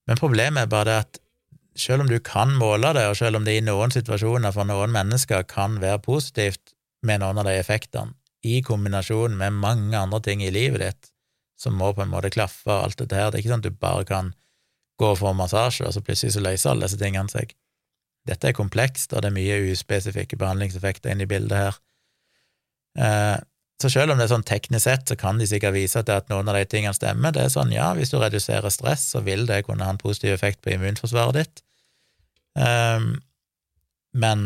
men 0.05 0.21
problemet 0.21 0.67
er 0.67 0.73
bare 0.73 0.99
at 1.05 1.19
selv 1.77 2.05
om 2.05 2.11
du 2.11 2.19
kan 2.23 2.55
måle 2.59 2.93
det, 2.95 3.07
og 3.11 3.17
selv 3.19 3.41
om 3.41 3.47
det 3.47 3.57
i 3.59 3.65
noen 3.65 3.91
situasjoner 3.91 4.53
for 4.55 4.69
noen 4.69 4.93
mennesker 4.95 5.43
kan 5.51 5.81
være 5.83 6.03
positivt 6.05 6.75
med 7.03 7.23
noen 7.23 7.41
av 7.43 7.49
de 7.49 7.57
effektene, 7.59 8.15
i 8.45 8.61
kombinasjon 8.61 9.39
med 9.41 9.57
mange 9.57 9.97
andre 9.97 10.21
ting 10.21 10.43
i 10.45 10.53
livet 10.53 10.83
ditt 10.83 11.07
som 11.57 11.79
må 11.81 11.95
på 11.97 12.03
en 12.05 12.11
måte 12.13 12.29
klaffe 12.35 12.69
og 12.69 12.91
alt 12.91 12.99
dette 13.01 13.17
her, 13.17 13.31
det 13.31 13.39
er 13.39 13.45
ikke 13.45 13.53
sånn 13.55 13.63
at 13.65 13.69
du 13.71 13.79
bare 13.81 14.05
kan 14.05 14.35
gå 15.01 15.11
og 15.11 15.19
få 15.21 15.33
massasje, 15.37 15.87
og 15.87 15.95
så 15.95 16.03
plutselig 16.05 16.37
så 16.37 16.43
løser 16.45 16.73
alle 16.73 16.87
disse 16.87 17.01
tingene 17.01 17.33
seg. 17.33 17.55
Dette 18.29 18.49
er 18.49 18.57
komplekst, 18.57 19.13
og 19.13 19.23
det 19.23 19.31
er 19.31 19.37
mye 19.37 19.59
uspesifikke 19.73 20.39
behandlingseffekter 20.41 21.13
inne 21.13 21.27
i 21.27 21.31
bildet 21.31 21.59
her. 21.59 21.81
Eh, 22.99 23.37
så 23.83 23.91
selv 23.91 24.15
om 24.15 24.21
det 24.21 24.29
er 24.29 24.33
sånn 24.33 24.47
teknisk 24.47 24.87
sett, 24.87 25.09
så 25.11 25.17
kan 25.19 25.41
de 25.41 25.49
sikkert 25.51 25.75
vise 25.75 26.01
at 26.01 26.31
noen 26.31 26.49
av 26.49 26.57
de 26.57 26.65
tingene 26.71 26.95
stemmer. 26.97 27.35
Det 27.35 27.43
er 27.43 27.53
sånn, 27.53 27.75
ja, 27.75 27.91
hvis 27.99 28.15
du 28.15 28.21
reduserer 28.23 28.73
stress, 28.73 29.09
så 29.13 29.21
vil 29.27 29.49
det 29.51 29.65
kunne 29.67 29.85
ha 29.85 29.93
en 29.93 30.01
positiv 30.01 30.37
effekt 30.37 30.63
på 30.65 30.73
immunforsvaret 30.77 31.41
ditt. 31.41 31.65
Um, 32.55 33.19
men, 34.15 34.45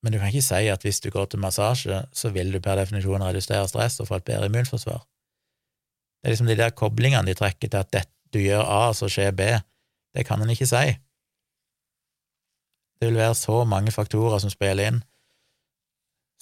men, 0.00 0.14
du 0.14 0.20
kan 0.20 0.30
ikke 0.30 0.46
si 0.46 0.68
at 0.70 0.86
hvis 0.86 1.02
du 1.02 1.10
går 1.10 1.32
til 1.32 1.42
massasje, 1.42 2.04
så 2.14 2.30
vil 2.32 2.54
du 2.54 2.60
per 2.62 2.78
definisjon 2.78 3.26
redusere 3.26 3.66
stress 3.68 3.98
og 4.00 4.08
få 4.12 4.20
et 4.20 4.28
bedre 4.30 4.46
immunforsvar. 4.48 5.02
Det 6.22 6.30
er 6.30 6.36
liksom 6.36 6.52
de 6.52 6.58
der 6.62 6.74
koblingene 6.78 7.26
de 7.26 7.34
trekker 7.34 7.66
til 7.66 7.82
at 7.82 7.90
dette 7.90 8.14
du 8.32 8.38
gjør 8.40 8.62
A, 8.64 8.82
så 8.96 9.10
skjer 9.12 9.34
B. 9.36 9.50
Det 10.12 10.26
kan 10.28 10.42
en 10.42 10.52
ikke 10.52 10.68
si. 10.68 10.84
Det 13.00 13.08
vil 13.08 13.18
være 13.18 13.34
så 13.34 13.64
mange 13.66 13.90
faktorer 13.90 14.38
som 14.38 14.52
spiller 14.52 14.92
inn. 14.92 15.02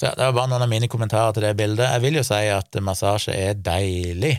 Så 0.01 0.09
ja, 0.09 0.14
Det 0.16 0.26
var 0.26 0.36
bare 0.36 0.51
noen 0.52 0.64
av 0.64 0.70
mine 0.72 0.88
kommentarer 0.88 1.32
til 1.36 1.44
det 1.44 1.56
bildet. 1.56 1.86
Jeg 1.86 2.02
vil 2.05 2.18
jo 2.20 2.24
si 2.24 2.40
at 2.52 2.80
massasje 2.84 3.34
er 3.36 3.59
deilig. 3.60 4.34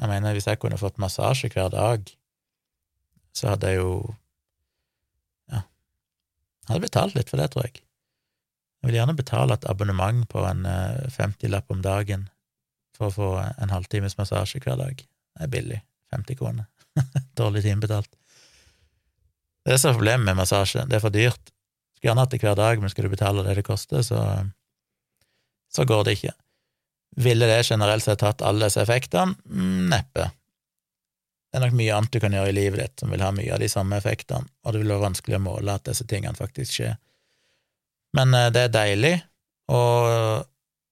Jeg 0.00 0.08
mener, 0.08 0.32
hvis 0.32 0.48
jeg 0.48 0.58
kunne 0.60 0.80
fått 0.80 1.00
massasje 1.00 1.50
hver 1.52 1.68
dag, 1.72 2.08
så 3.36 3.52
hadde 3.52 3.68
jeg 3.68 3.82
jo 3.82 3.92
Ja, 5.52 5.62
hadde 6.68 6.82
betalt 6.86 7.14
litt 7.14 7.30
for 7.30 7.40
det, 7.40 7.50
tror 7.52 7.68
jeg. 7.68 7.82
Jeg 8.80 8.88
vil 8.88 8.96
gjerne 8.96 9.16
betale 9.16 9.54
et 9.54 9.68
abonnement 9.68 10.24
på 10.28 10.44
en 10.48 10.64
50-lapp 10.64 11.68
eh, 11.68 11.76
om 11.76 11.82
dagen 11.84 12.28
for 12.96 13.10
å 13.10 13.16
få 13.16 13.30
en 13.44 13.72
halvtimes 13.72 14.16
massasje 14.16 14.60
hver 14.64 14.80
dag. 14.80 15.00
Det 15.00 15.46
er 15.46 15.52
billig. 15.52 15.80
50 16.16 16.40
kroner. 16.40 16.66
Dårlig 17.40 17.62
timebetalt. 17.66 18.10
Det 19.64 19.76
er 19.76 19.80
så 19.82 19.92
problemet 19.94 20.24
med 20.26 20.38
massasje. 20.40 20.86
Det 20.88 20.98
er 20.98 21.04
for 21.04 21.14
dyrt. 21.14 21.52
Skulle 21.96 22.10
gjerne 22.10 22.24
hatt 22.24 22.34
det 22.34 22.40
hver 22.42 22.56
dag, 22.58 22.80
men 22.80 22.92
skal 22.92 23.06
du 23.06 23.12
betale 23.12 23.44
det 23.44 23.58
det 23.58 23.66
koster, 23.66 24.02
så, 24.06 24.20
så 25.72 25.84
går 25.88 26.06
det 26.06 26.16
ikke. 26.18 26.34
Ville 27.20 27.48
det 27.50 27.66
generelt 27.68 28.06
sett 28.06 28.24
hatt 28.24 28.42
alle 28.46 28.68
disse 28.68 28.80
effektene? 28.82 29.36
Mm, 29.50 29.90
neppe. 29.92 30.30
Det 31.50 31.58
er 31.58 31.64
nok 31.66 31.76
mye 31.76 31.94
annet 31.96 32.14
du 32.14 32.20
kan 32.22 32.34
gjøre 32.34 32.52
i 32.52 32.54
livet 32.54 32.80
ditt 32.80 33.02
som 33.02 33.10
vil 33.10 33.24
ha 33.26 33.32
mye 33.34 33.52
av 33.52 33.60
de 33.60 33.68
samme 33.68 33.98
effektene, 33.98 34.46
og 34.62 34.72
det 34.72 34.84
vil 34.84 34.92
være 34.94 35.06
vanskelig 35.08 35.36
å 35.40 35.42
måle 35.42 35.74
at 35.74 35.88
disse 35.88 36.06
tingene 36.08 36.38
faktisk 36.38 36.76
skjer. 36.78 36.94
Men 38.16 38.34
eh, 38.38 38.52
det 38.54 38.68
er 38.68 38.74
deilig, 38.74 39.14
og 39.74 40.46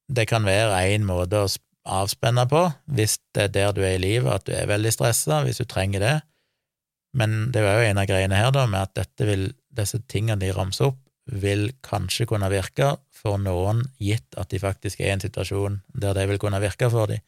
det 0.08 0.26
kan 0.30 0.46
være 0.46 0.82
én 0.90 1.06
måte 1.06 1.44
å 1.44 1.50
avspenne 1.88 2.44
på, 2.50 2.62
hvis 2.94 3.18
det 3.36 3.48
er 3.48 3.54
der 3.54 3.74
du 3.76 3.82
er 3.82 3.96
i 3.96 4.02
livet, 4.02 4.30
at 4.32 4.46
du 4.46 4.54
er 4.56 4.70
veldig 4.70 4.92
stressa, 4.94 5.42
hvis 5.46 5.60
du 5.62 5.66
trenger 5.68 6.04
det. 6.04 6.16
Men 7.16 7.50
det 7.54 7.64
var 7.64 7.78
jo 7.78 7.88
en 7.88 8.00
av 8.00 8.08
greiene 8.10 8.38
her, 8.38 8.50
da, 8.54 8.66
med 8.70 8.86
at 8.86 8.94
dette 8.98 9.28
vil, 9.28 9.46
disse 9.74 10.00
tingene 10.10 10.40
de 10.42 10.52
ramser 10.54 10.90
opp, 10.90 11.00
vil 11.28 11.68
kanskje 11.84 12.24
kunne 12.28 12.48
virke 12.52 12.94
for 13.12 13.40
noen, 13.42 13.82
gitt 14.00 14.36
at 14.40 14.48
de 14.52 14.60
faktisk 14.62 15.02
er 15.02 15.10
i 15.10 15.14
en 15.16 15.24
situasjon 15.24 15.82
der 15.92 16.14
det 16.16 16.24
vil 16.30 16.40
kunne 16.40 16.60
virke 16.62 16.88
for 16.92 17.10
dem. 17.10 17.20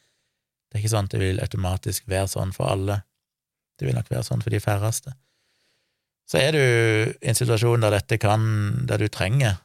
Det 0.71 0.79
er 0.79 0.85
ikke 0.85 0.93
sånn 0.93 1.09
at 1.11 1.17
det 1.17 1.21
vil 1.21 1.43
automatisk 1.43 2.07
være 2.09 2.31
sånn 2.31 2.55
for 2.55 2.71
alle. 2.71 3.01
Det 3.77 3.89
vil 3.89 3.97
nok 3.97 4.09
være 4.13 4.25
sånn 4.25 4.45
for 4.45 4.55
de 4.55 4.61
færreste. 4.63 5.13
Så 6.31 6.39
er 6.39 6.55
du 6.55 6.63
i 6.63 7.29
en 7.29 7.37
situasjon 7.37 7.83
der 7.83 7.97
dette 7.97 8.21
kan, 8.23 8.45
der 8.87 9.03
du 9.03 9.11
trenger 9.11 9.59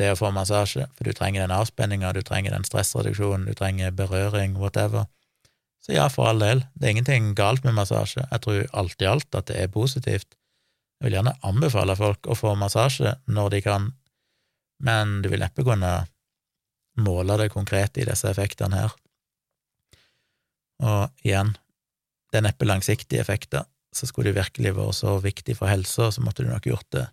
det 0.00 0.10
å 0.14 0.18
få 0.18 0.32
massasje, 0.34 0.86
for 0.96 1.06
du 1.06 1.14
trenger 1.16 1.44
den 1.44 1.54
avspenninga, 1.54 2.12
du 2.16 2.22
trenger 2.26 2.54
den 2.54 2.66
stressreduksjonen, 2.66 3.46
du 3.48 3.56
trenger 3.58 3.94
berøring, 3.94 4.56
whatever. 4.60 5.06
Så 5.80 5.94
ja, 5.94 6.08
for 6.12 6.28
all 6.30 6.42
del, 6.42 6.64
det 6.74 6.88
er 6.88 6.96
ingenting 6.96 7.32
galt 7.38 7.64
med 7.64 7.76
massasje. 7.78 8.26
Jeg 8.26 8.44
tror 8.44 8.66
alt 8.82 9.04
i 9.04 9.08
alt 9.08 9.38
at 9.38 9.48
det 9.48 9.58
er 9.62 9.72
positivt. 9.72 10.36
Jeg 11.00 11.08
vil 11.08 11.16
gjerne 11.16 11.36
anbefale 11.46 11.96
folk 11.96 12.28
å 12.28 12.36
få 12.36 12.52
massasje 12.60 13.14
når 13.32 13.54
de 13.54 13.62
kan, 13.64 13.92
men 14.84 15.20
du 15.24 15.30
vil 15.32 15.40
neppe 15.40 15.64
kunne 15.64 15.92
måle 17.00 17.38
det 17.40 17.52
konkret 17.54 17.96
i 17.96 18.04
disse 18.08 18.28
effektene 18.28 18.82
her. 18.82 18.96
Og 20.84 21.24
igjen, 21.24 21.54
det 22.32 22.40
er 22.40 22.46
neppe 22.48 22.68
langsiktige 22.68 23.22
effekter, 23.24 23.64
så 23.92 24.06
skulle 24.06 24.30
det 24.30 24.40
virkelig 24.40 24.76
vært 24.76 25.00
så 25.00 25.16
viktig 25.22 25.56
for 25.58 25.72
helsa, 25.72 26.10
så 26.12 26.24
måtte 26.24 26.44
du 26.44 26.52
nok 26.52 26.68
gjort 26.68 26.88
det 26.96 27.08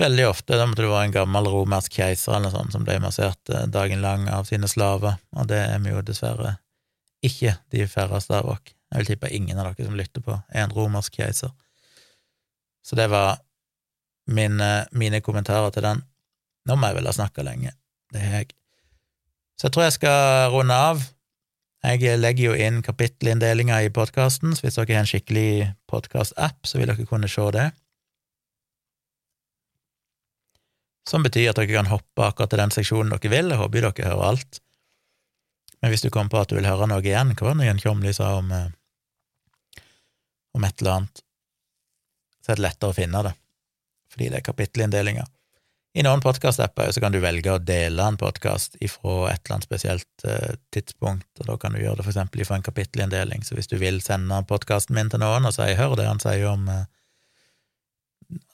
Veldig 0.00 0.24
ofte. 0.30 0.56
Da 0.56 0.66
måtte 0.66 0.84
det 0.84 0.90
være 0.90 1.08
en 1.10 1.14
gammel 1.14 1.48
romersk 1.52 1.98
keiser 1.98 2.32
eller 2.32 2.48
noe 2.48 2.54
sånt 2.54 2.76
som 2.76 2.84
ble 2.86 2.96
massert 3.02 3.52
eh, 3.52 3.66
dagen 3.68 4.00
lang 4.04 4.24
av 4.32 4.48
sine 4.48 4.70
slaver, 4.70 5.18
og 5.36 5.48
det 5.50 5.60
er 5.66 5.82
vi 5.84 5.92
jo 5.92 6.04
dessverre 6.06 6.56
ikke 7.22 7.58
de 7.70 7.84
færreste 7.86 8.38
av 8.38 8.48
oss. 8.54 8.72
Jeg 8.92 9.02
vil 9.02 9.10
tippe 9.12 9.30
ingen 9.32 9.60
av 9.60 9.70
dere 9.70 9.88
som 9.88 9.96
lytter 9.96 10.24
på, 10.24 10.36
er 10.52 10.64
en 10.64 10.74
romersk 10.74 11.14
keiser. 11.20 11.52
Så 12.82 12.96
det 12.98 13.06
var 13.12 13.38
mine, 14.26 14.86
mine 14.92 15.20
kommentarer 15.24 15.70
til 15.72 15.86
den. 15.86 16.02
Nå 16.68 16.76
må 16.76 16.90
jeg 16.90 16.98
vel 16.98 17.08
ha 17.08 17.14
snakka 17.16 17.44
lenge. 17.46 17.72
Det 18.12 18.20
er 18.20 18.34
jeg. 18.40 18.52
Så 19.56 19.68
jeg 19.68 19.74
tror 19.74 19.86
jeg 19.86 19.96
skal 19.96 20.50
runde 20.52 20.76
av. 20.76 21.04
Jeg 21.82 22.18
legger 22.20 22.44
jo 22.44 22.58
inn 22.66 22.82
kapittelinndelinga 22.84 23.80
i 23.82 23.90
podkasten, 23.94 24.54
så 24.54 24.66
hvis 24.66 24.76
dere 24.78 24.94
har 24.94 25.02
en 25.02 25.08
skikkelig 25.10 25.72
podkast-app, 25.90 26.60
så 26.66 26.78
vil 26.78 26.92
dere 26.92 27.06
kunne 27.08 27.30
se 27.30 27.46
det. 27.56 27.70
Som 31.08 31.24
betyr 31.24 31.50
at 31.50 31.58
dere 31.58 31.72
kan 31.72 31.90
hoppe 31.90 32.26
akkurat 32.26 32.52
til 32.52 32.62
den 32.62 32.74
seksjonen 32.74 33.14
dere 33.14 33.32
vil. 33.32 33.50
Jeg 33.52 33.60
håper 33.60 33.88
dere 33.88 34.08
hører 34.12 34.28
alt. 34.32 34.60
Men 35.82 35.90
hvis 35.90 36.04
du 36.04 36.10
kommer 36.14 36.30
på 36.30 36.40
at 36.42 36.52
du 36.52 36.56
vil 36.56 36.68
høre 36.68 36.86
noe 36.86 37.02
igjen, 37.02 37.34
hva 37.34 37.48
var 37.48 37.58
det 37.58 37.66
Jan 37.66 37.82
Tjomli 37.82 38.14
sa 38.14 38.36
om, 38.38 38.52
eh, 38.54 39.82
om 40.54 40.64
et 40.64 40.82
eller 40.82 40.98
annet, 40.98 41.22
så 42.42 42.52
er 42.52 42.58
det 42.58 42.66
lettere 42.68 42.94
å 42.94 42.96
finne 42.96 43.22
det, 43.26 43.32
fordi 44.10 44.28
det 44.30 44.40
er 44.40 44.46
kapittelinndelinger. 44.46 45.26
I 45.92 46.04
noen 46.06 46.22
podkast-apper 46.24 46.94
kan 47.04 47.12
du 47.12 47.18
velge 47.20 47.52
å 47.52 47.60
dele 47.60 48.04
en 48.08 48.16
podkast 48.16 48.78
ifra 48.80 49.26
et 49.28 49.42
eller 49.42 49.58
annet 49.58 49.66
spesielt 49.66 50.24
uh, 50.24 50.54
tidspunkt, 50.72 51.28
og 51.42 51.50
da 51.50 51.56
kan 51.60 51.74
du 51.74 51.82
gjøre 51.82 51.98
det 51.98 52.06
for 52.06 52.14
eksempel 52.14 52.40
ifra 52.40 52.56
en 52.56 52.64
kapittelinndeling. 52.64 53.44
Så 53.44 53.58
hvis 53.58 53.68
du 53.68 53.76
vil 53.82 54.00
sende 54.00 54.38
podkasten 54.48 54.96
min 54.96 55.12
til 55.12 55.20
noen 55.20 55.44
og 55.44 55.52
si 55.52 55.68
'hør 55.76 55.98
det 55.98 56.08
han 56.08 56.22
sier 56.22 56.48
om 56.48 56.64
uh, 56.72 56.86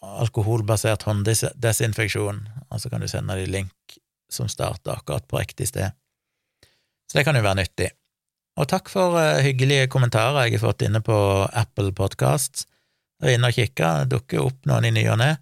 alkoholbasert 0.02 1.04
hånddesinfeksjon, 1.08 2.42
og 2.68 2.80
så 2.80 2.90
kan 2.92 3.02
du 3.02 3.08
sende 3.10 3.36
dem 3.38 3.52
link 3.52 3.98
som 4.32 4.48
starter 4.50 4.98
akkurat 4.98 5.26
på 5.28 5.40
riktig 5.40 5.70
sted. 5.70 5.96
Så 7.08 7.18
det 7.18 7.24
kan 7.24 7.36
jo 7.36 7.44
være 7.44 7.62
nyttig. 7.62 7.92
Og 8.58 8.66
takk 8.68 8.90
for 8.92 9.14
uh, 9.16 9.38
hyggelige 9.44 9.88
kommentarer 9.92 10.48
jeg 10.48 10.58
har 10.58 10.66
fått 10.66 10.82
inne 10.84 11.00
på 11.04 11.16
Apple 11.46 11.92
Podcasts. 11.96 12.66
Jeg 13.22 13.32
er 13.32 13.38
inne 13.38 13.50
og 13.50 13.56
kikker, 13.56 14.08
dukker 14.10 14.42
opp 14.44 14.66
noen 14.68 14.88
i 14.88 14.94
ny 14.94 15.06
og 15.10 15.20
ne. 15.22 15.36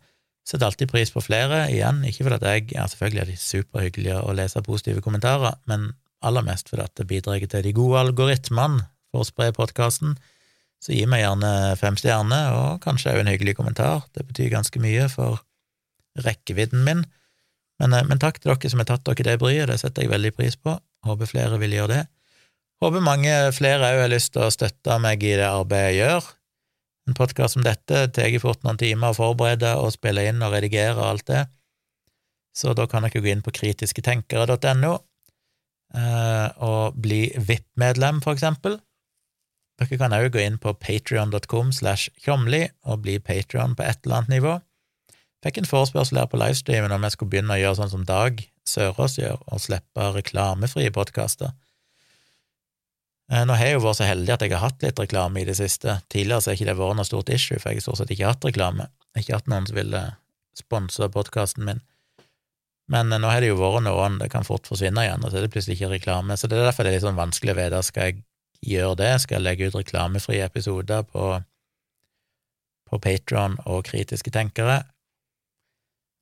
Setter 0.47 0.69
alltid 0.69 0.93
pris 0.93 1.11
på 1.11 1.25
flere, 1.25 1.65
igjen, 1.73 2.05
ikke 2.07 2.29
fordi 2.29 2.53
jeg 2.53 2.69
ja, 2.77 2.85
Selvfølgelig 2.87 3.23
er 3.25 3.31
de 3.33 3.41
superhyggelige 3.41 4.21
å 4.23 4.35
lese 4.37 4.63
positive 4.63 5.03
kommentarer, 5.03 5.57
men 5.67 5.91
aller 6.25 6.45
mest 6.47 6.71
fordi 6.71 6.87
det 7.01 7.09
bidrar 7.11 7.43
til 7.43 7.65
de 7.67 7.75
gode 7.75 8.05
algoritmene 8.05 8.87
for 9.11 9.25
å 9.25 9.27
spre 9.27 9.51
podkasten. 9.57 10.15
Så 10.87 10.95
gi 10.95 11.03
meg 11.11 11.25
gjerne 11.25 11.51
fem 11.81 11.97
stjerner, 11.99 12.53
og 12.55 12.83
kanskje 12.85 13.11
òg 13.11 13.25
en 13.25 13.31
hyggelig 13.33 13.57
kommentar. 13.59 14.05
Det 14.15 14.23
betyr 14.29 14.53
ganske 14.53 14.79
mye 14.79 15.09
for 15.11 15.41
rekkevidden 16.23 16.85
min. 16.87 17.03
Men, 17.83 17.93
eh, 17.93 18.05
men, 18.07 18.21
takk 18.23 18.39
til 18.39 18.53
dere 18.53 18.71
som 18.71 18.79
har 18.79 18.87
tatt 18.93 19.03
dere 19.09 19.33
det 19.33 19.41
bryet, 19.43 19.67
det 19.67 19.81
setter 19.83 20.07
jeg 20.07 20.15
veldig 20.15 20.33
pris 20.37 20.55
på. 20.55 20.77
Håper 21.07 21.27
flere 21.27 21.59
vil 21.59 21.75
gjøre 21.75 21.91
det. 21.91 22.05
Håper 22.83 23.03
mange 23.03 23.35
flere 23.57 23.91
òg 23.91 24.05
har 24.05 24.13
lyst 24.13 24.35
til 24.37 24.47
å 24.47 24.53
støtte 24.53 25.01
meg 25.03 25.23
i 25.25 25.35
det 25.41 25.49
arbeidet 25.49 25.97
jeg 25.97 26.05
gjør. 26.05 26.31
En 27.07 27.19
podkast 27.19 27.57
som 27.57 27.67
dette 27.67 28.07
tar 28.15 28.39
fort 28.43 28.63
noen 28.63 28.79
timer 28.79 29.11
å 29.11 29.17
forberede 29.17 29.75
og 29.81 29.95
spille 29.95 30.27
inn 30.29 30.43
og 30.43 30.55
redigere 30.55 30.97
og 30.99 31.07
alt 31.11 31.27
det, 31.31 31.45
så 32.57 32.75
da 32.75 32.87
kan 32.89 33.05
dere 33.05 33.21
gå 33.21 33.31
inn 33.31 33.45
på 33.45 33.53
kritisketenkere.no 33.55 34.93
eh, 35.95 36.49
og 36.65 36.97
bli 37.01 37.21
VIP-medlem, 37.37 38.23
for 38.25 38.37
eksempel. 38.37 38.79
Dere 39.77 39.99
kan 40.01 40.15
òg 40.17 40.31
gå 40.33 40.41
inn 40.41 40.57
på 40.61 40.73
patrion.com 40.81 41.73
slash 41.77 42.09
tjomli 42.25 42.65
og 42.89 43.03
bli 43.05 43.19
patrion 43.21 43.77
på 43.77 43.85
et 43.85 44.01
eller 44.05 44.23
annet 44.23 44.35
nivå. 44.39 44.55
Fikk 45.45 45.61
en 45.61 45.69
forespørsel 45.69 46.23
her 46.23 46.31
på 46.33 46.41
livestreamen 46.41 46.95
om 46.97 47.05
jeg 47.05 47.15
skulle 47.15 47.35
begynne 47.35 47.55
å 47.55 47.61
gjøre 47.61 47.79
sånn 47.83 47.93
som 47.93 48.07
Dag 48.09 48.41
Sørås 48.67 49.19
gjør, 49.21 49.43
og 49.47 49.63
slippe 49.63 50.09
reklamefrie 50.17 50.91
podkaster. 50.95 51.53
Eh, 53.31 53.43
nå 53.47 53.57
har 53.59 53.69
jeg 53.69 53.77
jo 53.77 53.83
vært 53.85 53.99
så 54.01 54.09
heldig 54.09 54.33
at 54.35 54.45
jeg 54.45 54.55
har 54.55 54.65
hatt 54.65 54.83
litt 54.83 55.01
reklame 55.03 55.43
i 55.43 55.47
det 55.49 55.57
siste. 55.59 56.01
Tidligere 56.13 56.43
så 56.43 56.51
har 56.51 56.59
ikke 56.59 56.71
det 56.71 56.79
vært 56.79 56.99
noe 56.99 57.09
stort 57.09 57.31
issue, 57.35 57.59
for 57.59 57.71
jeg 57.71 57.81
har 57.81 57.87
stort 57.87 58.01
sett 58.01 58.15
ikke 58.15 58.31
hatt 58.31 58.47
reklame. 58.47 58.89
Jeg 59.13 59.19
har 59.19 59.25
ikke 59.25 59.39
hatt 59.41 59.53
noen 59.53 59.69
som 59.69 59.79
ville 59.79 60.03
sponse 60.57 61.11
podkasten 61.15 61.67
min. 61.69 61.83
Men 62.91 63.11
eh, 63.13 63.21
nå 63.23 63.31
har 63.31 63.43
det 63.43 63.51
jo 63.51 63.59
vært 63.61 63.85
noen, 63.87 64.21
det 64.23 64.31
kan 64.33 64.47
fort 64.47 64.67
forsvinne 64.71 65.07
igjen, 65.07 65.23
og 65.23 65.31
så 65.31 65.41
er 65.41 65.47
det 65.47 65.53
plutselig 65.55 65.79
ikke 65.79 65.95
reklame. 65.97 66.39
Så 66.39 66.51
det 66.51 66.59
er 66.59 66.69
derfor 66.69 66.87
det 66.87 66.95
er 66.95 66.99
litt 66.99 67.07
sånn 67.07 67.19
vanskelig 67.19 67.55
å 67.55 67.61
vite 67.61 67.83
skal 67.87 68.11
jeg 68.11 68.23
gjør 68.65 68.97
det, 68.99 69.21
skal 69.25 69.45
legge 69.45 69.67
ut 69.69 69.79
reklamefrie 69.79 70.45
episoder 70.47 71.01
på, 71.09 71.25
på 72.89 72.95
Patron 73.03 73.53
og 73.67 73.85
Kritiske 73.89 74.31
tenkere. 74.35 74.77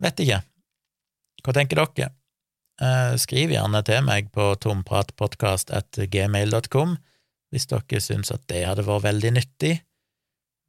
Vet 0.03 0.17
ikke. 0.25 0.41
Hva 1.45 1.53
tenker 1.57 1.77
dere? 1.81 2.09
Eh, 2.83 3.13
skriv 3.23 3.49
gjerne 3.55 3.81
til 3.87 4.01
meg 4.07 4.23
på 4.35 4.45
tompratpodkast.gmail.com 4.65 6.91
hvis 7.55 7.69
dere 7.71 7.99
syns 8.03 8.35
at 8.35 8.43
det 8.51 8.67
hadde 8.67 8.87
vært 8.87 9.07
veldig 9.07 9.31
nyttig 9.37 9.75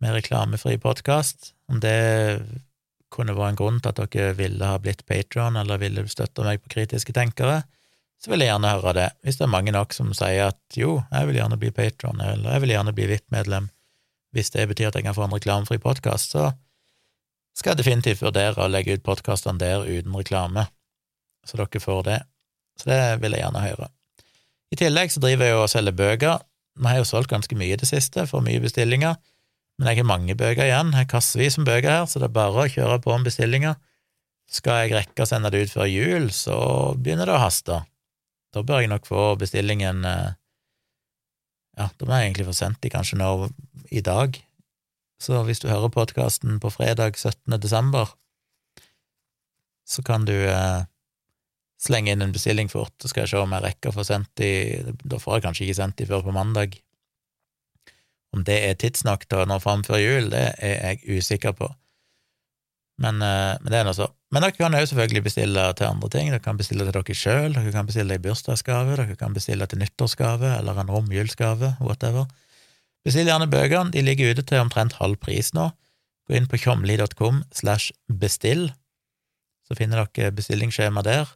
med 0.03 0.13
reklamefri 0.13 0.75
podkast, 0.77 1.39
om 1.71 1.77
det 1.81 2.39
kunne 3.13 3.33
vært 3.33 3.51
en 3.55 3.61
grunn 3.61 3.79
til 3.81 3.89
at 3.89 3.99
dere 4.13 4.37
ville 4.37 4.65
ha 4.69 4.77
blitt 4.81 5.05
patron 5.09 5.57
eller 5.57 5.81
ville 5.81 6.07
støtte 6.11 6.43
meg 6.45 6.61
på 6.61 6.69
Kritiske 6.75 7.13
tenkere 7.15 7.57
så 8.21 8.31
vil 8.31 8.43
jeg 8.43 8.49
gjerne 8.49 8.73
høre 8.77 8.93
det. 8.97 9.07
Hvis 9.23 9.39
det 9.39 9.45
er 9.45 9.53
mange 9.53 9.73
nok 9.75 9.93
som 9.93 10.11
sier 10.17 10.49
at 10.49 10.77
jo, 10.79 10.97
jeg 11.11 11.29
vil 11.29 11.39
gjerne 11.39 11.59
bli 11.61 11.71
patron, 11.75 12.21
eller 12.21 12.55
jeg 12.55 12.63
vil 12.63 12.73
gjerne 12.75 12.93
bli 12.95 13.09
VIP-medlem, 13.11 13.67
hvis 14.35 14.51
det 14.51 14.67
betyr 14.71 14.89
at 14.89 14.97
jeg 14.99 15.05
kan 15.05 15.15
få 15.15 15.27
en 15.27 15.35
reklamefri 15.35 15.77
podkast, 15.83 16.35
så 16.35 16.49
skal 17.55 17.71
jeg 17.73 17.83
definitivt 17.83 18.23
vurdere 18.23 18.59
å 18.59 18.71
legge 18.71 18.97
ut 18.97 19.05
podkastene 19.05 19.61
der 19.61 19.85
uten 19.87 20.15
reklame, 20.17 20.65
så 21.47 21.59
dere 21.61 21.79
får 21.79 22.01
det. 22.09 22.17
Så 22.75 22.89
det 22.89 22.99
vil 23.23 23.37
jeg 23.37 23.45
gjerne 23.45 23.63
høre. 23.63 23.87
I 24.73 24.79
tillegg 24.79 25.13
så 25.13 25.21
driver 25.23 25.47
jeg 25.47 25.55
jo 25.55 25.61
og 25.63 25.71
selger 25.71 25.95
bøker. 25.95 26.43
Vi 26.75 26.89
har 26.91 26.99
jo 26.99 27.07
solgt 27.07 27.31
ganske 27.31 27.55
mye 27.55 27.77
i 27.77 27.79
det 27.79 27.87
siste, 27.87 28.25
for 28.27 28.43
mye 28.43 28.59
bestillinger, 28.59 29.15
men 29.79 29.91
jeg 29.91 30.01
har 30.01 30.07
mange 30.07 30.35
bøker 30.39 30.65
igjen, 30.65 30.91
jeg 30.91 31.03
har 31.03 31.11
kassevis 31.11 31.57
med 31.59 31.67
bøker 31.67 31.91
her, 31.91 32.05
så 32.07 32.19
det 32.19 32.29
er 32.29 32.35
bare 32.35 32.63
å 32.63 32.71
kjøre 32.71 32.99
på 33.03 33.15
med 33.15 33.27
bestillinger. 33.27 33.75
Skal 34.51 34.85
jeg 34.85 34.95
rekke 34.95 35.23
å 35.23 35.29
sende 35.29 35.51
det 35.51 35.65
ut 35.65 35.73
før 35.73 35.89
jul, 35.89 36.29
så 36.35 36.57
begynner 36.99 37.27
det 37.27 37.35
å 37.35 37.43
haste. 37.43 37.81
Da 38.56 38.64
bør 38.64 38.80
jeg 38.80 38.91
nok 38.91 39.07
få 39.07 39.36
bestillingen 39.40 40.06
eh, 40.07 40.34
Ja, 41.76 41.90
da 41.91 42.07
må 42.07 42.15
jeg 42.15 42.30
egentlig 42.30 42.48
få 42.48 42.56
sendt 42.56 42.80
de 42.86 42.91
kanskje 42.94 43.19
nå 43.19 43.49
i 43.91 43.99
dag. 43.99 44.38
Så 45.19 45.41
hvis 45.44 45.60
du 45.60 45.68
hører 45.68 45.91
podkasten 45.91 46.61
på 46.64 46.72
fredag 46.72 47.18
17. 47.19 47.57
desember, 47.60 48.14
så 49.84 50.03
kan 50.07 50.23
du 50.27 50.34
eh, 50.34 50.88
slenge 51.84 52.15
inn 52.15 52.23
en 52.23 52.34
bestilling 52.36 52.72
fort, 52.72 52.95
så 53.02 53.11
skal 53.11 53.26
jeg 53.26 53.34
se 53.34 53.44
om 53.44 53.56
jeg 53.57 53.65
rekker 53.68 53.91
å 53.91 53.98
få 53.98 54.07
sendt 54.07 54.32
de 54.40 54.49
Da 55.03 55.19
får 55.19 55.38
jeg 55.38 55.45
kanskje 55.49 55.68
ikke 55.68 55.80
sendt 55.82 55.99
de 55.99 56.07
før 56.10 56.23
på 56.23 56.36
mandag. 56.36 56.80
Om 58.36 58.48
det 58.48 58.57
er 58.69 58.80
tidsnok 58.80 59.27
til 59.27 59.44
nå 59.52 59.60
fram 59.64 59.84
før 59.88 59.99
jul, 59.99 60.32
det 60.32 60.45
er 60.64 60.80
jeg 60.80 61.19
usikker 61.19 61.56
på. 61.60 61.69
Men, 63.01 63.19
eh, 63.22 63.57
men 63.59 63.72
det 63.72 63.80
er 63.80 63.88
nå 63.88 63.93
så. 63.95 64.07
Men 64.31 64.43
dere 64.43 64.55
kan 64.55 64.76
jo 64.76 64.85
selvfølgelig 64.88 65.23
bestille 65.27 65.65
til 65.76 65.89
andre 65.89 66.09
ting. 66.11 66.30
Dere 66.31 66.43
kan 66.43 66.57
bestille 66.59 66.85
til 66.88 66.95
dere 66.95 67.17
sjøl, 67.17 67.55
dere 67.55 67.73
kan 67.76 67.88
bestille 67.88 68.15
i 68.15 68.23
bursdagsgave, 68.23 68.95
dere 68.99 69.17
kan 69.19 69.35
bestille 69.35 69.67
til 69.67 69.81
nyttårsgave 69.84 70.57
eller 70.57 70.80
en 70.80 70.91
romjulsgave, 70.91 71.76
whatever. 71.81 72.30
Bestill 73.05 73.30
gjerne 73.30 73.49
bøkene, 73.51 73.91
de 73.93 74.01
ligger 74.01 74.31
ute 74.34 74.45
til 74.47 74.63
omtrent 74.63 74.97
halv 75.01 75.19
pris 75.22 75.51
nå. 75.53 75.69
Gå 76.26 76.39
inn 76.39 76.47
på 76.49 76.57
tjomli.com 76.57 77.43
slash 77.53 77.93
bestill, 78.09 78.72
så 79.67 79.77
finner 79.77 80.07
dere 80.07 80.34
bestillingsskjema 80.34 81.03
der. 81.05 81.30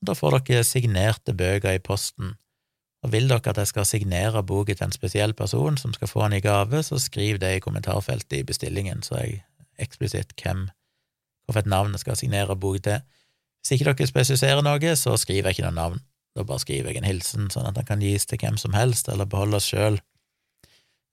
Da 0.00 0.14
får 0.16 0.38
dere 0.38 0.64
signerte 0.64 1.34
bøker 1.36 1.76
i 1.76 1.82
posten. 1.84 2.36
Og 3.04 3.12
vil 3.12 3.28
dere 3.28 3.52
at 3.52 3.60
jeg 3.60 3.68
skal 3.68 3.88
signere 3.88 4.42
boka 4.44 4.74
til 4.74 4.88
en 4.88 4.96
spesiell 4.96 5.34
person 5.36 5.76
som 5.80 5.92
skal 5.96 6.08
få 6.08 6.24
den 6.26 6.38
i 6.38 6.44
gave, 6.44 6.82
så 6.84 7.00
skriv 7.00 7.40
det 7.40 7.56
i 7.56 7.62
kommentarfeltet 7.64 8.40
i 8.40 8.46
bestillingen, 8.46 9.02
så 9.04 9.20
jeg 9.20 9.42
eksplisitt 9.80 10.32
hvem 10.40 10.68
et 11.58 11.66
navn 11.66 11.96
jeg 11.96 12.04
skal 12.04 12.18
signere 12.20 12.56
bok 12.56 12.78
til. 12.84 13.00
Hvis 13.60 13.74
ikke 13.76 13.90
dere 13.90 14.08
spesifiserer 14.08 14.62
noe, 14.64 14.94
så 14.96 15.16
skriver 15.20 15.50
jeg 15.50 15.58
ikke 15.58 15.68
noe 15.68 15.76
navn. 15.76 16.04
Da 16.36 16.44
bare 16.46 16.62
skriver 16.62 16.92
jeg 16.92 17.00
en 17.00 17.08
hilsen, 17.08 17.50
sånn 17.50 17.66
at 17.68 17.76
den 17.76 17.88
kan 17.88 18.02
gis 18.04 18.28
til 18.28 18.38
hvem 18.40 18.56
som 18.60 18.76
helst, 18.76 19.10
eller 19.10 19.28
beholdes 19.28 19.66
sjøl. 19.66 19.98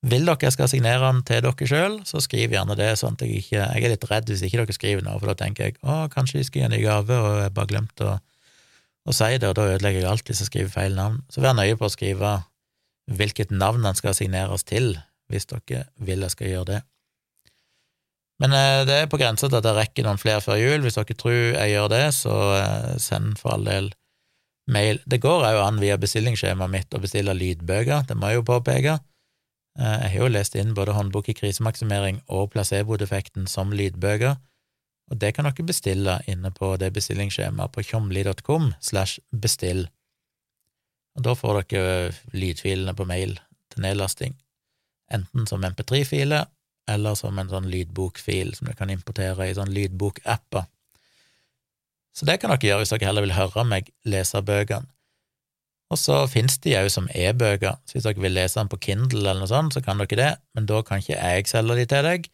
Vil 0.06 0.28
dere 0.30 0.46
jeg 0.46 0.54
skal 0.54 0.70
signere 0.70 1.02
den 1.10 1.24
til 1.26 1.42
dere 1.42 1.70
sjøl, 1.70 1.98
så 2.06 2.22
skriv 2.22 2.54
gjerne 2.54 2.78
det, 2.78 2.92
sånn 3.02 3.18
at 3.18 3.26
jeg 3.26 3.42
ikke 3.42 3.58
Jeg 3.58 3.84
er 3.84 3.94
litt 3.96 4.10
redd 4.12 4.30
hvis 4.30 4.44
ikke 4.46 4.62
dere 4.62 4.78
skriver 4.78 5.04
noe, 5.04 5.18
for 5.20 5.32
da 5.32 5.38
tenker 5.40 5.72
jeg 5.72 5.80
å, 5.82 6.06
kanskje 6.14 6.40
de 6.40 6.48
skal 6.48 6.62
gi 6.62 6.68
en 6.68 6.76
ny 6.76 6.82
gave, 6.84 7.18
og 7.18 7.42
jeg 7.42 7.56
bare 7.58 7.72
glemte 7.74 8.06
å, 8.06 8.20
å 9.08 9.16
si 9.16 9.32
det, 9.42 9.50
og 9.50 9.58
da 9.58 9.66
ødelegger 9.74 10.04
jeg 10.04 10.12
alt 10.12 10.30
hvis 10.30 10.44
jeg 10.44 10.52
skriver 10.52 10.76
feil 10.76 10.96
navn. 10.96 11.24
Så 11.34 11.42
vær 11.42 11.58
nøye 11.58 11.80
på 11.80 11.90
å 11.90 11.94
skrive 11.94 12.36
hvilket 13.10 13.52
navn 13.56 13.88
den 13.88 13.98
skal 13.98 14.14
signeres 14.14 14.68
til, 14.68 14.94
hvis 15.32 15.50
dere 15.50 15.88
vil 15.98 16.24
jeg 16.24 16.36
skal 16.36 16.54
gjøre 16.54 16.70
det. 16.76 16.82
Men 18.42 18.54
eh, 18.54 18.86
det 18.86 18.98
er 18.98 19.10
på 19.12 19.20
grensa 19.20 19.50
til 19.50 19.60
at 19.60 19.66
jeg 19.66 19.78
rekker 19.78 20.06
noen 20.06 20.22
flere 20.22 20.44
før 20.46 20.60
jul. 20.62 20.84
Hvis 20.86 20.98
dere 21.00 21.18
tror 21.18 21.38
jeg 21.38 21.74
gjør 21.74 21.90
det, 21.94 22.04
så 22.18 22.36
eh, 22.58 22.92
send 23.02 23.40
for 23.42 23.56
all 23.56 23.66
del 23.66 23.92
mail. 24.68 25.02
Det 25.10 25.22
går 25.24 25.46
òg 25.48 25.62
an 25.64 25.80
via 25.82 25.98
bestillingsskjemaet 26.00 26.74
mitt 26.74 26.94
å 26.94 27.02
bestille 27.02 27.36
lydbøker, 27.38 28.06
det 28.10 28.18
må 28.20 28.32
jeg 28.32 28.42
jo 28.42 28.48
påpeke. 28.52 28.98
Eh, 29.80 29.98
jeg 30.04 30.12
har 30.14 30.26
jo 30.26 30.34
lest 30.34 30.58
inn 30.60 30.76
både 30.78 30.96
håndbok 30.98 31.32
i 31.32 31.38
krisemaksimering 31.38 32.22
og 32.28 32.52
placebo-defekten 32.54 33.48
som 33.50 33.74
lydbøker, 33.74 34.38
og 35.08 35.22
det 35.22 35.32
kan 35.38 35.48
dere 35.48 35.66
bestille 35.66 36.18
inne 36.28 36.52
på 36.52 36.74
det 36.82 36.92
bestillingsskjemaet 36.98 37.72
på 37.72 37.86
tjomli.com 37.90 38.74
slash 38.84 39.22
bestill. 39.32 39.86
Og 41.16 41.24
da 41.24 41.34
får 41.34 41.62
dere 41.72 42.12
lydfilene 42.36 42.94
på 42.94 43.08
mail 43.08 43.38
til 43.72 43.86
nedlasting, 43.88 44.36
enten 45.16 45.48
som 45.50 45.64
MP3-filer 45.64 46.52
eller 46.88 47.16
som 47.20 47.38
en 47.40 47.50
sånn 47.52 47.70
lydbokfil 47.72 48.54
som 48.56 48.70
du 48.70 48.76
kan 48.78 48.92
importere 48.94 49.50
i 49.50 49.56
sånn 49.58 49.74
lydbokapper. 49.76 50.68
Så 52.18 52.26
det 52.26 52.40
kan 52.42 52.54
dere 52.54 52.70
gjøre 52.70 52.84
hvis 52.84 52.94
dere 52.96 53.10
heller 53.10 53.26
vil 53.28 53.36
høre 53.38 53.66
meg 53.68 53.92
lese 54.08 54.42
bøkene. 54.42 54.90
Og 55.88 56.00
så 56.02 56.18
finnes 56.28 56.58
de 56.64 56.74
òg 56.76 56.90
som 56.92 57.06
e-bøker, 57.16 57.78
så 57.88 57.96
hvis 57.96 58.08
dere 58.08 58.20
vil 58.20 58.34
lese 58.36 58.60
den 58.60 58.72
på 58.72 58.80
Kindle 58.84 59.22
eller 59.22 59.40
noe 59.40 59.52
sånt, 59.52 59.76
så 59.76 59.84
kan 59.84 60.02
dere 60.02 60.20
det, 60.20 60.32
men 60.58 60.68
da 60.68 60.82
kan 60.84 61.00
ikke 61.00 61.16
jeg 61.16 61.48
selge 61.48 61.78
de 61.78 61.86
til 61.88 62.04
deg, 62.04 62.28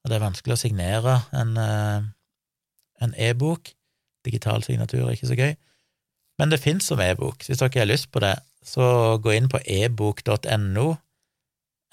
og 0.00 0.08
det 0.08 0.16
er 0.16 0.24
vanskelig 0.24 0.56
å 0.56 0.60
signere 0.62 1.16
en, 1.36 1.58
eh, 1.60 3.10
e-bok. 3.28 3.74
Digital 4.24 4.64
signatur 4.64 5.06
er 5.06 5.12
ikke 5.12 5.28
så 5.28 5.36
gøy. 5.36 5.52
Men 6.40 6.48
det 6.48 6.60
finnes 6.60 6.86
som 6.88 7.00
e-bok, 7.00 7.44
hvis 7.44 7.60
dere 7.60 7.82
har 7.82 7.90
lyst 7.90 8.10
på 8.12 8.20
det, 8.24 8.38
så 8.64 9.18
gå 9.20 9.36
inn 9.36 9.48
på 9.48 9.60
ebok.no 9.60 10.96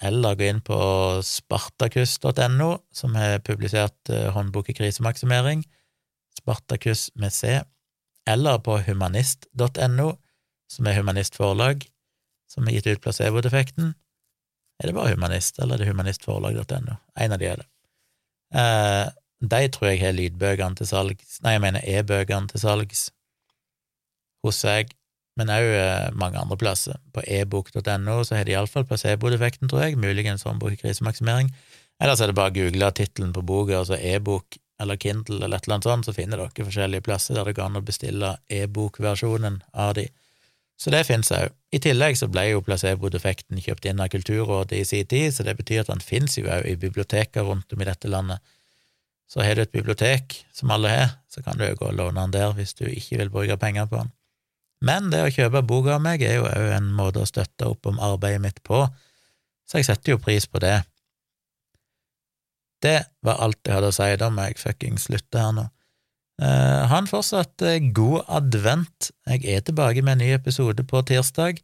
eller 0.02 0.36
gå 0.38 0.46
inn 0.46 0.60
på 0.62 0.78
spartakus.no, 1.26 2.70
som 2.94 3.16
har 3.18 3.42
publisert 3.46 4.12
uh, 4.12 4.30
håndbok 4.36 4.70
i 4.70 4.78
krisemaksimering, 4.78 5.64
Spartakus 6.38 7.08
med 7.18 7.32
C, 7.34 7.56
eller 8.28 8.60
på 8.62 8.76
humanist.no, 8.86 10.10
som 10.70 10.86
er 10.86 11.00
humanistforlag, 11.00 11.86
som 12.48 12.68
har 12.68 12.76
gitt 12.76 12.86
ut 12.86 13.02
placebo-defekten. 13.02 13.96
Er 14.78 14.86
det 14.86 14.94
bare 14.94 15.16
Humanist, 15.16 15.58
eller 15.58 15.74
er 15.74 15.82
det 15.82 15.88
humanistforlag.no? 15.90 16.98
En 17.18 17.34
av 17.34 17.40
de 17.40 17.48
er 17.50 17.58
det. 17.58 17.66
Uh, 18.54 19.08
de 19.42 19.62
tror 19.74 19.90
jeg 19.90 20.02
har 20.02 20.14
lydbøkene 20.14 20.78
til 20.78 20.88
salgs, 20.90 21.38
nei, 21.42 21.56
jeg 21.56 21.62
mener 21.62 21.84
e-bøkene 21.86 22.50
til 22.50 22.62
salgs 22.62 23.08
hos 24.46 24.62
seg, 24.62 24.94
men 25.38 25.52
òg 25.54 25.66
eh, 25.70 26.08
mange 26.18 26.40
andre 26.40 26.58
plasser. 26.58 26.98
På 27.14 27.22
ebok.no 27.22 28.20
så 28.26 28.38
har 28.38 28.46
de 28.48 28.56
iallfall 28.56 28.86
placeboeffekten, 28.88 29.70
tror 29.70 29.86
jeg, 29.86 29.98
muligens 30.02 30.44
håndbok 30.48 30.74
i 30.74 30.80
krisemaksimering. 30.82 31.52
Ellers 32.02 32.22
er 32.22 32.30
det 32.30 32.38
bare 32.38 32.52
å 32.52 32.56
google 32.56 32.90
tittelen 32.94 33.34
på 33.34 33.42
boka, 33.46 33.80
altså 33.80 33.98
e-bok 33.98 34.58
eller 34.78 34.98
Kindle 35.02 35.40
eller 35.42 35.58
et 35.58 35.66
eller 35.66 35.78
annet 35.78 35.88
sånt, 35.88 36.06
så 36.06 36.14
finner 36.14 36.38
dere 36.38 36.66
forskjellige 36.68 37.06
plasser 37.06 37.34
der 37.34 37.48
det 37.48 37.56
går 37.58 37.66
an 37.66 37.80
å 37.80 37.86
bestille 37.86 38.36
e-bokversjonen 38.46 39.62
av 39.74 39.96
de. 39.98 40.06
Så 40.78 40.92
det 40.94 41.02
finnes 41.08 41.32
òg. 41.34 41.50
I 41.74 41.80
tillegg 41.82 42.14
så 42.20 42.28
ble 42.30 42.44
jo 42.52 42.62
placeboeffekten 42.62 43.58
kjøpt 43.64 43.88
inn 43.90 43.98
av 44.00 44.12
Kulturrådet 44.12 44.78
i 44.78 44.84
sin 44.86 45.08
tid, 45.10 45.32
så 45.34 45.42
det 45.46 45.56
betyr 45.58 45.82
at 45.82 45.90
den 45.90 46.04
finnes 46.04 46.38
jo 46.38 46.46
òg 46.46 46.68
i 46.70 46.76
biblioteker 46.78 47.48
rundt 47.48 47.74
om 47.74 47.82
i 47.82 47.88
dette 47.88 48.10
landet. 48.10 48.38
Så 49.28 49.42
har 49.42 49.58
du 49.58 49.64
et 49.64 49.74
bibliotek, 49.74 50.38
som 50.54 50.70
alle 50.72 50.92
har, 50.92 51.10
så 51.28 51.42
kan 51.44 51.58
du 51.58 51.66
jo 51.66 51.74
gå 51.82 51.90
og 51.90 51.98
låne 51.98 52.22
den 52.22 52.36
der 52.38 52.54
hvis 52.56 52.78
du 52.78 52.86
ikke 52.86 53.18
vil 53.20 53.34
bruke 53.34 53.58
penger 53.60 53.90
på 53.90 53.98
den. 54.00 54.14
Men 54.84 55.10
det 55.10 55.24
å 55.24 55.32
kjøpe 55.34 55.64
boka 55.66 55.96
av 55.96 56.04
meg 56.04 56.22
er 56.22 56.38
jo 56.38 56.46
òg 56.46 56.74
en 56.76 56.92
måte 56.94 57.22
å 57.22 57.28
støtte 57.28 57.66
opp 57.66 57.88
om 57.90 57.98
arbeidet 58.02 58.42
mitt 58.44 58.60
på, 58.66 58.84
så 59.68 59.80
jeg 59.80 59.88
setter 59.88 60.14
jo 60.14 60.22
pris 60.22 60.46
på 60.46 60.62
det. 60.62 60.76
Det 62.82 63.00
var 63.26 63.42
alt 63.42 63.58
jeg 63.66 63.74
hadde 63.74 63.90
å 63.90 63.96
si. 63.96 64.06
Da 64.20 64.30
må 64.30 64.46
jeg 64.46 64.60
fuckings 64.60 65.08
slutte 65.08 65.42
her 65.42 65.56
nå. 65.56 65.66
Eh, 66.38 66.82
ha 66.86 67.00
en 67.00 67.10
fortsatt 67.10 67.64
uh, 67.66 67.74
god 67.94 68.28
advent. 68.38 69.10
Jeg 69.26 69.42
er 69.50 69.64
tilbake 69.66 70.04
med 70.04 70.16
en 70.16 70.22
ny 70.22 70.30
episode 70.36 70.84
på 70.86 71.02
tirsdag. 71.10 71.58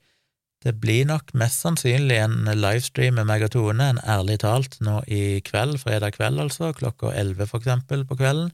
Det 0.65 0.73
blir 0.81 1.07
nok 1.07 1.31
mest 1.39 1.63
sannsynlig 1.63 2.19
en 2.25 2.49
livestream 2.49 3.21
med 3.21 3.29
meg 3.29 3.45
og 3.47 3.53
Tone, 3.55 3.87
en 3.93 4.01
ærlig 4.09 4.41
talt, 4.43 4.79
nå 4.83 5.03
i 5.13 5.43
kveld, 5.45 5.77
fredag 5.83 6.17
kveld 6.17 6.41
altså, 6.41 6.73
klokka 6.75 7.13
elleve 7.13 7.47
for 7.51 7.61
eksempel 7.61 8.07
på 8.09 8.17
kvelden. 8.19 8.51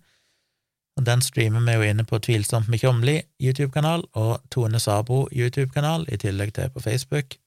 Og 1.01 1.07
Den 1.07 1.23
streamer 1.25 1.63
vi 1.65 1.73
jo 1.73 1.85
inne 1.89 2.05
på 2.05 2.19
Tvilsomt 2.21 2.69
med 2.69 2.83
Tjomli 2.83 3.15
YouTube-kanal 3.41 4.03
og 4.21 4.43
Tone 4.53 4.77
Sabro 4.85 5.23
YouTube-kanal, 5.33 6.05
i 6.13 6.19
tillegg 6.21 6.53
til 6.53 6.69
på 6.75 6.83
Facebook. 6.85 7.39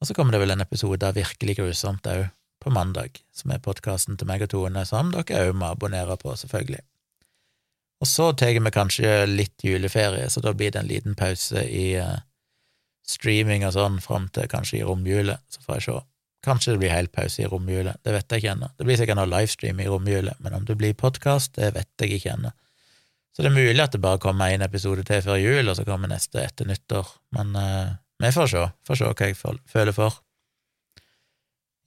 Og 0.00 0.08
så 0.08 0.14
kommer 0.16 0.32
det 0.32 0.40
vel 0.40 0.54
en 0.54 0.64
episode 0.64 1.04
av 1.04 1.18
Virkelig 1.20 1.58
grusomt 1.58 2.08
òg, 2.08 2.30
på 2.60 2.72
mandag, 2.72 3.20
som 3.36 3.52
er 3.52 3.60
podkasten 3.60 4.16
til 4.16 4.28
meg 4.32 4.46
og 4.46 4.48
Tone, 4.54 4.86
som 4.88 5.12
dere 5.12 5.42
òg 5.50 5.52
må 5.60 5.68
abonnere 5.74 6.16
på, 6.16 6.32
selvfølgelig. 6.40 6.80
Og 8.00 8.08
så 8.08 8.32
tar 8.32 8.56
vi 8.56 8.72
kanskje 8.72 9.26
litt 9.28 9.60
juleferie, 9.64 10.30
så 10.32 10.40
da 10.40 10.54
blir 10.56 10.72
det 10.72 10.80
en 10.80 10.88
liten 10.88 11.14
pause 11.20 11.66
i 11.68 11.98
uh, 12.00 12.16
streaming 13.04 13.68
og 13.68 13.76
sånn 13.76 14.00
fram 14.00 14.32
til 14.32 14.48
kanskje 14.48 14.80
i 14.80 14.86
romjula, 14.88 15.36
så 15.52 15.60
får 15.66 15.76
jeg 15.76 15.88
se. 15.90 16.00
Kanskje 16.44 16.72
det 16.72 16.80
blir 16.80 16.94
helt 16.94 17.12
pause 17.12 17.42
i 17.42 17.48
romjula, 17.48 17.94
det 18.04 18.14
vet 18.14 18.32
jeg 18.32 18.42
ikke 18.42 18.52
ennå. 18.54 18.70
Det 18.78 18.86
blir 18.88 18.96
sikkert 18.96 19.18
noe 19.18 19.28
livestream 19.28 19.80
i 19.82 19.88
romjula, 19.90 20.34
men 20.40 20.56
om 20.56 20.64
det 20.64 20.76
blir 20.80 20.96
podkast, 20.96 21.52
det 21.58 21.74
vet 21.76 21.90
jeg 22.00 22.16
ikke 22.16 22.32
ennå. 22.38 22.52
Så 23.36 23.44
det 23.44 23.50
er 23.50 23.58
mulig 23.58 23.82
at 23.84 23.92
det 23.92 24.00
bare 24.02 24.20
kommer 24.22 24.50
en 24.50 24.64
episode 24.64 25.04
til 25.06 25.20
før 25.22 25.38
jul, 25.40 25.68
og 25.68 25.76
så 25.76 25.84
kommer 25.86 26.10
neste 26.10 26.40
etter 26.42 26.66
nyttår, 26.68 27.12
men 27.36 27.52
uh, 27.54 27.92
vi 28.20 28.32
får 28.34 28.50
se, 28.52 28.64
får 28.88 29.00
se 29.00 29.10
hva 29.10 29.28
jeg 29.28 29.38
føler 29.68 29.96
for. 29.96 30.16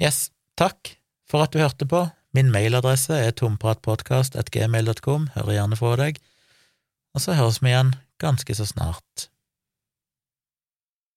Yes, 0.01 0.29
takk 0.59 0.95
for 1.29 1.45
at 1.45 1.53
du 1.53 1.59
hørte 1.61 1.89
på. 1.89 2.05
Min 2.33 2.49
mailadresse 2.53 3.17
er 3.25 3.35
tompratpodkast.gmail.com, 3.37 5.29
hører 5.35 5.57
gjerne 5.57 5.77
fra 5.77 5.97
deg, 5.99 6.17
og 7.13 7.21
så 7.21 7.37
høres 7.37 7.61
vi 7.61 7.73
igjen 7.73 7.93
ganske 8.21 8.55
så 8.57 8.65
snart. 8.69 9.32